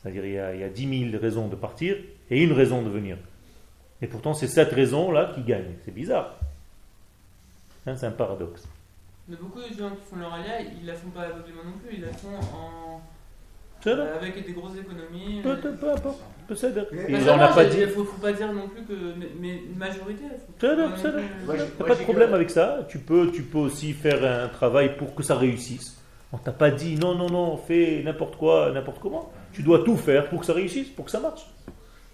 C'est-à-dire 0.03 0.27
il 0.27 0.33
y, 0.35 0.39
a, 0.39 0.55
il 0.55 0.61
y 0.61 0.65
a 0.65 0.69
10 0.69 1.11
000 1.13 1.19
raisons 1.23 1.49
de 1.49 1.57
partir 1.57 1.97
et 2.29 2.43
une 2.43 2.53
raison 2.53 2.83
de 2.83 2.91
venir. 2.91 3.17
Et 4.03 4.07
pourtant 4.07 4.35
c'est 4.35 4.49
cette 4.49 4.73
raison-là 4.73 5.33
qui 5.35 5.41
gagne. 5.45 5.77
C'est 5.83 5.95
bizarre. 5.95 6.37
Hein, 7.87 7.97
c'est 7.97 8.05
un 8.07 8.11
paradoxe. 8.13 8.69
Mais 9.29 9.37
beaucoup 9.37 9.61
de 9.61 9.65
gens 9.79 9.89
qui 9.97 10.05
font 10.11 10.17
leur 10.17 10.35
alia, 10.35 10.61
ils 10.61 10.85
la 10.85 10.93
font 10.95 11.09
pas 11.09 11.23
aveuglément 11.23 11.65
non 11.65 11.79
plus, 11.83 11.97
ils 11.97 12.03
la 12.03 12.13
font 12.13 12.37
en... 12.55 13.01
Euh, 13.87 14.17
avec 14.19 14.47
des 14.47 14.53
grosses 14.53 14.77
économies. 14.77 15.41
Peu, 15.43 15.57
peu, 15.57 15.73
peu 15.73 15.91
importe. 15.93 16.21
Et 16.51 17.17
on 17.31 17.37
n'a 17.37 17.49
pas 17.49 17.65
dit. 17.65 17.81
faut, 17.87 18.05
faut 18.05 18.21
pas 18.21 18.33
dire 18.33 18.53
non 18.53 18.69
plus 18.69 18.83
que. 18.83 18.93
Mais, 19.17 19.29
mais 19.41 19.57
une 19.71 19.79
majorité, 19.79 20.25
faut 20.59 20.67
là, 20.67 21.65
pas 21.87 21.95
Il 21.95 21.99
de 21.99 22.03
problème 22.03 22.31
que- 22.31 22.35
avec 22.35 22.51
ça. 22.51 22.87
Tu 22.89 22.99
peux, 22.99 23.31
tu 23.31 23.43
peux 23.43 23.59
aussi 23.59 23.93
faire 23.93 24.25
un 24.25 24.49
travail 24.49 24.97
pour 24.97 25.15
que 25.15 25.23
ça 25.23 25.37
réussisse. 25.37 25.97
On 26.33 26.39
t'a 26.39 26.53
pas 26.53 26.71
dit 26.71 26.97
non, 26.97 27.15
non, 27.15 27.29
non, 27.29 27.57
fais 27.57 28.03
n'importe 28.05 28.37
quoi, 28.37 28.71
n'importe 28.73 29.01
comment. 29.01 29.33
Tu 29.53 29.63
dois 29.63 29.81
tout 29.85 29.97
faire 29.97 30.29
pour 30.29 30.41
que 30.41 30.47
ça 30.47 30.53
réussisse, 30.53 30.89
pour 30.89 31.05
que 31.05 31.11
ça 31.11 31.21
marche. 31.21 31.47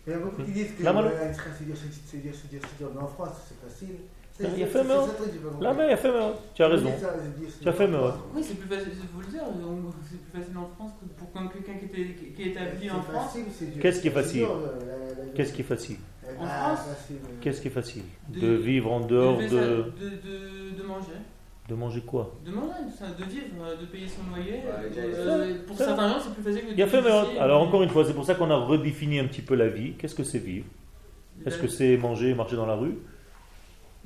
Il 0.06 0.12
y 0.12 0.16
a 0.16 0.18
beaucoup 0.18 0.42
qui 0.42 0.52
disent 0.52 0.72
que 0.78 0.84
La 0.84 0.92
c'est 0.92 0.98
dur, 1.02 1.12
c'est 1.58 1.64
dur, 1.64 1.76
c'est 2.06 2.22
dur, 2.22 2.32
c'est 2.34 2.50
dur, 2.50 2.60
c'est 2.62 2.78
dur. 2.78 2.90
Mais 2.94 3.02
en 3.02 3.08
France, 3.08 3.36
c'est 3.48 3.68
facile. 3.68 3.96
Mais 4.38 4.48
il 4.56 4.62
a 4.62 4.66
fait, 4.66 4.84
mais 4.84 4.94
tu 6.54 6.62
as 6.62 6.66
On 6.66 6.70
raison. 6.70 6.90
Tu 7.62 7.68
as 7.68 7.72
fait, 7.72 7.86
ouais. 7.86 7.96
Oui, 8.34 8.42
c'est 8.42 8.54
plus 8.58 8.68
facile, 8.68 8.92
il 8.92 9.08
faut 9.08 9.20
le 9.20 9.26
dire. 9.32 9.42
C'est 10.10 10.20
plus 10.20 10.40
facile 10.40 10.58
en 10.58 10.68
France 10.76 10.92
que 11.00 11.06
pour 11.18 11.32
quelqu'un 11.52 11.74
qui, 11.78 11.84
était, 11.86 12.14
qui 12.14 12.32
qui 12.32 12.42
est 12.42 12.46
établi 12.48 12.90
en 12.90 13.00
France. 13.02 13.34
dur. 13.36 13.44
Qu'est-ce 13.80 14.00
qui 14.02 14.08
est 14.08 14.10
facile 14.10 14.42
euh, 14.44 15.24
Qu'est-ce 15.34 15.52
qui 15.54 15.60
est 15.62 15.64
facile 15.64 15.96
Eh 16.22 16.36
En 16.38 16.42
ben, 16.42 16.48
France 16.48 16.80
euh. 17.10 17.14
Qu'est-ce 17.40 17.60
qui 17.62 17.68
est 17.68 17.70
facile 17.70 18.02
De- 18.28 18.46
vivre 18.56 18.92
en 18.92 19.00
dehors 19.00 19.38
de, 19.38 19.44
de. 19.48 20.82
manger. 20.86 21.12
De 21.68 21.74
manger 21.74 22.00
quoi 22.02 22.32
De 22.44 22.52
manger, 22.52 22.68
ça, 22.96 23.06
de 23.06 23.24
vivre, 23.24 23.46
euh, 23.64 23.76
de 23.80 23.86
payer 23.86 24.06
son 24.06 24.22
loyer. 24.36 24.60
Euh, 24.66 25.54
pour 25.66 25.76
certains 25.76 26.08
gens, 26.10 26.20
c'est 26.20 26.32
plus 26.34 26.42
facile 26.42 26.68
que 26.68 26.72
de 26.74 26.76
Il 26.78 26.82
a 26.82 26.86
fait, 26.86 27.02
mais 27.02 27.10
vivre 27.10 27.42
Alors, 27.42 27.62
encore 27.62 27.82
une 27.82 27.88
fois, 27.88 28.04
c'est 28.04 28.14
pour 28.14 28.24
ça 28.24 28.34
qu'on 28.36 28.50
a 28.50 28.56
redéfini 28.56 29.18
un 29.18 29.24
petit 29.26 29.42
peu 29.42 29.54
la 29.56 29.66
vie. 29.68 29.94
Qu'est-ce 29.94 30.14
que 30.14 30.22
c'est 30.24 30.38
vivre? 30.38 30.66
Mais- 31.38 31.46
Est-ce 31.46 31.58
que 31.58 31.66
c'est 31.66 31.96
manger, 31.96 32.34
marcher 32.34 32.54
dans 32.56 32.66
la 32.66 32.76
rue? 32.76 32.96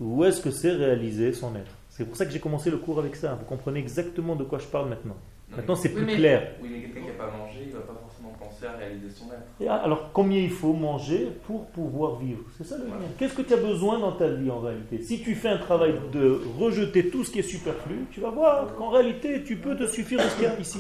Ou 0.01 0.25
est-ce 0.25 0.41
que 0.41 0.51
c'est 0.51 0.73
réaliser 0.73 1.33
son 1.33 1.55
être? 1.57 1.71
C'est 1.91 2.05
pour 2.07 2.17
ça 2.17 2.25
que 2.25 2.33
j'ai 2.33 2.41
commencé 2.41 2.71
le 2.71 2.79
cours 2.79 2.99
avec 2.99 3.15
ça. 3.17 3.35
Vous 3.35 3.45
comprenez 3.45 3.81
exactement 3.81 4.35
de 4.35 4.45
quoi 4.45 4.59
je 4.59 4.67
parle 4.67 4.89
maintenant. 4.89 5.17
Maintenant, 5.55 5.75
c'est 5.75 5.89
Oui, 5.89 5.95
plus 5.97 6.05
mais- 6.07 6.15
clair. 6.17 6.53
Oui, 6.63 6.69
mais 6.73 6.81
quelqu'un 6.83 7.01
qui 7.01 7.07
n'a 7.09 7.25
pas 7.25 7.31
mangé, 7.37 7.59
il 7.67 7.73
va 7.73 7.81
pas 7.81 8.01
forcément 8.01 8.33
penser 8.39 8.67
à 8.67 8.77
réaliser 8.79 9.11
son 9.11 9.27
être. 9.27 9.43
Et 9.61 9.69
alors, 9.69 10.11
combien 10.13 10.39
il 10.39 10.49
faut 10.51 10.73
manger 10.73 11.29
pour 11.45 11.67
pouvoir 11.67 12.17
vivre? 12.21 12.41
C'est 12.57 12.65
ça 12.65 12.79
le 12.79 12.85
lien. 12.85 12.93
Qu'est-ce 13.19 13.35
que 13.35 13.43
tu 13.43 13.53
as 13.53 13.57
besoin 13.57 13.99
dans 13.99 14.13
ta 14.13 14.29
vie 14.29 14.49
en 14.49 14.61
réalité? 14.61 15.03
Si 15.03 15.21
tu 15.23 15.35
fais 15.35 15.49
un 15.49 15.59
travail 15.59 15.95
de 16.13 16.41
rejeter 16.57 17.09
tout 17.11 17.25
ce 17.25 17.33
qui 17.33 17.41
est 17.41 17.43
superflu, 17.43 18.07
tu 18.13 18.21
vas 18.21 18.31
voir 18.31 18.75
qu'en 18.77 18.91
réalité, 18.91 19.43
tu 19.43 19.57
peux 19.57 19.77
te 19.77 19.87
suffire 19.89 20.21
de 20.21 20.29
ce 20.29 20.35
qu'il 20.37 20.45
y 20.45 20.47
a 20.47 20.59
ici. 20.59 20.79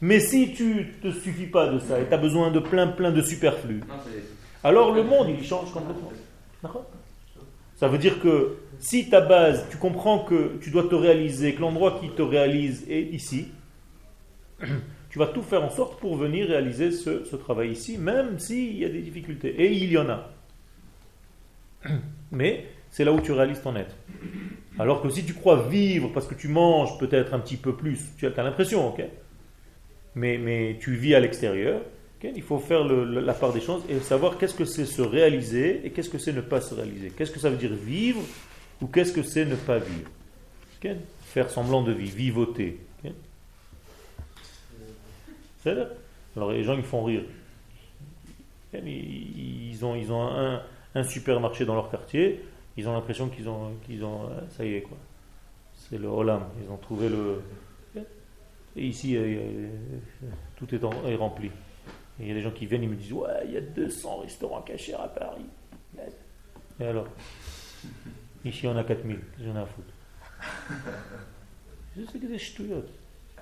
Mais 0.00 0.18
si 0.18 0.52
tu 0.52 0.92
te 1.00 1.12
suffis 1.12 1.46
pas 1.46 1.68
de 1.68 1.78
ça 1.78 2.00
et 2.00 2.06
tu 2.08 2.12
as 2.12 2.18
besoin 2.18 2.50
de 2.50 2.58
plein 2.58 2.88
plein 2.88 3.12
de 3.12 3.22
superflu, 3.22 3.82
Non, 3.88 3.94
alors 4.64 4.92
le 4.92 5.04
monde 5.04 5.28
il 5.28 5.44
change 5.44 5.72
complètement. 5.72 6.10
D'accord? 6.60 6.86
Ça 7.82 7.88
veut 7.88 7.98
dire 7.98 8.20
que 8.20 8.58
si 8.78 9.10
ta 9.10 9.20
base, 9.20 9.66
tu 9.68 9.76
comprends 9.76 10.20
que 10.20 10.56
tu 10.60 10.70
dois 10.70 10.84
te 10.84 10.94
réaliser, 10.94 11.52
que 11.52 11.60
l'endroit 11.60 11.98
qui 12.00 12.10
te 12.10 12.22
réalise 12.22 12.88
est 12.88 13.02
ici, 13.12 13.48
tu 15.10 15.18
vas 15.18 15.26
tout 15.26 15.42
faire 15.42 15.64
en 15.64 15.68
sorte 15.68 15.98
pour 15.98 16.16
venir 16.16 16.46
réaliser 16.46 16.92
ce, 16.92 17.34
travail 17.34 17.72
ici, 17.72 17.98
même 17.98 18.38
s'il 18.38 18.78
y 18.78 18.84
a 18.84 18.88
des 18.88 19.00
difficultés. 19.00 19.48
Et 19.60 19.72
il 19.72 19.90
y 19.90 19.98
en 19.98 20.08
a. 20.10 20.30
Mais 22.30 22.66
c'est 22.88 23.04
là 23.04 23.12
où 23.12 23.20
tu 23.20 23.32
réalises 23.32 23.62
ton 23.62 23.74
être. 23.74 23.96
Alors 24.78 25.02
que 25.02 25.10
si 25.10 25.24
tu 25.24 25.34
crois 25.34 25.66
vivre 25.68 26.12
parce 26.14 26.28
que 26.28 26.36
tu 26.36 26.46
manges 26.46 26.96
peut-être 26.98 27.34
un 27.34 27.40
petit 27.40 27.56
peu 27.56 27.74
plus, 27.74 27.98
tu 28.16 28.28
as, 28.28 28.30
as 28.36 28.42
l'impression, 28.44 28.90
ok? 28.90 29.02
Mais, 30.14 30.38
mais 30.38 30.78
tu 30.80 30.94
vis 30.94 31.16
à 31.16 31.18
l'extérieur, 31.18 31.80
il 32.34 32.42
faut 32.42 32.58
faire 32.58 32.84
la 32.84 33.34
part 33.34 33.52
des 33.52 33.60
choses 33.60 33.82
et 33.88 33.98
savoir 34.00 34.38
qu'est-ce 34.38 34.54
que 34.54 34.64
c'est 34.64 34.86
se 34.86 35.02
réaliser 35.02 35.84
et 35.84 35.90
qu'est-ce 35.90 36.10
que 36.10 36.18
c'est 36.18 36.32
ne 36.32 36.40
pas 36.40 36.60
se 36.60 36.74
réaliser. 36.74 37.10
Qu'est-ce 37.10 37.32
que 37.32 37.40
ça 37.40 37.50
veut 37.50 37.56
dire 37.56 37.74
vivre 37.74 38.20
ou 38.80 38.86
qu'est-ce 38.86 39.12
que 39.12 39.22
c'est 39.22 39.44
ne 39.44 39.56
pas 39.56 39.78
vivre? 39.78 40.10
Faire 41.24 41.50
semblant 41.50 41.82
de 41.82 41.92
vivre, 41.92 42.16
vivoter. 42.16 42.80
Alors 46.36 46.52
les 46.52 46.64
gens 46.64 46.74
ils 46.74 46.82
font 46.82 47.04
rire. 47.04 47.24
Ils 48.74 49.84
ont, 49.84 49.94
ils 49.94 50.10
ont 50.10 50.28
un, 50.94 51.04
supermarché 51.04 51.64
dans 51.64 51.74
leur 51.74 51.90
quartier, 51.90 52.42
ils 52.76 52.88
ont 52.88 52.94
l'impression 52.94 53.28
qu'ils 53.28 53.48
ont, 53.48 53.66
ont, 54.02 54.24
euh, 54.24 54.40
ça 54.56 54.64
y 54.64 54.74
est 54.74 54.82
quoi. 54.82 54.96
C'est 55.74 55.98
le 55.98 56.08
Olam, 56.08 56.44
ils 56.64 56.70
ont 56.70 56.78
trouvé 56.78 57.08
le. 57.08 57.42
Et 58.76 58.86
ici, 58.86 59.14
euh, 59.16 59.20
euh, 59.20 59.68
tout 60.56 60.74
est, 60.74 60.82
est 60.82 61.16
rempli. 61.16 61.50
Il 62.22 62.28
y 62.28 62.30
a 62.30 62.34
des 62.34 62.40
gens 62.42 62.50
qui 62.52 62.66
viennent, 62.66 62.82
ils 62.84 62.88
me 62.88 62.94
disent 62.96 63.12
Ouais, 63.12 63.28
il 63.46 63.52
y 63.52 63.56
a 63.56 63.60
200 63.60 64.18
restaurants 64.18 64.62
cachés 64.62 64.94
à 64.94 65.08
Paris. 65.08 65.44
Et 66.80 66.84
alors 66.84 67.06
Ici, 68.44 68.66
on 68.66 68.76
a 68.76 68.84
4000. 68.84 69.18
J'en 69.44 69.54
ai 69.56 69.58
à 69.60 69.66
foutre. 69.66 69.92
Je 71.96 72.04
sais 72.04 72.18
que 72.18 72.26
des 72.26 72.38
ch'touillottes. 72.38 72.90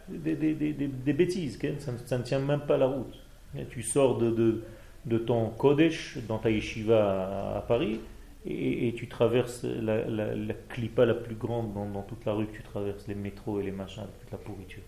Des, 0.09 0.35
des, 0.35 0.55
des, 0.55 0.73
des- 0.73 0.89
des 0.89 1.13
bêtises. 1.13 1.59
Ça, 1.79 1.93
ne- 1.93 1.99
ça 1.99 2.19
ne 2.19 2.23
tient 2.25 2.41
même 2.41 2.61
pas 2.67 2.77
la 2.77 2.87
route. 2.87 3.15
Et 3.57 3.65
Tu 3.67 3.83
sors 3.83 4.19
de, 4.19 4.31
de, 4.31 4.63
de 5.07 5.19
ton 5.19 5.51
Kodesh, 5.51 6.19
dans 6.29 6.39
ta 6.39 6.51
yeshiva 6.51 7.55
à, 7.55 7.59
à 7.59 7.61
Paris, 7.63 8.01
et, 8.47 8.89
et 8.89 8.95
tu 8.95 9.09
traverses 9.09 9.65
la, 9.65 10.05
la, 10.07 10.35
la 10.35 10.55
clipa 10.69 11.05
la 11.05 11.15
plus 11.15 11.35
grande 11.35 11.73
dans, 11.75 11.89
dans 11.89 12.03
toute 12.03 12.25
la 12.25 12.33
rue 12.33 12.47
que 12.47 12.57
tu 12.57 12.63
traverses, 12.63 13.07
les 13.09 13.15
métros 13.15 13.61
et 13.61 13.65
les 13.65 13.71
machins, 13.73 14.05
toute 14.21 14.31
la 14.31 14.39
pourriture. 14.39 14.83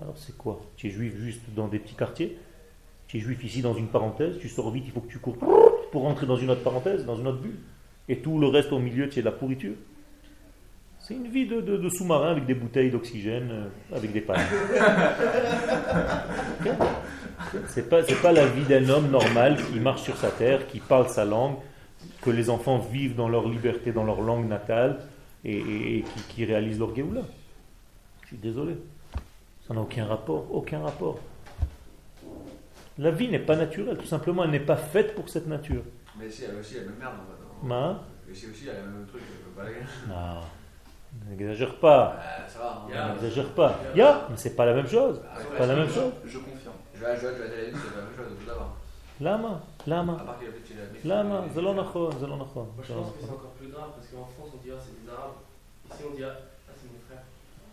Alors 0.00 0.16
c'est 0.16 0.36
quoi? 0.36 0.60
Tu 0.76 0.86
es 0.88 0.90
juif 0.90 1.16
juste 1.16 1.42
dans 1.54 1.68
des 1.68 1.78
petits 1.78 1.94
quartiers? 1.96 2.38
Tu 3.08 3.18
es 3.18 3.20
juif 3.20 3.42
ici 3.44 3.62
dans 3.62 3.74
une 3.74 3.86
parenthèse, 3.88 4.38
tu 4.40 4.48
sors 4.48 4.70
vite, 4.70 4.84
il 4.86 4.92
faut 4.92 5.00
que 5.00 5.10
tu 5.10 5.18
cours 5.18 5.36
pour 5.92 6.02
rentrer 6.02 6.26
dans 6.26 6.36
une 6.36 6.50
autre 6.50 6.62
parenthèse, 6.62 7.04
dans 7.06 7.16
une 7.16 7.28
autre 7.28 7.38
bulle. 7.40 7.56
Et 8.08 8.18
tout 8.18 8.38
le 8.38 8.48
reste 8.48 8.72
au 8.72 8.78
milieu, 8.78 9.08
tu 9.08 9.18
es 9.18 9.22
de 9.22 9.26
la 9.26 9.32
pourriture. 9.32 9.74
C'est 10.98 11.14
une 11.14 11.28
vie 11.28 11.46
de, 11.46 11.60
de- 11.60 11.76
de 11.76 11.88
sous-marin 11.88 12.30
avec 12.32 12.46
des 12.46 12.54
bouteilles 12.54 12.90
d'oxygène, 12.90 13.48
euh, 13.52 13.96
avec 13.96 14.12
des 14.12 14.20
pannes. 14.20 14.40
Ok 16.60 16.72
c'est 17.68 17.88
pas, 17.88 18.02
pas 18.02 18.32
la 18.32 18.46
vie 18.46 18.64
d'un 18.64 18.88
homme 18.88 19.10
normal 19.10 19.56
qui 19.70 19.78
marche 19.78 20.02
sur 20.02 20.16
sa 20.16 20.30
terre, 20.30 20.66
qui 20.66 20.80
parle 20.80 21.08
sa 21.08 21.24
langue, 21.24 21.56
que 22.22 22.30
les 22.30 22.50
enfants 22.50 22.78
vivent 22.78 23.14
dans 23.14 23.28
leur 23.28 23.48
liberté, 23.48 23.92
dans 23.92 24.04
leur 24.04 24.20
langue 24.22 24.48
natale 24.48 24.98
et, 25.44 25.56
et- 25.56 25.98
et 25.98 26.02
qui, 26.02 26.20
qui 26.34 26.44
réalisent 26.44 26.78
leur 26.78 26.94
Géoula. 26.96 27.20
Je 28.22 28.28
suis 28.28 28.36
désolé. 28.38 28.76
Ça 29.68 29.74
n'a 29.74 29.80
aucun 29.82 30.06
rapport, 30.06 30.46
aucun 30.52 30.80
rapport. 30.80 31.20
La 32.97 33.11
vie 33.11 33.29
n'est 33.29 33.39
pas 33.39 33.55
naturelle, 33.55 33.97
tout 33.97 34.05
simplement, 34.05 34.43
elle 34.43 34.51
n'est 34.51 34.59
pas 34.73 34.75
faite 34.77 35.15
pour 35.15 35.27
cette 35.29 35.47
nature. 35.47 35.83
Mais 36.17 36.27
ici, 36.27 36.43
elle 36.47 36.57
aussi, 36.59 36.73
il 36.75 36.77
y 36.77 36.79
a 36.79 36.83
la 36.83 36.89
même 36.91 36.99
merde 36.99 37.13
en 37.23 37.25
fait. 37.29 37.67
Ma 37.67 38.03
Ici 38.31 38.45
aussi, 38.51 38.61
il 38.63 38.67
y 38.67 38.69
a 38.69 38.73
le 38.73 38.87
même 38.95 39.05
truc. 39.07 39.21
euh, 39.23 39.57
balayer. 39.57 39.83
Non, 40.07 40.41
n'exagère 41.29 41.75
pas, 41.79 42.15
Euh, 42.17 42.47
ça 42.47 42.59
va. 42.59 42.85
Il 42.89 42.95
y 42.95 42.97
hein. 42.97 43.03
a- 43.09 43.13
n'exagère 43.13 43.49
pas. 43.59 43.79
Il 43.93 43.97
y 43.97 44.01
a, 44.01 44.27
mais 44.29 44.37
c'est 44.37 44.55
pas 44.55 44.65
la 44.65 44.73
même 44.73 44.87
chose. 44.87 45.21
Ah, 45.25 45.35
C'est 45.39 45.57
pas 45.57 45.65
la 45.65 45.75
même 45.75 45.89
chose. 45.89 46.11
Je 46.25 46.37
confirme. 46.37 46.73
Je 46.95 46.99
vais 46.99 47.05
à 47.07 47.15
Joël, 47.15 47.33
je 47.37 47.41
vais 47.43 47.47
à 47.47 47.51
Tel 47.51 47.59
Aviv, 47.65 47.77
c'est 47.83 47.95
la 47.97 48.01
même 48.05 48.15
chose, 48.15 48.37
tout 48.39 48.45
d'abord. 48.47 48.75
Lama, 49.19 49.61
À 49.85 49.89
lama, 49.89 50.13
part 50.25 50.39
qu'il 50.39 50.47
a 50.47 50.51
fait 50.51 50.67
chez 50.67 50.75
la 51.07 51.15
lama, 51.23 51.41
זה 51.53 51.61
לא 51.61 51.73
נכון, 51.73 52.11
זה 52.19 52.27
לא 52.27 52.37
נכון. 52.37 52.65
Moi 52.75 52.83
je 52.87 52.93
pense 52.93 53.11
que 53.13 53.19
c'est 53.21 53.29
encore 53.29 53.51
plus 53.59 53.67
grave 53.69 53.89
parce 53.95 54.07
qu'en 54.07 54.25
France 54.33 54.49
on 54.55 54.57
dit 54.63 54.71
ah 54.73 54.79
c'est 54.83 54.95
des 55.03 55.09
arabes. 55.11 55.37
Ici 55.93 56.03
on 56.11 56.15
dit 56.15 56.23
ah 56.23 56.33
ah, 56.33 56.33
c'est 56.33 56.54
mon 56.54 56.54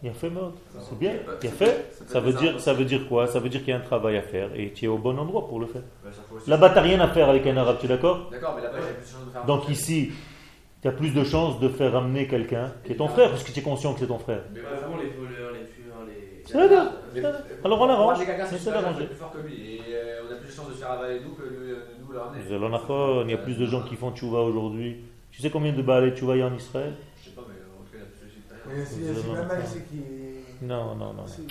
il 0.04 0.10
a 0.10 0.14
fait 0.14 0.30
mode. 0.30 0.56
C'est 0.82 1.00
bien. 1.00 1.14
Il 1.42 1.48
a 1.48 1.52
fait. 1.52 1.94
Ça 2.08 2.20
veut 2.20 2.34
dire, 2.34 2.60
ça 2.60 2.74
veut 2.74 2.84
dire 2.84 3.08
quoi? 3.08 3.26
Ça 3.26 3.40
veut 3.40 3.48
dire 3.48 3.62
qu'il 3.62 3.70
y 3.70 3.72
a 3.74 3.78
un 3.78 3.80
travail 3.80 4.18
à 4.18 4.22
faire 4.22 4.50
et 4.54 4.74
tu 4.74 4.84
es 4.84 4.88
au 4.90 4.98
bon 4.98 5.18
endroit 5.18 5.48
pour 5.48 5.62
le 5.62 5.66
faire. 5.66 5.84
Bah, 6.04 6.10
là-bas, 6.46 6.70
tu 6.70 6.76
n'as 6.76 6.82
rien 6.82 7.00
à 7.00 7.08
faire 7.08 7.30
avec 7.30 7.48
un 7.48 7.56
arabe, 7.56 7.78
tu 7.80 7.86
es 7.86 7.90
d'accord? 7.90 8.30
D'accord, 8.30 8.54
mais 8.58 8.64
là-bas, 8.64 8.80
j'ai 8.82 8.94
plus 8.96 9.06
de 9.06 9.10
chances 9.10 9.26
de 9.26 9.32
faire. 9.32 9.46
Donc 9.46 9.70
ici, 9.70 10.12
tu 10.82 10.90
as 10.90 10.92
plus 10.92 11.12
de 11.12 11.24
chances 11.24 11.58
de 11.62 11.70
faire 11.70 11.96
amener 11.96 12.28
quelqu'un 12.28 12.74
qui 12.84 12.92
est 12.92 12.96
ton 12.98 13.08
frère, 13.08 13.30
parce 13.30 13.46
que 13.46 13.54
tu 13.54 13.60
es 13.60 13.64
conscient 13.64 13.94
que 13.94 14.02
c'est 14.02 14.08
ton 14.08 14.20
frère. 14.20 14.42
Mais 14.54 14.60
avant, 14.60 14.98
les 14.98 15.08
voleurs, 15.08 15.54
les 15.54 15.68
tueurs, 15.68 16.04
les. 16.06 16.44
C'est 16.46 16.68
là 16.68 16.92
Alors 17.64 17.80
on 17.80 17.86
l'arrange. 17.86 18.18
C'est 18.60 18.72
l'arranger. 18.72 19.08
Euh, 19.10 20.22
on 20.28 20.34
a 20.34 20.36
plus 20.36 20.50
de 20.50 20.54
chances 20.54 20.68
de 20.68 20.74
faire 20.74 20.92
avaler 20.92 21.22
nous 21.22 21.32
que 21.36 21.44
nous 22.02 22.12
le 22.12 22.20
ramener. 22.20 23.24
Il 23.26 23.32
y 23.32 23.34
a 23.34 23.38
plus 23.38 23.58
de 23.58 23.66
gens 23.66 23.84
qui 23.84 23.96
font 23.96 24.12
tchouva 24.12 24.42
aujourd'hui. 24.42 24.98
Tu 25.32 25.42
sais 25.42 25.50
combien 25.50 25.72
de 25.72 25.82
balais 25.82 26.12
tchouva 26.12 26.36
il 26.36 26.40
y 26.40 26.42
a 26.42 26.48
en 26.48 26.54
Israël? 26.54 26.94
C'est 28.86 29.88
qui. 29.88 30.66
Non, 30.66 30.96
l'onachon. 30.96 31.44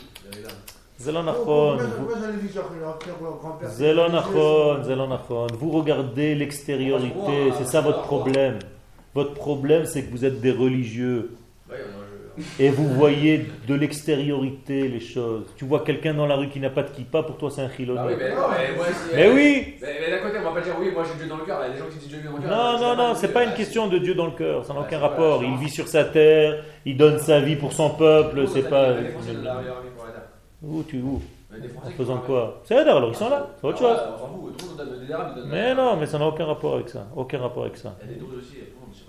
Vous 5.59 5.71
regardez 5.71 6.35
l'extériorité, 6.35 7.53
c'est 7.59 7.67
ça 7.67 7.81
votre 7.81 8.03
problème. 8.03 8.59
Votre 9.15 9.35
problème, 9.35 9.85
c'est 9.85 10.05
que 10.05 10.11
vous 10.11 10.25
êtes 10.25 10.41
des 10.41 10.53
religieux. 10.53 11.37
Et 12.59 12.71
vous 12.71 12.89
voyez 12.89 13.47
de 13.69 13.75
l'extériorité 13.75 14.89
les 14.89 15.01
choses. 15.01 15.45
Tu 15.57 15.65
vois 15.65 15.81
quelqu'un 15.81 16.15
dans 16.15 16.27
la 16.27 16.37
rue 16.37 16.49
qui 16.49 16.61
n'a 16.61 16.71
pas 16.71 16.83
de 16.83 16.91
kippa, 16.91 17.23
pour 17.23 17.37
toi 17.37 17.51
c'est 17.51 17.61
un 17.63 17.67
Ah 17.67 17.69
oui, 17.71 17.77
chilonné. 17.77 18.01
mais 18.09 18.17
mais 18.17 18.35
moi, 18.77 18.87
si- 18.87 19.15
Mais 19.17 19.31
oui 19.31 19.75
Mais, 19.83 20.11
d'un 20.11 20.19
côté, 20.19 20.39
on 20.41 20.43
va 20.45 20.51
pas 20.53 20.61
dire 20.61 20.75
oui, 20.81 20.91
moi 20.93 21.03
j'ai 21.07 21.19
Dieu 21.19 21.29
dans 21.29 21.37
le 21.37 21.45
cœur. 21.45 21.61
Il 21.63 21.69
y 21.69 21.71
a 21.71 21.73
des 21.75 21.79
gens 21.79 21.91
qui 21.91 21.99
disent 21.99 22.09
Dieu 22.09 22.21
dans 22.25 22.37
le 22.37 22.43
cœur. 22.43 22.51
Non, 22.51 22.79
non, 22.81 22.97
non, 22.97 23.15
c'est 23.15 23.33
pas 23.33 23.45
une 23.45 23.51
Ah, 23.53 23.57
question 23.57 23.87
de 23.89 23.99
Dieu 23.99 24.15
dans 24.15 24.27
le 24.27 24.33
cœur, 24.33 24.65
ça 24.65 24.73
n'a 24.75 24.81
aucun 24.81 24.99
rapport. 24.99 25.43
Il 25.45 25.57
vit 25.59 25.69
sur 25.71 25.89
sa 25.89 26.05
terre, 26.05 26.65
il 26.87 26.97
donne 26.97 27.19
sa 27.19 27.41
vie 27.41 27.57
pour 27.57 27.73
son 27.73 27.91
peuple, 27.91 28.47
c'est 28.49 28.69
pas. 28.69 28.95
Où 30.63 30.83
tu 30.85 30.99
où? 31.03 31.21
En 31.85 31.91
faisant 31.91 32.19
quoi? 32.19 32.63
C'est 32.65 32.77
alors 32.77 33.07
ils 33.11 33.15
sont 33.15 33.29
là, 33.29 33.47
c'est 33.61 33.67
autre 33.67 33.83
Ah, 33.85 33.95
chose. 34.29 35.49
Mais 35.51 35.75
non, 35.75 35.97
mais 35.97 36.07
ça 36.07 36.19
n'a 36.19 36.27
aucun 36.27 36.47
rapport 36.47 36.75
avec 36.77 36.89
ça. 36.89 37.07
Aucun 37.15 37.39
rapport 37.41 37.65
avec 37.65 37.77
ça. 37.77 37.95
Il 38.03 38.11
y 38.11 38.15
a 38.15 38.17
des 38.17 38.23
aussi, 38.23 38.57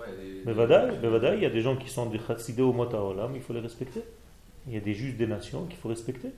il 0.07 0.11
y 0.11 0.15
a 0.15 0.33
des. 0.33 0.45
Mais 0.45 0.53
Vadaï, 0.53 0.97
mais 1.01 1.09
Vadaï, 1.09 1.37
il 1.37 1.43
y 1.43 1.45
a 1.45 1.49
des 1.49 1.61
gens 1.61 1.75
qui 1.75 1.89
sont 1.89 2.05
des 2.07 2.19
chassidés 2.19 2.61
au 2.61 2.73
Motaolam, 2.73 3.31
il 3.35 3.41
faut 3.41 3.53
les 3.53 3.59
respecter. 3.59 4.01
Il 4.67 4.73
y 4.73 4.77
a 4.77 4.79
des 4.79 4.93
juges 4.93 5.15
des 5.15 5.27
nations 5.27 5.65
qu'il 5.65 5.77
faut 5.77 5.89
respecter. 5.89 6.29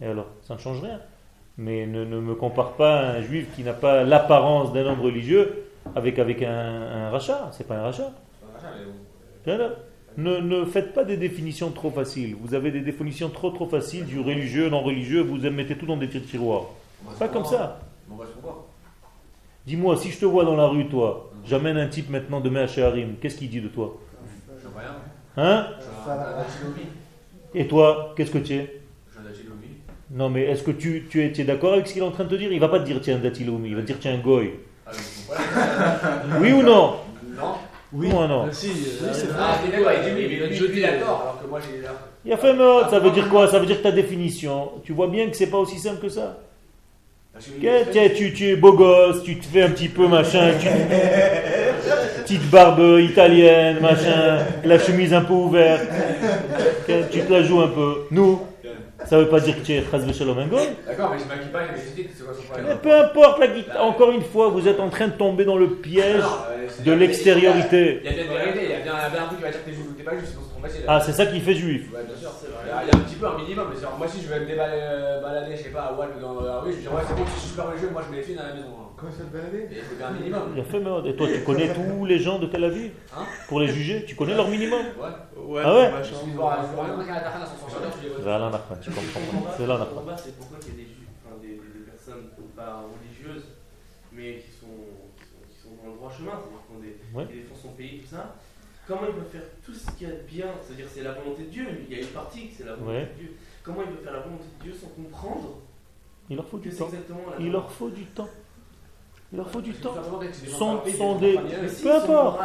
Et 0.00 0.06
alors, 0.06 0.26
ça 0.42 0.54
ne 0.54 0.60
change 0.60 0.80
rien. 0.82 1.00
Mais 1.56 1.86
ne, 1.86 2.04
ne 2.04 2.20
me 2.20 2.34
compare 2.34 2.72
pas 2.72 3.00
un 3.00 3.20
juif 3.20 3.48
qui 3.56 3.64
n'a 3.64 3.72
pas 3.72 4.04
l'apparence 4.04 4.72
d'un 4.72 4.86
homme 4.86 5.00
religieux 5.00 5.64
avec, 5.96 6.18
avec 6.18 6.42
un, 6.42 6.50
un 6.50 7.10
rachat. 7.10 7.50
C'est 7.52 7.66
pas 7.66 7.76
un 7.78 7.82
rachat. 7.82 8.12
Ne, 10.16 10.38
ne 10.38 10.64
faites 10.64 10.94
pas 10.94 11.04
des 11.04 11.16
définitions 11.16 11.70
trop 11.70 11.90
faciles. 11.90 12.36
Vous 12.40 12.54
avez 12.54 12.70
des 12.70 12.80
définitions 12.80 13.28
trop 13.28 13.50
trop 13.50 13.66
faciles 13.66 14.04
du 14.04 14.20
religieux, 14.20 14.68
non 14.68 14.82
religieux, 14.82 15.22
vous 15.22 15.36
mettez 15.50 15.76
tout 15.76 15.86
dans 15.86 15.96
des 15.96 16.06
petits 16.08 16.22
tiroirs. 16.22 16.66
Pas 17.18 17.28
comme 17.28 17.44
ça. 17.44 17.80
Dis-moi, 19.66 19.96
si 19.96 20.10
je 20.10 20.18
te 20.18 20.24
vois 20.24 20.44
dans 20.44 20.56
la 20.56 20.66
rue, 20.66 20.88
toi, 20.88 21.27
j'amène 21.48 21.78
un 21.78 21.88
type 21.88 22.10
maintenant 22.10 22.40
demain 22.40 22.62
à 22.62 22.66
chez 22.66 22.82
Harim, 22.82 23.16
qu'est-ce 23.20 23.36
qu'il 23.36 23.48
dit 23.48 23.60
de 23.60 23.68
toi 23.68 23.98
Je 24.54 24.60
suis 24.60 24.68
rien. 24.76 24.94
Hein 25.36 25.66
Je 25.78 25.82
suis 25.82 26.10
un 26.10 26.16
Dachilomi. 26.16 26.86
Et 27.54 27.66
toi, 27.66 28.14
qu'est-ce 28.16 28.30
que 28.30 28.38
tu 28.38 28.54
es 28.54 28.80
Je 29.08 29.12
suis 29.18 29.26
un 29.26 29.30
Dachilomi. 29.30 29.66
Non, 30.10 30.28
mais 30.28 30.44
est-ce 30.44 30.62
que 30.62 30.70
tu, 30.70 31.06
tu 31.10 31.22
es, 31.22 31.44
d'accord 31.44 31.74
avec 31.74 31.86
ce 31.86 31.94
qu'il 31.94 32.02
est 32.02 32.06
en 32.06 32.10
train 32.10 32.24
de 32.24 32.30
te 32.30 32.34
dire? 32.34 32.52
Il 32.52 32.60
va 32.60 32.68
pas 32.68 32.80
te 32.80 32.84
dire 32.84 33.00
tiens, 33.00 33.18
Datiloumi, 33.18 33.70
il 33.70 33.76
va 33.76 33.82
te 33.82 33.86
dire 33.86 33.96
tiens, 34.00 34.18
Goy. 34.18 34.52
Ah. 34.86 34.90
Oui 36.40 36.52
ou 36.54 36.62
non? 36.62 36.96
Non. 37.36 37.54
Oui 37.92 38.08
ou 38.08 38.26
non? 38.26 38.48
Si, 38.52 38.70
Ah, 39.38 39.58
t'es 39.62 39.76
d'accord, 39.76 39.92
il 39.96 40.04
dit 40.04 40.16
oui, 40.16 40.26
mais 40.28 40.48
lui, 40.48 40.58
lui, 40.58 40.78
il 40.78 40.84
a 40.84 40.98
tort, 40.98 41.20
alors 41.22 41.42
que 41.42 41.46
moi 41.48 41.60
j'ai 41.60 41.82
là. 41.82 41.90
Il 42.24 42.32
a 42.32 42.36
fait 42.36 42.54
mode, 42.54 42.90
ça 42.90 42.98
veut 42.98 43.10
dire 43.10 43.28
quoi? 43.28 43.48
Ça 43.48 43.58
veut 43.58 43.66
dire 43.66 43.80
ta 43.80 43.92
définition. 43.92 44.72
Tu 44.84 44.92
vois 44.92 45.08
bien 45.08 45.28
que 45.28 45.36
c'est 45.36 45.50
pas 45.50 45.58
aussi 45.58 45.78
simple 45.78 46.02
que 46.02 46.08
ça? 46.08 46.38
Tiens, 47.60 48.08
tu, 48.14 48.32
tu 48.32 48.48
es 48.48 48.56
beau 48.56 48.72
gosse, 48.72 49.22
tu 49.22 49.36
te 49.38 49.46
fais 49.46 49.62
un 49.62 49.70
petit 49.70 49.88
peu 49.88 50.06
machin, 50.06 50.50
tu... 50.60 50.66
petite 52.28 52.50
barbe 52.50 53.00
italienne, 53.00 53.78
machin, 53.80 54.44
la 54.64 54.78
chemise 54.78 55.14
un 55.14 55.22
peu 55.22 55.32
ouverte, 55.32 55.88
tu 57.10 57.20
te 57.20 57.32
la 57.32 57.42
joues 57.42 57.60
un 57.60 57.68
peu. 57.68 58.06
Nous, 58.10 58.40
ça 59.04 59.18
veut 59.18 59.28
pas 59.28 59.40
dire 59.40 59.56
que 59.56 59.64
tu 59.64 59.72
es 59.72 59.82
Chazve 59.90 60.12
Shalom 60.12 60.48
goy. 60.48 60.60
D'accord, 60.86 61.10
mais 61.12 61.18
je 61.18 61.24
m'inquiète 61.28 61.52
pas, 61.52 61.60
mais 61.72 61.78
je 61.78 61.94
dis 62.02 62.08
que 62.08 62.14
c'est 62.16 62.24
quoi 62.24 62.34
son 62.34 62.40
Mais 62.42 62.76
problème 62.76 62.78
peu 62.78 62.94
importe, 62.94 63.38
la 63.40 63.48
guitare, 63.48 63.84
encore 63.84 64.10
une 64.10 64.22
fois, 64.22 64.48
vous 64.48 64.66
êtes 64.68 64.80
en 64.80 64.88
train 64.90 65.08
de 65.08 65.12
tomber 65.12 65.44
dans 65.44 65.56
le 65.56 65.68
piège 65.76 66.16
Alors, 66.16 66.46
euh, 66.50 66.84
de 66.84 66.92
l'extériorité. 66.92 68.00
Il 68.04 68.06
y 68.06 68.08
a 68.08 68.12
bien 68.12 68.24
une 68.24 68.30
vérité, 68.30 68.60
il 68.64 68.70
y 68.70 68.74
a 68.74 68.80
bien, 68.80 68.94
un 68.94 69.26
truc 69.26 69.38
qui 69.38 69.44
va 69.44 69.50
dire 69.50 69.64
que 69.64 69.70
t'es 69.70 70.02
pas 70.02 70.10
sinon 70.12 70.40
c'est 70.42 70.50
trop 70.50 70.62
facile. 70.62 70.84
Ah, 70.86 71.00
c'est 71.00 71.12
ça 71.12 71.26
qui 71.26 71.40
fait 71.40 71.54
juif. 71.54 71.92
Ouais, 71.92 72.00
bien 72.04 72.16
sûr, 72.16 72.30
c'est 72.40 72.48
vrai. 72.48 72.62
Il 72.64 72.68
y 72.68 72.72
a- 72.72 72.82
il 72.84 72.88
y 72.88 72.90
a 72.90 72.96
un 72.96 73.04
petit 73.04 73.16
peu 73.16 73.26
un 73.26 73.36
minimum. 73.38 73.66
mais 73.70 73.86
Moi, 73.98 74.06
si 74.08 74.22
je 74.22 74.28
vais 74.28 74.40
me 74.40 74.46
déballer, 74.46 74.78
euh, 74.80 75.20
balader, 75.22 75.56
je 75.56 75.62
sais 75.64 75.68
pas, 75.70 75.82
à 75.82 75.92
Walp 75.92 76.20
dans 76.20 76.40
la 76.40 76.58
rue, 76.60 76.70
je 76.72 76.76
vais 76.76 76.82
dire, 76.82 76.92
ouais, 76.94 77.02
c'est 77.06 77.14
bon, 77.14 77.24
si 77.26 77.34
je 77.34 77.40
suis 77.40 77.48
super 77.50 77.68
religieux, 77.68 77.90
moi 77.92 78.02
je 78.06 78.10
mets 78.10 78.18
les 78.18 78.22
filles 78.22 78.36
dans 78.36 78.42
la 78.46 78.54
maison. 78.54 78.74
hein. 78.78 78.87
Comment 78.98 79.12
ça 79.12 79.24
te 79.24 79.32
balader 79.32 79.68
Et 79.70 79.76
il 79.78 79.82
faut 79.82 79.96
bien 79.96 80.08
un 80.08 80.12
minimum. 80.12 80.52
Il 80.54 80.60
a 80.60 80.64
fait 80.64 80.80
mode. 80.80 81.06
Et 81.06 81.16
toi, 81.16 81.28
tu 81.32 81.42
connais 81.44 81.72
tous 81.74 82.04
les 82.04 82.18
gens 82.18 82.38
de 82.38 82.46
Tel 82.46 82.64
Aviv 82.64 82.92
Hein? 83.16 83.24
Pour 83.48 83.60
les 83.60 83.68
juger? 83.68 84.04
Tu 84.04 84.14
connais 84.16 84.34
leur 84.34 84.48
minimum? 84.48 84.80
Ouais. 84.80 85.44
Ouais, 85.44 85.62
Ah 85.64 85.74
ouais. 85.74 85.90
C'est 86.02 86.10
là, 86.10 86.10
tu 88.80 88.90
comprends 88.90 89.20
C'est 89.56 89.66
là, 89.66 89.86
c'est 90.16 90.36
pourquoi 90.36 90.58
il 90.62 90.68
y 90.68 90.72
a 90.72 90.76
des, 90.76 90.82
ju- 90.82 91.06
enfin, 91.24 91.36
des, 91.40 91.48
des- 91.48 91.54
des 91.54 91.84
personnes 91.90 92.24
pas 92.56 92.82
religieuses, 92.82 93.44
mais 94.12 94.36
qui 94.36 94.50
sont, 94.50 94.66
dans 95.84 95.90
le 95.92 95.96
droit 95.96 96.12
chemin, 96.12 96.32
c'est-à-dire 96.42 97.28
qui, 97.28 97.34
défendent 97.34 97.58
son 97.62 97.68
pays, 97.72 98.00
tout 98.00 98.08
ça. 98.16 98.34
Comment 98.86 99.02
ils 99.08 99.14
peuvent 99.14 99.30
faire 99.30 99.42
tout 99.64 99.74
ce 99.74 99.90
qu'il 99.92 100.08
y 100.08 100.10
a 100.10 100.14
de 100.14 100.22
bien 100.22 100.46
C'est-à-dire 100.62 100.86
c'est 100.92 101.02
la 101.02 101.12
volonté 101.12 101.42
de 101.44 101.50
Dieu, 101.50 101.66
il 101.88 101.96
y 101.96 102.00
a 102.00 102.02
une 102.02 102.08
partie 102.08 102.48
que 102.48 102.54
c'est 102.58 102.64
la 102.64 102.74
volonté 102.74 102.96
Ouais. 102.98 103.06
de 103.14 103.18
Dieu. 103.20 103.32
Comment 103.62 103.82
ils 103.82 103.88
peuvent 103.94 104.02
faire 104.04 104.14
la 104.14 104.20
volonté 104.20 104.44
de 104.58 104.62
Dieu 104.64 104.72
sans 104.74 104.88
comprendre 104.88 105.58
Il 106.30 106.36
leur 106.36 106.46
faut 106.48 106.58
du 106.58 106.70
temps. 106.70 106.88
Il 107.38 107.52
leur 107.52 107.70
faut 107.70 107.90
du 107.90 108.04
temps. 108.06 108.28
Il 109.30 109.36
leur 109.36 109.50
faut 109.50 109.60
du 109.60 109.74
temps. 109.74 109.92
Peu 111.82 111.94
importe. 111.94 112.40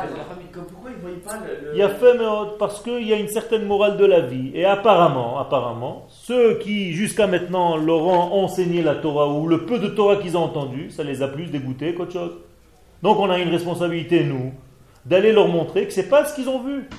Il 1.74 1.78
y 1.78 1.82
a 1.82 1.90
fait 1.90 2.18
parce 2.60 2.82
qu'il 2.82 3.08
y 3.08 3.14
a 3.14 3.18
une 3.18 3.30
certaine 3.30 3.66
morale 3.66 3.96
de 3.96 4.06
la 4.06 4.20
vie. 4.20 4.52
Et 4.54 4.66
apparemment, 4.66 5.40
apparemment, 5.40 6.08
ceux 6.10 6.60
qui 6.60 6.92
jusqu'à 6.92 7.26
maintenant 7.26 7.78
leur 7.78 8.02
ont 8.02 8.44
enseigné 8.44 8.82
la 8.82 8.96
Torah 8.96 9.30
ou 9.30 9.48
le 9.48 9.66
peu 9.66 9.80
de 9.80 9.88
Torah 9.88 10.18
qu'ils 10.18 10.36
ont 10.36 10.44
entendu, 10.44 10.92
ça 10.92 11.04
les 11.04 11.22
a 11.22 11.30
plus 11.30 11.46
dégoûtés 11.46 11.94
qu'autre 11.94 12.12
chose. 12.12 12.34
Donc 13.02 13.18
on 13.18 13.30
a 13.30 13.40
une 13.40 13.50
responsabilité, 13.50 14.26
nous, 14.26 14.52
d'aller 15.06 15.32
leur 15.32 15.48
montrer 15.48 15.86
que 15.88 15.94
c'est 15.94 16.10
pas 16.10 16.26
ce 16.26 16.36
qu'ils 16.36 16.50
ont 16.50 16.64
vu. 16.64 16.90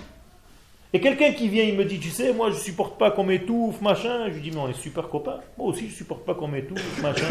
Et 0.95 1.01
quelqu'un 1.01 1.33
qui 1.33 1.49
vient, 1.49 1.65
il 1.65 1.75
me 1.75 1.85
dit, 1.85 1.99
tu 1.99 2.11
sais, 2.11 2.33
moi 2.33 2.53
je 2.53 2.57
supporte 2.57 2.97
pas 2.97 3.11
qu'on 3.11 3.25
m'étouffe, 3.25 3.81
machin. 3.81 4.29
Je 4.29 4.35
lui 4.35 4.43
dis, 4.43 4.53
mais 4.53 4.59
on 4.59 4.69
est 4.69 4.81
super 4.81 5.09
copains. 5.09 5.41
Moi 5.59 5.67
aussi, 5.67 5.89
je 5.89 5.95
supporte 5.95 6.25
pas 6.25 6.35
qu'on 6.35 6.47
m'étouffe, 6.47 7.03
machin. 7.03 7.27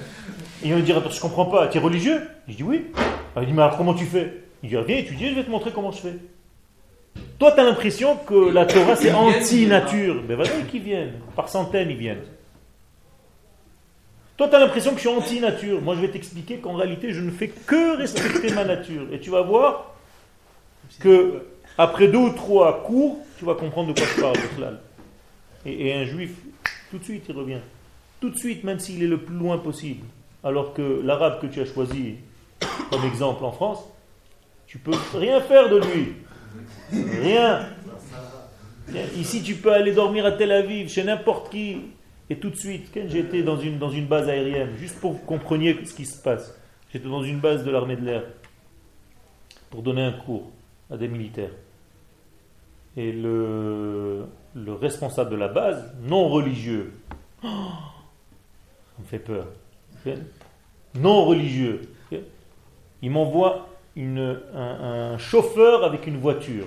Et 0.62 0.68
il 0.68 0.74
me 0.74 0.82
dire, 0.82 0.98
attends, 0.98 1.08
je 1.08 1.20
comprends 1.20 1.46
pas, 1.46 1.68
tu 1.68 1.78
es 1.78 1.80
religieux? 1.80 2.20
Je 2.46 2.56
dis, 2.56 2.62
oui. 2.62 2.84
Alors, 3.34 3.42
il 3.42 3.46
dit, 3.46 3.52
mais 3.54 3.62
alors 3.62 3.78
comment 3.78 3.94
tu 3.94 4.04
fais? 4.04 4.42
Il 4.62 4.68
dit, 4.68 4.76
viens 4.86 4.98
étudier, 4.98 5.30
je 5.30 5.34
vais 5.34 5.44
te 5.44 5.50
montrer 5.50 5.70
comment 5.70 5.92
je 5.92 5.98
fais. 5.98 6.14
Toi, 7.38 7.52
tu 7.52 7.60
as 7.60 7.64
l'impression 7.64 8.16
que 8.16 8.50
la 8.50 8.66
Torah, 8.66 8.96
c'est 8.96 9.12
anti-nature. 9.12 10.22
Mais 10.28 10.34
vas-y 10.34 10.66
qu'ils 10.70 10.82
viennent. 10.82 11.14
Par 11.34 11.48
centaines, 11.48 11.90
ils 11.90 11.96
viennent. 11.96 12.24
Toi, 14.36 14.48
tu 14.48 14.56
as 14.56 14.58
l'impression 14.58 14.90
que 14.90 14.96
je 14.96 15.08
suis 15.08 15.16
anti-nature. 15.16 15.80
Moi, 15.80 15.94
je 15.94 16.02
vais 16.02 16.10
t'expliquer 16.10 16.58
qu'en 16.58 16.74
réalité, 16.74 17.14
je 17.14 17.22
ne 17.22 17.30
fais 17.30 17.48
que 17.48 17.96
respecter 17.96 18.52
ma 18.52 18.64
nature. 18.64 19.06
Et 19.10 19.20
tu 19.20 19.30
vas 19.30 19.40
voir 19.40 19.94
que 21.00 21.42
après 21.78 22.08
deux 22.08 22.18
ou 22.18 22.30
trois 22.30 22.82
cours, 22.82 23.18
tu 23.38 23.44
vas 23.44 23.54
comprendre 23.54 23.92
de 23.92 23.98
quoi 23.98 24.08
je 24.34 24.60
parle. 24.60 24.78
Et, 25.64 25.88
et 25.88 25.94
un 25.94 26.04
juif, 26.04 26.32
tout 26.90 26.98
de 26.98 27.04
suite, 27.04 27.24
il 27.28 27.34
revient. 27.36 27.60
Tout 28.20 28.30
de 28.30 28.36
suite, 28.38 28.64
même 28.64 28.78
s'il 28.78 29.02
est 29.02 29.08
le 29.08 29.18
plus 29.18 29.34
loin 29.34 29.58
possible. 29.58 30.06
Alors 30.42 30.72
que 30.72 31.02
l'arabe 31.04 31.40
que 31.40 31.46
tu 31.46 31.60
as 31.60 31.66
choisi, 31.66 32.16
comme 32.90 33.04
exemple 33.04 33.44
en 33.44 33.52
France, 33.52 33.80
tu 34.66 34.78
peux 34.78 34.94
rien 35.14 35.40
faire 35.40 35.68
de 35.68 35.78
lui. 35.78 36.12
Rien. 37.20 37.66
Ici, 39.16 39.42
tu 39.42 39.56
peux 39.56 39.72
aller 39.72 39.92
dormir 39.92 40.24
à 40.24 40.32
Tel 40.32 40.52
Aviv, 40.52 40.88
chez 40.88 41.04
n'importe 41.04 41.50
qui, 41.50 41.78
et 42.30 42.36
tout 42.36 42.50
de 42.50 42.56
suite, 42.56 42.90
quand 42.92 43.08
j'étais 43.08 43.42
dans 43.42 43.58
une, 43.58 43.78
dans 43.78 43.90
une 43.90 44.06
base 44.06 44.28
aérienne, 44.28 44.70
juste 44.78 44.98
pour 45.00 45.12
que 45.12 45.18
vous 45.18 45.26
compreniez 45.26 45.76
ce 45.84 45.94
qui 45.94 46.06
se 46.06 46.20
passe. 46.20 46.56
J'étais 46.92 47.08
dans 47.08 47.22
une 47.22 47.40
base 47.40 47.64
de 47.64 47.70
l'armée 47.70 47.96
de 47.96 48.04
l'air 48.04 48.22
pour 49.70 49.82
donner 49.82 50.02
un 50.02 50.12
cours 50.12 50.50
à 50.90 50.96
des 50.96 51.08
militaires. 51.08 51.50
Et 52.96 53.12
le, 53.12 54.26
le 54.54 54.72
responsable 54.72 55.30
de 55.30 55.36
la 55.36 55.48
base, 55.48 55.94
non 56.02 56.28
religieux, 56.28 56.94
oh, 57.44 57.46
ça 57.46 59.00
me 59.00 59.04
fait 59.04 59.18
peur, 59.18 59.46
non 60.94 61.24
religieux, 61.26 61.82
il 63.02 63.10
m'envoie 63.10 63.68
un 63.96 65.18
chauffeur 65.18 65.84
avec 65.84 66.06
une 66.06 66.18
voiture. 66.18 66.66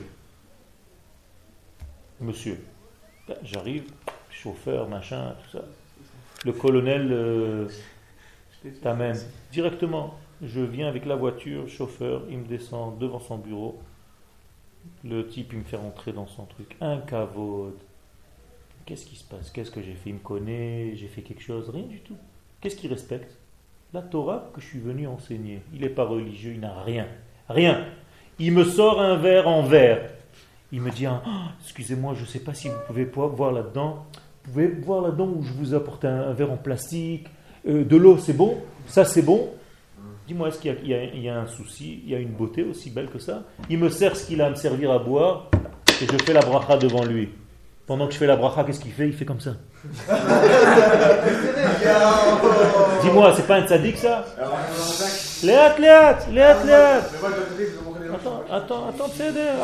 Monsieur, 2.21 2.59
Ben, 3.27 3.37
j'arrive, 3.43 3.85
chauffeur, 4.29 4.89
machin, 4.89 5.35
tout 5.43 5.57
ça. 5.57 5.65
Le 6.45 6.51
colonel 6.51 7.09
euh, 7.11 7.67
t'amène 8.81 9.17
directement. 9.51 10.17
Je 10.41 10.61
viens 10.61 10.87
avec 10.87 11.05
la 11.05 11.15
voiture, 11.15 11.67
chauffeur, 11.67 12.23
il 12.29 12.39
me 12.39 12.45
descend 12.45 12.97
devant 12.97 13.19
son 13.19 13.37
bureau. 13.37 13.79
Le 15.03 15.27
type, 15.27 15.53
il 15.53 15.59
me 15.59 15.63
fait 15.63 15.77
rentrer 15.77 16.11
dans 16.11 16.27
son 16.27 16.45
truc. 16.45 16.75
Un 16.81 16.97
cavode. 16.99 17.77
Qu'est-ce 18.85 19.05
qui 19.05 19.15
se 19.15 19.23
passe? 19.23 19.51
Qu'est-ce 19.51 19.71
que 19.71 19.81
j'ai 19.81 19.93
fait? 19.93 20.09
Il 20.09 20.15
me 20.15 20.19
connaît 20.19 20.95
J'ai 20.95 21.07
fait 21.07 21.21
quelque 21.21 21.43
chose? 21.43 21.69
Rien 21.69 21.85
du 21.85 21.99
tout. 21.99 22.17
Qu'est-ce 22.59 22.75
qu'il 22.75 22.91
respecte? 22.91 23.37
La 23.93 24.01
Torah 24.01 24.49
que 24.53 24.61
je 24.61 24.67
suis 24.67 24.79
venu 24.79 25.07
enseigner. 25.07 25.61
Il 25.73 25.81
n'est 25.81 25.89
pas 25.89 26.05
religieux, 26.05 26.53
il 26.53 26.59
n'a 26.59 26.81
rien. 26.83 27.07
Rien. 27.47 27.85
Il 28.37 28.53
me 28.53 28.63
sort 28.63 29.01
un 29.01 29.15
verre 29.15 29.47
en 29.47 29.63
verre. 29.63 30.09
Il 30.71 30.81
me 30.81 30.91
dit, 30.91 31.05
ah, 31.05 31.23
excusez-moi, 31.63 32.13
je 32.15 32.21
ne 32.21 32.25
sais 32.25 32.39
pas 32.39 32.53
si 32.53 32.67
vous 32.67 32.75
pouvez 32.85 33.05
voir 33.05 33.51
là-dedans. 33.51 34.05
Vous 34.45 34.51
pouvez 34.51 34.67
voir 34.67 35.01
là-dedans 35.01 35.27
où 35.27 35.43
je 35.43 35.53
vous 35.53 35.73
apporte 35.73 36.05
un, 36.05 36.29
un 36.29 36.33
verre 36.33 36.51
en 36.51 36.57
plastique. 36.57 37.27
Euh, 37.67 37.83
de 37.83 37.95
l'eau, 37.95 38.17
c'est 38.17 38.33
bon 38.33 38.57
Ça, 38.85 39.05
c'est 39.05 39.21
bon 39.21 39.49
Dis-moi, 40.29 40.49
est-ce 40.49 40.59
qu'il 40.59 40.75
y, 40.85 41.27
a- 41.27 41.39
un 41.39 41.47
souci 41.47 42.01
Il 42.05 42.11
y 42.11 42.15
a 42.15 42.19
une 42.19 42.29
beauté 42.29 42.61
aussi 42.61 42.91
belle 42.91 43.07
que 43.09 43.17
ça? 43.17 43.41
Il 43.67 43.79
me 43.79 43.89
sert 43.89 44.15
ce 44.15 44.27
qu'il 44.27 44.39
a 44.43 44.45
à 44.45 44.49
me 44.51 44.55
servir 44.55 44.91
à 44.91 44.99
boire 44.99 45.47
et 45.99 46.05
je 46.05 46.23
fais 46.23 46.33
la 46.33 46.41
bracha 46.41 46.77
devant 46.77 47.03
lui. 47.03 47.29
Pendant 47.87 48.05
que 48.05 48.13
je 48.13 48.19
fais 48.19 48.27
la 48.27 48.35
bracha, 48.35 48.63
qu'est-ce 48.63 48.79
qu'il 48.79 48.91
fait? 48.91 49.07
Il 49.07 49.13
fait 49.13 49.25
comme 49.25 49.39
ça. 49.39 49.53
Dis-moi, 53.01 53.33
c'est 53.35 53.47
pas 53.47 53.55
un 53.55 53.65
tzaddik 53.65 53.97
ça? 53.97 54.23
Léat, 55.43 55.79
léat, 55.79 56.19
léat, 56.31 56.57
léat 56.63 56.97
Attends, 58.13 58.43
attends, 58.51 58.87
attends, 58.89 59.11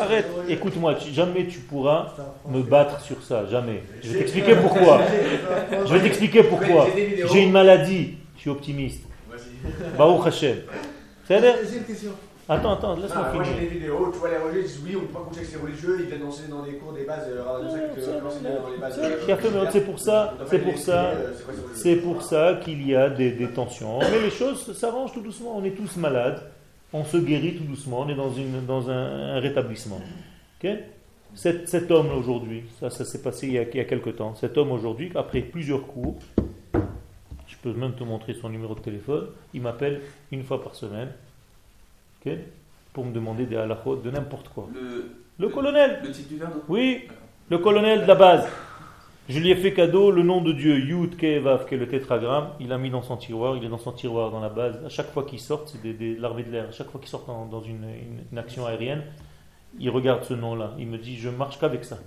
arrête. 0.02 0.26
Écoute-moi, 0.48 0.96
jamais 1.12 1.46
tu 1.46 1.60
pourras 1.60 2.08
me 2.50 2.60
battre 2.62 3.00
sur 3.02 3.22
ça, 3.22 3.46
jamais. 3.48 3.84
Je 4.02 4.10
vais 4.10 4.18
t'expliquer 4.18 4.56
pourquoi. 4.56 5.00
Je 5.86 5.94
vais 5.94 6.00
t'expliquer 6.00 6.42
pourquoi. 6.42 6.88
J'ai 7.32 7.42
une 7.44 7.52
maladie, 7.52 8.14
je 8.34 8.40
suis 8.40 8.50
optimiste. 8.50 9.04
Baruch 9.98 10.26
Hashem. 10.26 10.56
Question. 11.28 12.12
Attends, 12.48 12.74
attends, 12.74 12.94
laisse-moi 12.94 13.24
Ah, 13.28 13.34
moi 13.34 13.42
j'ai 13.42 13.52
finir. 13.54 13.68
des 13.68 13.74
vidéos, 13.74 14.08
tu 14.12 14.18
vois 14.20 14.30
les 14.30 14.36
religieux, 14.36 14.60
ils 14.62 14.66
disent 14.68 14.80
oui, 14.84 14.94
on 14.96 15.00
ne 15.02 15.06
peut 15.06 15.12
pas 15.14 15.18
coucher 15.26 15.40
avec 15.40 15.50
ces 15.50 15.56
religieux, 15.58 15.96
ils 15.98 16.06
viennent 16.06 16.22
enseigner 16.22 16.48
dans 16.48 16.64
les 16.64 16.74
cours 16.74 16.92
des 16.92 17.02
bases, 17.02 17.26
euh, 17.28 17.40
euh, 17.40 17.64
euh, 19.56 19.66
c'est 19.72 19.80
pour 19.84 19.98
ça, 19.98 20.34
c'est 20.46 20.58
pour 20.60 20.78
ça, 20.78 21.12
c'est 21.74 21.96
pour 21.96 22.22
ça 22.22 22.60
qu'il 22.62 22.86
y 22.86 22.94
a 22.94 23.10
des, 23.10 23.32
des 23.32 23.48
tensions. 23.48 23.98
Mais 23.98 24.20
les 24.20 24.30
choses 24.30 24.72
s'arrangent 24.78 25.12
tout 25.12 25.22
doucement. 25.22 25.56
On 25.56 25.64
est 25.64 25.72
tous 25.72 25.96
malades, 25.96 26.40
on 26.92 27.04
se 27.04 27.16
guérit 27.16 27.56
tout 27.56 27.64
doucement, 27.64 28.02
on 28.06 28.08
est 28.08 28.14
dans, 28.14 28.30
une, 28.30 28.64
dans 28.64 28.88
un, 28.90 29.36
un 29.36 29.40
rétablissement. 29.40 30.00
Ok? 30.62 30.70
Cet, 31.34 31.68
cet 31.68 31.90
homme 31.90 32.12
aujourd'hui, 32.16 32.62
ça, 32.78 32.90
ça 32.90 33.04
s'est 33.04 33.22
passé 33.22 33.48
il 33.48 33.54
y, 33.54 33.58
a, 33.58 33.62
il 33.62 33.76
y 33.76 33.80
a 33.80 33.84
quelque 33.84 34.10
temps, 34.10 34.36
cet 34.36 34.56
homme 34.56 34.70
aujourd'hui, 34.70 35.10
après 35.16 35.40
plusieurs 35.40 35.84
cours, 35.86 36.14
peux 37.70 37.78
même 37.78 37.94
te 37.94 38.04
montrer 38.04 38.34
son 38.34 38.48
numéro 38.48 38.74
de 38.74 38.80
téléphone, 38.80 39.26
il 39.54 39.62
m'appelle 39.62 40.00
une 40.32 40.44
fois 40.44 40.62
par 40.62 40.74
semaine, 40.74 41.10
ok 42.24 42.32
pour 42.92 43.04
me 43.04 43.12
demander 43.12 43.44
des 43.44 43.56
halachot 43.56 43.96
de 43.96 44.10
n'importe 44.10 44.48
quoi. 44.48 44.68
Le, 44.72 45.10
Le 45.38 45.48
colonel, 45.50 45.98
le 46.02 46.08
d'eau 46.08 46.62
oui, 46.68 47.02
le 47.50 47.58
colonel 47.58 48.02
de 48.02 48.06
la 48.06 48.14
base. 48.14 48.48
Je 49.28 49.38
lui 49.38 49.50
ai 49.50 49.56
fait 49.56 49.74
cadeau 49.74 50.10
le 50.10 50.22
nom 50.22 50.40
de 50.40 50.52
Dieu, 50.52 50.78
Yud 50.78 51.16
Kevav, 51.18 51.66
qui 51.68 51.74
est 51.74 51.78
le 51.78 51.88
tétragramme. 51.88 52.50
Il 52.60 52.68
l'a 52.68 52.78
mis 52.78 52.88
dans 52.90 53.02
son 53.02 53.16
tiroir. 53.18 53.56
Il 53.56 53.64
est 53.64 53.68
dans 53.68 53.76
son 53.76 53.92
tiroir 53.92 54.30
dans 54.30 54.40
la 54.40 54.48
base. 54.48 54.82
À 54.86 54.88
chaque 54.88 55.10
fois 55.12 55.24
qu'il 55.24 55.40
sort, 55.40 55.64
c'est 55.66 55.82
des, 55.82 55.92
des 55.92 56.14
l'armée 56.16 56.44
de 56.44 56.50
l'air. 56.52 56.68
À 56.68 56.72
chaque 56.72 56.88
fois 56.90 56.98
qu'il 57.00 57.10
sort 57.10 57.24
dans, 57.26 57.44
dans 57.44 57.60
une, 57.60 57.84
une- 57.84 58.22
une 58.32 58.38
action 58.38 58.64
aérienne, 58.64 59.02
il 59.78 59.90
regarde 59.90 60.22
ce 60.24 60.32
nom-là. 60.32 60.72
Il 60.78 60.86
me 60.86 60.96
dit 60.96 61.18
Je 61.18 61.28
marche 61.28 61.58
qu'avec 61.58 61.84
ça. 61.84 61.98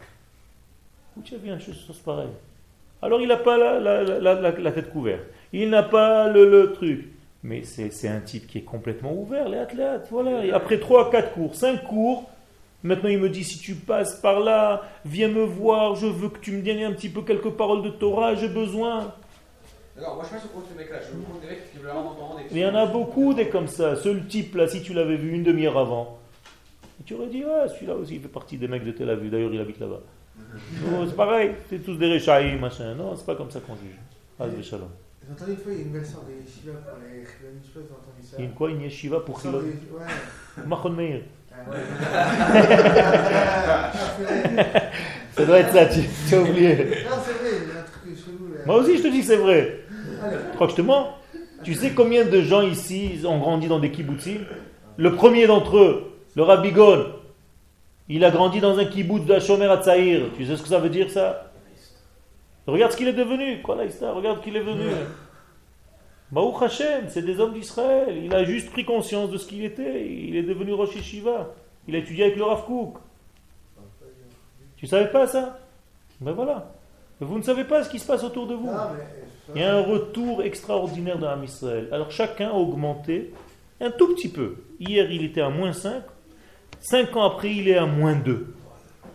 Où 1.18 1.22
tu 1.22 1.36
as 1.36 1.38
vu 1.38 1.50
une 1.52 1.60
chose 1.60 2.02
pareille? 2.04 2.30
Alors 3.02 3.22
il 3.22 3.28
n'a 3.28 3.38
pas 3.38 3.58
la, 3.58 3.80
la- 3.80 4.04
la- 4.04 4.34
la- 4.42 4.52
la 4.58 4.72
tête 4.72 4.90
couverte. 4.92 5.22
Il 5.54 5.70
n'a 5.70 5.84
pas 5.84 6.28
le, 6.30 6.50
le 6.50 6.74
truc. 6.74 7.08
Mais 7.44 7.64
c'est, 7.64 8.08
un 8.08 8.20
type 8.20 8.48
qui 8.48 8.58
est 8.58 8.64
complètement 8.64 9.14
ouvert, 9.14 9.48
les 9.48 9.60
athlètes. 9.60 10.08
Voilà. 10.12 10.46
Et 10.46 10.52
après 10.52 10.80
3, 10.80 11.10
4 11.10 11.32
cours, 11.34 11.56
5 11.56 11.84
cours, 11.84 12.30
Maintenant, 12.82 13.10
il 13.10 13.20
me 13.20 13.30
dit 13.30 13.44
si 13.44 13.60
tu 13.60 13.76
passes 13.76 14.16
par 14.22 14.40
là, 14.40 14.84
viens 15.04 15.28
me 15.28 15.44
voir, 15.44 15.96
je 15.96 16.08
veux 16.08 16.30
que 16.30 16.40
tu 16.40 16.54
me 16.54 16.62
donnes 16.62 16.84
un 16.84 16.94
petit 16.94 17.10
peu 17.10 17.24
quelques 17.24 17.50
paroles 17.50 17.82
de 17.82 17.90
Torah, 17.90 18.36
j'ai 18.36 18.48
besoin. 18.48 19.14
D'accord, 19.98 20.16
moi 20.16 20.24
je 20.24 20.38
suis 20.38 20.48
contre 20.48 20.68
ces 20.70 20.78
mecs-là, 20.78 21.00
je 21.02 21.14
me 21.14 21.42
des 21.42 21.48
mecs 21.48 21.72
qui 21.72 21.78
veulent 21.78 21.92
vraiment 21.92 22.12
entendre. 22.12 22.40
Mais 22.52 22.60
il 22.60 22.64
y 22.64 22.66
en 22.66 22.76
a 22.76 22.86
beaucoup 22.86 23.34
des 23.34 23.50
comme 23.50 23.68
ça. 23.68 23.98
Ce 23.98 24.08
type 24.08 24.56
là, 24.56 24.70
si 24.70 24.82
tu 24.82 24.94
l'avais 24.94 25.18
vu 25.18 25.34
une 25.34 25.44
demi-heure 25.44 25.78
avant, 25.78 26.20
tu 27.06 27.16
aurais 27.16 27.28
dit 27.28 27.44
ouais, 27.44 27.68
celui-là 27.68 27.96
aussi 27.96 28.16
il 28.16 28.22
fait 28.22 28.30
partie 28.30 28.58
des 28.58 28.70
mecs 28.70 28.86
de 28.86 28.92
Tel 28.92 29.10
Aviv. 29.10 29.30
D'ailleurs, 29.30 29.54
il 29.54 29.60
habite 29.60 29.80
là-bas. 29.82 30.00
Non, 30.90 31.06
c'est 31.10 31.16
pareil, 31.18 31.52
c'est 31.70 31.84
tous 31.84 31.98
des 31.98 32.08
réchaïs, 32.08 32.58
machin. 32.58 32.96
Non, 32.96 33.14
c'est 33.18 33.26
pas 33.26 33.36
comme 33.36 33.52
ça 33.52 33.60
qu'on 33.60 33.76
juge. 33.76 34.00
Ah, 34.40 34.46
c'est 34.56 34.64
shalom. 34.64 34.88
J'ai 35.30 35.36
entendu 35.36 35.52
une 35.52 35.58
fois, 35.58 35.72
il 35.74 35.78
y 35.78 35.82
a 35.82 35.86
une 35.86 35.92
belle 35.92 36.06
sorte 36.06 36.26
de 36.26 36.32
yeshiva 36.34 36.72
pour 36.74 36.98
les 37.04 37.24
Chiloni, 37.24 37.60
je 37.62 37.68
sais 37.68 37.74
pas 37.74 37.82
si 37.82 37.86
vous 37.86 37.94
avez 37.94 37.94
entendu 37.94 38.24
ça. 38.24 38.36
Il 38.38 38.40
y 38.40 38.42
a 38.42 38.46
une 38.50 38.56
quoi, 38.56 38.70
une 38.72 38.82
yeshiva 38.82 39.20
pour 39.20 39.40
Chilon 39.40 39.60
Ouais. 39.60 40.66
Machon 40.66 40.90
Meir. 40.90 41.22
Ah. 41.54 41.56
Ah. 43.76 43.92
Ça 45.34 45.46
doit 45.46 45.60
être 45.60 45.72
ça, 45.72 45.86
tu, 45.86 46.02
tu 46.28 46.36
as 46.36 46.42
oublié. 46.42 46.76
Non, 46.76 47.18
c'est 47.24 47.34
vrai, 47.34 47.52
il 47.62 47.68
y 47.70 47.72
a 47.72 47.80
un 47.80 47.84
truc 47.84 48.18
chelou 48.18 48.54
là. 48.54 48.62
Moi 48.66 48.76
aussi, 48.78 48.98
je 48.98 49.04
te 49.04 49.08
dis 49.08 49.20
que 49.20 49.26
c'est 49.26 49.36
vrai. 49.38 49.82
Tu 49.92 50.56
crois 50.56 50.68
que 50.68 50.72
je 50.72 50.78
te 50.78 50.82
mens 50.82 51.16
Tu 51.64 51.76
sais 51.76 51.92
combien 51.92 52.26
de 52.26 52.42
gens 52.42 52.62
ici 52.64 53.22
ont 53.26 53.38
grandi 53.38 53.68
dans 53.68 53.80
des 53.80 53.92
kibbutzim 53.92 54.42
Le 54.98 55.16
premier 55.16 55.46
d'entre 55.48 55.78
eux, 55.78 56.12
le 56.36 56.44
Rabbi 56.44 56.72
Gon, 56.72 57.06
il 58.10 58.26
a 58.26 58.32
grandi 58.32 58.60
dans 58.60 58.80
un 58.80 58.86
kibbutz 58.86 59.26
de 59.26 59.40
Shomer 59.40 59.68
Hatzaïr. 59.68 60.24
Tu 60.36 60.46
sais 60.46 60.58
ce 60.58 60.64
que 60.64 60.70
ça 60.70 60.80
veut 60.80 60.90
dire 60.90 61.10
ça? 61.12 61.49
Regarde 62.70 62.92
ce 62.92 62.98
qu'il 62.98 63.08
est 63.08 63.14
devenu. 63.14 63.62
Quoi 63.62 63.76
là, 63.76 64.14
Regarde 64.14 64.42
qu'il 64.42 64.56
est 64.56 64.64
devenu. 64.64 64.86
Baruch 66.32 66.62
Hashem, 66.62 67.06
c'est 67.10 67.24
des 67.24 67.40
hommes 67.40 67.54
d'Israël. 67.54 68.22
Il 68.24 68.34
a 68.34 68.44
juste 68.44 68.72
pris 68.72 68.86
conscience 68.86 69.32
de 69.32 69.38
ce 69.38 69.48
qu'il 69.48 69.64
était. 69.64 70.08
Il 70.08 70.36
est 70.36 70.44
devenu 70.44 70.74
Rosh 70.74 70.96
Yeshiva. 70.96 71.54
Il 71.88 71.96
a 71.96 72.00
étudié 72.00 72.26
avec 72.26 72.38
le 72.38 72.44
Rav 72.44 72.66
Kook. 72.66 72.98
Tu 74.78 74.88
savais 74.88 75.10
pas 75.10 75.28
ça? 75.28 75.60
Ben 76.22 76.32
voilà. 76.32 76.72
Vous 77.20 77.38
ne 77.38 77.44
savez 77.44 77.64
pas 77.64 77.84
ce 77.84 77.90
qui 77.90 78.00
se 78.00 78.06
passe 78.06 78.24
autour 78.24 78.48
de 78.48 78.54
vous. 78.54 78.70
Mais. 78.70 79.04
Il 79.56 79.62
y 79.62 79.64
a 79.64 79.76
un 79.76 79.82
retour 79.82 80.44
extraordinaire 80.44 81.18
dans 81.18 81.28
l'âme 81.28 81.44
Israël. 81.44 81.90
Alors 81.92 82.12
chacun 82.12 82.50
a 82.50 82.54
augmenté 82.54 83.34
un 83.82 83.90
tout 83.90 84.14
petit 84.14 84.30
peu. 84.30 84.58
Hier, 84.80 85.10
il 85.12 85.24
était 85.24 85.42
à 85.42 85.50
moins 85.50 85.74
5. 85.74 86.04
5 86.80 87.16
ans 87.18 87.24
après, 87.24 87.52
il 87.52 87.68
est 87.68 87.78
à 87.78 87.86
moins 87.86 88.16
2. 88.16 88.54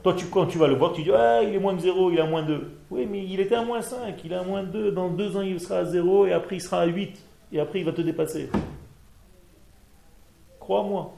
Toi, 0.02 0.14
tu, 0.14 0.26
quand 0.26 0.46
tu 0.46 0.58
vas 0.58 0.66
le 0.66 0.74
voir, 0.74 0.92
tu 0.92 1.02
dis 1.02 1.12
Ah, 1.12 1.42
il 1.42 1.54
est 1.54 1.58
moins 1.58 1.74
de 1.74 1.80
0, 1.80 2.10
il 2.10 2.18
est 2.18 2.20
à 2.20 2.26
moins 2.26 2.42
2. 2.42 2.72
Oui, 2.94 3.06
mais 3.10 3.24
il 3.24 3.40
était 3.40 3.56
à 3.56 3.64
moins 3.64 3.82
5, 3.82 4.22
il 4.24 4.32
est 4.32 4.36
à 4.36 4.44
moins 4.44 4.62
2. 4.62 4.92
Dans 4.92 5.08
2 5.08 5.36
ans, 5.36 5.40
il 5.40 5.58
sera 5.58 5.78
à 5.78 5.84
0 5.84 6.26
et 6.26 6.32
après, 6.32 6.56
il 6.56 6.60
sera 6.60 6.82
à 6.82 6.86
8. 6.86 7.20
Et 7.50 7.58
après, 7.58 7.80
il 7.80 7.84
va 7.84 7.92
te 7.92 8.00
dépasser. 8.00 8.48
Crois-moi. 10.60 11.12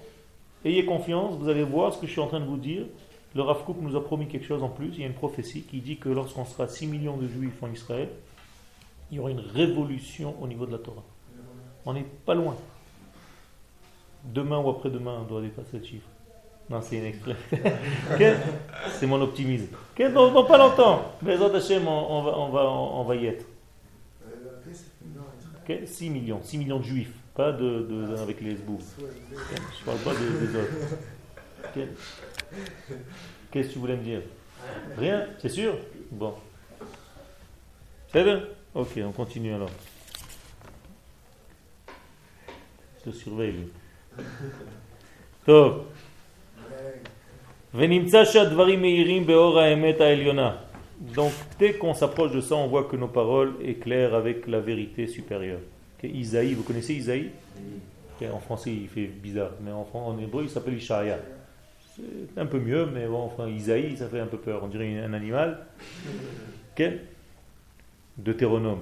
Ayez 0.64 0.86
confiance, 0.86 1.36
vous 1.36 1.50
allez 1.50 1.64
voir 1.64 1.92
ce 1.92 2.00
que 2.00 2.06
je 2.06 2.12
suis 2.12 2.20
en 2.20 2.28
train 2.28 2.40
de 2.40 2.46
vous 2.46 2.56
dire. 2.56 2.86
Le 3.34 3.42
Rav 3.42 3.62
nous 3.82 3.94
a 3.94 4.02
promis 4.02 4.26
quelque 4.26 4.46
chose 4.46 4.62
en 4.62 4.70
plus. 4.70 4.88
Il 4.94 5.00
y 5.00 5.04
a 5.04 5.06
une 5.06 5.12
prophétie 5.12 5.64
qui 5.64 5.80
dit 5.80 5.98
que 5.98 6.08
lorsqu'on 6.08 6.46
sera 6.46 6.66
6 6.66 6.86
millions 6.86 7.18
de 7.18 7.28
juifs 7.28 7.62
en 7.62 7.70
Israël, 7.70 8.08
il 9.10 9.18
y 9.18 9.20
aura 9.20 9.30
une 9.30 9.40
révolution 9.40 10.34
au 10.40 10.46
niveau 10.46 10.64
de 10.64 10.72
la 10.72 10.78
Torah. 10.78 11.04
On 11.84 11.92
n'est 11.92 12.06
pas 12.24 12.34
loin. 12.34 12.56
Demain 14.24 14.58
ou 14.60 14.70
après-demain, 14.70 15.18
on 15.20 15.24
doit 15.24 15.42
dépasser 15.42 15.76
le 15.78 15.84
chiffre. 15.84 16.08
Non, 16.68 16.80
c'est 16.82 16.96
une 16.96 17.04
exprès. 17.06 17.36
Ok 18.14 18.22
c'est 18.98 19.06
mon 19.06 19.20
optimisme. 19.20 19.68
Ok 19.98 20.12
dans, 20.12 20.32
dans 20.32 20.44
pas 20.44 20.58
longtemps, 20.58 21.12
Hashem, 21.54 21.86
on, 21.86 21.90
on 22.18 22.22
va, 22.22 22.38
on, 22.38 22.48
va, 22.50 22.64
y 23.16 23.26
être. 23.26 23.46
Euh, 24.26 24.58
ok, 24.66 24.72
c'est- 24.72 24.84
non, 25.14 25.22
Israël. 25.38 25.82
Ok 25.82 25.88
6 25.88 26.10
millions. 26.10 26.40
6 26.42 26.58
millions 26.58 26.78
de 26.78 26.84
juifs. 26.84 27.12
Pas 27.34 27.52
de, 27.52 27.86
de- 27.88 28.16
avec 28.16 28.40
les 28.40 28.54
Ok 28.56 28.96
Je 29.78 29.84
parle 29.84 29.98
pas 29.98 30.12
des, 30.14 30.46
des 30.46 30.56
autres. 30.56 30.72
Qu'est-ce 33.50 33.68
que 33.68 33.72
tu 33.74 33.78
voulais 33.78 33.96
me 33.96 34.02
dire? 34.02 34.22
Rien 34.96 35.26
C'est 35.38 35.48
sûr? 35.50 35.74
Bon. 36.10 36.34
C'est 38.12 38.24
bon 38.24 38.42
Ok, 38.74 38.98
on 39.04 39.12
continue 39.12 39.54
alors. 39.54 39.70
Je 43.04 43.10
te 43.10 43.16
surveille. 43.16 43.52
lui. 43.52 43.70
Donc, 51.14 51.32
dès 51.58 51.74
qu'on 51.74 51.92
s'approche 51.94 52.32
de 52.32 52.40
ça, 52.40 52.54
on 52.54 52.68
voit 52.68 52.84
que 52.84 52.96
nos 52.96 53.08
paroles 53.08 53.52
éclairent 53.62 54.14
avec 54.14 54.46
la 54.46 54.60
vérité 54.60 55.06
supérieure. 55.06 55.58
Okay, 55.98 56.08
Isaïe, 56.08 56.54
vous 56.54 56.62
connaissez 56.62 56.94
Isaïe? 56.94 57.30
Okay, 58.16 58.30
En 58.30 58.40
français, 58.40 58.72
il 58.72 58.88
fait 58.88 59.06
bizarre, 59.06 59.50
mais 59.62 59.70
en, 59.72 60.18
hébreu, 60.18 60.44
il 60.44 60.48
s'appelle 60.48 60.74
Ishaïa. 60.74 61.18
C'est 61.94 62.40
un 62.40 62.46
peu 62.46 62.58
mieux, 62.58 62.86
mais 62.86 63.06
bon, 63.06 63.18
enfin, 63.24 63.48
Isaïe, 63.48 63.96
ça 63.96 64.08
fait 64.08 64.20
un 64.20 64.26
peu 64.26 64.38
peur. 64.38 64.60
On 64.62 64.68
dirait 64.68 64.98
un 64.98 65.12
animal. 65.12 65.66
Ok 66.72 66.82
Deutéronome. 68.18 68.80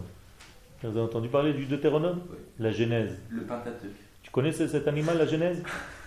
Vous 0.82 0.88
avez 0.90 1.00
entendu 1.00 1.28
parler 1.28 1.52
du 1.52 1.64
Deutéronome? 1.66 2.20
La 2.58 2.70
Genèse. 2.70 3.18
Le 3.30 3.42
Pentateuque. 3.42 3.90
Tu 4.22 4.30
connais 4.30 4.52
ce- 4.52 4.68
cet 4.68 4.86
animal, 4.86 5.18
la 5.18 5.26
Genèse? 5.26 5.62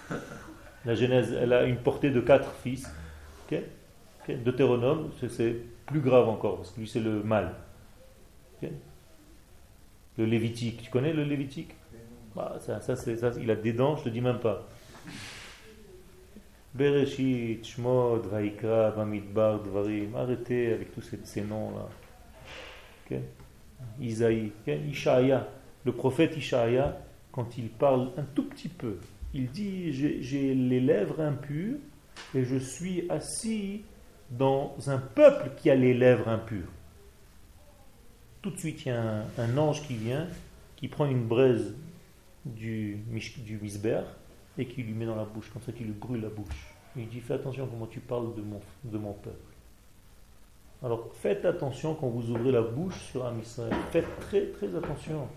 La 0.88 0.96
Genèse, 0.96 1.38
elle 1.40 1.52
a 1.52 1.66
une 1.66 1.78
portée 1.78 2.10
de 2.10 2.22
quatre 2.22 2.52
fils. 2.64 2.90
Ok 3.46 3.60
Ok 4.22 4.44
Deutéronome, 4.44 5.12
c'est- 5.30 5.56
plus 5.86 6.00
grave 6.02 6.28
encore, 6.28 6.58
parce 6.58 6.72
que 6.72 6.80
lui, 6.82 6.88
c'est 6.88 7.00
le 7.00 7.24
mâle. 7.24 7.54
Le 10.18 10.26
Lévitique, 10.26 10.82
tu 10.84 10.90
connais 10.90 11.14
le 11.14 11.24
Lévitique? 11.24 11.76
Bah, 12.36 12.58
ça, 12.60 12.82
ça, 12.82 12.96
ça, 12.96 13.32
Il 13.42 13.50
a 13.52 13.56
des 13.56 13.72
dents, 13.74 13.96
je 13.98 14.06
te 14.06 14.10
dis 14.10 14.20
même 14.22 14.40
pas. 14.40 14.68
Bereshit, 16.74 17.66
Shmod, 17.66 18.26
Vaikra, 18.28 18.92
Bamidbar, 18.92 19.60
Dvarim. 19.64 20.16
Arrêtez 20.16 20.74
avec 20.74 20.94
tous 20.94 21.02
ces, 21.02 21.20
ces 21.24 21.42
noms-là. 21.42 23.20
Isaïe, 24.00 24.52
Ishaïa. 24.68 25.48
Le 25.86 25.92
prophète 25.92 26.36
Ishaïa, 26.36 26.98
quand 27.32 27.58
il 27.58 27.70
parle 27.70 28.12
un 28.18 28.24
tout 28.36 28.44
petit 28.44 28.70
peu, 28.70 28.98
il 29.34 29.50
dit 29.52 29.92
J'ai 29.94 30.54
les 30.54 30.80
lèvres 30.80 31.22
impures 31.22 31.78
et 32.36 32.44
je 32.44 32.58
suis 32.58 33.10
assis 33.10 33.84
dans 34.32 34.76
un 34.88 34.98
peuple 34.98 35.52
qui 35.58 35.70
a 35.70 35.76
les 35.76 35.94
lèvres 35.94 36.28
impures. 36.28 36.72
Tout 38.42 38.52
de 38.52 38.58
suite, 38.58 38.86
il 38.86 38.90
y 38.90 38.92
a 38.92 39.26
un, 39.38 39.58
ange 39.58 39.84
qui 39.88 39.96
vient, 39.96 40.28
qui 40.76 40.88
prend 40.88 41.06
une 41.06 41.26
braise 41.26 41.76
du, 42.46 43.00
misber 43.62 44.02
et 44.58 44.66
qui 44.66 44.84
lui 44.84 44.94
met 44.94 45.06
dans 45.06 45.16
la 45.16 45.26
bouche, 45.26 45.50
comme 45.52 45.62
ça, 45.62 45.72
qui 45.72 45.84
lui 45.84 45.92
brûle 45.92 46.22
la 46.22 46.30
bouche. 46.30 46.74
Il 46.96 47.08
dit 47.10 47.20
Fais 47.20 47.36
attention 47.36 47.68
comment 47.68 47.88
tu 47.88 48.00
parles 48.00 48.34
de 48.36 48.42
mon, 48.42 48.62
de 48.84 48.98
mon 48.98 49.14
peuple. 49.14 49.54
Alors 50.84 51.10
faites 51.14 51.44
attention 51.46 51.96
quand 51.96 52.08
vous 52.08 52.30
ouvrez 52.30 52.52
la 52.52 52.62
bouche 52.62 53.00
sur 53.12 53.26
un 53.26 53.38
Israël. 53.40 53.74
Faites 53.92 54.20
très 54.20 54.48
très 54.48 54.76
attention. 54.76 55.28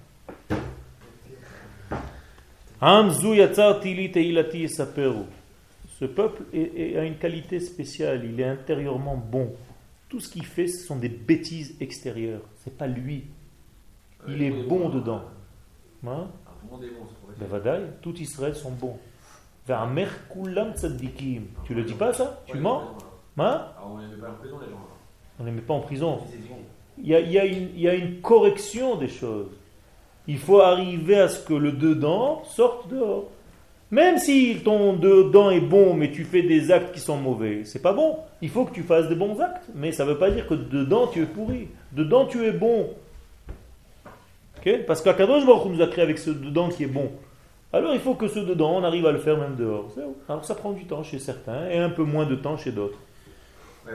Ce 5.98 6.04
peuple 6.06 6.42
est- 6.54 6.72
est- 6.76 6.96
a 6.98 7.04
une 7.04 7.16
qualité 7.18 7.60
spéciale, 7.60 8.24
il 8.24 8.40
est 8.40 8.44
intérieurement 8.44 9.16
bon. 9.16 9.52
Tout 10.08 10.20
ce 10.20 10.28
qu'il 10.30 10.46
fait, 10.46 10.66
ce 10.66 10.86
sont 10.86 10.96
des 10.96 11.08
bêtises 11.10 11.76
extérieures. 11.80 12.40
C'est 12.64 12.76
pas 12.76 12.86
lui. 12.86 13.24
Il 14.28 14.42
est 14.42 14.50
bon 14.68 14.88
dedans. 14.88 15.22
Hein? 16.06 16.26
Ben, 17.38 17.46
tout 18.02 18.14
Israël 18.16 18.54
sont 18.54 18.70
bons. 18.70 18.98
Tu 21.64 21.74
le 21.74 21.82
dis 21.82 21.94
pas 21.94 22.12
ça? 22.14 22.42
Tu 22.46 22.56
mens? 22.62 22.82
Hein? 23.38 23.66
Ah, 23.76 23.82
on 23.86 23.98
les 23.98 24.06
met 24.06 24.16
pas 24.16 24.30
en 24.30 24.34
prison, 24.34 24.56
les 24.60 24.70
gens. 24.70 24.80
On 25.38 25.42
ne 25.44 25.48
les 25.48 25.54
met 25.54 25.60
pas 25.62 25.74
en 25.74 25.80
prison. 25.80 26.20
C'est 26.30 26.48
bon. 26.48 26.56
Il 26.98 27.06
y, 27.08 27.14
a, 27.14 27.20
il 27.20 27.30
y 27.30 27.38
a 27.38 27.44
une, 27.46 27.68
il 27.74 27.80
y 27.80 27.88
a 27.88 27.94
une 27.94 28.20
correction 28.20 28.96
des 28.96 29.08
choses. 29.08 29.48
Il 30.30 30.38
faut 30.38 30.60
arriver 30.60 31.18
à 31.18 31.28
ce 31.28 31.44
que 31.44 31.54
le 31.54 31.72
dedans 31.72 32.44
sorte 32.44 32.88
dehors. 32.88 33.28
Même 33.90 34.16
si 34.18 34.60
ton 34.64 34.92
dedans 34.92 35.50
est 35.50 35.60
bon, 35.60 35.92
mais 35.92 36.12
tu 36.12 36.22
fais 36.22 36.42
des 36.42 36.70
actes 36.70 36.94
qui 36.94 37.00
sont 37.00 37.16
mauvais, 37.16 37.64
c'est 37.64 37.82
pas 37.82 37.92
bon. 37.92 38.16
Il 38.40 38.48
faut 38.48 38.64
que 38.64 38.72
tu 38.72 38.84
fasses 38.84 39.08
des 39.08 39.16
bons 39.16 39.40
actes, 39.40 39.68
mais 39.74 39.90
ça 39.90 40.04
ne 40.04 40.10
veut 40.10 40.18
pas 40.18 40.30
dire 40.30 40.46
que 40.46 40.54
dedans 40.54 41.08
tu 41.08 41.20
es 41.20 41.26
pourri. 41.26 41.66
Dedans 41.90 42.26
tu 42.26 42.46
es 42.46 42.52
bon. 42.52 42.90
Ok? 44.56 44.84
Parce 44.86 45.02
qu'Akadosh 45.02 45.44
Baruch 45.44 45.72
nous 45.72 45.82
a 45.82 45.88
créé 45.88 46.04
avec 46.04 46.18
ce 46.18 46.30
dedans 46.30 46.68
qui 46.68 46.84
est 46.84 46.86
bon. 46.86 47.10
Alors 47.72 47.92
il 47.92 48.00
faut 48.00 48.14
que 48.14 48.28
ce 48.28 48.38
dedans, 48.38 48.76
on 48.76 48.84
arrive 48.84 49.06
à 49.06 49.12
le 49.12 49.18
faire 49.18 49.36
même 49.36 49.56
dehors. 49.56 49.92
Alors 50.28 50.44
ça 50.44 50.54
prend 50.54 50.70
du 50.70 50.84
temps 50.84 51.02
chez 51.02 51.18
certains 51.18 51.68
et 51.70 51.78
un 51.78 51.90
peu 51.90 52.04
moins 52.04 52.26
de 52.26 52.36
temps 52.36 52.56
chez 52.56 52.70
d'autres. 52.70 53.00
Ouais, 53.84 53.94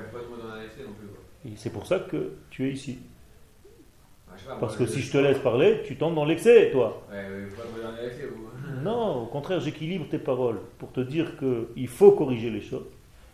c'est 1.55 1.71
pour 1.71 1.87
ça 1.87 1.99
que 1.99 2.33
tu 2.49 2.67
es 2.67 2.73
ici. 2.73 2.99
Ah, 4.24 4.24
je 4.24 4.24
sais 4.24 4.24
pas, 4.24 4.24
Parce 4.59 4.77
moi, 4.77 4.85
que 4.85 4.91
si 4.91 5.01
je 5.01 5.11
te 5.11 5.17
laisse 5.17 5.39
parler, 5.39 5.81
tu 5.85 5.95
tombes 5.95 6.15
dans 6.15 6.25
l'excès, 6.25 6.71
toi. 6.71 7.05
Non, 8.83 9.23
au 9.23 9.25
contraire, 9.25 9.59
j'équilibre 9.59 10.05
tes 10.09 10.19
paroles 10.19 10.59
pour 10.77 10.91
te 10.91 10.99
dire 10.99 11.33
qu'il 11.37 11.87
faut 11.87 12.11
corriger 12.11 12.49
les 12.49 12.61
choses, 12.61 12.85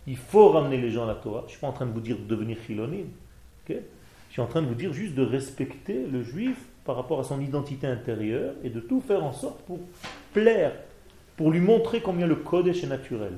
il 0.08 0.18
faut 0.18 0.50
ramener 0.50 0.78
les 0.78 0.92
gens 0.92 1.04
à 1.04 1.08
la 1.08 1.16
Torah. 1.16 1.42
Je 1.42 1.46
ne 1.46 1.50
suis 1.52 1.60
pas 1.60 1.68
en 1.68 1.74
train 1.74 1.86
de 1.86 1.92
vous 1.92 2.00
dire 2.00 2.18
de 2.18 2.24
devenir 2.24 2.58
chilonim. 2.66 3.08
ok? 3.68 3.76
Je 4.30 4.34
suis 4.34 4.42
en 4.42 4.48
train 4.48 4.62
de 4.62 4.68
vous 4.68 4.76
dire 4.76 4.94
juste 4.94 5.14
de 5.14 5.24
respecter 5.24 6.06
le 6.10 6.24
juif 6.24 6.58
par 6.86 6.96
rapport 6.96 7.20
à 7.20 7.24
son 7.24 7.42
identité 7.42 7.86
intérieure 7.86 8.54
et 8.64 8.70
de 8.70 8.80
tout 8.80 9.02
faire 9.02 9.24
en 9.24 9.34
sorte 9.34 9.62
pour 9.64 9.80
plaire, 10.34 10.72
pour 11.36 11.52
lui 11.52 11.60
montrer 11.60 12.00
combien 12.02 12.28
le 12.28 12.36
Kodesh 12.36 12.84
est 12.84 12.88
naturel, 12.88 13.34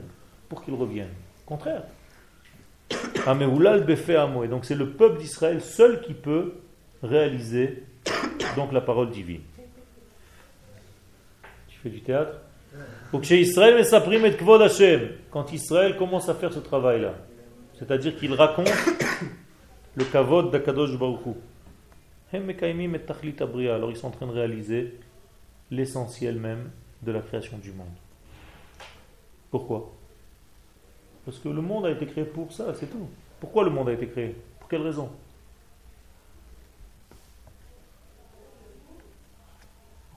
pour 0.49 0.63
qu'il 0.63 0.75
revienne. 0.75 1.09
Au 1.45 1.49
contraire. 1.49 1.83
Et 4.43 4.47
donc 4.47 4.65
c'est 4.65 4.75
le 4.75 4.89
peuple 4.91 5.19
d'Israël 5.19 5.61
seul 5.61 6.01
qui 6.01 6.13
peut 6.13 6.53
réaliser 7.03 7.83
donc 8.55 8.71
la 8.71 8.81
parole 8.81 9.11
divine. 9.11 9.41
Tu 11.67 11.77
fais 11.79 11.89
du 11.89 12.01
théâtre? 12.01 12.39
Quand 15.31 15.53
Israël 15.53 15.97
commence 15.97 16.29
à 16.29 16.33
faire 16.33 16.51
ce 16.51 16.59
travail-là, 16.59 17.13
c'est-à-dire 17.77 18.15
qu'il 18.17 18.33
raconte 18.33 18.71
le 19.95 20.05
kavod 20.05 20.49
d'Akadosh 20.49 20.97
Baruch 20.97 21.25
Hu. 21.25 21.33
Hem 22.31 22.45
mekaimim 22.45 22.95
et 22.95 22.99
tachlit 22.99 23.35
abria. 23.39 23.75
Alors 23.75 23.91
ils 23.91 23.97
sont 23.97 24.07
en 24.07 24.11
train 24.11 24.25
de 24.25 24.31
réaliser 24.31 24.97
l'essentiel 25.69 26.39
même 26.39 26.71
de 27.03 27.11
la 27.11 27.19
création 27.21 27.57
du 27.57 27.71
monde. 27.71 27.87
Pourquoi? 29.51 29.91
Parce 31.25 31.37
que 31.37 31.49
le 31.49 31.61
monde 31.61 31.85
a 31.85 31.91
été 31.91 32.07
créé 32.07 32.23
pour 32.23 32.51
ça, 32.51 32.73
c'est 32.73 32.87
tout. 32.87 33.07
Pourquoi 33.39 33.63
le 33.63 33.69
monde 33.69 33.89
a 33.89 33.93
été 33.93 34.07
créé? 34.07 34.35
Pour 34.59 34.67
quelle 34.67 34.81
raison? 34.81 35.09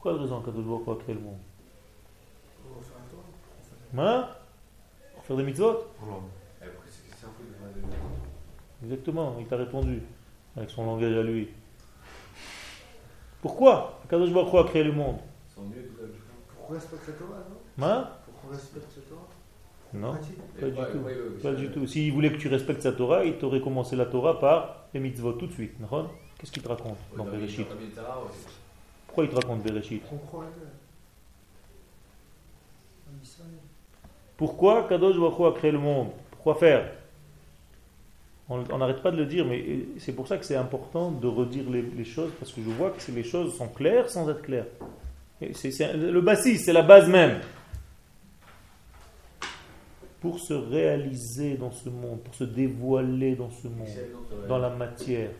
Pourquoi 0.06 0.18
la 0.20 0.22
raison 0.24 0.40
qu'Akadosh 0.40 0.64
Baruch 0.66 0.86
Hu 0.86 0.90
a 0.92 0.94
créé 1.02 1.14
le 1.16 1.20
monde? 1.20 1.38
Hein? 3.98 4.28
Pour 5.16 5.24
faire 5.24 5.36
des 5.36 5.42
mitzvot? 5.42 5.84
Pourquoi 5.98 6.22
Exactement, 8.84 9.36
il 9.40 9.46
t'a 9.46 9.56
répondu 9.56 10.00
avec 10.56 10.70
son 10.70 10.86
langage 10.86 11.12
à 11.12 11.22
lui. 11.24 11.48
Pourquoi? 13.42 13.98
Akadosh 14.04 14.32
Baruch 14.32 14.52
Hu 14.52 14.58
a 14.58 14.62
créé 14.64 14.84
le 14.84 14.92
monde. 14.92 15.16
Ils 15.50 15.54
sont 15.56 15.62
nuls, 15.62 15.88
tout 15.88 15.96
ça, 16.00 16.06
je 16.06 16.12
sais 16.12 16.18
pas. 16.18 16.54
Pour 16.54 16.66
qu'on 16.68 16.74
respecte 16.74 17.08
la 17.08 17.12
Torah, 17.14 17.38
non? 17.78 17.84
Hein? 17.84 18.08
Pour 18.26 18.40
qu'on 18.42 18.48
respecte 18.54 18.96
la 18.96 19.02
Torah? 19.02 19.26
Non, 19.92 20.12
pas 20.12 20.18
du 20.68 20.78
Ouais, 20.78 20.92
tout. 20.92 20.98
ouais, 20.98 21.04
ouais, 21.04 21.14
ouais, 21.14 21.42
Pas 21.42 21.50
c'est- 21.50 21.56
du 21.56 21.70
tout. 21.72 21.86
S'il 21.88 22.12
voulait 22.12 22.30
que 22.30 22.36
tu 22.38 22.46
respectes 22.46 22.82
sa 22.82 22.92
Torah, 22.92 23.24
il 23.24 23.38
t'aurait 23.38 23.60
commencé 23.60 23.96
la 23.96 24.06
Torah 24.06 24.38
par 24.38 24.84
les 24.94 25.00
mitzvot 25.00 25.32
tout 25.32 25.48
de 25.48 25.52
suite. 25.52 25.74
Qu'est-ce 26.38 26.52
qu'il 26.52 26.62
te 26.62 26.68
raconte 26.68 26.98
dans 27.16 27.24
Bereshit? 27.24 27.66
Pourquoi 29.16 29.24
il 29.24 29.30
te 29.30 29.46
raconte 29.46 29.62
Bereshit. 29.62 30.02
Pourquoi 34.36 34.86
Kadosh 34.86 35.16
Baruch 35.18 35.54
a 35.56 35.58
créé 35.58 35.70
le 35.72 35.78
monde? 35.78 36.08
Pourquoi 36.32 36.56
faire? 36.56 36.92
On 38.50 38.76
n'arrête 38.76 39.00
pas 39.02 39.10
de 39.10 39.16
le 39.16 39.24
dire, 39.24 39.46
mais 39.46 39.86
c'est 39.98 40.12
pour 40.12 40.28
ça 40.28 40.36
que 40.36 40.44
c'est 40.44 40.54
important 40.56 41.10
de 41.10 41.26
redire 41.26 41.64
les, 41.70 41.80
les 41.80 42.04
choses, 42.04 42.30
parce 42.38 42.52
que 42.52 42.60
je 42.62 42.68
vois 42.68 42.90
que 42.90 43.10
les 43.10 43.24
choses 43.24 43.56
sont 43.56 43.68
claires 43.68 44.10
sans 44.10 44.28
être 44.28 44.42
claires. 44.42 44.66
Et 45.40 45.54
c'est- 45.54 45.94
le 45.96 46.20
bassis, 46.20 46.58
c'est 46.58 46.74
la 46.74 46.82
base 46.82 47.08
même. 47.08 47.40
Pour 50.20 50.38
se 50.40 50.52
réaliser 50.52 51.56
dans 51.56 51.70
ce 51.72 51.88
monde, 51.88 52.20
pour 52.20 52.34
se 52.34 52.44
dévoiler 52.44 53.34
dans 53.34 53.50
ce 53.50 53.66
monde, 53.68 53.88
dans 54.46 54.58
la 54.58 54.68
matière. 54.68 55.30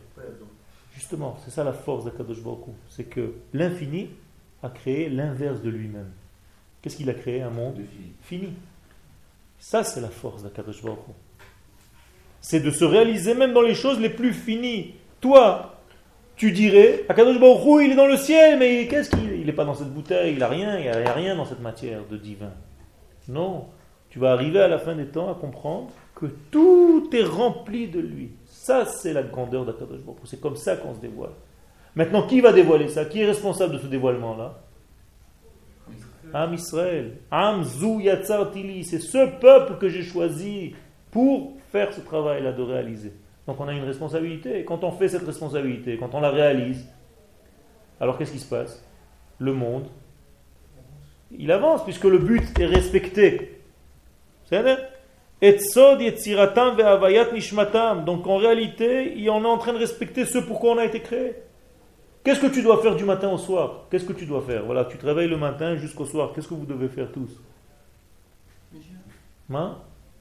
Justement, 0.97 1.37
c'est 1.45 1.51
ça 1.51 1.63
la 1.63 1.73
force 1.73 2.05
d'Akadosh 2.05 2.41
Baruch. 2.41 2.73
C'est 2.89 3.03
que 3.03 3.35
l'infini 3.53 4.09
a 4.63 4.69
créé 4.69 5.09
l'inverse 5.09 5.61
de 5.61 5.69
lui-même. 5.69 6.09
Qu'est-ce 6.81 6.97
qu'il 6.97 7.09
a 7.11 7.13
créé 7.13 7.43
Un 7.43 7.51
monde 7.51 7.79
fini. 8.23 8.53
Ça, 9.59 9.83
c'est 9.83 10.01
la 10.01 10.09
force 10.09 10.41
d'Akadosh 10.41 10.81
Baruch. 10.81 10.97
C'est 12.41 12.61
de 12.61 12.71
se 12.71 12.83
réaliser 12.83 13.35
même 13.35 13.53
dans 13.53 13.61
les 13.61 13.75
choses 13.75 13.99
les 13.99 14.09
plus 14.09 14.33
finies. 14.33 14.95
Toi, 15.21 15.75
tu 16.35 16.51
dirais, 16.51 17.05
Akadosh 17.07 17.39
Baruch 17.39 17.85
il 17.85 17.91
est 17.91 17.95
dans 17.95 18.07
le 18.07 18.17
ciel, 18.17 18.57
mais 18.57 18.87
qu'est-ce 18.87 19.11
qu'il 19.11 19.33
Il 19.33 19.45
n'est 19.45 19.53
pas 19.53 19.65
dans 19.65 19.75
cette 19.75 19.93
bouteille, 19.93 20.33
il 20.33 20.39
n'a 20.39 20.47
rien, 20.47 20.79
il 20.79 20.81
n'y 20.81 20.89
a 20.89 21.13
rien 21.13 21.35
dans 21.35 21.45
cette 21.45 21.61
matière 21.61 22.07
de 22.09 22.17
divin. 22.17 22.53
Non, 23.27 23.67
tu 24.09 24.17
vas 24.17 24.31
arriver 24.31 24.61
à 24.61 24.67
la 24.67 24.79
fin 24.79 24.95
des 24.95 25.05
temps 25.05 25.31
à 25.31 25.35
comprendre 25.35 25.91
que 26.15 26.25
tout 26.49 27.07
est 27.13 27.23
rempli 27.23 27.87
de 27.87 27.99
lui. 27.99 28.31
Ça, 28.67 28.83
c'est 28.83 29.13
la 29.13 29.23
grandeur 29.23 29.63
d'Akadosh 29.63 30.01
Baruch. 30.01 30.19
C'est 30.25 30.41
comme 30.41 30.57
ça 30.57 30.75
qu'on 30.75 30.93
se 30.93 30.99
dévoile. 30.99 31.31
Maintenant, 31.95 32.27
qui 32.27 32.41
va 32.41 32.51
dévoiler 32.51 32.89
ça? 32.89 33.05
Qui 33.05 33.21
est 33.21 33.25
responsable 33.25 33.75
de 33.75 33.79
ce 33.79 33.87
dévoilement-là? 33.87 34.59
Am 36.33 36.53
Israël. 36.53 37.13
Am 37.31 37.63
Zu 37.63 38.01
Yatzartili. 38.01 38.83
C'est 38.83 38.99
ce 38.99 39.39
peuple 39.39 39.77
que 39.77 39.87
j'ai 39.87 40.03
choisi 40.03 40.75
pour 41.11 41.53
faire 41.71 41.93
ce 41.93 42.01
travail-là 42.01 42.51
de 42.51 42.61
réaliser. 42.61 43.13
Donc 43.47 43.57
on 43.61 43.69
a 43.69 43.73
une 43.73 43.85
responsabilité. 43.85 44.59
Et 44.59 44.65
quand 44.65 44.83
on 44.83 44.91
fait 44.91 45.07
cette 45.07 45.25
responsabilité, 45.25 45.95
quand 45.95 46.13
on 46.13 46.19
la 46.19 46.31
réalise, 46.31 46.85
alors 48.01 48.17
qu'est-ce 48.17 48.33
qui 48.33 48.39
se 48.39 48.49
passe? 48.49 48.85
Le 49.39 49.53
monde, 49.53 49.87
il 51.31 51.53
avance 51.53 51.85
puisque 51.85 52.03
le 52.03 52.17
but 52.17 52.43
est 52.59 52.65
respecté. 52.65 53.61
C'est 54.43 54.57
nishmatam. 57.33 58.05
Donc 58.05 58.27
en 58.27 58.37
réalité, 58.37 59.13
on 59.29 59.43
est 59.43 59.47
en 59.47 59.57
train 59.57 59.73
de 59.73 59.77
respecter 59.77 60.25
ce 60.25 60.39
pourquoi 60.39 60.71
on 60.73 60.77
a 60.77 60.85
été 60.85 61.01
créé. 61.01 61.35
Qu'est-ce 62.23 62.41
que 62.41 62.47
tu 62.47 62.61
dois 62.61 62.81
faire 62.81 62.95
du 62.95 63.05
matin 63.05 63.29
au 63.29 63.37
soir? 63.37 63.85
Qu'est-ce 63.89 64.05
que 64.05 64.13
tu 64.13 64.25
dois 64.25 64.41
faire? 64.41 64.65
Voilà, 64.65 64.85
tu 64.85 64.97
te 64.97 65.05
réveilles 65.05 65.29
le 65.29 65.37
matin 65.37 65.75
jusqu'au 65.77 66.05
soir. 66.05 66.31
Qu'est-ce 66.33 66.47
que 66.47 66.55
vous 66.55 66.65
devez 66.65 66.89
faire 66.89 67.11
tous? 67.11 67.39
Hein? 69.53 69.77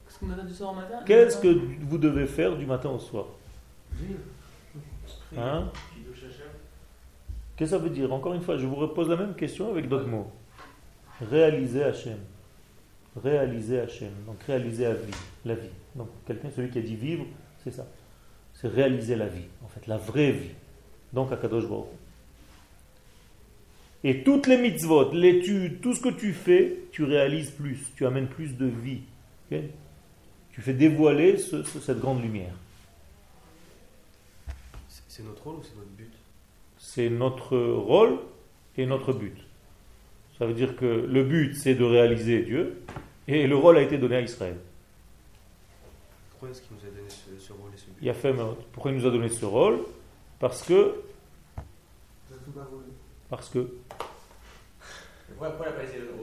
Qu'est-ce 0.06 0.20
qu'on 0.20 0.30
a 0.30 0.44
du 0.44 0.54
soir 0.54 0.70
au 0.70 0.74
matin? 0.76 1.00
Qu'est-ce 1.04 1.36
que 1.38 1.48
vous 1.80 1.98
devez 1.98 2.26
faire 2.26 2.56
du 2.56 2.64
matin 2.64 2.90
au 2.90 2.98
soir? 3.00 3.24
Hein? 5.36 5.64
Qu'est-ce 7.56 7.70
que 7.72 7.76
ça 7.76 7.82
veut 7.82 7.90
dire? 7.90 8.12
Encore 8.12 8.34
une 8.34 8.42
fois, 8.42 8.56
je 8.56 8.66
vous 8.66 8.76
repose 8.76 9.08
la 9.08 9.16
même 9.16 9.34
question 9.34 9.70
avec 9.70 9.88
d'autres 9.88 10.06
mots. 10.06 10.30
Réaliser 11.30 11.82
Hachem. 11.82 12.18
Réaliser 13.22 13.80
Hachem. 13.80 14.10
Donc 14.26 14.42
réaliser 14.42 14.84
la 14.84 14.94
vie. 14.94 15.12
La 15.44 15.54
vie. 15.54 15.68
Donc 15.94 16.08
quelqu'un, 16.26 16.48
celui 16.54 16.70
qui 16.70 16.78
a 16.78 16.82
dit 16.82 16.96
vivre, 16.96 17.24
c'est 17.64 17.70
ça. 17.70 17.86
C'est 18.54 18.68
réaliser 18.68 19.16
la 19.16 19.26
vie. 19.26 19.44
En 19.64 19.68
fait, 19.68 19.86
la 19.86 19.96
vraie 19.96 20.32
vie. 20.32 20.50
Donc 21.12 21.32
à 21.32 21.36
Kadosh 21.36 21.66
Baruch. 21.68 21.86
Et 24.04 24.22
toutes 24.22 24.46
les 24.46 24.58
mitzvot, 24.58 25.12
l'étude, 25.12 25.80
tout 25.80 25.94
ce 25.94 26.00
que 26.00 26.10
tu 26.10 26.32
fais, 26.32 26.76
tu 26.92 27.04
réalises 27.04 27.50
plus. 27.50 27.78
Tu 27.96 28.06
amènes 28.06 28.28
plus 28.28 28.56
de 28.56 28.66
vie. 28.66 29.00
Ok? 29.50 29.58
Tu 30.52 30.60
fais 30.62 30.74
dévoiler 30.74 31.38
ce- 31.38 31.62
ce- 31.62 31.80
cette 31.80 31.98
grande 32.00 32.22
lumière. 32.22 32.54
C'est 35.08 35.22
notre 35.24 35.42
rôle 35.44 35.56
ou 35.56 35.62
c'est 35.62 35.76
notre 35.76 35.90
but? 35.96 36.12
C'est 36.78 37.08
notre 37.10 37.56
rôle 37.58 38.18
et 38.76 38.86
notre 38.86 39.12
but. 39.12 39.36
Ça 40.38 40.46
veut 40.46 40.54
dire 40.54 40.76
que 40.76 40.84
le 40.84 41.24
but, 41.24 41.54
c'est 41.56 41.74
de 41.74 41.84
réaliser 41.84 42.42
Dieu, 42.42 42.82
et 43.28 43.46
le 43.46 43.56
rôle 43.56 43.78
a 43.78 43.82
été 43.82 43.98
donné 43.98 44.16
à 44.16 44.20
Israël. 44.20 44.56
Pourquoi 46.30 46.50
est-ce 46.50 46.62
qu'il 46.62 46.76
nous 46.76 46.82
a 46.86 46.90
donné 46.94 47.08
ce, 47.08 47.46
ce 47.46 47.52
rôle 47.52 47.70
et 47.74 47.78
ce 47.78 47.86
but? 47.86 47.96
Il 48.02 48.08
a 48.10 48.14
fait, 48.14 48.34
pourquoi 48.72 48.90
il 48.90 48.98
nous 48.98 49.06
a 49.06 49.10
donné 49.10 49.28
ce 49.28 49.44
rôle? 49.44 49.80
Parce 50.38 50.62
que, 50.62 50.94
parce 53.30 53.48
que, 53.48 53.68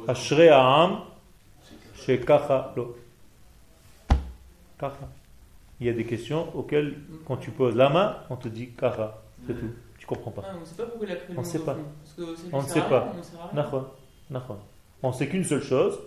Ashrei 0.07 0.49
Ha'am, 0.49 1.01
Shekacha 1.95 2.73
Lo. 2.75 2.97
Kacha. 4.77 5.09
Il 5.79 5.87
y 5.87 5.89
a 5.89 5.93
des 5.93 6.05
questions 6.05 6.55
auxquelles, 6.55 6.95
quand 7.25 7.37
tu 7.37 7.51
poses 7.51 7.75
la 7.75 7.89
main, 7.89 8.17
on 8.29 8.35
te 8.35 8.47
dit 8.47 8.69
Kacha. 8.71 9.21
C'est 9.45 9.59
tout. 9.59 9.71
Tu 9.97 10.05
comprends 10.05 10.31
pas. 10.31 10.43
Ah, 10.45 10.53
on 10.57 10.59
ne 10.61 10.65
sait 10.65 10.75
pas 10.75 10.85
pourquoi 10.85 11.07
il 11.07 11.11
a 11.11 11.15
le 11.15 11.21
On 11.29 11.33
monde 11.35 11.45
sait 11.45 11.59
pas. 11.59 11.75
Parce 11.75 12.13
que 12.15 12.35
On 12.51 12.61
ne 12.61 12.67
sait 12.67 12.81
pas. 12.81 13.13
ne. 13.53 14.41
On 15.01 15.11
sait 15.11 15.27
qu'une 15.27 15.43
seule 15.43 15.63
chose, 15.63 15.99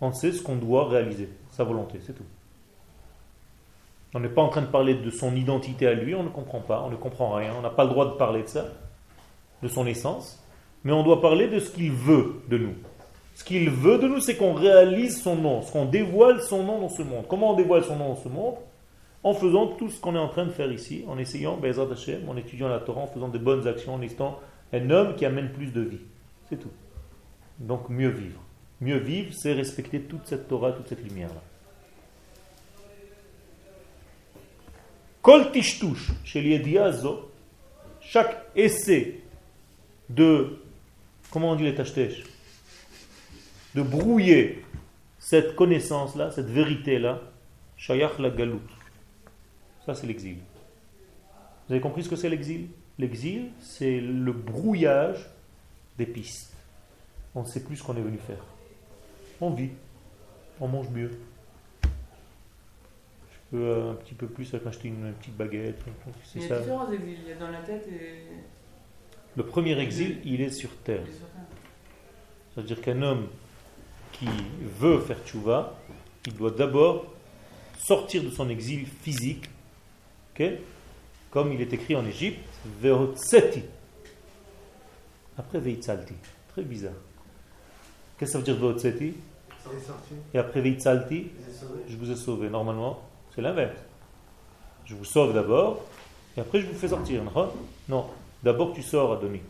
on 0.00 0.12
sait 0.12 0.32
ce 0.32 0.42
qu'on 0.42 0.56
doit 0.56 0.88
réaliser, 0.88 1.28
sa 1.50 1.64
volonté, 1.64 2.00
c'est 2.04 2.14
tout. 2.14 2.24
On 4.14 4.20
n'est 4.20 4.28
pas 4.28 4.42
en 4.42 4.48
train 4.48 4.62
de 4.62 4.66
parler 4.66 4.94
de 4.94 5.10
son 5.10 5.36
identité 5.36 5.86
à 5.86 5.94
lui, 5.94 6.14
on 6.14 6.24
ne 6.24 6.28
comprend 6.30 6.60
pas, 6.60 6.82
on 6.82 6.90
ne 6.90 6.96
comprend 6.96 7.32
rien, 7.32 7.54
on 7.56 7.62
n'a 7.62 7.70
pas 7.70 7.84
le 7.84 7.90
droit 7.90 8.06
de 8.06 8.16
parler 8.16 8.42
de 8.42 8.48
ça, 8.48 8.66
de 9.62 9.68
son 9.68 9.86
essence, 9.86 10.42
mais 10.82 10.92
on 10.92 11.04
doit 11.04 11.20
parler 11.20 11.48
de 11.48 11.60
ce 11.60 11.70
qu'il 11.70 11.92
veut 11.92 12.42
de 12.48 12.58
nous. 12.58 12.74
Ce 13.34 13.44
qu'il 13.44 13.70
veut 13.70 13.98
de 13.98 14.08
nous, 14.08 14.20
c'est 14.20 14.36
qu'on 14.36 14.54
réalise 14.54 15.22
son 15.22 15.36
nom, 15.36 15.62
ce 15.62 15.72
qu'on 15.72 15.86
dévoile 15.86 16.42
son 16.42 16.64
nom 16.64 16.80
dans 16.80 16.88
ce 16.88 17.02
monde. 17.02 17.24
Comment 17.28 17.52
on 17.52 17.56
dévoile 17.56 17.84
son 17.84 17.96
nom 17.96 18.08
dans 18.08 18.16
ce 18.16 18.28
monde? 18.28 18.56
En 19.22 19.34
faisant 19.34 19.66
tout 19.66 19.90
ce 19.90 20.00
qu'on 20.00 20.14
est 20.14 20.18
en 20.18 20.28
train 20.28 20.46
de 20.46 20.50
faire 20.50 20.72
ici, 20.72 21.04
en 21.06 21.18
essayant, 21.18 21.58
Hashem, 21.62 22.28
en 22.28 22.36
étudiant 22.36 22.68
la 22.68 22.80
Torah, 22.80 23.02
en 23.02 23.06
faisant 23.06 23.28
de 23.28 23.38
bonnes 23.38 23.66
actions, 23.68 23.94
en 23.94 24.02
étant 24.02 24.38
un 24.72 24.90
homme 24.90 25.14
qui 25.14 25.24
amène 25.24 25.52
plus 25.52 25.72
de 25.72 25.82
vie. 25.82 26.00
C'est 26.48 26.58
tout. 26.58 26.70
Donc 27.58 27.88
mieux 27.88 28.08
vivre. 28.08 28.40
Mieux 28.80 28.98
vivre, 28.98 29.32
c'est 29.34 29.52
respecter 29.52 30.00
toute 30.00 30.26
cette 30.26 30.48
Torah, 30.48 30.72
toute 30.72 30.88
cette 30.88 31.02
lumière-là. 31.02 31.42
Kol 35.22 35.52
tishtouche, 35.52 36.12
chez 36.24 36.40
chaque 38.00 38.46
essai 38.56 39.20
de, 40.08 40.58
comment 41.30 41.50
on 41.50 41.56
dit 41.56 41.64
les 41.64 41.74
tashtèches 41.74 42.24
De 43.74 43.82
brouiller 43.82 44.64
cette 45.18 45.54
connaissance-là, 45.54 46.30
cette 46.30 46.48
vérité-là, 46.48 47.20
shayach 47.76 48.18
la 48.18 48.30
galout. 48.30 48.62
Ça, 49.84 49.94
c'est 49.94 50.06
l'exil. 50.06 50.38
Vous 51.68 51.74
avez 51.74 51.80
compris 51.80 52.02
ce 52.02 52.08
que 52.08 52.16
c'est 52.16 52.30
l'exil? 52.30 52.68
L'exil, 52.98 53.50
c'est 53.60 54.00
le 54.00 54.32
brouillage 54.32 55.30
des 55.98 56.06
pistes. 56.06 56.54
On 57.34 57.42
ne 57.42 57.46
sait 57.46 57.62
plus 57.62 57.76
ce 57.76 57.82
qu'on 57.82 57.96
est 57.96 58.02
venu 58.02 58.18
faire. 58.18 58.44
On 59.40 59.50
vit, 59.50 59.70
on 60.60 60.68
mange 60.68 60.90
mieux. 60.90 61.10
Je 61.82 63.38
peux 63.50 63.62
euh, 63.62 63.92
un 63.92 63.94
petit 63.94 64.14
peu 64.14 64.26
plus 64.26 64.54
acheter 64.54 64.88
une, 64.88 65.12
petite 65.14 65.36
baguette. 65.36 65.80
Il 66.34 66.42
y 66.42 66.44
a 66.44 66.48
ça. 66.48 66.58
différents 66.60 66.90
exils. 66.92 67.18
Il 67.22 67.28
y 67.28 67.32
a 67.32 67.36
dans 67.36 67.50
la 67.50 67.60
tête 67.60 67.88
et. 67.88 68.24
Le 69.36 69.44
premier 69.44 69.78
exil, 69.78 70.18
il 70.24 70.40
est 70.40 70.50
sur 70.50 70.70
terre. 70.78 71.04
C'est-à-dire 72.52 72.80
qu'un 72.80 73.00
homme 73.00 73.28
qui 74.12 74.26
veut 74.78 74.98
faire 75.00 75.18
tchouva, 75.24 75.78
il 76.26 76.34
doit 76.34 76.50
d'abord 76.50 77.06
sortir 77.78 78.24
de 78.24 78.30
son 78.30 78.48
exil 78.48 78.86
physique, 78.86 79.48
comme 81.30 81.52
il 81.52 81.60
est 81.60 81.72
écrit 81.72 81.94
en 81.94 82.04
Égypte, 82.04 82.40
Vehotseti. 82.80 83.62
Après 85.38 85.60
Veitzalti. 85.60 86.14
Très 86.48 86.62
bizarre. 86.62 86.92
Qu'est-ce 88.18 88.32
que 88.32 88.32
ça 88.32 88.38
veut 88.38 88.44
dire 88.44 88.56
Vehotseti. 88.56 89.14
Et 90.34 90.38
après 90.38 90.62
sauvé. 90.78 91.30
je 91.88 91.96
vous 91.96 92.10
ai 92.10 92.16
sauvé. 92.16 92.48
Normalement, 92.48 93.00
c'est 93.34 93.40
l'inverse. 93.42 93.78
Je 94.84 94.94
vous 94.94 95.04
sauve 95.04 95.32
d'abord, 95.34 95.84
et 96.36 96.40
après 96.40 96.60
je 96.60 96.66
vous 96.66 96.74
fais 96.74 96.88
sortir. 96.88 97.22
non 97.22 97.52
Non. 97.88 98.06
D'abord 98.42 98.72
tu 98.72 98.82
sors, 98.82 99.12
Adonis. 99.12 99.42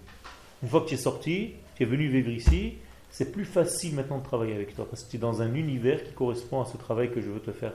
Une 0.62 0.68
fois 0.68 0.83
que 0.83 0.89
tu 0.89 0.95
es 0.95 0.99
sorti, 0.99 1.53
tu 1.77 1.83
es 1.83 1.87
venu 1.87 2.09
vivre 2.09 2.29
ici, 2.29 2.75
c'est 3.11 3.33
plus 3.33 3.45
facile 3.45 3.95
maintenant 3.95 4.18
de 4.18 4.25
travailler 4.25 4.55
avec 4.55 4.75
toi, 4.75 4.87
parce 4.89 5.05
que 5.05 5.11
tu 5.11 5.16
es 5.16 5.18
dans 5.18 5.41
un 5.41 5.55
univers 5.55 6.05
qui 6.05 6.12
correspond 6.12 6.61
à 6.61 6.66
ce 6.66 6.77
travail 6.77 7.11
que 7.11 7.21
je 7.21 7.31
veux 7.31 7.41
te 7.41 7.53
faire 7.53 7.73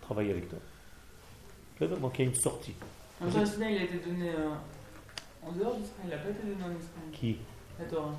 travailler 0.00 0.30
avec 0.30 0.48
toi. 0.48 0.58
Donc 1.80 2.18
il 2.18 2.24
y 2.24 2.28
a 2.28 2.30
une 2.30 2.36
sortie. 2.36 2.74
En 3.20 3.28
il 3.28 3.62
a 3.62 3.82
été 3.82 3.98
donné 3.98 4.30
euh, 4.30 4.50
en 5.46 5.52
dehors 5.52 5.76
d'Israël. 5.76 6.04
Il 6.04 6.10
n'a 6.10 6.16
pas 6.16 6.30
été 6.30 6.42
donné 6.42 6.62
en 6.62 6.78
Israël. 6.78 7.10
Qui? 7.12 7.36
La 7.78 7.84
Torah. 7.86 8.14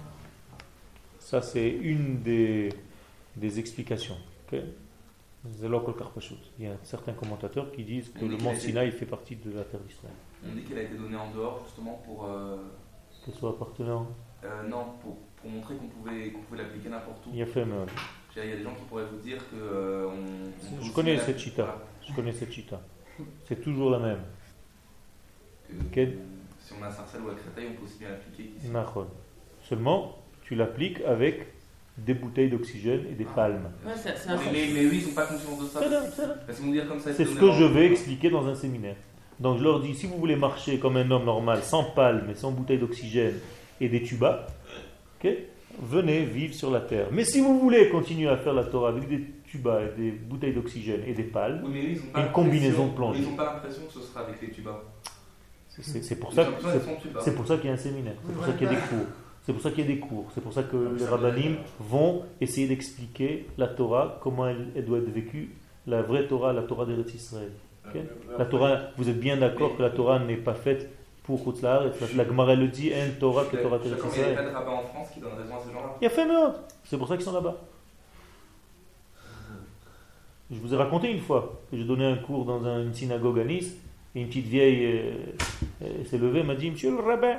Ça, 1.26 1.42
c'est 1.42 1.70
une 1.72 2.22
des, 2.22 2.70
des 3.36 3.58
explications. 3.60 4.16
ok? 4.46 4.60
C'est 5.60 5.68
là 5.68 5.78
encore 5.78 5.96
pas 6.14 6.20
chose. 6.22 6.52
Il 6.60 6.66
y 6.66 6.68
a 6.68 6.76
certains 6.84 7.14
commentateurs 7.14 7.72
qui 7.72 7.84
disent 7.84 8.10
que 8.14 8.26
le 8.26 8.38
mont 8.38 8.54
Sinaï 8.54 8.92
fait 8.92 9.08
partie 9.08 9.36
de 9.36 9.52
la 9.52 9.64
terre 9.64 9.80
d'Israël. 9.80 10.14
On 10.48 10.54
dit 10.54 10.62
qu'elle 10.62 10.78
a 10.78 10.82
été 10.84 10.96
donnée 10.96 11.16
en 11.18 11.32
dehors 11.32 11.64
justement 11.66 12.00
pour. 12.06 12.26
euh, 12.26 12.58
Que 13.26 13.32
ce 13.32 13.38
soit 13.40 13.50
appartenant. 13.50 14.08
euh, 14.44 14.68
non, 14.68 14.86
pour, 15.02 15.18
pour 15.42 15.50
montrer 15.50 15.76
qu'on 15.78 15.88
pouvait, 15.88 16.30
qu'on 16.32 16.42
pouvait 16.42 16.62
l'appliquer 16.62 16.90
n'importe 16.90 17.26
où. 17.26 17.30
Il 17.34 17.40
y 17.40 17.42
a 17.42 17.48
fait, 17.48 17.66
mais 17.66 17.74
Il 18.36 18.46
y 18.50 18.52
a 18.54 18.56
des 18.58 18.64
gens 18.64 18.76
qui 18.76 18.84
pourraient 18.84 19.06
vous 19.12 19.18
dire 19.18 19.40
que. 19.50 19.56
euh, 19.56 20.08
on, 20.08 20.74
on 20.74 20.78
peut 20.78 20.84
Je 20.84 20.92
connais 20.94 21.18
cette 21.18 21.40
chita. 21.40 21.64
voilà, 21.64 21.82
je 22.08 22.14
connais 22.14 22.34
cette 22.34 22.52
chita. 22.52 22.80
C'est 23.48 23.62
toujours 23.64 23.90
la 23.90 24.00
même. 24.00 24.22
que, 25.92 26.06
Si 26.60 26.74
on 26.80 26.84
a 26.84 26.88
un 26.88 26.92
sarcelle 26.92 27.22
ou 27.22 27.30
un 27.30 27.36
créteil, 27.36 27.70
on 27.72 27.74
peut 27.80 27.86
aussi 27.86 27.98
bien 27.98 28.10
l'appliquer. 28.10 28.52
Nahon. 28.66 29.08
Seulement, 29.64 30.20
tu 30.46 30.56
l'appliques 30.56 31.02
avec 31.06 31.48
des 31.98 32.14
bouteilles 32.14 32.50
d'oxygène 32.50 33.02
et 33.12 33.14
des 33.16 33.26
palmes. 33.26 33.70
Ouais, 33.86 33.94
c'est 33.96 34.18
c'est 34.18 34.30
un 34.30 34.36
Mais, 34.38 34.52
mais, 34.52 34.68
mais 34.74 34.84
eux, 34.86 34.94
ils 34.94 35.08
n'ont 35.08 35.14
pas 35.14 35.26
conscience 35.26 35.60
de 35.62 35.66
ça. 35.68 35.80
C'est 35.82 35.90
là, 35.90 36.02
c'est 36.16 36.28
là. 36.28 36.36
Parce 36.46 36.58
qu'ils 36.58 36.68
vont 36.68 36.74
dire 36.74 36.88
comme 36.88 37.00
ça. 37.00 37.14
C'est 37.14 37.26
ce 37.26 37.36
que 37.36 37.52
je 37.52 37.64
vais 37.64 37.86
expliquer 37.92 38.30
dans 38.30 38.46
un 38.48 38.56
séminaire. 38.56 38.96
Donc 39.40 39.58
je 39.60 39.64
leur 39.64 39.82
dis, 39.82 39.94
si 39.96 40.06
vous 40.08 40.18
voulez 40.18 40.36
marcher 40.38 40.80
comme 40.80 40.96
un 40.98 41.10
homme 41.12 41.26
normal, 41.26 41.62
sans 41.64 41.84
palmes 41.84 42.30
et 42.32 42.36
sans 42.36 42.52
bouteilles 42.52 42.78
d'oxygène 42.80 43.36
et 43.82 43.90
des 43.90 44.02
tubas, 44.02 44.48
ok, 45.24 45.30
venez 45.82 46.24
vivre 46.24 46.54
sur 46.54 46.72
la 46.72 46.80
terre. 46.82 47.08
Mais 47.12 47.26
si 47.26 47.40
vous 47.42 47.60
voulez 47.60 47.90
continuer 47.90 48.30
à 48.30 48.38
faire 48.38 48.54
la 48.54 48.64
Torah 48.64 48.90
avec 48.90 49.08
des 49.10 49.22
tubas 49.46 49.82
et 49.82 50.02
des 50.02 50.12
bouteilles 50.12 50.54
d'oxygène 50.54 51.02
et 51.06 51.14
des 51.14 51.24
palmes, 51.24 51.62
Oui, 51.66 51.72
mais 51.74 51.82
eux, 51.82 51.90
ils 51.92 52.00
ont 52.00 52.12
pas 52.14 52.22
Une 52.22 52.32
combinaison 52.32 52.88
de 52.88 52.94
plongée. 52.94 53.20
Ils 53.24 53.30
n'ont 53.30 53.36
pas 53.36 53.54
l'impression 53.54 53.82
que 53.88 53.94
ce 53.94 54.02
sera 54.02 54.22
avec 54.22 54.42
les 54.42 54.50
tubas. 54.52 54.82
c'est- 55.70 55.82
c'est 55.82 56.02
c'est 56.04 56.16
pour 56.16 56.32
ça 56.34 56.44
gens, 56.46 56.52
que 56.52 56.56
ils 56.62 56.72
c'est- 56.72 56.86
sont 56.86 56.96
tubas. 57.02 57.20
C'est 57.22 57.36
pour 57.36 57.46
ça 57.48 57.58
qu'il 57.58 57.66
y 57.68 57.70
a 57.70 57.74
un 57.74 57.78
séminaire, 57.78 58.16
c'est 58.26 58.34
pour 58.34 58.46
ça 58.46 58.52
qu'il 58.54 58.64
y 58.64 58.70
a 58.70 58.74
des 58.74 58.76
cours. 58.82 59.08
C'est 59.46 59.54
pour 59.54 59.62
ça 59.62 59.70
qu'il 59.72 59.82
y 59.82 59.84
a 59.84 59.94
des 59.94 60.00
cours. 60.00 60.26
C'est 60.34 60.42
pour 60.42 60.54
ça 60.54 60.64
que 60.64 60.76
les 60.98 61.04
ça 61.06 61.16
rabbinim 61.16 61.58
vont 61.80 62.24
essayer 62.42 62.68
d'expliquer 62.68 63.46
la 63.58 63.68
Torah, 63.68 64.18
comment 64.22 64.48
elle, 64.48 64.68
elle 64.76 64.86
doit 64.86 64.98
être 64.98 65.10
vécue, 65.12 65.52
la 65.86 66.02
vraie 66.02 66.26
Torah, 66.28 66.52
la 66.52 66.64
Torah 66.64 66.86
d'Eretz 66.86 67.14
Israël. 67.14 67.52
Ok 67.88 68.00
La 68.40 68.46
Torah, 68.46 68.80
vous 68.98 69.08
êtes 69.08 69.20
bien 69.20 69.38
d'accord 69.38 69.78
que 69.78 69.84
la 69.84 69.92
Torah 69.92 70.18
n'est 70.18 70.38
pas 70.38 70.56
faite 70.56 70.90
pour 71.24 71.44
Khutzlar. 71.44 71.84
La 72.16 72.26
Gemara 72.26 72.54
elle 72.54 72.60
le 72.62 72.68
dit, 72.70 72.92
En 72.92 73.20
Torah 73.20 73.46
que 73.46 73.58
Torah 73.58 73.78
combien 73.78 73.94
il 73.96 74.00
y 74.00 74.04
a 74.04 74.08
Israël. 74.08 74.36
pas 74.36 74.44
de 74.44 74.50
rabbins 74.56 74.72
en 74.72 74.82
France 74.84 75.10
qui 75.14 75.20
donnent 75.20 75.34
raison 75.38 75.56
à 75.56 75.60
ces 75.60 75.72
gens-là. 75.74 75.96
Il 76.02 76.04
y 76.04 76.08
a 76.08 76.10
fait. 76.10 76.28
C'est 76.84 76.98
pour 76.98 77.08
ça 77.08 77.16
qu'ils 77.16 77.26
sont 77.26 77.34
là-bas. 77.34 77.56
Je 80.52 80.58
vous 80.60 80.74
ai 80.74 80.78
raconté 80.78 81.12
une 81.12 81.22
fois 81.22 81.60
que 81.72 81.78
j'ai 81.78 81.84
donné 81.86 82.06
un 82.06 82.18
cours 82.18 82.46
dans 82.46 82.64
un- 82.66 82.84
une 82.84 82.94
synagogue 82.94 83.40
à 83.40 83.44
Nice 83.44 83.76
et 84.14 84.22
une 84.22 84.28
petite 84.28 84.46
vieille 84.46 84.86
euh, 84.86 85.14
euh, 85.84 86.04
s'est 86.06 86.20
levée 86.20 86.42
et 86.42 86.44
m'a 86.44 86.54
dit 86.56 86.70
Monsieur 86.70 86.92
le 86.92 86.98
rabbin, 87.02 87.38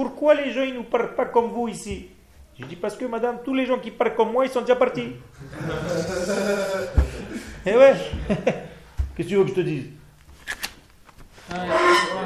pourquoi 0.00 0.34
les 0.34 0.50
gens 0.50 0.62
ils 0.62 0.74
ne 0.78 0.82
parlent 0.82 1.14
pas 1.14 1.26
comme 1.26 1.50
vous 1.50 1.68
ici? 1.68 2.08
J'ai 2.58 2.64
dit 2.64 2.76
Parce 2.76 2.96
que 2.96 3.04
madame, 3.04 3.40
tous 3.44 3.52
les 3.52 3.66
gens 3.66 3.78
qui 3.78 3.90
parlent 3.90 4.14
comme 4.14 4.32
moi 4.32 4.46
ils 4.46 4.50
sont 4.50 4.62
déjà 4.62 4.76
partis. 4.76 5.12
Eh 7.66 7.76
ouais 7.76 7.94
Qu'est-ce 9.14 9.16
que 9.16 9.22
tu 9.24 9.36
veux 9.36 9.42
que 9.44 9.50
je 9.50 9.54
te 9.56 9.60
dise? 9.60 9.84
Ouais, 11.50 11.56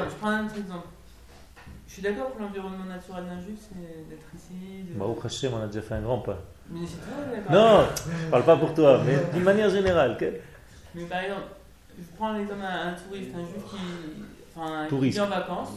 je 0.09 0.15
prends 0.21 0.29
un 0.29 0.45
autre 0.45 0.55
exemple. 0.57 0.87
Je 1.85 1.93
suis 1.93 2.01
d'accord 2.01 2.33
que 2.33 2.41
l'environnement 2.41 2.85
naturel 2.85 3.25
d'un 3.25 3.41
juif, 3.41 3.59
c'est 3.59 4.09
d'être 4.09 4.27
ici. 4.33 4.85
De... 4.93 4.97
Bah, 4.97 5.03
au 5.05 5.19
Hachem, 5.21 5.51
on 5.55 5.61
a 5.61 5.67
déjà 5.67 5.81
fait 5.81 5.95
un 5.95 6.01
grand 6.01 6.19
pas. 6.19 6.37
Mais 6.69 6.87
c'est 6.87 6.95
toi, 7.03 7.17
d'accord. 7.29 7.51
Non, 7.51 7.85
je 8.23 8.29
parle 8.31 8.43
pas 8.45 8.55
pour 8.55 8.73
toi, 8.73 9.01
mais 9.05 9.17
d'une 9.33 9.43
manière 9.43 9.69
générale. 9.69 10.17
Mais 10.93 11.03
par 11.03 11.19
exemple, 11.19 11.47
je 11.99 12.05
prends 12.15 12.31
l'exemple 12.31 12.61
d'un 12.61 12.87
un 12.87 12.93
touriste, 12.93 13.31
un 13.35 13.39
juif 13.39 13.63
qui, 13.69 13.77
enfin, 14.55 14.83
qui 14.85 14.89
Touriste. 14.89 15.17
vit 15.17 15.23
en 15.25 15.27
vacances 15.27 15.69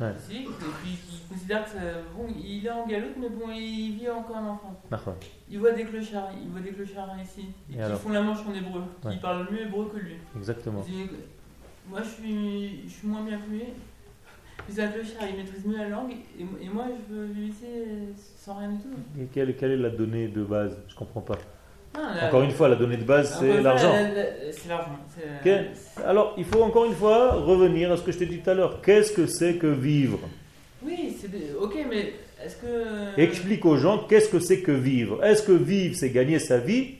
Ouais. 0.00 0.12
ici, 0.18 0.42
et 0.42 0.46
puis 0.82 0.90
qui 1.08 1.22
considère 1.28 1.64
que 1.64 1.78
bon, 2.14 2.26
il 2.38 2.66
est 2.66 2.70
en 2.70 2.86
galoute, 2.86 3.14
mais 3.18 3.28
bon, 3.30 3.50
il 3.50 3.96
vit 3.98 4.10
encore 4.10 4.36
en 4.36 4.56
France. 4.56 4.76
D'accord. 4.90 5.16
Il 5.50 5.58
voit 5.58 5.72
des 5.72 5.84
clochards, 5.84 6.30
il 6.42 6.48
voit 6.50 6.60
des 6.60 6.70
clochards 6.72 7.16
ici, 7.22 7.46
et, 7.70 7.74
Et 7.74 7.76
qui 7.82 7.92
font 8.02 8.10
la 8.10 8.22
manche 8.22 8.40
en 8.46 8.54
hébreu, 8.54 8.82
Ouais. 9.04 9.12
qui 9.12 9.18
parlent 9.18 9.46
mieux 9.50 9.62
hébreu 9.62 9.90
que 9.94 9.98
lui. 9.98 10.16
Exactement. 10.36 10.82
Il 10.88 10.92
dit, 10.94 11.10
moi, 11.88 12.00
je 12.02 12.08
suis, 12.08 12.82
je 12.88 12.92
suis 12.92 13.08
moins 13.08 13.22
bien 13.22 13.38
que 13.38 13.50
lui. 13.50 13.62
Puis 14.68 14.80
un 14.80 14.88
clochard, 14.88 15.28
il 15.30 15.36
maîtrise 15.36 15.64
mieux 15.64 15.76
la 15.76 15.88
langue, 15.88 16.12
et, 16.12 16.42
et 16.64 16.68
moi, 16.68 16.86
je 17.08 17.14
veux 17.14 17.24
vivre 17.26 17.48
ici 17.48 17.66
sans 18.36 18.56
rien 18.56 18.72
du 18.72 18.78
tout. 18.82 18.88
Et 19.20 19.26
quelle, 19.26 19.54
quelle 19.56 19.70
est 19.72 19.76
la 19.76 19.90
donnée 19.90 20.28
de 20.28 20.42
base? 20.44 20.76
Je 20.88 20.94
comprends 20.94 21.20
pas. 21.20 21.38
La- 21.96 22.26
Encore 22.28 22.42
une 22.42 22.50
fois, 22.50 22.68
la 22.68 22.76
donnée 22.76 22.96
de 22.96 23.04
base, 23.04 23.36
c'est 23.40 23.60
l'argent. 23.62 23.92
C'est. 25.44 25.66
Alors, 26.04 26.34
il 26.36 26.44
faut 26.44 26.62
encore 26.62 26.84
une 26.84 26.94
fois 26.94 27.32
revenir 27.34 27.90
à 27.92 27.96
ce 27.96 28.02
que 28.02 28.12
je 28.12 28.18
t'ai 28.18 28.26
dit 28.26 28.38
tout 28.38 28.50
à 28.50 28.54
l'heure. 28.54 28.80
Qu'est-ce 28.82 29.12
que 29.12 29.26
c'est 29.26 29.54
que 29.54 29.66
vivre? 29.66 30.18
Oui, 30.82 31.16
c'est 31.20 31.28
ok, 31.60 31.74
mais 31.88 32.12
est-ce 32.44 32.56
que. 32.56 33.20
Explique 33.20 33.64
aux 33.64 33.76
gens 33.76 33.98
qu'est-ce 34.08 34.28
que 34.28 34.38
c'est 34.40 34.60
que 34.60 34.72
vivre? 34.72 35.24
Est-ce 35.24 35.42
que 35.42 35.52
vivre, 35.52 35.96
c'est 35.96 36.10
gagner 36.10 36.38
sa 36.38 36.58
vie? 36.58 36.96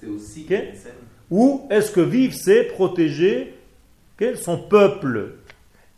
C'est 0.00 0.06
aussi 0.06 0.46
Ok. 0.48 0.56
Ou 1.30 1.66
est-ce 1.70 1.90
que 1.90 2.00
vivre, 2.00 2.34
c'est 2.34 2.64
protéger 2.64 3.54
son 4.36 4.56
peuple 4.58 5.34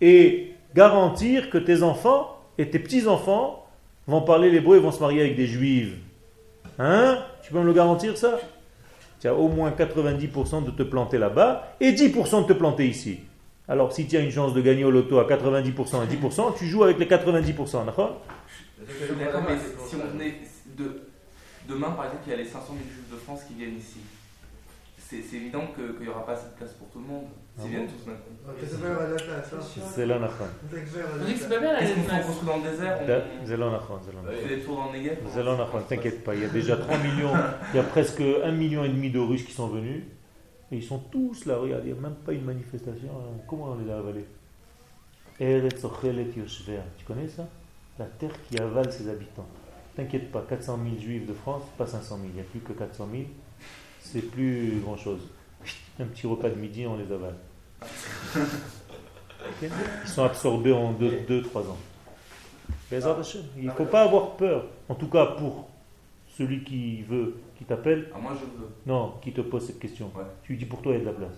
et 0.00 0.52
garantir 0.74 1.50
que 1.50 1.58
tes 1.58 1.82
enfants 1.82 2.36
et 2.58 2.68
tes 2.68 2.78
petits-enfants 2.78 3.66
vont 4.06 4.22
parler 4.22 4.50
l'hébreu 4.50 4.76
et 4.76 4.80
vont 4.80 4.90
se 4.90 5.00
marier 5.00 5.20
avec 5.20 5.36
des 5.36 5.46
juives? 5.46 5.94
Hein? 6.78 7.18
Tu 7.50 7.54
peux 7.54 7.62
me 7.62 7.66
le 7.66 7.72
garantir 7.72 8.16
ça? 8.16 8.38
Tu 9.18 9.26
as 9.26 9.34
au 9.34 9.48
moins 9.48 9.72
90% 9.72 10.66
de 10.66 10.70
te 10.70 10.84
planter 10.84 11.18
là-bas 11.18 11.74
et 11.80 11.90
10% 11.90 12.42
de 12.42 12.46
te 12.46 12.52
planter 12.52 12.86
ici. 12.86 13.18
Alors 13.66 13.92
si 13.92 14.06
tu 14.06 14.16
as 14.16 14.20
une 14.20 14.30
chance 14.30 14.54
de 14.54 14.60
gagner 14.60 14.84
au 14.84 14.92
loto 14.92 15.18
à 15.18 15.24
90% 15.24 15.66
et 16.04 16.16
10%, 16.16 16.56
tu 16.56 16.66
joues 16.66 16.84
avec 16.84 17.00
les 17.00 17.06
90%, 17.06 17.86
d'accord? 17.86 18.20
Si 18.86 19.96
on 19.96 20.12
venait 20.12 20.34
de, 20.78 21.02
demain, 21.68 21.90
par 21.90 22.04
exemple, 22.04 22.22
il 22.28 22.30
y 22.30 22.34
a 22.34 22.36
les 22.36 22.44
500 22.44 22.66
000 22.68 22.78
juifs 22.84 23.10
de 23.10 23.16
France 23.16 23.40
qui 23.48 23.54
viennent 23.54 23.76
ici. 23.76 23.98
C'est 25.10 25.36
évident 25.36 25.64
que- 25.76 25.90
qu'il 25.92 26.02
n'y 26.02 26.08
aura 26.08 26.24
pas 26.24 26.32
assez 26.34 26.50
de 26.50 26.54
place 26.56 26.72
pour 26.74 26.86
tout 26.88 27.00
le 27.00 27.06
monde. 27.06 27.24
Ah. 27.58 27.62
C'est 27.62 27.68
là. 30.06 30.18
On 30.20 31.24
dit 31.24 31.34
que 31.34 31.40
c'est 31.40 31.48
pas 31.48 31.58
bien 31.58 31.72
la 31.72 31.78
Qu'est-ce 31.80 31.94
qu'on 31.94 32.02
fait 32.02 32.22
construit 32.26 32.46
dans 32.48 32.56
le 32.58 32.70
désert 32.70 32.98
C'est 33.44 33.56
là, 33.56 33.70
là, 33.70 33.80
On 33.90 33.98
fait 34.30 34.56
des 34.56 34.60
tours 34.62 34.76
dans 34.76 34.92
le 34.92 34.98
Negev 34.98 35.16
C'est 35.28 35.42
là, 35.42 35.56
d'accord, 35.56 35.84
t'inquiète 35.88 36.22
pas, 36.24 36.34
il 36.36 36.42
y 36.42 36.44
a 36.44 36.48
déjà 36.48 36.76
3 36.76 36.96
millions, 36.98 37.32
il 37.72 37.76
y 37.76 37.80
a 37.80 37.82
presque 37.82 38.20
1 38.20 38.52
million 38.52 38.84
et 38.84 38.88
demi 38.88 39.10
de 39.10 39.18
Russes 39.18 39.44
qui 39.44 39.52
sont 39.52 39.66
venus, 39.66 40.04
et 40.70 40.76
ils 40.76 40.82
sont 40.84 41.00
tous 41.10 41.44
là, 41.46 41.56
regarde, 41.56 41.82
il 41.84 41.92
n'y 41.92 41.98
a 41.98 42.00
même 42.00 42.14
pas 42.14 42.32
une 42.32 42.44
manifestation, 42.44 43.08
hein. 43.10 43.36
comment 43.48 43.72
on 43.76 43.84
les 43.84 43.90
a 43.90 43.98
avalés 43.98 44.26
Eretz 45.40 45.84
Ochelet 45.84 46.26
Yoshver, 46.36 46.80
tu 46.98 47.04
connais 47.04 47.28
ça? 47.28 47.46
La 47.98 48.04
terre 48.06 48.30
qui 48.48 48.58
avale 48.58 48.92
ses 48.92 49.08
habitants. 49.08 49.46
T'inquiète 49.96 50.30
pas, 50.30 50.44
400 50.48 50.78
000 50.84 50.96
juifs 51.00 51.26
de 51.26 51.34
France, 51.34 51.62
pas 51.76 51.86
500 51.86 52.16
000, 52.16 52.28
il 52.28 52.34
n'y 52.34 52.40
a 52.40 52.44
plus 52.44 52.60
que 52.60 52.72
400 52.72 53.08
000, 53.10 53.24
c'est 54.12 54.22
plus 54.22 54.80
grand 54.84 54.96
chose. 54.96 55.20
Un 56.00 56.04
petit 56.06 56.26
repas 56.26 56.48
de 56.48 56.54
midi, 56.54 56.86
on 56.86 56.96
les 56.96 57.12
avale. 57.12 57.34
Ils 59.62 60.08
sont 60.08 60.24
absorbés 60.24 60.72
en 60.72 60.92
2-3 60.94 61.58
ans. 61.58 61.78
Bezrat 62.90 63.18
Hashem. 63.20 63.42
Il 63.58 63.66
ne 63.66 63.70
faut 63.70 63.84
pas 63.84 64.02
avoir 64.02 64.36
peur. 64.36 64.66
En 64.88 64.94
tout 64.94 65.08
cas, 65.08 65.26
pour 65.26 65.68
celui 66.36 66.64
qui 66.64 67.02
veut, 67.02 67.36
qui 67.58 67.64
t'appelle, 67.64 68.08
Ah, 68.14 68.18
moi 68.20 68.32
je 68.34 68.40
veux. 68.60 68.68
non, 68.86 69.14
qui 69.22 69.32
te 69.32 69.40
pose 69.42 69.66
cette 69.66 69.78
question. 69.78 70.10
Ouais. 70.16 70.24
Tu 70.42 70.52
lui 70.52 70.58
dis 70.58 70.64
pour 70.64 70.80
toi, 70.82 70.92
il 70.92 70.98
y 70.98 71.00
a 71.00 71.04
de 71.04 71.06
la 71.10 71.12
place. 71.12 71.36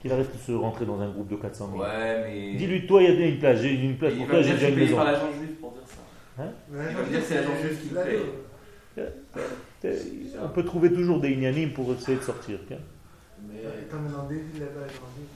Qu'il 0.00 0.12
arrête 0.12 0.32
de 0.32 0.38
se 0.38 0.52
rentrer 0.52 0.84
dans 0.86 1.00
un 1.00 1.08
groupe 1.10 1.28
de 1.28 1.36
400 1.36 1.68
000. 1.70 1.80
Ouais, 1.82 2.22
mais. 2.22 2.54
Dis-lui, 2.56 2.86
toi, 2.86 3.02
il 3.02 3.20
y 3.20 3.22
a 3.22 3.26
une 3.26 3.38
place, 3.38 3.60
j'ai 3.60 3.74
une 3.74 3.96
place 3.96 4.14
pour 4.14 4.26
toi, 4.26 4.42
j'ai 4.42 4.52
déjà 4.54 4.66
je 4.68 4.72
une 4.72 4.78
maison. 4.78 4.96
par 4.96 5.04
l'agent 5.04 5.32
juif 5.32 5.60
pour 5.60 5.72
dire 5.72 5.82
ça. 5.86 6.44
Il 6.70 6.76
va 6.76 6.82
me 6.82 7.08
dire 7.08 7.20
que 7.20 7.24
c'est 7.24 7.34
l'agent 7.36 7.56
juif 7.62 7.82
qui 7.82 7.94
me 7.94 8.02
paye. 8.02 9.06
On 10.42 10.48
peut 10.48 10.64
trouver 10.64 10.92
toujours 10.92 11.20
des 11.20 11.30
ignanim 11.32 11.72
pour 11.72 11.92
essayer 11.92 12.16
de 12.18 12.22
sortir. 12.22 12.58
ok 12.70 12.76
Mais. 13.48 13.62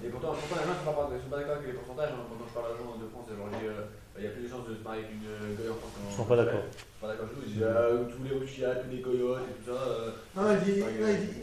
Et 0.05 0.09
pourtant, 0.11 0.32
pourtant 0.34 0.57
les 0.57 0.66
gens 0.66 0.74
ne 0.80 0.84
sont 0.84 0.92
pas, 0.92 1.11
ils 1.14 1.22
sont 1.22 1.28
pas 1.30 1.36
d'accord 1.38 1.57
avec 1.57 1.66
les 1.68 1.72
pourcentages. 1.74 2.11
hein. 2.12 2.24
Quand 2.28 2.46
je 2.49 2.55
parle 2.55 2.66
à 2.66 2.76
gens 2.78 2.96
de 2.99 3.09
France, 3.09 3.26
dis 3.28 3.66
euh, 3.66 3.84
il 4.18 4.24
y 4.24 4.26
a 4.26 4.30
plus 4.30 4.42
de 4.42 4.49
chances 4.49 4.66
de 4.68 4.74
se 4.74 4.82
marier 4.82 5.05
avec 5.05 5.12
une 5.14 5.55
goye 5.55 5.70
en 5.70 5.74
France 5.78 5.92
qu'en 5.94 6.11
Ils 6.11 6.16
sont 6.16 6.24
pas 6.24 6.36
d'accord. 6.36 6.64
Ils 6.66 6.78
sont 6.80 7.01
pas 7.01 7.09
d'accord 7.12 7.26
du 7.28 7.34
tout. 7.34 7.42
Ils 7.46 7.53
disent 7.55 7.62
euh, 7.62 8.05
tous 8.09 8.22
les 8.24 8.34
Rushias, 8.38 8.76
tous 8.82 8.90
les 8.90 9.03
coyotes 9.03 9.42
et 9.49 9.55
tout 9.62 9.66
ça. 9.70 9.78
euh, 9.78 10.11
Non, 10.36 10.42
il 10.66 10.72
il 10.72 10.84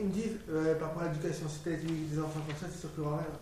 ils 0.02 0.06
me 0.08 0.12
disent, 0.12 0.38
euh, 0.50 0.76
par 0.76 0.88
rapport 0.90 1.04
à 1.04 1.08
l'éducation, 1.10 1.48
si 1.48 1.60
t'as 1.64 1.72
éduqué 1.72 1.94
des 2.12 2.20
enfants 2.20 2.42
comme 2.48 2.58
ça, 2.58 2.68
c'est 2.72 2.80
sûr 2.80 2.92
qu'il 2.94 3.04
y 3.04 3.08
aura 3.08 3.18
rien. 3.18 3.34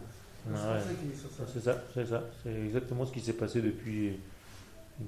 C'est 0.43 0.51
Ah 0.53 0.57
pour 0.59 0.75
ouais. 0.75 0.81
ça 0.81 0.93
qu'il 0.99 1.11
est 1.11 1.15
sur 1.15 1.29
ça. 1.31 1.43
C'est 1.47 1.63
ça, 1.63 1.73
c'est 1.93 2.05
ça. 2.05 2.19
C'est 2.43 2.53
exactement 2.67 3.05
ce 3.05 3.13
qui 3.13 3.21
s'est 3.21 3.33
passé 3.39 3.61
depuis, 3.61 4.19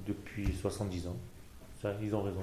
depuis 0.06 0.48
70 0.54 1.06
ans. 1.08 1.16
Ça, 1.82 1.92
ils 2.02 2.14
ont 2.14 2.22
raison. 2.22 2.42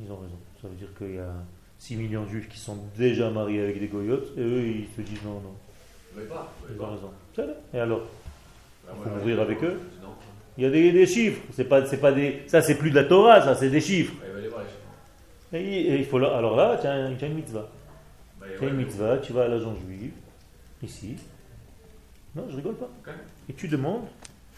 Ils 0.00 0.10
ont 0.10 0.16
raison. 0.16 0.38
Ça 0.62 0.68
veut 0.68 0.74
dire 0.76 0.88
qu'il 0.96 1.14
y 1.16 1.18
a 1.18 1.32
6 1.78 1.96
millions 1.96 2.24
de 2.24 2.28
juifs 2.28 2.48
qui 2.48 2.58
sont 2.58 2.78
déjà 2.96 3.30
mariés 3.30 3.60
avec 3.62 3.80
des 3.80 3.88
goyotes 3.88 4.32
et 4.36 4.40
eux, 4.40 4.62
ils 4.64 4.86
se 4.96 5.00
disent 5.02 5.22
non, 5.24 5.40
non. 5.40 5.54
Veulent 6.14 6.28
pas. 6.28 6.52
Ils 6.70 6.74
ont 6.76 6.78
pas. 6.84 6.90
raison. 6.92 7.10
Et 7.74 7.78
alors 7.80 8.02
Bah, 8.86 8.92
faut 9.02 9.08
moi, 9.10 9.18
ouvrir 9.18 9.36
je- 9.36 9.40
avec 9.42 9.62
eux. 9.64 9.80
Non. 10.02 10.08
Il 10.58 10.64
y 10.64 10.66
a 10.66 10.70
des, 10.70 10.92
des 10.92 11.06
chiffres. 11.06 11.40
C'est 11.52 11.64
pas, 11.64 11.84
c'est 11.86 11.96
pas 12.00 12.12
des, 12.12 12.42
ça, 12.46 12.62
c'est 12.62 12.76
plus 12.76 12.90
de 12.90 12.94
la 12.96 13.04
Torah, 13.04 13.40
ça, 13.42 13.54
c'est 13.54 13.70
des 13.70 13.80
chiffres. 13.80 14.14
Et, 15.54 15.58
et 15.58 15.96
il 15.98 16.04
faut 16.06 16.18
là, 16.18 16.34
alors 16.36 16.56
là, 16.56 16.78
tu 16.80 16.86
as, 16.86 16.92
un- 16.92 17.14
tu 17.14 17.24
as 17.24 17.28
une 17.28 17.34
mitzvah. 17.34 17.68
Bah, 18.40 18.46
Tu 18.58 18.64
as 18.64 18.68
une 18.68 18.76
mitzvah, 18.76 19.18
tu 19.18 19.32
vas 19.32 19.44
à 19.44 19.48
l'agent 19.48 19.74
juif, 19.86 20.12
ici. 20.82 21.16
Non, 22.34 22.46
je 22.50 22.56
rigole 22.56 22.76
pas. 22.76 22.88
Et 23.48 23.52
tu 23.52 23.68
demandes 23.68 24.04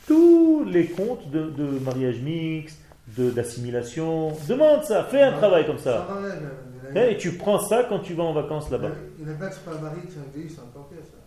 tous 0.07 0.65
les 0.65 0.87
comptes 0.87 1.29
de, 1.31 1.51
de 1.51 1.65
mariage 1.81 2.19
mixte, 2.21 2.81
de- 3.09 3.31
d'assimilation. 3.31 4.33
Demande 4.49 4.83
ça, 4.85 5.05
fais 5.05 5.23
un 5.23 5.33
travail 5.33 5.67
comme 5.67 5.79
ça. 5.79 6.07
Il 6.91 6.99
Et 7.13 7.17
tu 7.17 7.33
prends 7.33 7.59
ça 7.59 7.85
quand 7.89 7.99
tu 8.01 8.15
vas 8.15 8.25
en 8.25 8.33
vacances 8.33 8.71
là-bas. 8.71 8.89
Il 9.21 9.29
a 9.29 9.33
qui 10.03 10.13
sont 10.13 10.63
pas 10.63 10.79
encore 10.81 10.89
pire 10.89 10.99
ça. 11.05 11.19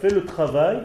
Fais 0.00 0.10
le 0.10 0.24
travail, 0.24 0.78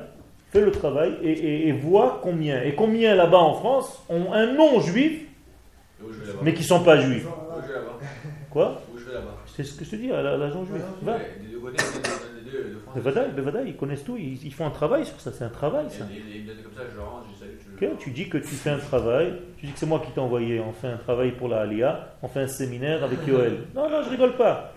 fais 0.52 0.62
le 0.62 0.72
travail 0.72 1.16
et, 1.22 1.32
et- 1.32 1.68
et 1.68 1.72
vois 1.72 2.20
combien. 2.24 2.62
Et 2.64 2.76
combien 2.76 3.16
là-bas 3.16 3.38
en 3.38 3.54
France 3.54 4.04
ont 4.10 4.34
un 4.34 4.54
nom 4.54 4.80
juif, 4.82 5.26
mais 6.44 6.54
qui 6.54 6.64
sont 6.64 6.84
pas 6.84 7.00
juifs. 7.00 7.26
Où 7.28 7.62
je 7.62 7.68
vais 7.68 7.74
là-bas 7.74 8.00
Quoi 8.52 8.82
Où 8.94 8.98
je 8.98 9.06
vais 9.06 9.14
là-bas 9.14 9.36
C'est 9.56 9.64
ce 9.64 9.78
que 9.78 9.86
je 9.86 9.92
te 9.92 9.96
dis 9.98 10.12
à 10.12 10.22
la- 10.22 10.34
à 10.34 10.38
l'agent 10.38 10.66
juif. 10.66 10.82
Va. 11.04 11.18
Bevadaï, 12.96 13.32
Bevadaï, 13.32 13.70
ils 13.70 13.76
connaissent 13.76 14.04
tout, 14.04 14.18
ils, 14.18 14.44
ils 14.46 14.54
font 14.54 14.66
un 14.66 14.72
travail 14.72 15.06
sur 15.06 15.20
ça, 15.20 15.32
c'est 15.32 15.44
un 15.44 15.50
travail 15.50 15.90
ça. 15.90 16.06
Et 16.12 16.38
ils 16.38 16.44
me 16.44 16.48
donnent 16.48 16.64
comme 16.64 16.74
ça, 16.74 16.82
je 16.94 17.00
rentre, 17.00 17.28
je 17.34 17.40
salue, 17.40 17.58
je 17.80 17.86
Ok, 17.86 17.98
tu 18.00 18.12
dis 18.12 18.30
que 18.30 18.38
tu 18.38 18.56
fais 18.56 18.70
un 18.72 18.78
travail, 18.78 19.34
tu 19.58 19.66
dis 19.66 19.72
que 19.72 19.80
c'est 19.80 19.86
moi 19.86 20.02
qui 20.06 20.12
t'ai 20.12 20.20
envoyé, 20.20 20.60
on 20.60 20.74
fait 20.74 20.88
un 20.88 20.98
travail 20.98 21.32
pour 21.32 21.48
la 21.48 21.62
Alia, 21.62 22.16
on 22.22 22.28
fait 22.28 22.42
un 22.42 22.48
séminaire 22.48 23.04
avec 23.04 23.26
Yoel. 23.28 23.60
Non, 23.76 23.90
non, 23.90 24.02
je 24.04 24.10
rigole 24.10 24.36
pas. 24.36 24.74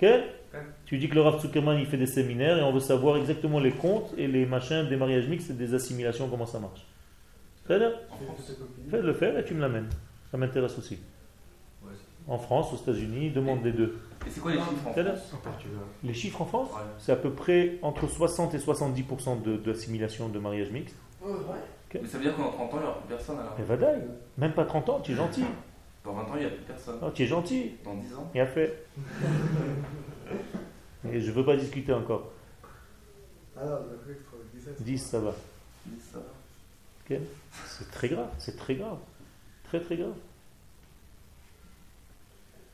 Ok 0.00 0.08
Tu 0.86 0.98
dis 0.98 1.08
que 1.08 1.14
le 1.14 1.22
Rav 1.22 1.40
Zuckerman 1.40 1.78
il 1.78 1.86
fait 1.86 1.96
des 1.96 2.06
séminaires 2.06 2.58
et 2.58 2.62
on 2.62 2.72
veut 2.72 2.80
savoir 2.80 3.16
exactement 3.16 3.60
les 3.60 3.72
comptes 3.72 4.12
et 4.18 4.26
les 4.26 4.46
machins 4.46 4.88
des 4.88 4.96
mariages 4.96 5.28
mixtes 5.28 5.50
et 5.50 5.54
des 5.54 5.74
assimilations, 5.74 6.28
comment 6.28 6.46
ça 6.46 6.58
marche. 6.58 6.86
Très 7.64 7.78
bien, 7.78 7.92
fais 8.90 9.00
le 9.00 9.12
faire 9.14 9.38
et 9.38 9.44
tu 9.44 9.54
me 9.54 9.60
l'amènes. 9.60 9.88
Ça 10.30 10.36
m'intéresse 10.36 10.76
aussi. 10.78 10.98
Ouais, 12.26 12.34
En 12.34 12.38
France, 12.38 12.72
aux 12.72 12.76
États-Unis, 12.76 13.30
demande 13.30 13.62
des 13.62 13.72
deux. 13.72 13.98
Et 14.26 14.30
c'est 14.30 14.40
quoi 14.40 14.52
les 14.52 14.58
chiffres 14.58 14.88
en. 14.88 14.92
France 14.92 14.96
Les 16.04 16.14
chiffres 16.14 16.42
en 16.42 16.46
France, 16.46 16.70
Ouais. 16.72 16.80
c'est 16.98 17.12
à 17.12 17.16
peu 17.16 17.32
près 17.32 17.78
entre 17.82 18.06
60 18.06 18.54
et 18.54 18.58
70% 18.58 19.36
de- 19.36 19.56
d'assimilation 19.56 20.28
de, 20.28 20.38
mariage 20.38 20.70
mixte. 20.70 20.96
Mais 21.24 22.06
ça 22.06 22.18
veut 22.18 22.24
dire 22.24 22.36
qu'en 22.36 22.50
30 22.50 22.74
ans, 22.74 22.76
il 22.76 22.80
n'y 22.80 22.86
aura 22.86 22.98
plus 22.98 23.08
personne 23.08 23.38
alors. 23.38 23.54
Et 23.58 23.62
Vadaï, 23.62 24.00
même 24.38 24.52
pas 24.54 24.64
30 24.64 24.88
ans, 24.88 25.00
tu 25.00 25.12
es 25.12 25.14
gentil. 25.14 25.44
Dans 26.04 26.14
20 26.14 26.22
ans, 26.22 26.26
il 26.34 26.40
n'y 26.40 26.46
a 26.46 26.50
plus 26.50 26.64
personne. 26.64 26.98
Non, 27.00 27.10
tu 27.12 27.22
es 27.22 27.26
gentil. 27.26 27.72
Dans 27.84 27.94
10 27.94 28.14
ans. 28.14 28.30
Il 28.34 28.40
a 28.40 28.46
fait. 28.46 28.84
Et 31.12 31.20
je 31.20 31.30
veux 31.32 31.44
pas 31.44 31.56
discuter 31.56 31.92
encore. 31.92 32.30
Alors, 33.56 33.80
le 33.90 33.98
fait 34.06 34.18
qu'il 34.18 34.26
faut 34.26 34.36
17. 34.54 34.82
10, 34.82 34.98
ça 34.98 35.20
va. 35.20 35.32
Ça 36.12 36.18
va. 36.18 36.24
Ok 37.16 37.20
C'est 37.66 37.90
très 37.90 38.08
grave, 38.08 38.28
c'est 38.38 38.56
très 38.56 38.74
grave. 38.76 38.98
Très 39.64 39.80
très 39.80 39.96
grave. 39.96 40.14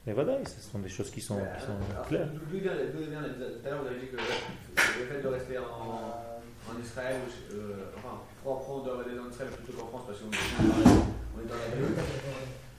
Mais 0.06 0.12
voilà, 0.14 0.38
ce 0.44 0.60
sont 0.70 0.78
des 0.78 0.88
choses 0.88 1.10
qui 1.10 1.20
sont, 1.20 1.36
qui 1.36 1.60
sont 1.64 1.76
Alors, 1.92 2.06
claires. 2.08 2.28
D'où 2.32 2.58
vient, 2.58 2.72
tout 2.72 3.66
à 3.66 3.70
l'heure, 3.70 3.82
vous 3.82 3.88
avez 3.88 4.00
dit 4.00 4.06
que 4.08 4.16
le 4.16 5.06
fait 5.06 5.20
de 5.20 5.28
rester 5.28 5.58
en, 5.58 5.62
en 5.64 6.80
Israël, 6.80 7.16
ou, 7.26 7.54
euh, 7.54 7.74
enfin, 7.96 8.20
prendre 8.42 8.60
prendre 8.62 9.04
des 9.04 9.18
en 9.18 9.28
Israël 9.28 9.50
plutôt 9.50 9.78
qu'en 9.78 9.88
France 9.88 10.02
parce 10.06 10.18
qu'on 10.20 10.30
est, 10.30 10.88
on 11.36 11.46
dans 11.46 11.54
la 11.54 11.86
rue. 11.86 11.94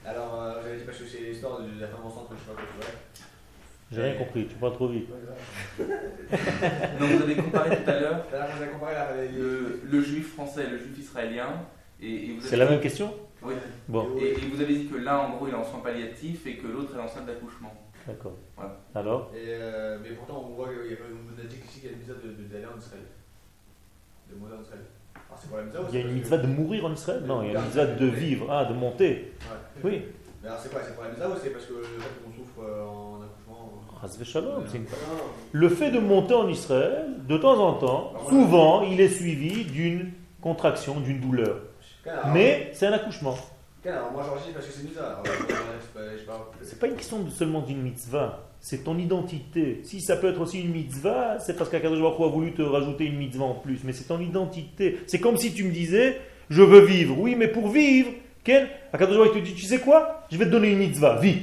Alors, 0.06 0.42
euh, 0.42 0.62
vous 0.62 0.68
avez 0.68 0.78
dit 0.78 0.84
parce 0.86 0.98
que 0.98 1.06
c'est 1.06 1.20
l'histoire 1.20 1.62
de 1.62 1.80
la 1.80 1.88
femme 1.88 2.06
enceinte, 2.06 2.30
je 2.32 2.36
sais 2.36 2.46
pas 2.48 2.54
quoi, 2.54 2.64
tu 2.72 2.78
vois. 2.82 3.26
J'ai 3.92 4.04
rien 4.04 4.16
compris, 4.16 4.48
tu 4.48 4.56
parles 4.56 4.74
trop 4.74 4.88
vite. 4.88 5.10
Donc 7.00 7.10
vous 7.10 7.24
avez 7.24 7.36
comparé 7.36 7.76
tout 7.84 7.90
à 7.90 8.00
l'heure 8.00 8.26
le, 9.36 9.82
le 9.84 10.02
juif 10.02 10.34
français 10.34 10.66
et 10.66 10.70
le 10.70 10.78
juif 10.78 10.98
israélien. 11.00 11.48
Et, 12.02 12.28
et 12.28 12.34
vous 12.36 12.42
C'est 12.42 12.56
la 12.58 12.70
même 12.70 12.82
question? 12.82 13.14
Oui. 13.42 13.54
Bon, 13.88 14.18
Et, 14.20 14.32
et 14.32 14.36
vous 14.54 14.62
avez 14.62 14.76
dit 14.76 14.88
que 14.88 14.98
l'un, 14.98 15.18
en 15.18 15.30
gros, 15.36 15.48
il 15.48 15.54
est 15.54 15.58
en 15.58 15.64
soins 15.64 15.80
palliatifs 15.80 16.46
et 16.46 16.58
que 16.58 16.68
l'autre 16.68 16.96
est 16.96 17.00
en 17.02 17.08
salle 17.08 17.26
d'accouchement. 17.26 17.74
d'accord. 18.06 18.34
Voilà. 18.58 18.78
Alors 18.96 19.32
Et, 19.34 19.46
euh, 19.48 19.98
mais 20.04 20.10
pourtant, 20.10 20.46
on 20.50 20.56
voit 20.56 20.68
qu'il 20.68 20.92
y 20.92 20.96
a, 20.96 20.98
on 21.04 21.40
a 21.40 21.46
dit 21.48 21.58
qu'ici, 21.58 21.82
il 21.84 21.86
y 21.86 21.90
a 21.90 21.92
une 21.94 22.00
mitzvah 22.00 22.16
de- 22.16 22.44
d'aller 22.52 22.66
en 22.66 22.78
Israël. 22.78 23.04
De 24.30 24.36
mourir 24.36 24.56
en 24.60 24.62
Israël. 24.62 24.82
Alors, 25.16 25.40
c'est 25.42 25.48
pour 25.48 25.58
la 25.58 25.64
Il 25.90 25.96
y 25.96 25.98
a 25.98 26.06
une 26.06 26.14
mitzvah 26.14 26.38
que- 26.38 26.42
de 26.44 26.48
mourir 26.48 26.86
en 26.86 26.94
Israël? 26.94 27.24
Non, 27.26 27.42
il 27.44 27.52
y 27.52 27.56
a 27.56 27.60
une 27.60 27.66
mitzvah 27.66 27.86
de 27.86 28.06
vivre, 28.06 28.48
ah, 28.52 28.66
de 28.66 28.74
monter. 28.74 29.34
Ouais. 29.42 29.82
Oui. 29.84 30.02
Mais 30.42 30.48
alors, 30.50 30.60
c'est 30.62 30.72
quoi 30.72 30.82
C'est 30.84 30.94
pour 30.96 31.04
la 31.04 31.10
mitzvah 31.10 31.30
ou 31.30 31.34
c'est 31.42 31.50
parce 31.50 31.66
que 31.66 31.74
le 31.74 31.84
fait 31.84 32.24
qu'on 32.24 32.32
souffre 32.32 32.62
euh, 32.64 32.86
en 32.86 33.22
accouchement 33.22 33.72
une- 34.74 34.84
Non, 34.84 35.24
Le 35.52 35.70
fait 35.70 35.92
de 35.92 36.00
monter 36.00 36.34
en 36.34 36.48
Israël, 36.48 37.08
de 37.28 37.38
temps 37.38 37.60
en 37.60 37.74
temps, 37.74 38.14
souvent, 38.30 38.84
il 38.84 39.00
est 39.02 39.10
suivi 39.10 39.66
d'une 39.66 40.12
contraction, 40.42 41.00
d'une 41.02 41.20
douleur. 41.20 41.60
Mais 42.34 42.72
c'est 42.74 42.88
un 42.88 42.94
accouchement. 42.94 43.38
alors, 43.86 44.12
moi, 44.12 44.24
j'enregistre 44.26 44.54
parce 44.54 44.66
que 44.68 44.72
c'est 44.74 44.82
une 44.82 44.88
mitzvah. 44.88 45.06
Alors, 45.08 45.24
c'est 46.62 46.80
pas- 46.80 46.88
une 46.88 46.96
question 46.96 47.20
de 47.20 47.30
seulement 47.30 47.62
d'une 47.62 47.82
mitzvah, 47.82 48.46
c'est 48.60 48.84
ton 48.84 48.98
identité. 48.98 49.82
Si 49.84 50.02
ça 50.02 50.18
peut 50.18 50.30
être 50.30 50.42
aussi 50.42 50.62
une 50.62 50.72
mitzvah, 50.72 51.40
c'est 51.40 51.56
parce 51.58 51.70
qu'Akadosh 51.70 52.00
Baruch 52.02 52.20
a 52.20 52.28
voulu 52.28 52.54
te 52.54 52.62
rajouter 52.62 53.06
une 53.06 53.18
mitzvah 53.18 53.46
en 53.46 53.56
plus, 53.56 53.80
mais 53.84 53.94
c'est 53.94 54.06
ton 54.06 54.20
identité. 54.20 55.00
C'est 55.08 55.20
comme 55.20 55.38
si 55.38 55.54
tu 55.54 55.64
me 55.64 55.72
disais, 55.72 56.20
je 56.50 56.62
veux 56.62 56.82
vivre. 56.82 57.18
Oui, 57.20 57.36
mais 57.36 57.48
pour 57.48 57.70
vivre, 57.70 58.10
quel? 58.44 58.70
Akadosh 58.94 59.18
Baruch 59.18 59.34
te 59.34 59.40
dit, 59.40 59.54
tu 59.54 59.66
sais 59.66 59.80
quoi? 59.80 60.24
Je 60.32 60.38
vais 60.38 60.46
te 60.46 60.52
donner 60.52 60.72
une 60.72 60.80
mitzvah, 60.80 61.16
vis. 61.20 61.38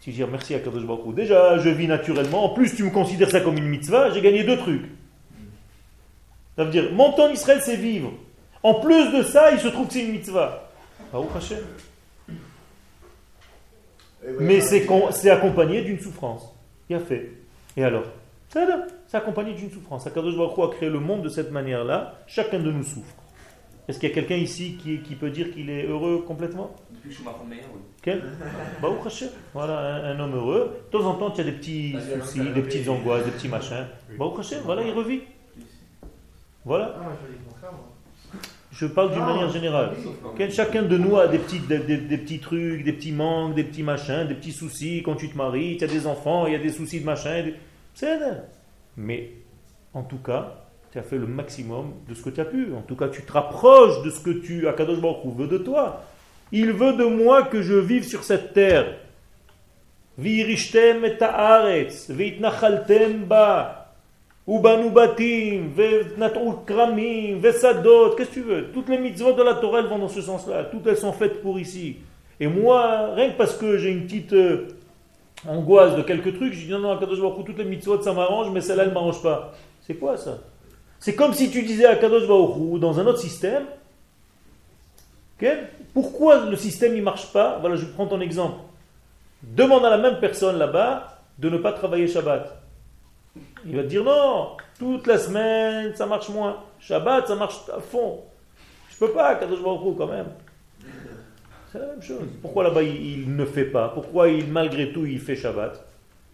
Tu 0.00 0.10
dis 0.10 0.24
merci 0.24 0.54
Akadosh 0.54 0.84
Baruch 0.84 1.06
Hu. 1.06 1.12
Déjà, 1.14 1.58
je 1.58 1.68
vis 1.68 1.86
naturellement. 1.86 2.44
En 2.44 2.48
plus, 2.54 2.74
tu 2.74 2.82
me 2.82 2.90
considères 2.90 3.30
ça 3.30 3.40
comme 3.40 3.56
une 3.56 3.68
mitzvah, 3.68 4.10
j'ai 4.10 4.20
gagné 4.20 4.42
deux 4.42 4.56
trucs. 4.56 4.82
Ça 6.56 6.64
veut 6.64 6.70
dire, 6.70 6.92
monter 6.92 7.22
en 7.22 7.30
Israël, 7.30 7.60
c'est 7.62 7.76
vivre. 7.76 8.12
En 8.62 8.74
plus 8.74 9.12
de 9.12 9.22
ça, 9.22 9.52
il 9.52 9.58
se 9.60 9.68
trouve 9.68 9.86
que 9.88 9.94
c'est 9.94 10.04
une 10.04 10.12
mitzvah. 10.12 10.68
Ouais, 11.12 11.20
Mais 14.38 14.60
c'est 14.60 15.30
accompagné 15.30 15.82
d'une 15.82 15.98
souffrance. 15.98 16.54
Il 16.88 16.96
a 16.96 17.00
fait. 17.00 17.32
Et 17.76 17.84
alors? 17.84 18.04
C'est 18.48 19.16
accompagné 19.16 19.54
d'une 19.54 19.70
souffrance. 19.70 20.06
Akadosh 20.06 20.36
Baruch 20.36 20.58
Hu 20.58 20.62
a 20.62 20.68
créé 20.68 20.88
le 20.90 21.00
monde 21.00 21.22
de 21.22 21.28
cette 21.28 21.50
manière-là. 21.50 22.18
Chacun 22.26 22.60
de 22.60 22.70
nous 22.70 22.84
souffre. 22.84 23.14
Est-ce 23.88 23.98
qu'il 23.98 24.08
y 24.08 24.12
a 24.12 24.14
quelqu'un 24.14 24.36
ici 24.36 24.78
qui, 24.80 25.00
qui 25.00 25.16
peut 25.16 25.30
dire 25.30 25.52
qu'il 25.52 25.68
est 25.68 25.86
heureux 25.86 26.22
complètement? 26.24 26.70
Depuis 26.90 27.08
que 27.08 27.14
je 27.14 27.20
suis 27.20 27.24
ma 27.24 27.32
meilleur, 27.48 27.66
oui. 27.74 27.80
Quel 28.00 28.22
Baruch 28.80 29.06
Hashem. 29.06 29.28
Voilà, 29.54 29.78
un, 29.78 30.16
un 30.16 30.20
homme 30.20 30.36
heureux. 30.36 30.84
De 30.86 30.98
temps 30.98 31.04
en 31.04 31.14
temps, 31.14 31.30
tu 31.32 31.40
as 31.40 31.44
des 31.44 31.52
petits 31.52 31.96
soucis, 32.20 32.40
des 32.50 32.62
petites 32.62 32.88
angoisses, 32.88 33.24
des 33.24 33.32
petits 33.32 33.48
machins. 33.48 33.86
Baruch 34.16 34.38
Hashem, 34.38 34.60
voilà, 34.64 34.82
il 34.82 34.92
revit. 34.92 35.22
Voilà. 36.64 36.94
Je 38.72 38.86
parle 38.86 39.12
d'une 39.12 39.22
Ah, 39.22 39.26
manière 39.26 39.50
générale. 39.50 39.92
Quel- 40.36 40.50
chacun 40.52 40.82
de 40.82 40.96
nous 40.96 41.16
a 41.18 41.28
des 41.28 41.38
petits, 41.38 41.58
des, 41.60 41.78
des- 41.78 41.98
des 41.98 42.16
petits 42.18 42.38
trucs, 42.38 42.82
des 42.84 42.92
petits 42.94 43.12
manques, 43.12 43.54
des 43.54 43.64
petits 43.64 43.82
machins, 43.82 44.26
des 44.26 44.34
petits 44.34 44.52
soucis. 44.52 45.02
Quand 45.04 45.14
tu 45.14 45.28
te 45.28 45.36
maries, 45.36 45.76
tu 45.76 45.84
as 45.84 45.88
des 45.88 46.06
enfants, 46.06 46.46
il 46.46 46.54
y 46.54 46.56
a 46.56 46.58
des 46.58 46.70
soucis 46.72 47.00
de 47.00 47.04
machin. 47.04 47.44
C'est. 47.94 48.18
Mais 48.96 49.30
en 49.92 50.02
tout 50.02 50.16
cas, 50.18 50.54
tu 50.90 50.98
as 50.98 51.02
fait 51.02 51.18
le 51.18 51.26
maximum 51.26 51.92
de 52.08 52.14
ce 52.14 52.22
que 52.22 52.30
tu 52.30 52.40
as 52.40 52.46
pu. 52.46 52.72
En 52.74 52.80
tout 52.80 52.96
cas, 52.96 53.08
tu 53.08 53.22
te 53.22 53.32
rapproches 53.32 54.02
de 54.04 54.10
ce 54.10 54.20
que 54.20 54.30
tu, 54.30 54.66
Akadosh 54.66 55.00
Baruch 55.00 55.34
veut 55.36 55.48
de 55.48 55.58
toi. 55.58 56.02
Il 56.50 56.72
veut 56.72 56.94
de 56.94 57.04
moi 57.04 57.42
que 57.44 57.60
je 57.62 57.74
vive 57.74 58.04
sur 58.04 58.24
cette 58.24 58.52
terre. 58.54 58.86
Et 60.22 60.44
ba. 63.28 63.81
Ubanu 64.46 64.90
batim, 64.90 65.72
venat'u 65.74 66.64
kramim, 66.66 67.38
vesadot, 67.38 68.16
qu'est-ce 68.16 68.30
que 68.30 68.34
tu 68.34 68.42
veux? 68.42 68.72
Toutes 68.72 68.88
les 68.88 68.98
mitzvot 68.98 69.32
de 69.32 69.42
la 69.42 69.54
Torah, 69.54 69.80
elles 69.80 69.86
vont 69.86 69.98
dans 69.98 70.08
ce 70.08 70.20
sens-là. 70.20 70.64
Toutes 70.64 70.86
elles 70.86 70.96
sont 70.96 71.12
faites 71.12 71.42
pour 71.42 71.60
ici. 71.60 71.98
Et 72.40 72.48
moi, 72.48 73.14
rien 73.14 73.30
que 73.30 73.36
parce 73.36 73.56
que 73.56 73.78
j'ai 73.78 73.90
une 73.90 74.04
petite 74.04 74.32
euh, 74.32 74.66
angoisse 75.46 75.94
de 75.94 76.02
quelques 76.02 76.34
trucs, 76.34 76.54
je 76.54 76.66
dis 76.66 76.70
non, 76.70 76.80
non, 76.80 76.98
Kadosh 76.98 77.20
Baruch 77.20 77.46
toutes 77.46 77.58
les 77.58 77.64
mitzvot, 77.64 78.02
ça 78.02 78.12
m'arrange, 78.12 78.50
mais 78.50 78.60
celle-là, 78.60 78.84
elle 78.84 78.92
m'arrange 78.92 79.22
pas. 79.22 79.52
C'est 79.86 79.94
quoi 79.94 80.16
ça? 80.16 80.38
C'est 80.98 81.14
comme 81.14 81.34
si 81.34 81.50
tu 81.50 81.62
disais 81.62 81.86
à 81.86 81.94
Kadosh 81.96 82.26
Baruch 82.26 82.80
dans 82.80 82.98
un 82.98 83.06
autre 83.06 83.20
système, 83.20 83.64
ok 85.40 85.48
pourquoi 85.94 86.46
le 86.46 86.56
système 86.56 86.96
ne 86.96 87.02
marche 87.02 87.32
pas? 87.32 87.58
Voilà, 87.60 87.76
je 87.76 87.84
prends 87.84 88.06
ton 88.06 88.20
exemple. 88.20 88.56
Demande 89.42 89.84
à 89.84 89.90
la 89.90 89.98
même 89.98 90.18
personne 90.20 90.56
là-bas 90.56 91.18
de 91.38 91.50
ne 91.50 91.58
pas 91.58 91.72
travailler 91.72 92.08
Shabbat. 92.08 92.61
Il 93.66 93.76
va 93.76 93.82
te 93.82 93.88
dire 93.88 94.04
non, 94.04 94.56
toute 94.78 95.06
la 95.06 95.18
semaine 95.18 95.94
ça 95.94 96.06
marche 96.06 96.28
moins. 96.28 96.62
Shabbat 96.80 97.26
ça 97.28 97.34
marche 97.36 97.60
à 97.74 97.80
fond. 97.80 98.20
Je 98.90 98.96
peux 98.98 99.12
pas, 99.12 99.34
Kadosh 99.36 99.62
Baruch 99.62 99.96
quand 99.96 100.06
même. 100.06 100.26
C'est 101.70 101.78
la 101.78 101.86
même 101.86 102.02
chose. 102.02 102.22
Pourquoi 102.42 102.64
là-bas 102.64 102.82
il, 102.82 103.34
ne 103.34 103.44
fait 103.44 103.64
pas? 103.64 103.88
Pourquoi 103.88 104.28
il, 104.28 104.46
malgré 104.48 104.92
tout 104.92 105.06
il 105.06 105.18
fait 105.20 105.36
Shabbat? 105.36 105.84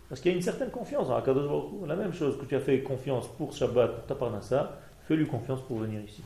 Parce 0.09 0.21
qu'il 0.21 0.31
y 0.33 0.35
a 0.35 0.37
une 0.37 0.43
certaine 0.43 0.71
confiance 0.71 1.09
en 1.11 1.21
Kadosh 1.23 1.47
Baruch. 1.47 1.87
La 1.89 1.97
même 1.97 2.13
chose 2.15 2.39
que 2.39 2.45
tu 2.45 2.57
as 2.57 2.61
fait 2.61 2.81
confiance 2.81 3.29
pour 3.37 3.53
Shabbat, 3.53 3.95
pour 3.95 4.07
ta 4.07 4.15
parnassa, 4.15 4.79
fais-lui 5.07 5.27
confiance 5.27 5.61
pour 5.63 5.79
venir 5.79 6.01
ici. 6.03 6.23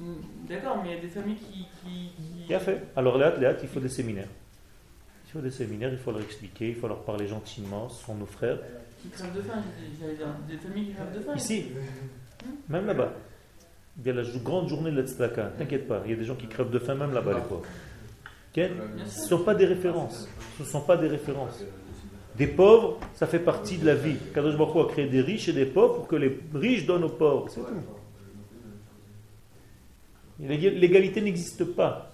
Hmm, 0.00 0.14
D'accord, 0.48 0.78
mais 0.82 0.90
il 0.90 0.94
y 0.94 0.98
a 0.98 1.00
des 1.00 1.08
familles 1.08 1.36
qui. 1.36 1.66
qui, 1.84 2.12
qui- 2.16 2.46
Bien 2.48 2.58
fait? 2.58 2.82
Alors 2.96 3.18
Léat, 3.18 3.36
Léat, 3.36 3.56
il 3.62 3.68
faut 3.68 3.80
des 3.80 3.88
séminaires. 3.90 4.28
Il 5.28 5.32
faut 5.32 5.40
des 5.40 5.50
séminaires, 5.50 5.92
il 5.92 5.98
faut 5.98 6.10
leur 6.10 6.22
expliquer, 6.22 6.68
il 6.70 6.74
faut 6.74 6.88
leur 6.88 7.02
parler 7.04 7.26
gentiment, 7.26 7.88
ce 7.88 8.04
sont 8.04 8.14
nos 8.14 8.26
frères. 8.26 8.58
Qui 9.02 9.08
crèvent 9.08 9.34
de 9.34 9.42
faim, 9.42 9.62
j'allais 10.00 10.14
dire. 10.14 10.26
Des 10.48 10.56
familles 10.56 10.86
qui 10.86 10.92
crèvent 10.94 11.14
de 11.14 11.20
faim. 11.20 11.34
Ici, 11.36 11.66
même 12.68 12.86
là-bas. 12.86 13.12
Il 13.98 14.06
y 14.06 14.10
a 14.10 14.14
la 14.14 14.22
grande 14.42 14.68
journée 14.68 14.90
de 14.90 14.96
l'Etzlaka, 15.00 15.52
t'inquiète 15.58 15.86
pas, 15.86 16.00
il 16.06 16.12
y 16.12 16.14
a 16.14 16.16
des 16.16 16.24
gens 16.24 16.34
qui 16.34 16.46
crèvent 16.46 16.70
de 16.70 16.78
faim 16.78 16.94
même 16.94 17.12
là-bas, 17.12 17.34
les 17.34 17.40
pauvres. 17.42 17.62
Ce 18.54 18.60
ne 19.24 19.28
sont 19.28 19.44
pas 19.44 19.54
des 19.54 19.66
références. 19.66 20.28
Ce 20.56 20.62
ne 20.62 20.68
sont 20.68 20.80
pas 20.80 20.96
des 20.96 21.08
références. 21.08 21.62
Des 22.36 22.46
pauvres, 22.46 22.98
ça 23.14 23.26
fait 23.26 23.38
partie 23.38 23.76
de 23.76 23.84
la 23.84 23.94
vie. 23.94 24.16
Kadosh 24.34 24.56
Baruch 24.56 24.88
a 24.88 24.92
créé 24.92 25.06
des 25.08 25.20
riches 25.20 25.48
et 25.48 25.52
des 25.52 25.66
pauvres 25.66 25.96
pour 25.96 26.08
que 26.08 26.16
les 26.16 26.40
riches 26.54 26.86
donnent 26.86 27.04
aux 27.04 27.10
pauvres. 27.10 27.48
C'est 27.50 27.60
tout. 27.60 27.66
L'ég- 30.40 30.78
L'égalité 30.78 31.20
n'existe 31.20 31.64
pas. 31.64 32.10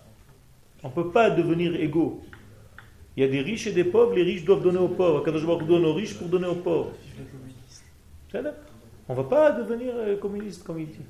On 0.83 0.89
ne 0.89 0.93
peut 0.93 1.11
pas 1.11 1.31
devenir 1.31 1.75
égaux. 1.77 2.21
Il 3.19 3.23
y 3.23 3.24
a 3.24 3.28
des 3.28 3.40
riches 3.40 3.66
et 3.66 3.73
des 3.73 3.82
pauvres, 3.82 4.15
les 4.15 4.23
riches 4.23 4.45
doivent 4.45 4.62
donner 4.62 4.78
aux 4.78 4.90
pauvres. 4.90 5.24
Kadosh 5.24 5.45
Baruch 5.45 5.66
donne 5.66 5.85
aux 5.85 5.93
riches 5.93 6.15
pour 6.15 6.28
donner 6.28 6.47
aux 6.47 6.55
pauvres. 6.55 6.93
On 8.32 9.12
ne 9.12 9.16
va 9.16 9.24
pas 9.24 9.51
devenir 9.51 9.93
euh, 9.97 10.16
communiste 10.16 10.62
comme 10.62 10.78
il 10.78 10.86
dit. 10.86 11.01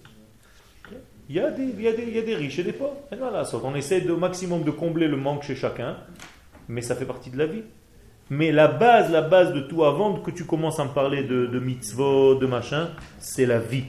Il 1.29 1.37
y, 1.37 1.39
a 1.39 1.51
des, 1.51 1.65
il, 1.65 1.85
y 1.85 1.93
des, 1.93 2.33
il 2.33 2.35
riches 2.35 2.61
et 2.61 2.63
des 2.63 2.73
pauvres. 2.73 2.97
On 3.63 3.75
essaie 3.75 4.09
au 4.09 4.17
maximum 4.17 4.63
de 4.63 4.71
combler 4.71 5.07
le 5.07 5.19
manque 5.19 5.43
chez 5.43 5.55
chacun, 5.55 5.99
mais 6.67 6.81
ça 6.81 6.97
fait 6.97 7.05
partie 7.05 7.29
de 7.29 7.37
la 7.37 7.45
vie. 7.45 7.65
Mais 8.31 8.53
la 8.53 8.69
base, 8.69 9.13
la 9.13 9.21
base 9.21 9.53
de 9.53 9.61
tout, 9.61 9.85
avant 9.85 10.15
que 10.15 10.31
tu 10.31 10.47
commences 10.47 10.81
à 10.81 10.87
me 10.87 10.95
parler 10.95 11.25
de, 11.25 11.59
mitzvot, 11.59 12.37
de 12.37 12.47
machin, 12.47 12.89
c'est 13.19 13.45
la 13.45 13.59
vie. 13.59 13.85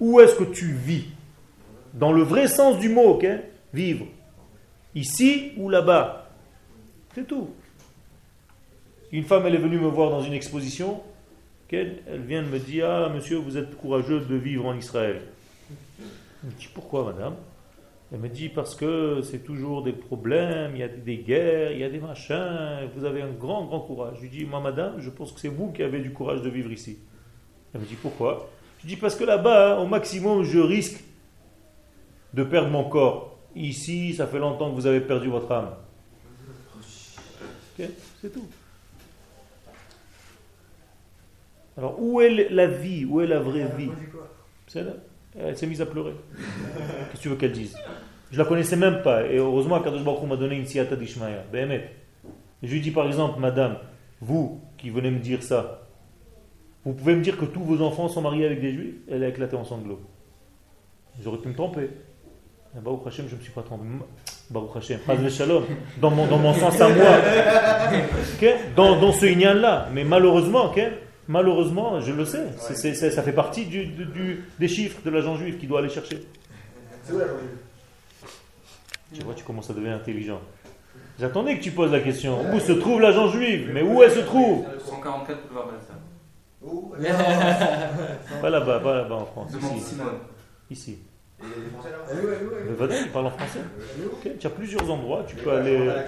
Où 0.00 0.18
est-ce 0.18 0.34
que 0.34 0.42
tu 0.42 0.72
vis? 0.72 1.04
Dans 1.94 2.10
le 2.10 2.22
vrai 2.22 2.48
sens 2.48 2.80
du 2.80 2.88
mot, 2.88 3.16
Vivre. 3.72 4.06
Ici 4.96 5.52
ou 5.56 5.68
là-bas? 5.68 6.25
C'est 7.16 7.26
tout. 7.26 7.48
Une 9.10 9.24
femme, 9.24 9.46
elle 9.46 9.54
est 9.54 9.58
venue 9.58 9.78
me 9.78 9.88
voir 9.88 10.10
dans 10.10 10.20
une 10.20 10.34
exposition. 10.34 11.00
Elle 11.72 12.02
vient 12.26 12.42
de 12.42 12.48
me 12.48 12.58
dire 12.58 12.90
Ah, 12.90 13.08
monsieur, 13.08 13.38
vous 13.38 13.56
êtes 13.56 13.74
courageux 13.74 14.20
de 14.20 14.34
vivre 14.34 14.66
en 14.66 14.76
Israël. 14.76 15.22
Je 15.70 16.46
me 16.46 16.52
dis 16.52 16.68
Pourquoi, 16.74 17.04
madame? 17.04 17.36
Elle 18.12 18.18
me 18.18 18.28
dit 18.28 18.50
Parce 18.50 18.74
que 18.74 19.22
c'est 19.22 19.38
toujours 19.38 19.82
des 19.82 19.94
problèmes, 19.94 20.72
il 20.74 20.80
y 20.80 20.82
a 20.82 20.88
des 20.88 21.16
guerres, 21.16 21.72
il 21.72 21.78
y 21.78 21.84
a 21.84 21.88
des 21.88 22.00
machins, 22.00 22.86
vous 22.94 23.06
avez 23.06 23.22
un 23.22 23.32
grand, 23.32 23.64
grand 23.64 23.80
courage. 23.80 24.16
Je 24.18 24.22
lui 24.24 24.28
dis 24.28 24.44
Moi, 24.44 24.60
madame, 24.60 25.00
je 25.00 25.08
pense 25.08 25.32
que 25.32 25.40
c'est 25.40 25.48
vous 25.48 25.72
qui 25.72 25.82
avez 25.82 26.00
du 26.00 26.12
courage 26.12 26.42
de 26.42 26.50
vivre 26.50 26.70
ici. 26.70 26.98
Elle 27.72 27.80
me 27.80 27.86
dit 27.86 27.96
Pourquoi? 27.96 28.50
Je 28.82 28.88
dis 28.88 28.96
Parce 28.96 29.16
que 29.16 29.24
là-bas, 29.24 29.78
au 29.78 29.86
maximum, 29.86 30.42
je 30.42 30.58
risque 30.58 31.02
de 32.34 32.44
perdre 32.44 32.68
mon 32.68 32.84
corps. 32.84 33.38
Ici, 33.54 34.12
ça 34.12 34.26
fait 34.26 34.38
longtemps 34.38 34.68
que 34.68 34.74
vous 34.74 34.86
avez 34.86 35.00
perdu 35.00 35.28
votre 35.28 35.50
âme. 35.50 35.70
C'est 37.76 38.32
tout. 38.32 38.46
Alors, 41.76 42.00
où 42.00 42.20
est 42.20 42.48
la 42.50 42.66
vie? 42.66 43.04
Où 43.04 43.20
est 43.20 43.26
la 43.26 43.38
vraie 43.38 43.70
vie? 43.76 43.86
dit 43.86 44.10
quoi 44.10 44.28
C'est 44.66 44.82
là. 44.82 44.92
Elle 45.38 45.56
s'est 45.56 45.66
mise 45.66 45.82
à 45.82 45.86
pleurer. 45.86 46.14
Qu'est-ce 46.36 47.12
que 47.12 47.18
tu 47.18 47.28
veux 47.28 47.36
qu'elle 47.36 47.52
dise? 47.52 47.76
Je 48.30 48.38
la 48.38 48.44
connaissais 48.44 48.76
même 48.76 49.02
pas. 49.02 49.26
Et 49.26 49.36
heureusement, 49.36 49.80
Kadosh 49.80 50.02
Baruch 50.02 50.26
m'a 50.26 50.36
donné 50.36 50.56
une 50.56 50.66
siata 50.66 50.96
d'Ishmaïa. 50.96 51.44
Je 52.62 52.72
lui 52.72 52.80
dis 52.80 52.90
par 52.90 53.06
exemple, 53.06 53.38
madame, 53.38 53.78
vous 54.20 54.60
qui 54.78 54.88
venez 54.90 55.10
me 55.10 55.18
dire 55.18 55.42
ça, 55.42 55.86
vous 56.84 56.94
pouvez 56.94 57.14
me 57.14 57.22
dire 57.22 57.36
que 57.36 57.44
tous 57.44 57.62
vos 57.62 57.82
enfants 57.82 58.08
sont 58.08 58.22
mariés 58.22 58.46
avec 58.46 58.60
des 58.60 58.72
juifs? 58.72 58.94
Elle 59.10 59.22
a 59.24 59.28
éclaté 59.28 59.56
en 59.56 59.64
sanglots. 59.64 60.00
J'aurais 61.22 61.38
pu 61.38 61.48
me 61.48 61.54
tromper. 61.54 61.90
Et 62.76 62.80
Baruch 62.80 63.06
Hashem, 63.06 63.26
je 63.28 63.34
ne 63.34 63.38
me 63.38 63.42
suis 63.42 63.52
pas 63.52 63.62
trompé. 63.62 63.84
Baruch 64.50 64.76
Hashem, 64.76 65.00
Chaz 65.06 65.16
v'shalom. 65.16 65.64
dans 66.00 66.10
mon, 66.10 66.26
dans 66.26 66.38
mon 66.38 66.54
sens 66.54 66.80
à 66.80 66.88
moi. 66.88 67.04
Dans, 68.76 68.96
dans 69.00 69.12
ce 69.12 69.26
inyan-là. 69.26 69.88
Mais 69.92 70.04
malheureusement, 70.04 70.66
ok? 70.66 70.80
Malheureusement, 71.28 72.00
je 72.00 72.12
le 72.12 72.24
sais, 72.24 72.52
ça 73.10 73.22
fait 73.22 73.32
partie 73.32 73.64
du, 73.66 73.86
du- 73.86 74.04
du- 74.06 74.44
des 74.60 74.68
chiffres 74.68 74.98
de 75.04 75.10
l'agent 75.10 75.36
juif 75.36 75.58
qui 75.58 75.66
doit 75.66 75.80
aller 75.80 75.88
chercher. 75.88 76.24
Tu 79.12 79.22
vois, 79.24 79.34
tu 79.34 79.44
commences 79.44 79.70
à 79.70 79.72
devenir 79.74 79.94
intelligent. 79.96 80.40
J'attendais 81.18 81.56
que 81.58 81.62
tu 81.64 81.70
poses 81.70 81.90
la 81.92 82.00
question. 82.00 82.38
Où 82.54 82.60
se 82.60 82.72
trouve 82.72 83.00
l'agent 83.00 83.28
juif? 83.28 83.68
Mais 83.72 83.82
où 83.82 84.02
elle 84.02 84.10
se 84.12 84.20
trouve? 84.20 84.64
144 84.86 85.48
boulevard 85.48 85.66
Balsam. 85.68 85.96
Où? 86.62 86.92
Pas 88.42 88.50
là-bas, 88.50 88.80
pas 88.80 88.94
là-bas 88.96 89.14
en 89.14 89.24
France. 89.26 89.50
Ici. 89.58 89.80
Simone. 89.80 90.06
Ici. 90.70 90.98
Et 91.38 91.44
il 91.44 91.48
y 91.48 91.52
a 91.52 91.64
des 91.64 91.70
Français 91.70 91.90
là 91.90 91.98
où 92.06 92.28
Elle 92.28 92.66
est 92.94 92.96
Le 92.98 93.06
il 93.06 93.12
parle 93.12 93.26
en 93.26 93.30
français. 93.30 93.58
Est 93.58 94.04
où 94.06 94.12
Ok, 94.12 94.38
Tu 94.38 94.46
as 94.46 94.50
plusieurs 94.50 94.90
endroits, 94.90 95.24
tu 95.26 95.36
peux 95.36 95.50
aller. 95.50 95.76
euh. 95.76 96.02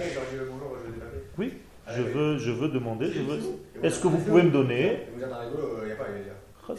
Oui, 1.37 1.53
À 1.85 1.95
je 1.95 2.01
veux, 2.01 2.37
je 2.37 2.51
veux 2.51 2.69
demander. 2.69 3.11
Je 3.11 3.21
veux... 3.21 3.39
Est-ce 3.83 3.99
que 4.01 4.07
vous 4.07 4.17
pouvez 4.17 4.43
me 4.43 4.51
donner 4.51 5.07
Vous 5.15 5.23
êtes 5.23 5.31
un 5.31 5.37
rigolo, 5.39 5.67
il 5.83 5.85
n'y 5.87 5.91
a 5.91 5.95
pas, 5.95 6.05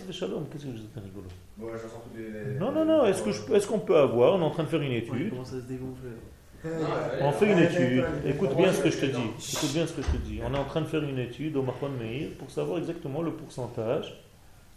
v'shalom, 0.08 0.46
qu'est-ce 0.50 0.64
que 0.66 0.70
vous 0.70 0.76
êtes 0.76 0.96
un 0.98 1.00
rigolo 1.00 1.26
Bon, 1.56 1.66
je 1.72 1.78
sens 1.78 1.90
tous 2.12 2.16
les. 2.18 2.54
Non, 2.58 2.70
non, 2.72 2.84
non, 2.84 3.06
est-ce 3.06 3.22
que 3.22 3.32
je- 3.32 3.52
est-ce 3.54 3.66
qu'on 3.66 3.78
peut 3.80 3.96
avoir 3.96 4.34
On 4.34 4.40
est 4.40 4.44
en 4.44 4.50
train 4.50 4.62
de 4.64 4.68
faire 4.68 4.82
une 4.82 4.92
étude. 4.92 5.30
commence 5.30 5.48
à 5.52 5.60
se 5.60 5.66
dégonfler. 5.66 6.10
On 7.22 7.32
fait 7.32 7.52
une 7.52 7.58
étude. 7.58 8.04
Écoute 8.26 8.54
bien 8.56 8.72
ce 8.72 8.82
que 8.82 8.90
je 8.90 8.98
te 8.98 9.06
dis. 9.06 9.30
Écoute 9.52 9.72
bien 9.72 9.86
ce 9.86 9.92
que 9.94 10.02
je 10.02 10.08
te 10.08 10.16
dis. 10.18 10.40
On 10.44 10.52
est 10.54 10.58
en 10.58 10.64
train 10.64 10.82
de 10.82 10.86
faire 10.86 11.02
une 11.02 11.18
étude 11.18 11.56
au 11.56 11.62
Mahon 11.62 11.88
Meir 11.98 12.28
pour 12.38 12.50
savoir 12.50 12.78
exactement 12.78 13.22
le 13.22 13.32
pourcentage 13.32 14.22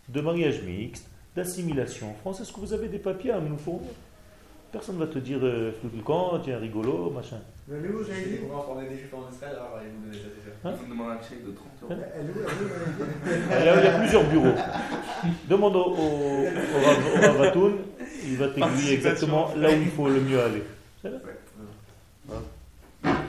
de 0.10 0.22
mariage 0.22 0.62
mixte, 0.64 1.10
d'assimilation 1.36 2.12
en 2.12 2.14
France. 2.16 2.42
Est-ce 2.42 2.52
que 2.54 2.60
vous 2.60 2.74
avez 2.74 2.88
des 2.88 3.00
papiers 3.00 3.32
à 3.32 3.40
nous 3.40 3.58
fournir? 3.58 3.90
Personne 4.72 4.96
ne 4.98 5.06
va 5.06 5.12
te 5.12 5.20
dire 5.20 5.38
euh, 5.44 5.72
flou 5.80 5.90
du 5.90 6.02
camp, 6.02 6.40
tiens, 6.44 6.58
rigolo, 6.58 7.12
machin. 7.12 7.38
Est 7.72 7.74
où 7.90 8.04
J'avais 8.04 8.24
J'ai 8.24 8.30
dit 8.32 8.38
qu'on 8.40 8.82
est 8.82 8.90
des 8.90 8.98
juifs 8.98 9.14
en 9.14 9.32
Israël, 9.32 9.56
alors 9.56 9.80
ils 9.84 9.92
nous 9.94 10.06
donnaient 10.12 10.24
ça 10.24 10.30
déjà. 10.36 10.70
Hein? 10.70 10.74
Il 10.82 10.86
vous 10.88 10.94
demande 10.94 11.12
un 11.12 11.22
chèque 11.22 11.46
de 11.46 11.52
30 11.52 11.68
euros. 11.84 12.02
Il 13.60 13.66
y 13.66 13.70
a, 13.70 13.80
il 13.80 13.84
y 13.84 13.88
a 13.88 14.00
plusieurs 14.00 14.24
bureaux. 14.30 14.56
Demande 15.48 15.76
au, 15.76 15.80
au, 15.80 15.94
au 15.94 16.46
Rav- 16.84 17.14
au 17.18 17.22
Ravatoun, 17.22 17.74
il 18.26 18.38
va 18.38 18.48
t'aiguiller 18.48 18.94
exactement 18.94 19.54
là 19.56 19.70
où 19.70 19.74
il 19.80 19.92
faut 19.92 20.08
le 20.10 20.22
mieux 20.22 20.42
aller. 20.42 20.64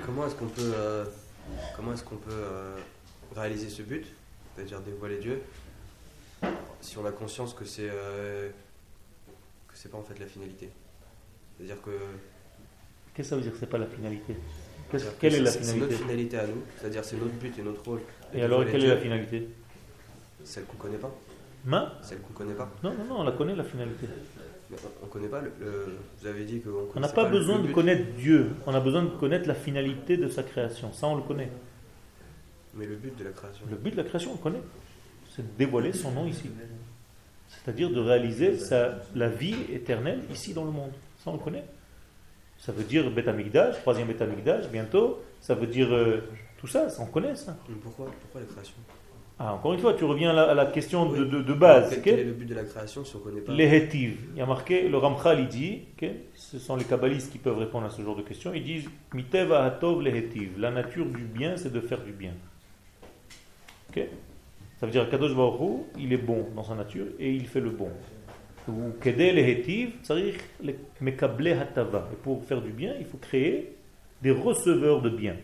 Comment 0.07 0.27
est-ce 0.27 0.35
qu'on 0.37 0.47
peut, 0.47 0.73
euh, 0.75 1.05
comment 1.77 1.93
est-ce 1.93 2.05
qu'on 2.05 2.17
peut 2.17 2.31
euh, 2.33 2.77
réaliser 3.37 3.69
ce 3.69 3.83
but, 3.83 4.07
c'est-à-dire 4.55 4.81
dévoiler 4.81 5.19
Dieu, 5.19 5.43
si 6.85 6.99
on 6.99 7.07
a 7.07 7.13
conscience 7.13 7.55
que 7.55 7.65
c'est 7.65 7.89
euh, 7.91 8.51
que 9.69 9.75
c'est 9.77 9.91
pas 9.91 9.99
en 9.99 10.03
fait 10.03 10.19
la 10.21 10.27
finalité. 10.27 10.69
C'est-à-dire 11.57 11.81
que 11.83 11.91
Qu'est-ce 13.15 13.29
que 13.29 13.31
ça 13.31 13.37
veut 13.37 13.43
dire 13.43 13.53
que 13.53 13.59
c'est 13.59 13.67
pas 13.69 13.79
la 13.79 13.87
finalité? 13.87 14.37
Quelle 15.21 15.35
est 15.35 15.41
la 15.41 15.51
c'est- 15.51 15.63
C'est 15.63 15.77
notre 15.79 15.93
finalité? 15.93 15.95
finalité 16.05 16.39
à 16.39 16.47
nous, 16.47 16.63
c'est-à-dire 16.79 17.05
c'est 17.05 17.17
notre 17.17 17.33
but 17.35 17.57
et 17.59 17.63
notre 17.63 17.83
rôle. 17.85 18.01
Et 18.35 18.43
alors, 18.43 18.65
quelle 18.65 18.85
est 18.85 18.89
la 18.89 18.97
finalité? 18.97 19.49
Celle 20.45 20.65
qu'on 20.65 20.77
connaît 20.77 20.99
pas. 20.99 21.13
Main? 21.65 21.93
Celle 22.03 22.19
qu'on 22.21 22.33
connaît 22.35 22.55
pas. 22.55 22.71
Non, 22.83 22.93
non, 22.93 23.05
non, 23.05 23.21
on 23.21 23.25
la 23.25 23.33
connaît 23.33 23.57
la 23.57 23.65
finalité. 23.65 24.07
Mais 24.71 24.77
on- 24.85 25.05
on 25.07 25.09
connaît 25.09 25.29
pas 25.29 25.41
le, 25.41 25.53
le- 25.61 25.97
Vous 26.21 26.27
avez 26.27 26.45
dit 26.45 26.61
qu'on 26.61 27.01
n'a 27.01 27.09
pas 27.09 27.25
le 27.25 27.31
besoin 27.31 27.59
de 27.61 27.73
connaître 27.73 28.05
Dieu, 28.17 28.51
on 28.67 28.75
a 28.75 28.81
besoin 28.81 29.03
de 29.05 29.09
connaître 29.11 29.49
la 29.49 29.55
finalité 29.55 30.17
de 30.17 30.29
sa 30.29 30.43
création. 30.43 30.93
Ça, 30.93 31.07
on 31.07 31.17
le 31.17 31.23
connaît. 31.23 31.51
Mais 32.75 32.87
le 32.87 32.97
but 32.97 33.17
de 33.17 33.25
la 33.25 33.31
création. 33.31 33.65
Le 33.71 33.77
but 33.77 33.93
de 33.93 33.97
la 33.97 34.05
création, 34.05 34.33
on 34.33 34.35
le 34.35 34.41
connaît. 34.41 34.63
C'est 35.35 35.43
de 35.43 35.59
dévoiler 35.59 35.93
son 35.93 36.13
nom 36.13 36.27
ici. 36.27 36.51
C'est-à-dire 37.49 37.91
de 37.91 38.01
réaliser 38.01 38.57
sa, 38.59 38.97
la 39.15 39.29
vie 39.29 39.57
éternelle 39.73 40.21
ici 40.33 40.55
dans 40.55 40.65
le 40.65 40.71
monde. 40.71 40.93
Ça, 41.19 41.31
on 41.31 41.35
le 41.35 41.39
connaît. 41.39 41.65
Ça 42.59 42.73
veut 42.73 42.85
dire 42.85 43.11
Beth 43.11 43.29
troisième 43.81 44.07
Beth 44.09 44.71
bientôt. 44.71 45.23
Ça 45.41 45.55
veut 45.55 45.67
dire 45.67 45.93
euh, 45.93 46.23
tout 46.59 46.67
ça, 46.67 46.89
ça, 46.89 47.03
on 47.03 47.07
connaît 47.07 47.35
ça. 47.37 47.57
Mais 47.69 47.75
pourquoi, 47.83 48.07
pourquoi 48.21 48.41
la 48.41 48.47
création? 48.47 48.75
Ah, 49.39 49.53
encore 49.55 49.73
une 49.75 49.81
fois, 49.81 49.95
tu 49.95 50.05
reviens 50.05 50.31
à 50.31 50.33
la, 50.33 50.43
à 50.51 50.55
la 50.55 50.67
question 50.67 51.11
de, 51.11 51.25
de- 51.25 51.43
de 51.43 51.53
base. 51.55 51.91
Quel, 51.91 51.99
ok 51.99 52.05
quel 52.05 52.19
est 52.21 52.25
le 52.25 52.33
but 52.33 52.47
de 52.47 52.55
la 52.55 52.63
création 52.63 53.05
si 53.05 53.17
on 53.17 53.19
connaît 53.19 53.41
pas? 53.41 53.53
Les 53.53 53.75
hétives. 53.77 54.21
Il 54.33 54.39
y 54.39 54.41
a 54.41 54.47
marqué, 54.47 54.89
le 54.89 54.97
Ramchal, 54.97 55.41
il 55.41 55.49
dit, 55.49 55.81
ok, 56.01 56.09
ce 56.37 56.59
sont 56.61 56.77
les 56.77 56.85
kabbalistes 56.85 57.33
qui 57.33 57.39
peuvent 57.39 57.59
répondre 57.59 57.87
à 57.87 57.91
ce 57.91 58.01
genre 58.01 58.15
de 58.15 58.23
questions, 58.23 58.55
ils 58.55 58.63
disent 58.63 58.89
Mitev 59.13 59.53
ahatov 59.53 60.03
les 60.03 60.17
hétives. 60.17 60.53
La 60.61 60.71
nature 60.71 61.07
du 61.07 61.25
bien, 61.25 61.57
c'est 61.57 61.73
de 61.73 61.81
faire 61.81 62.01
du 62.03 62.13
bien. 62.13 62.33
Ok? 63.91 64.07
Ça 64.79 64.87
veut 64.87 64.93
dire 64.93 65.09
Kadosh 65.09 65.35
Baruch 65.35 65.81
il 65.99 66.13
est 66.13 66.19
bon 66.19 66.47
dans 66.55 66.65
sa 66.65 66.75
nature 66.75 67.07
et 67.19 67.33
il 67.33 67.47
fait 67.47 67.61
le 67.61 67.71
bon. 67.71 67.89
Et 68.67 68.73
pour 72.23 72.45
faire 72.45 72.63
du 72.63 72.71
bien, 72.71 72.95
il 72.99 73.07
faut 73.07 73.19
créer 73.19 73.73
des 74.23 74.31
receveurs 74.31 75.03
de 75.03 75.11
bien. 75.11 75.37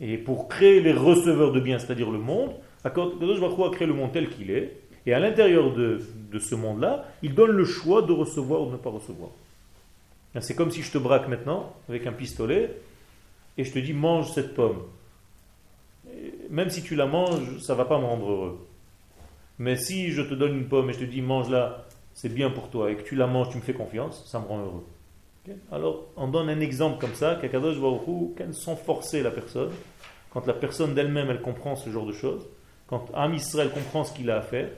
Et 0.00 0.16
pour 0.16 0.48
créer 0.48 0.80
les 0.80 0.92
receveurs 0.92 1.52
de 1.52 1.60
bien, 1.60 1.78
c'est-à-dire 1.78 2.10
le 2.10 2.18
monde, 2.18 2.52
Kadosh 2.82 3.40
Baruch 3.40 3.58
a 3.66 3.70
créé 3.74 3.86
le 3.86 3.94
monde 3.94 4.12
tel 4.12 4.28
qu'il 4.30 4.50
est. 4.50 4.76
Et 5.06 5.12
à 5.12 5.18
l'intérieur 5.18 5.72
de 5.72 6.00
ce 6.38 6.54
monde-là, 6.54 7.06
il 7.22 7.34
donne 7.34 7.52
le 7.52 7.64
choix 7.64 8.02
de 8.02 8.12
recevoir 8.12 8.62
ou 8.62 8.66
de 8.66 8.72
ne 8.72 8.76
pas 8.76 8.90
recevoir. 8.90 9.30
C'est 10.40 10.54
comme 10.54 10.70
si 10.70 10.82
je 10.82 10.92
te 10.92 10.98
braque 10.98 11.28
maintenant 11.28 11.74
avec 11.88 12.06
un 12.06 12.12
pistolet 12.12 12.70
et 13.56 13.64
je 13.64 13.72
te 13.72 13.78
dis 13.78 13.92
mange 13.92 14.30
cette 14.32 14.54
pomme. 14.54 14.82
Même 16.50 16.70
si 16.70 16.82
tu 16.82 16.94
la 16.94 17.06
manges, 17.06 17.58
ça 17.58 17.74
va 17.74 17.84
pas 17.84 17.98
me 17.98 18.04
rendre 18.04 18.30
heureux. 18.30 18.68
Mais 19.58 19.76
si 19.76 20.10
je 20.12 20.22
te 20.22 20.34
donne 20.34 20.54
une 20.54 20.68
pomme 20.68 20.90
et 20.90 20.92
je 20.92 21.00
te 21.00 21.04
dis 21.04 21.20
mange-la, 21.20 21.86
c'est 22.14 22.32
bien 22.32 22.50
pour 22.50 22.70
toi, 22.70 22.90
et 22.90 22.96
que 22.96 23.02
tu 23.02 23.16
la 23.16 23.26
manges, 23.26 23.50
tu 23.50 23.56
me 23.56 23.62
fais 23.62 23.74
confiance, 23.74 24.24
ça 24.26 24.40
me 24.40 24.46
rend 24.46 24.58
heureux. 24.58 24.84
Alors, 25.72 26.06
on 26.16 26.28
donne 26.28 26.50
un 26.50 26.60
exemple 26.60 27.00
comme 27.00 27.14
ça, 27.14 27.36
qu'Akadosh 27.40 27.80
Baruch 27.80 28.06
Hu, 28.06 28.34
quand 28.36 28.52
sans 28.52 28.76
forcer 28.76 29.22
la 29.22 29.30
personne, 29.30 29.70
quand 30.30 30.46
la 30.46 30.52
personne 30.52 30.94
d'elle-même, 30.94 31.30
elle 31.30 31.40
comprend 31.40 31.76
ce 31.76 31.90
genre 31.90 32.06
de 32.06 32.12
choses, 32.12 32.46
quand 32.86 33.06
Am 33.14 33.34
Israël 33.34 33.70
comprend 33.70 34.04
ce 34.04 34.12
qu'il 34.12 34.30
a 34.30 34.38
à 34.38 34.42
faire, 34.42 34.68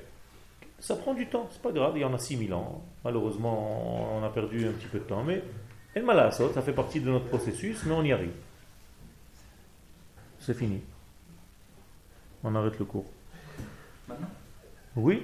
ça 0.79 0.97
prend 0.97 1.15
du 1.15 1.27
temps, 1.27 1.49
c'est 1.51 1.63
pas 1.63 1.73
grave, 1.73 1.93
il 1.97 2.01
y 2.01 2.05
en 2.05 2.15
a 2.15 2.19
6000 2.19 2.55
ans. 2.55 2.83
Malheureusement, 3.05 4.17
on 4.17 4.25
a 4.25 4.31
perdu 4.31 4.67
un 4.67 4.73
petit 4.73 4.87
peu 4.87 4.99
de 4.99 5.05
temps, 5.05 5.23
mais 5.25 5.43
El 5.95 6.05
Malasot, 6.05 6.53
ça 6.53 6.63
fait 6.63 6.73
partie 6.73 7.01
de 7.01 7.11
notre 7.11 7.27
processus, 7.27 7.85
mais 7.85 7.93
on 7.93 8.03
y 8.03 8.13
arrive. 8.13 8.33
C'est 10.39 10.55
fini. 10.55 10.81
On 12.45 12.55
arrête 12.55 12.79
le 12.79 12.85
cours. 12.85 13.07
Maintenant? 14.09 14.27
Oui 14.97 15.23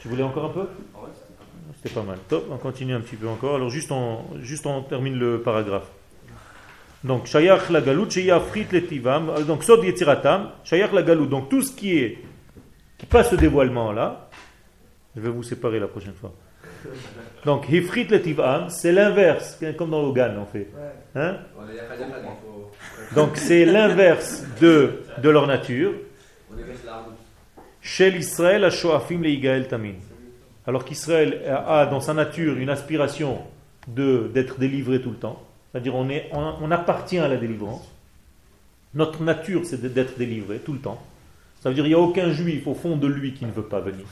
Tu 0.00 0.08
voulais 0.08 0.22
encore 0.22 0.46
un 0.46 0.48
peu? 0.52 0.68
Ah 0.94 0.98
ouais, 1.02 1.08
c'était 1.76 1.94
pas 1.94 2.02
mal. 2.02 2.18
Top, 2.28 2.46
on 2.50 2.56
continue 2.58 2.94
un 2.94 3.00
petit 3.00 3.16
peu 3.16 3.28
encore. 3.28 3.56
Alors 3.56 3.70
juste 3.70 3.90
on, 3.92 4.24
juste 4.40 4.66
on 4.66 4.82
termine 4.82 5.18
le 5.18 5.40
paragraphe. 5.40 5.90
Donc, 7.04 7.26
Shayach 7.26 7.70
la 7.70 7.80
galout, 7.80 8.10
Shayafrit 8.10 8.66
le 8.72 8.84
tivam. 8.84 9.30
Euh, 9.30 9.44
Donc, 9.44 9.62
Sod 9.62 9.80
Shayach 10.64 10.92
la 10.92 11.02
galout. 11.02 11.26
Donc, 11.26 11.48
tout 11.48 11.62
ce 11.62 11.70
qui 11.70 11.98
est, 11.98 12.18
qui 12.98 13.06
passe 13.06 13.30
ce 13.30 13.36
dévoilement 13.36 13.92
là, 13.92 14.28
je 15.14 15.20
vais 15.20 15.28
vous 15.28 15.44
séparer 15.44 15.78
la 15.78 15.86
prochaine 15.86 16.14
fois. 16.14 16.32
Donc, 17.44 17.68
Hifrit 17.68 18.08
le 18.08 18.20
tivam, 18.20 18.68
c'est 18.70 18.92
l'inverse, 18.92 19.58
comme 19.78 19.90
dans 19.90 20.02
Logan 20.02 20.36
en 20.38 20.46
fait. 20.46 20.68
Hein? 21.14 21.36
Donc, 23.14 23.36
c'est 23.36 23.64
l'inverse 23.64 24.44
de, 24.60 25.02
de 25.22 25.28
leur 25.30 25.46
nature. 25.46 25.92
On 26.56 26.58
est 26.58 26.74
fait 26.74 26.86
la 26.86 26.96
route. 26.98 27.14
Chez 27.82 28.10
l'Israël, 28.10 28.64
à 28.64 28.70
Shoafim 28.70 29.20
le 29.20 29.28
Igael 29.28 29.68
Tamin. 29.68 29.94
Alors 30.66 30.84
qu'Israël 30.84 31.42
a 31.46 31.86
dans 31.86 32.00
sa 32.00 32.14
nature 32.14 32.56
une 32.56 32.70
aspiration 32.70 33.38
d'être 33.86 34.58
délivré 34.58 35.00
tout 35.00 35.10
le 35.10 35.16
temps. 35.16 35.42
C'est-à-dire 35.70 35.94
on, 35.94 36.08
on, 36.32 36.54
on 36.60 36.70
appartient 36.70 37.18
à 37.18 37.28
la 37.28 37.36
délivrance. 37.36 37.88
Notre 38.94 39.22
nature, 39.22 39.62
c'est 39.64 39.80
d'être 39.92 40.18
délivré 40.18 40.58
tout 40.58 40.72
le 40.72 40.80
temps. 40.80 41.00
Ça 41.60 41.68
veut 41.68 41.74
dire 41.74 41.84
qu'il 41.84 41.92
n'y 41.92 42.00
a 42.00 42.02
aucun 42.02 42.32
juif 42.32 42.66
au 42.66 42.74
fond 42.74 42.96
de 42.96 43.06
lui 43.06 43.34
qui 43.34 43.44
ne 43.44 43.52
veut 43.52 43.64
pas 43.64 43.80
venir, 43.80 44.06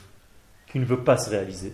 qui 0.70 0.78
ne 0.78 0.84
veut 0.84 1.00
pas 1.00 1.16
se 1.16 1.30
réaliser. 1.30 1.72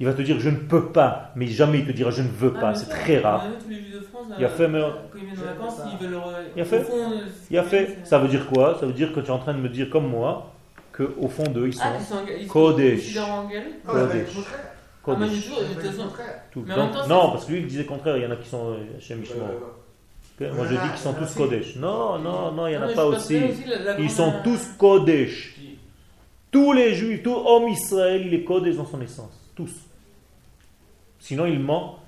Il 0.00 0.06
va 0.06 0.12
te 0.12 0.22
dire 0.22 0.40
je 0.40 0.50
ne 0.50 0.56
peux 0.56 0.86
pas, 0.86 1.30
mais 1.36 1.46
jamais 1.46 1.78
il 1.78 1.86
te 1.86 1.92
dira 1.92 2.10
je 2.10 2.22
ne 2.22 2.28
veux 2.28 2.52
Ah, 2.56 2.60
pas. 2.60 2.74
C'est 2.74 2.88
très 2.90 3.18
rare. 3.18 3.44
Il 4.38 4.44
a 4.44 4.48
fait, 4.48 4.66
mais- 4.68 4.80
Quand 4.80 5.18
ils 5.18 5.24
viennent 5.26 5.38
en 5.38 5.42
vacances, 5.44 5.80
ils 5.92 6.04
veulent. 6.06 6.14
euh, 6.16 6.42
Il 6.56 6.62
a 6.62 6.64
fait. 6.64 6.78
au 6.90 6.94
euh, 6.94 7.18
Il 7.50 7.58
a 7.58 7.62
fait. 7.62 7.98
Ça 8.04 8.18
veut 8.18 8.28
dire 8.28 8.46
quoi? 8.46 8.76
Ça 8.80 8.86
veut 8.86 8.92
dire 8.92 9.12
que 9.12 9.20
tu 9.20 9.26
es 9.26 9.30
en 9.30 9.38
train 9.38 9.54
de 9.54 9.58
me 9.60 9.68
dire 9.68 9.88
comme 9.90 10.08
moi 10.08 10.50
qu'au 10.92 11.28
fond 11.28 11.44
d'eux, 11.44 11.68
ils 11.68 11.74
sont 11.74 11.82
Ah, 11.84 11.92
ils 11.98 12.04
sont 12.04 12.16
ils 12.40 12.46
sont 12.46 12.52
Kodesh. 12.52 13.18
Kodesh. 13.86 14.28
Kodesh. 15.02 15.50
non, 17.08 17.30
parce 17.30 17.44
que 17.44 17.52
lui 17.52 17.60
il 17.60 17.66
disait 17.66 17.82
le 17.82 17.88
contraire, 17.88 18.16
il 18.16 18.22
y 18.22 18.26
en 18.26 18.30
a 18.30 18.36
qui 18.36 18.48
sont 18.48 18.70
euh, 18.72 18.76
chez 19.00 19.14
Mishmor. 19.14 19.48
Ouais, 19.48 20.46
Ok, 20.48 20.56
Moi 20.56 20.66
je 20.68 20.74
dis 20.74 20.88
qu'ils 20.90 20.98
sont 20.98 21.12
tous 21.14 21.34
Kodesh. 21.34 21.76
Non, 21.76 22.18
non, 22.18 22.50
non, 22.52 22.66
il 22.66 22.70
n'y 22.70 22.76
en 22.76 22.82
a 22.82 22.88
pas 22.88 22.94
que 23.10 23.16
aussi. 23.16 23.40
Ils 24.00 24.10
sont 24.10 24.32
tous 24.42 24.70
Kodesh. 24.78 25.54
Tous 26.50 26.72
les 26.72 26.94
juifs, 26.94 27.22
tout 27.22 27.34
homme 27.34 27.68
Israël, 27.68 28.22
il 28.26 28.34
est 28.34 28.44
codé 28.44 28.72
dans 28.72 28.86
son 28.86 29.00
essence. 29.00 29.40
Tous. 29.56 29.70
Sinon, 31.24 31.46
il 31.46 31.58
ment 31.58 32.00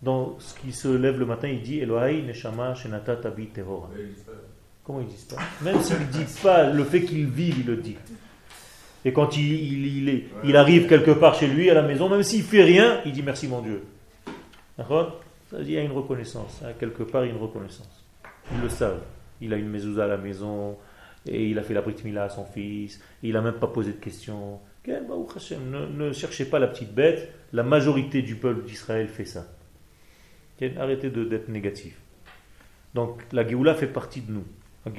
dans 0.00 0.38
ce 0.38 0.58
qui 0.58 0.72
se 0.72 0.88
lève 0.88 1.18
le 1.18 1.26
matin, 1.26 1.48
il 1.48 1.60
dit 1.60 1.80
Elohai 1.80 2.22
Neshama 2.22 2.74
Shenata 2.74 3.14
Tabi 3.16 3.48
Terora. 3.48 3.90
Comment 4.82 5.02
ils 5.02 5.06
disent 5.06 5.26
pas 5.26 5.36
Même 5.60 5.82
s'il 5.82 5.98
ne 5.98 6.04
dit 6.06 6.24
pas 6.42 6.70
le 6.70 6.82
fait 6.84 7.02
qu'il 7.02 7.26
vive, 7.26 7.58
il 7.58 7.66
le 7.66 7.76
dit. 7.76 7.96
Et 9.04 9.12
quand 9.12 9.36
il, 9.36 9.52
il, 9.52 10.08
il, 10.08 10.24
il 10.44 10.56
arrive 10.56 10.88
quelque 10.88 11.10
part 11.10 11.34
chez 11.34 11.46
lui, 11.46 11.68
à 11.68 11.74
la 11.74 11.82
maison, 11.82 12.08
même 12.08 12.22
s'il 12.22 12.42
fait 12.42 12.62
rien, 12.62 13.02
il 13.04 13.12
dit 13.12 13.22
merci 13.22 13.48
mon 13.48 13.60
Dieu. 13.60 13.84
D'accord? 14.78 15.20
Ça 15.50 15.58
veut 15.58 15.64
dire 15.64 15.74
qu'il 15.74 15.84
y 15.84 15.86
a 15.86 15.90
une 15.90 15.92
reconnaissance. 15.92 16.62
Hein, 16.64 16.70
quelque 16.80 17.02
part, 17.02 17.22
il 17.26 17.28
y 17.28 17.32
a 17.32 17.34
une 17.34 17.42
reconnaissance. 17.42 18.02
Ils 18.50 18.62
le 18.62 18.70
savent. 18.70 19.02
Il 19.42 19.52
a 19.52 19.58
une 19.58 19.68
mezouza 19.68 20.04
à 20.04 20.08
la 20.08 20.16
maison, 20.16 20.78
et 21.26 21.50
il 21.50 21.58
a 21.58 21.62
fait 21.62 21.74
la 21.74 21.82
brit 21.82 21.96
mila 22.02 22.24
à 22.24 22.28
son 22.30 22.46
fils, 22.46 22.98
il 23.22 23.34
n'a 23.34 23.42
même 23.42 23.54
pas 23.54 23.66
posé 23.66 23.92
de 23.92 23.98
questions. 23.98 24.58
Ne, 24.86 26.12
cherchez 26.12 26.44
pas 26.44 26.58
la 26.58 26.66
petite 26.66 26.94
bête, 26.94 27.32
la 27.52 27.62
majorité 27.62 28.22
du 28.22 28.36
peuple 28.36 28.64
d'Israël 28.64 29.08
fait 29.08 29.24
ça. 29.24 29.46
Arrêtez 30.78 31.10
d'être 31.10 31.48
négatif. 31.48 32.00
Donc 32.94 33.22
la 33.32 33.46
Géoula 33.46 33.74
fait 33.74 33.86
partie 33.86 34.20
de 34.20 34.32
nous. 34.32 34.44
La 34.86 34.92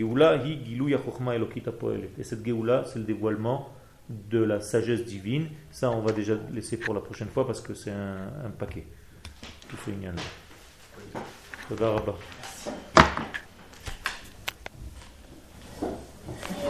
et 2.18 2.24
cette 2.24 2.45
Géoula, 2.45 2.84
c'est 2.86 2.99
le 2.99 3.06
dévoilement 3.06 3.70
de 4.10 4.40
la 4.40 4.60
sagesse 4.60 5.06
divine. 5.06 5.48
Ça, 5.72 5.91
on 5.91 6.02
va 6.02 6.12
déjà 6.12 6.36
laisser 6.52 6.78
pour 6.78 6.94
la 6.94 7.02
prochaine 7.02 7.28
fois 7.30 7.45
parce 7.45 7.62
que 7.62 7.74
c'est 7.74 7.91
un, 7.91 8.52
paquet. 8.57 8.86
Tout. 9.70 9.78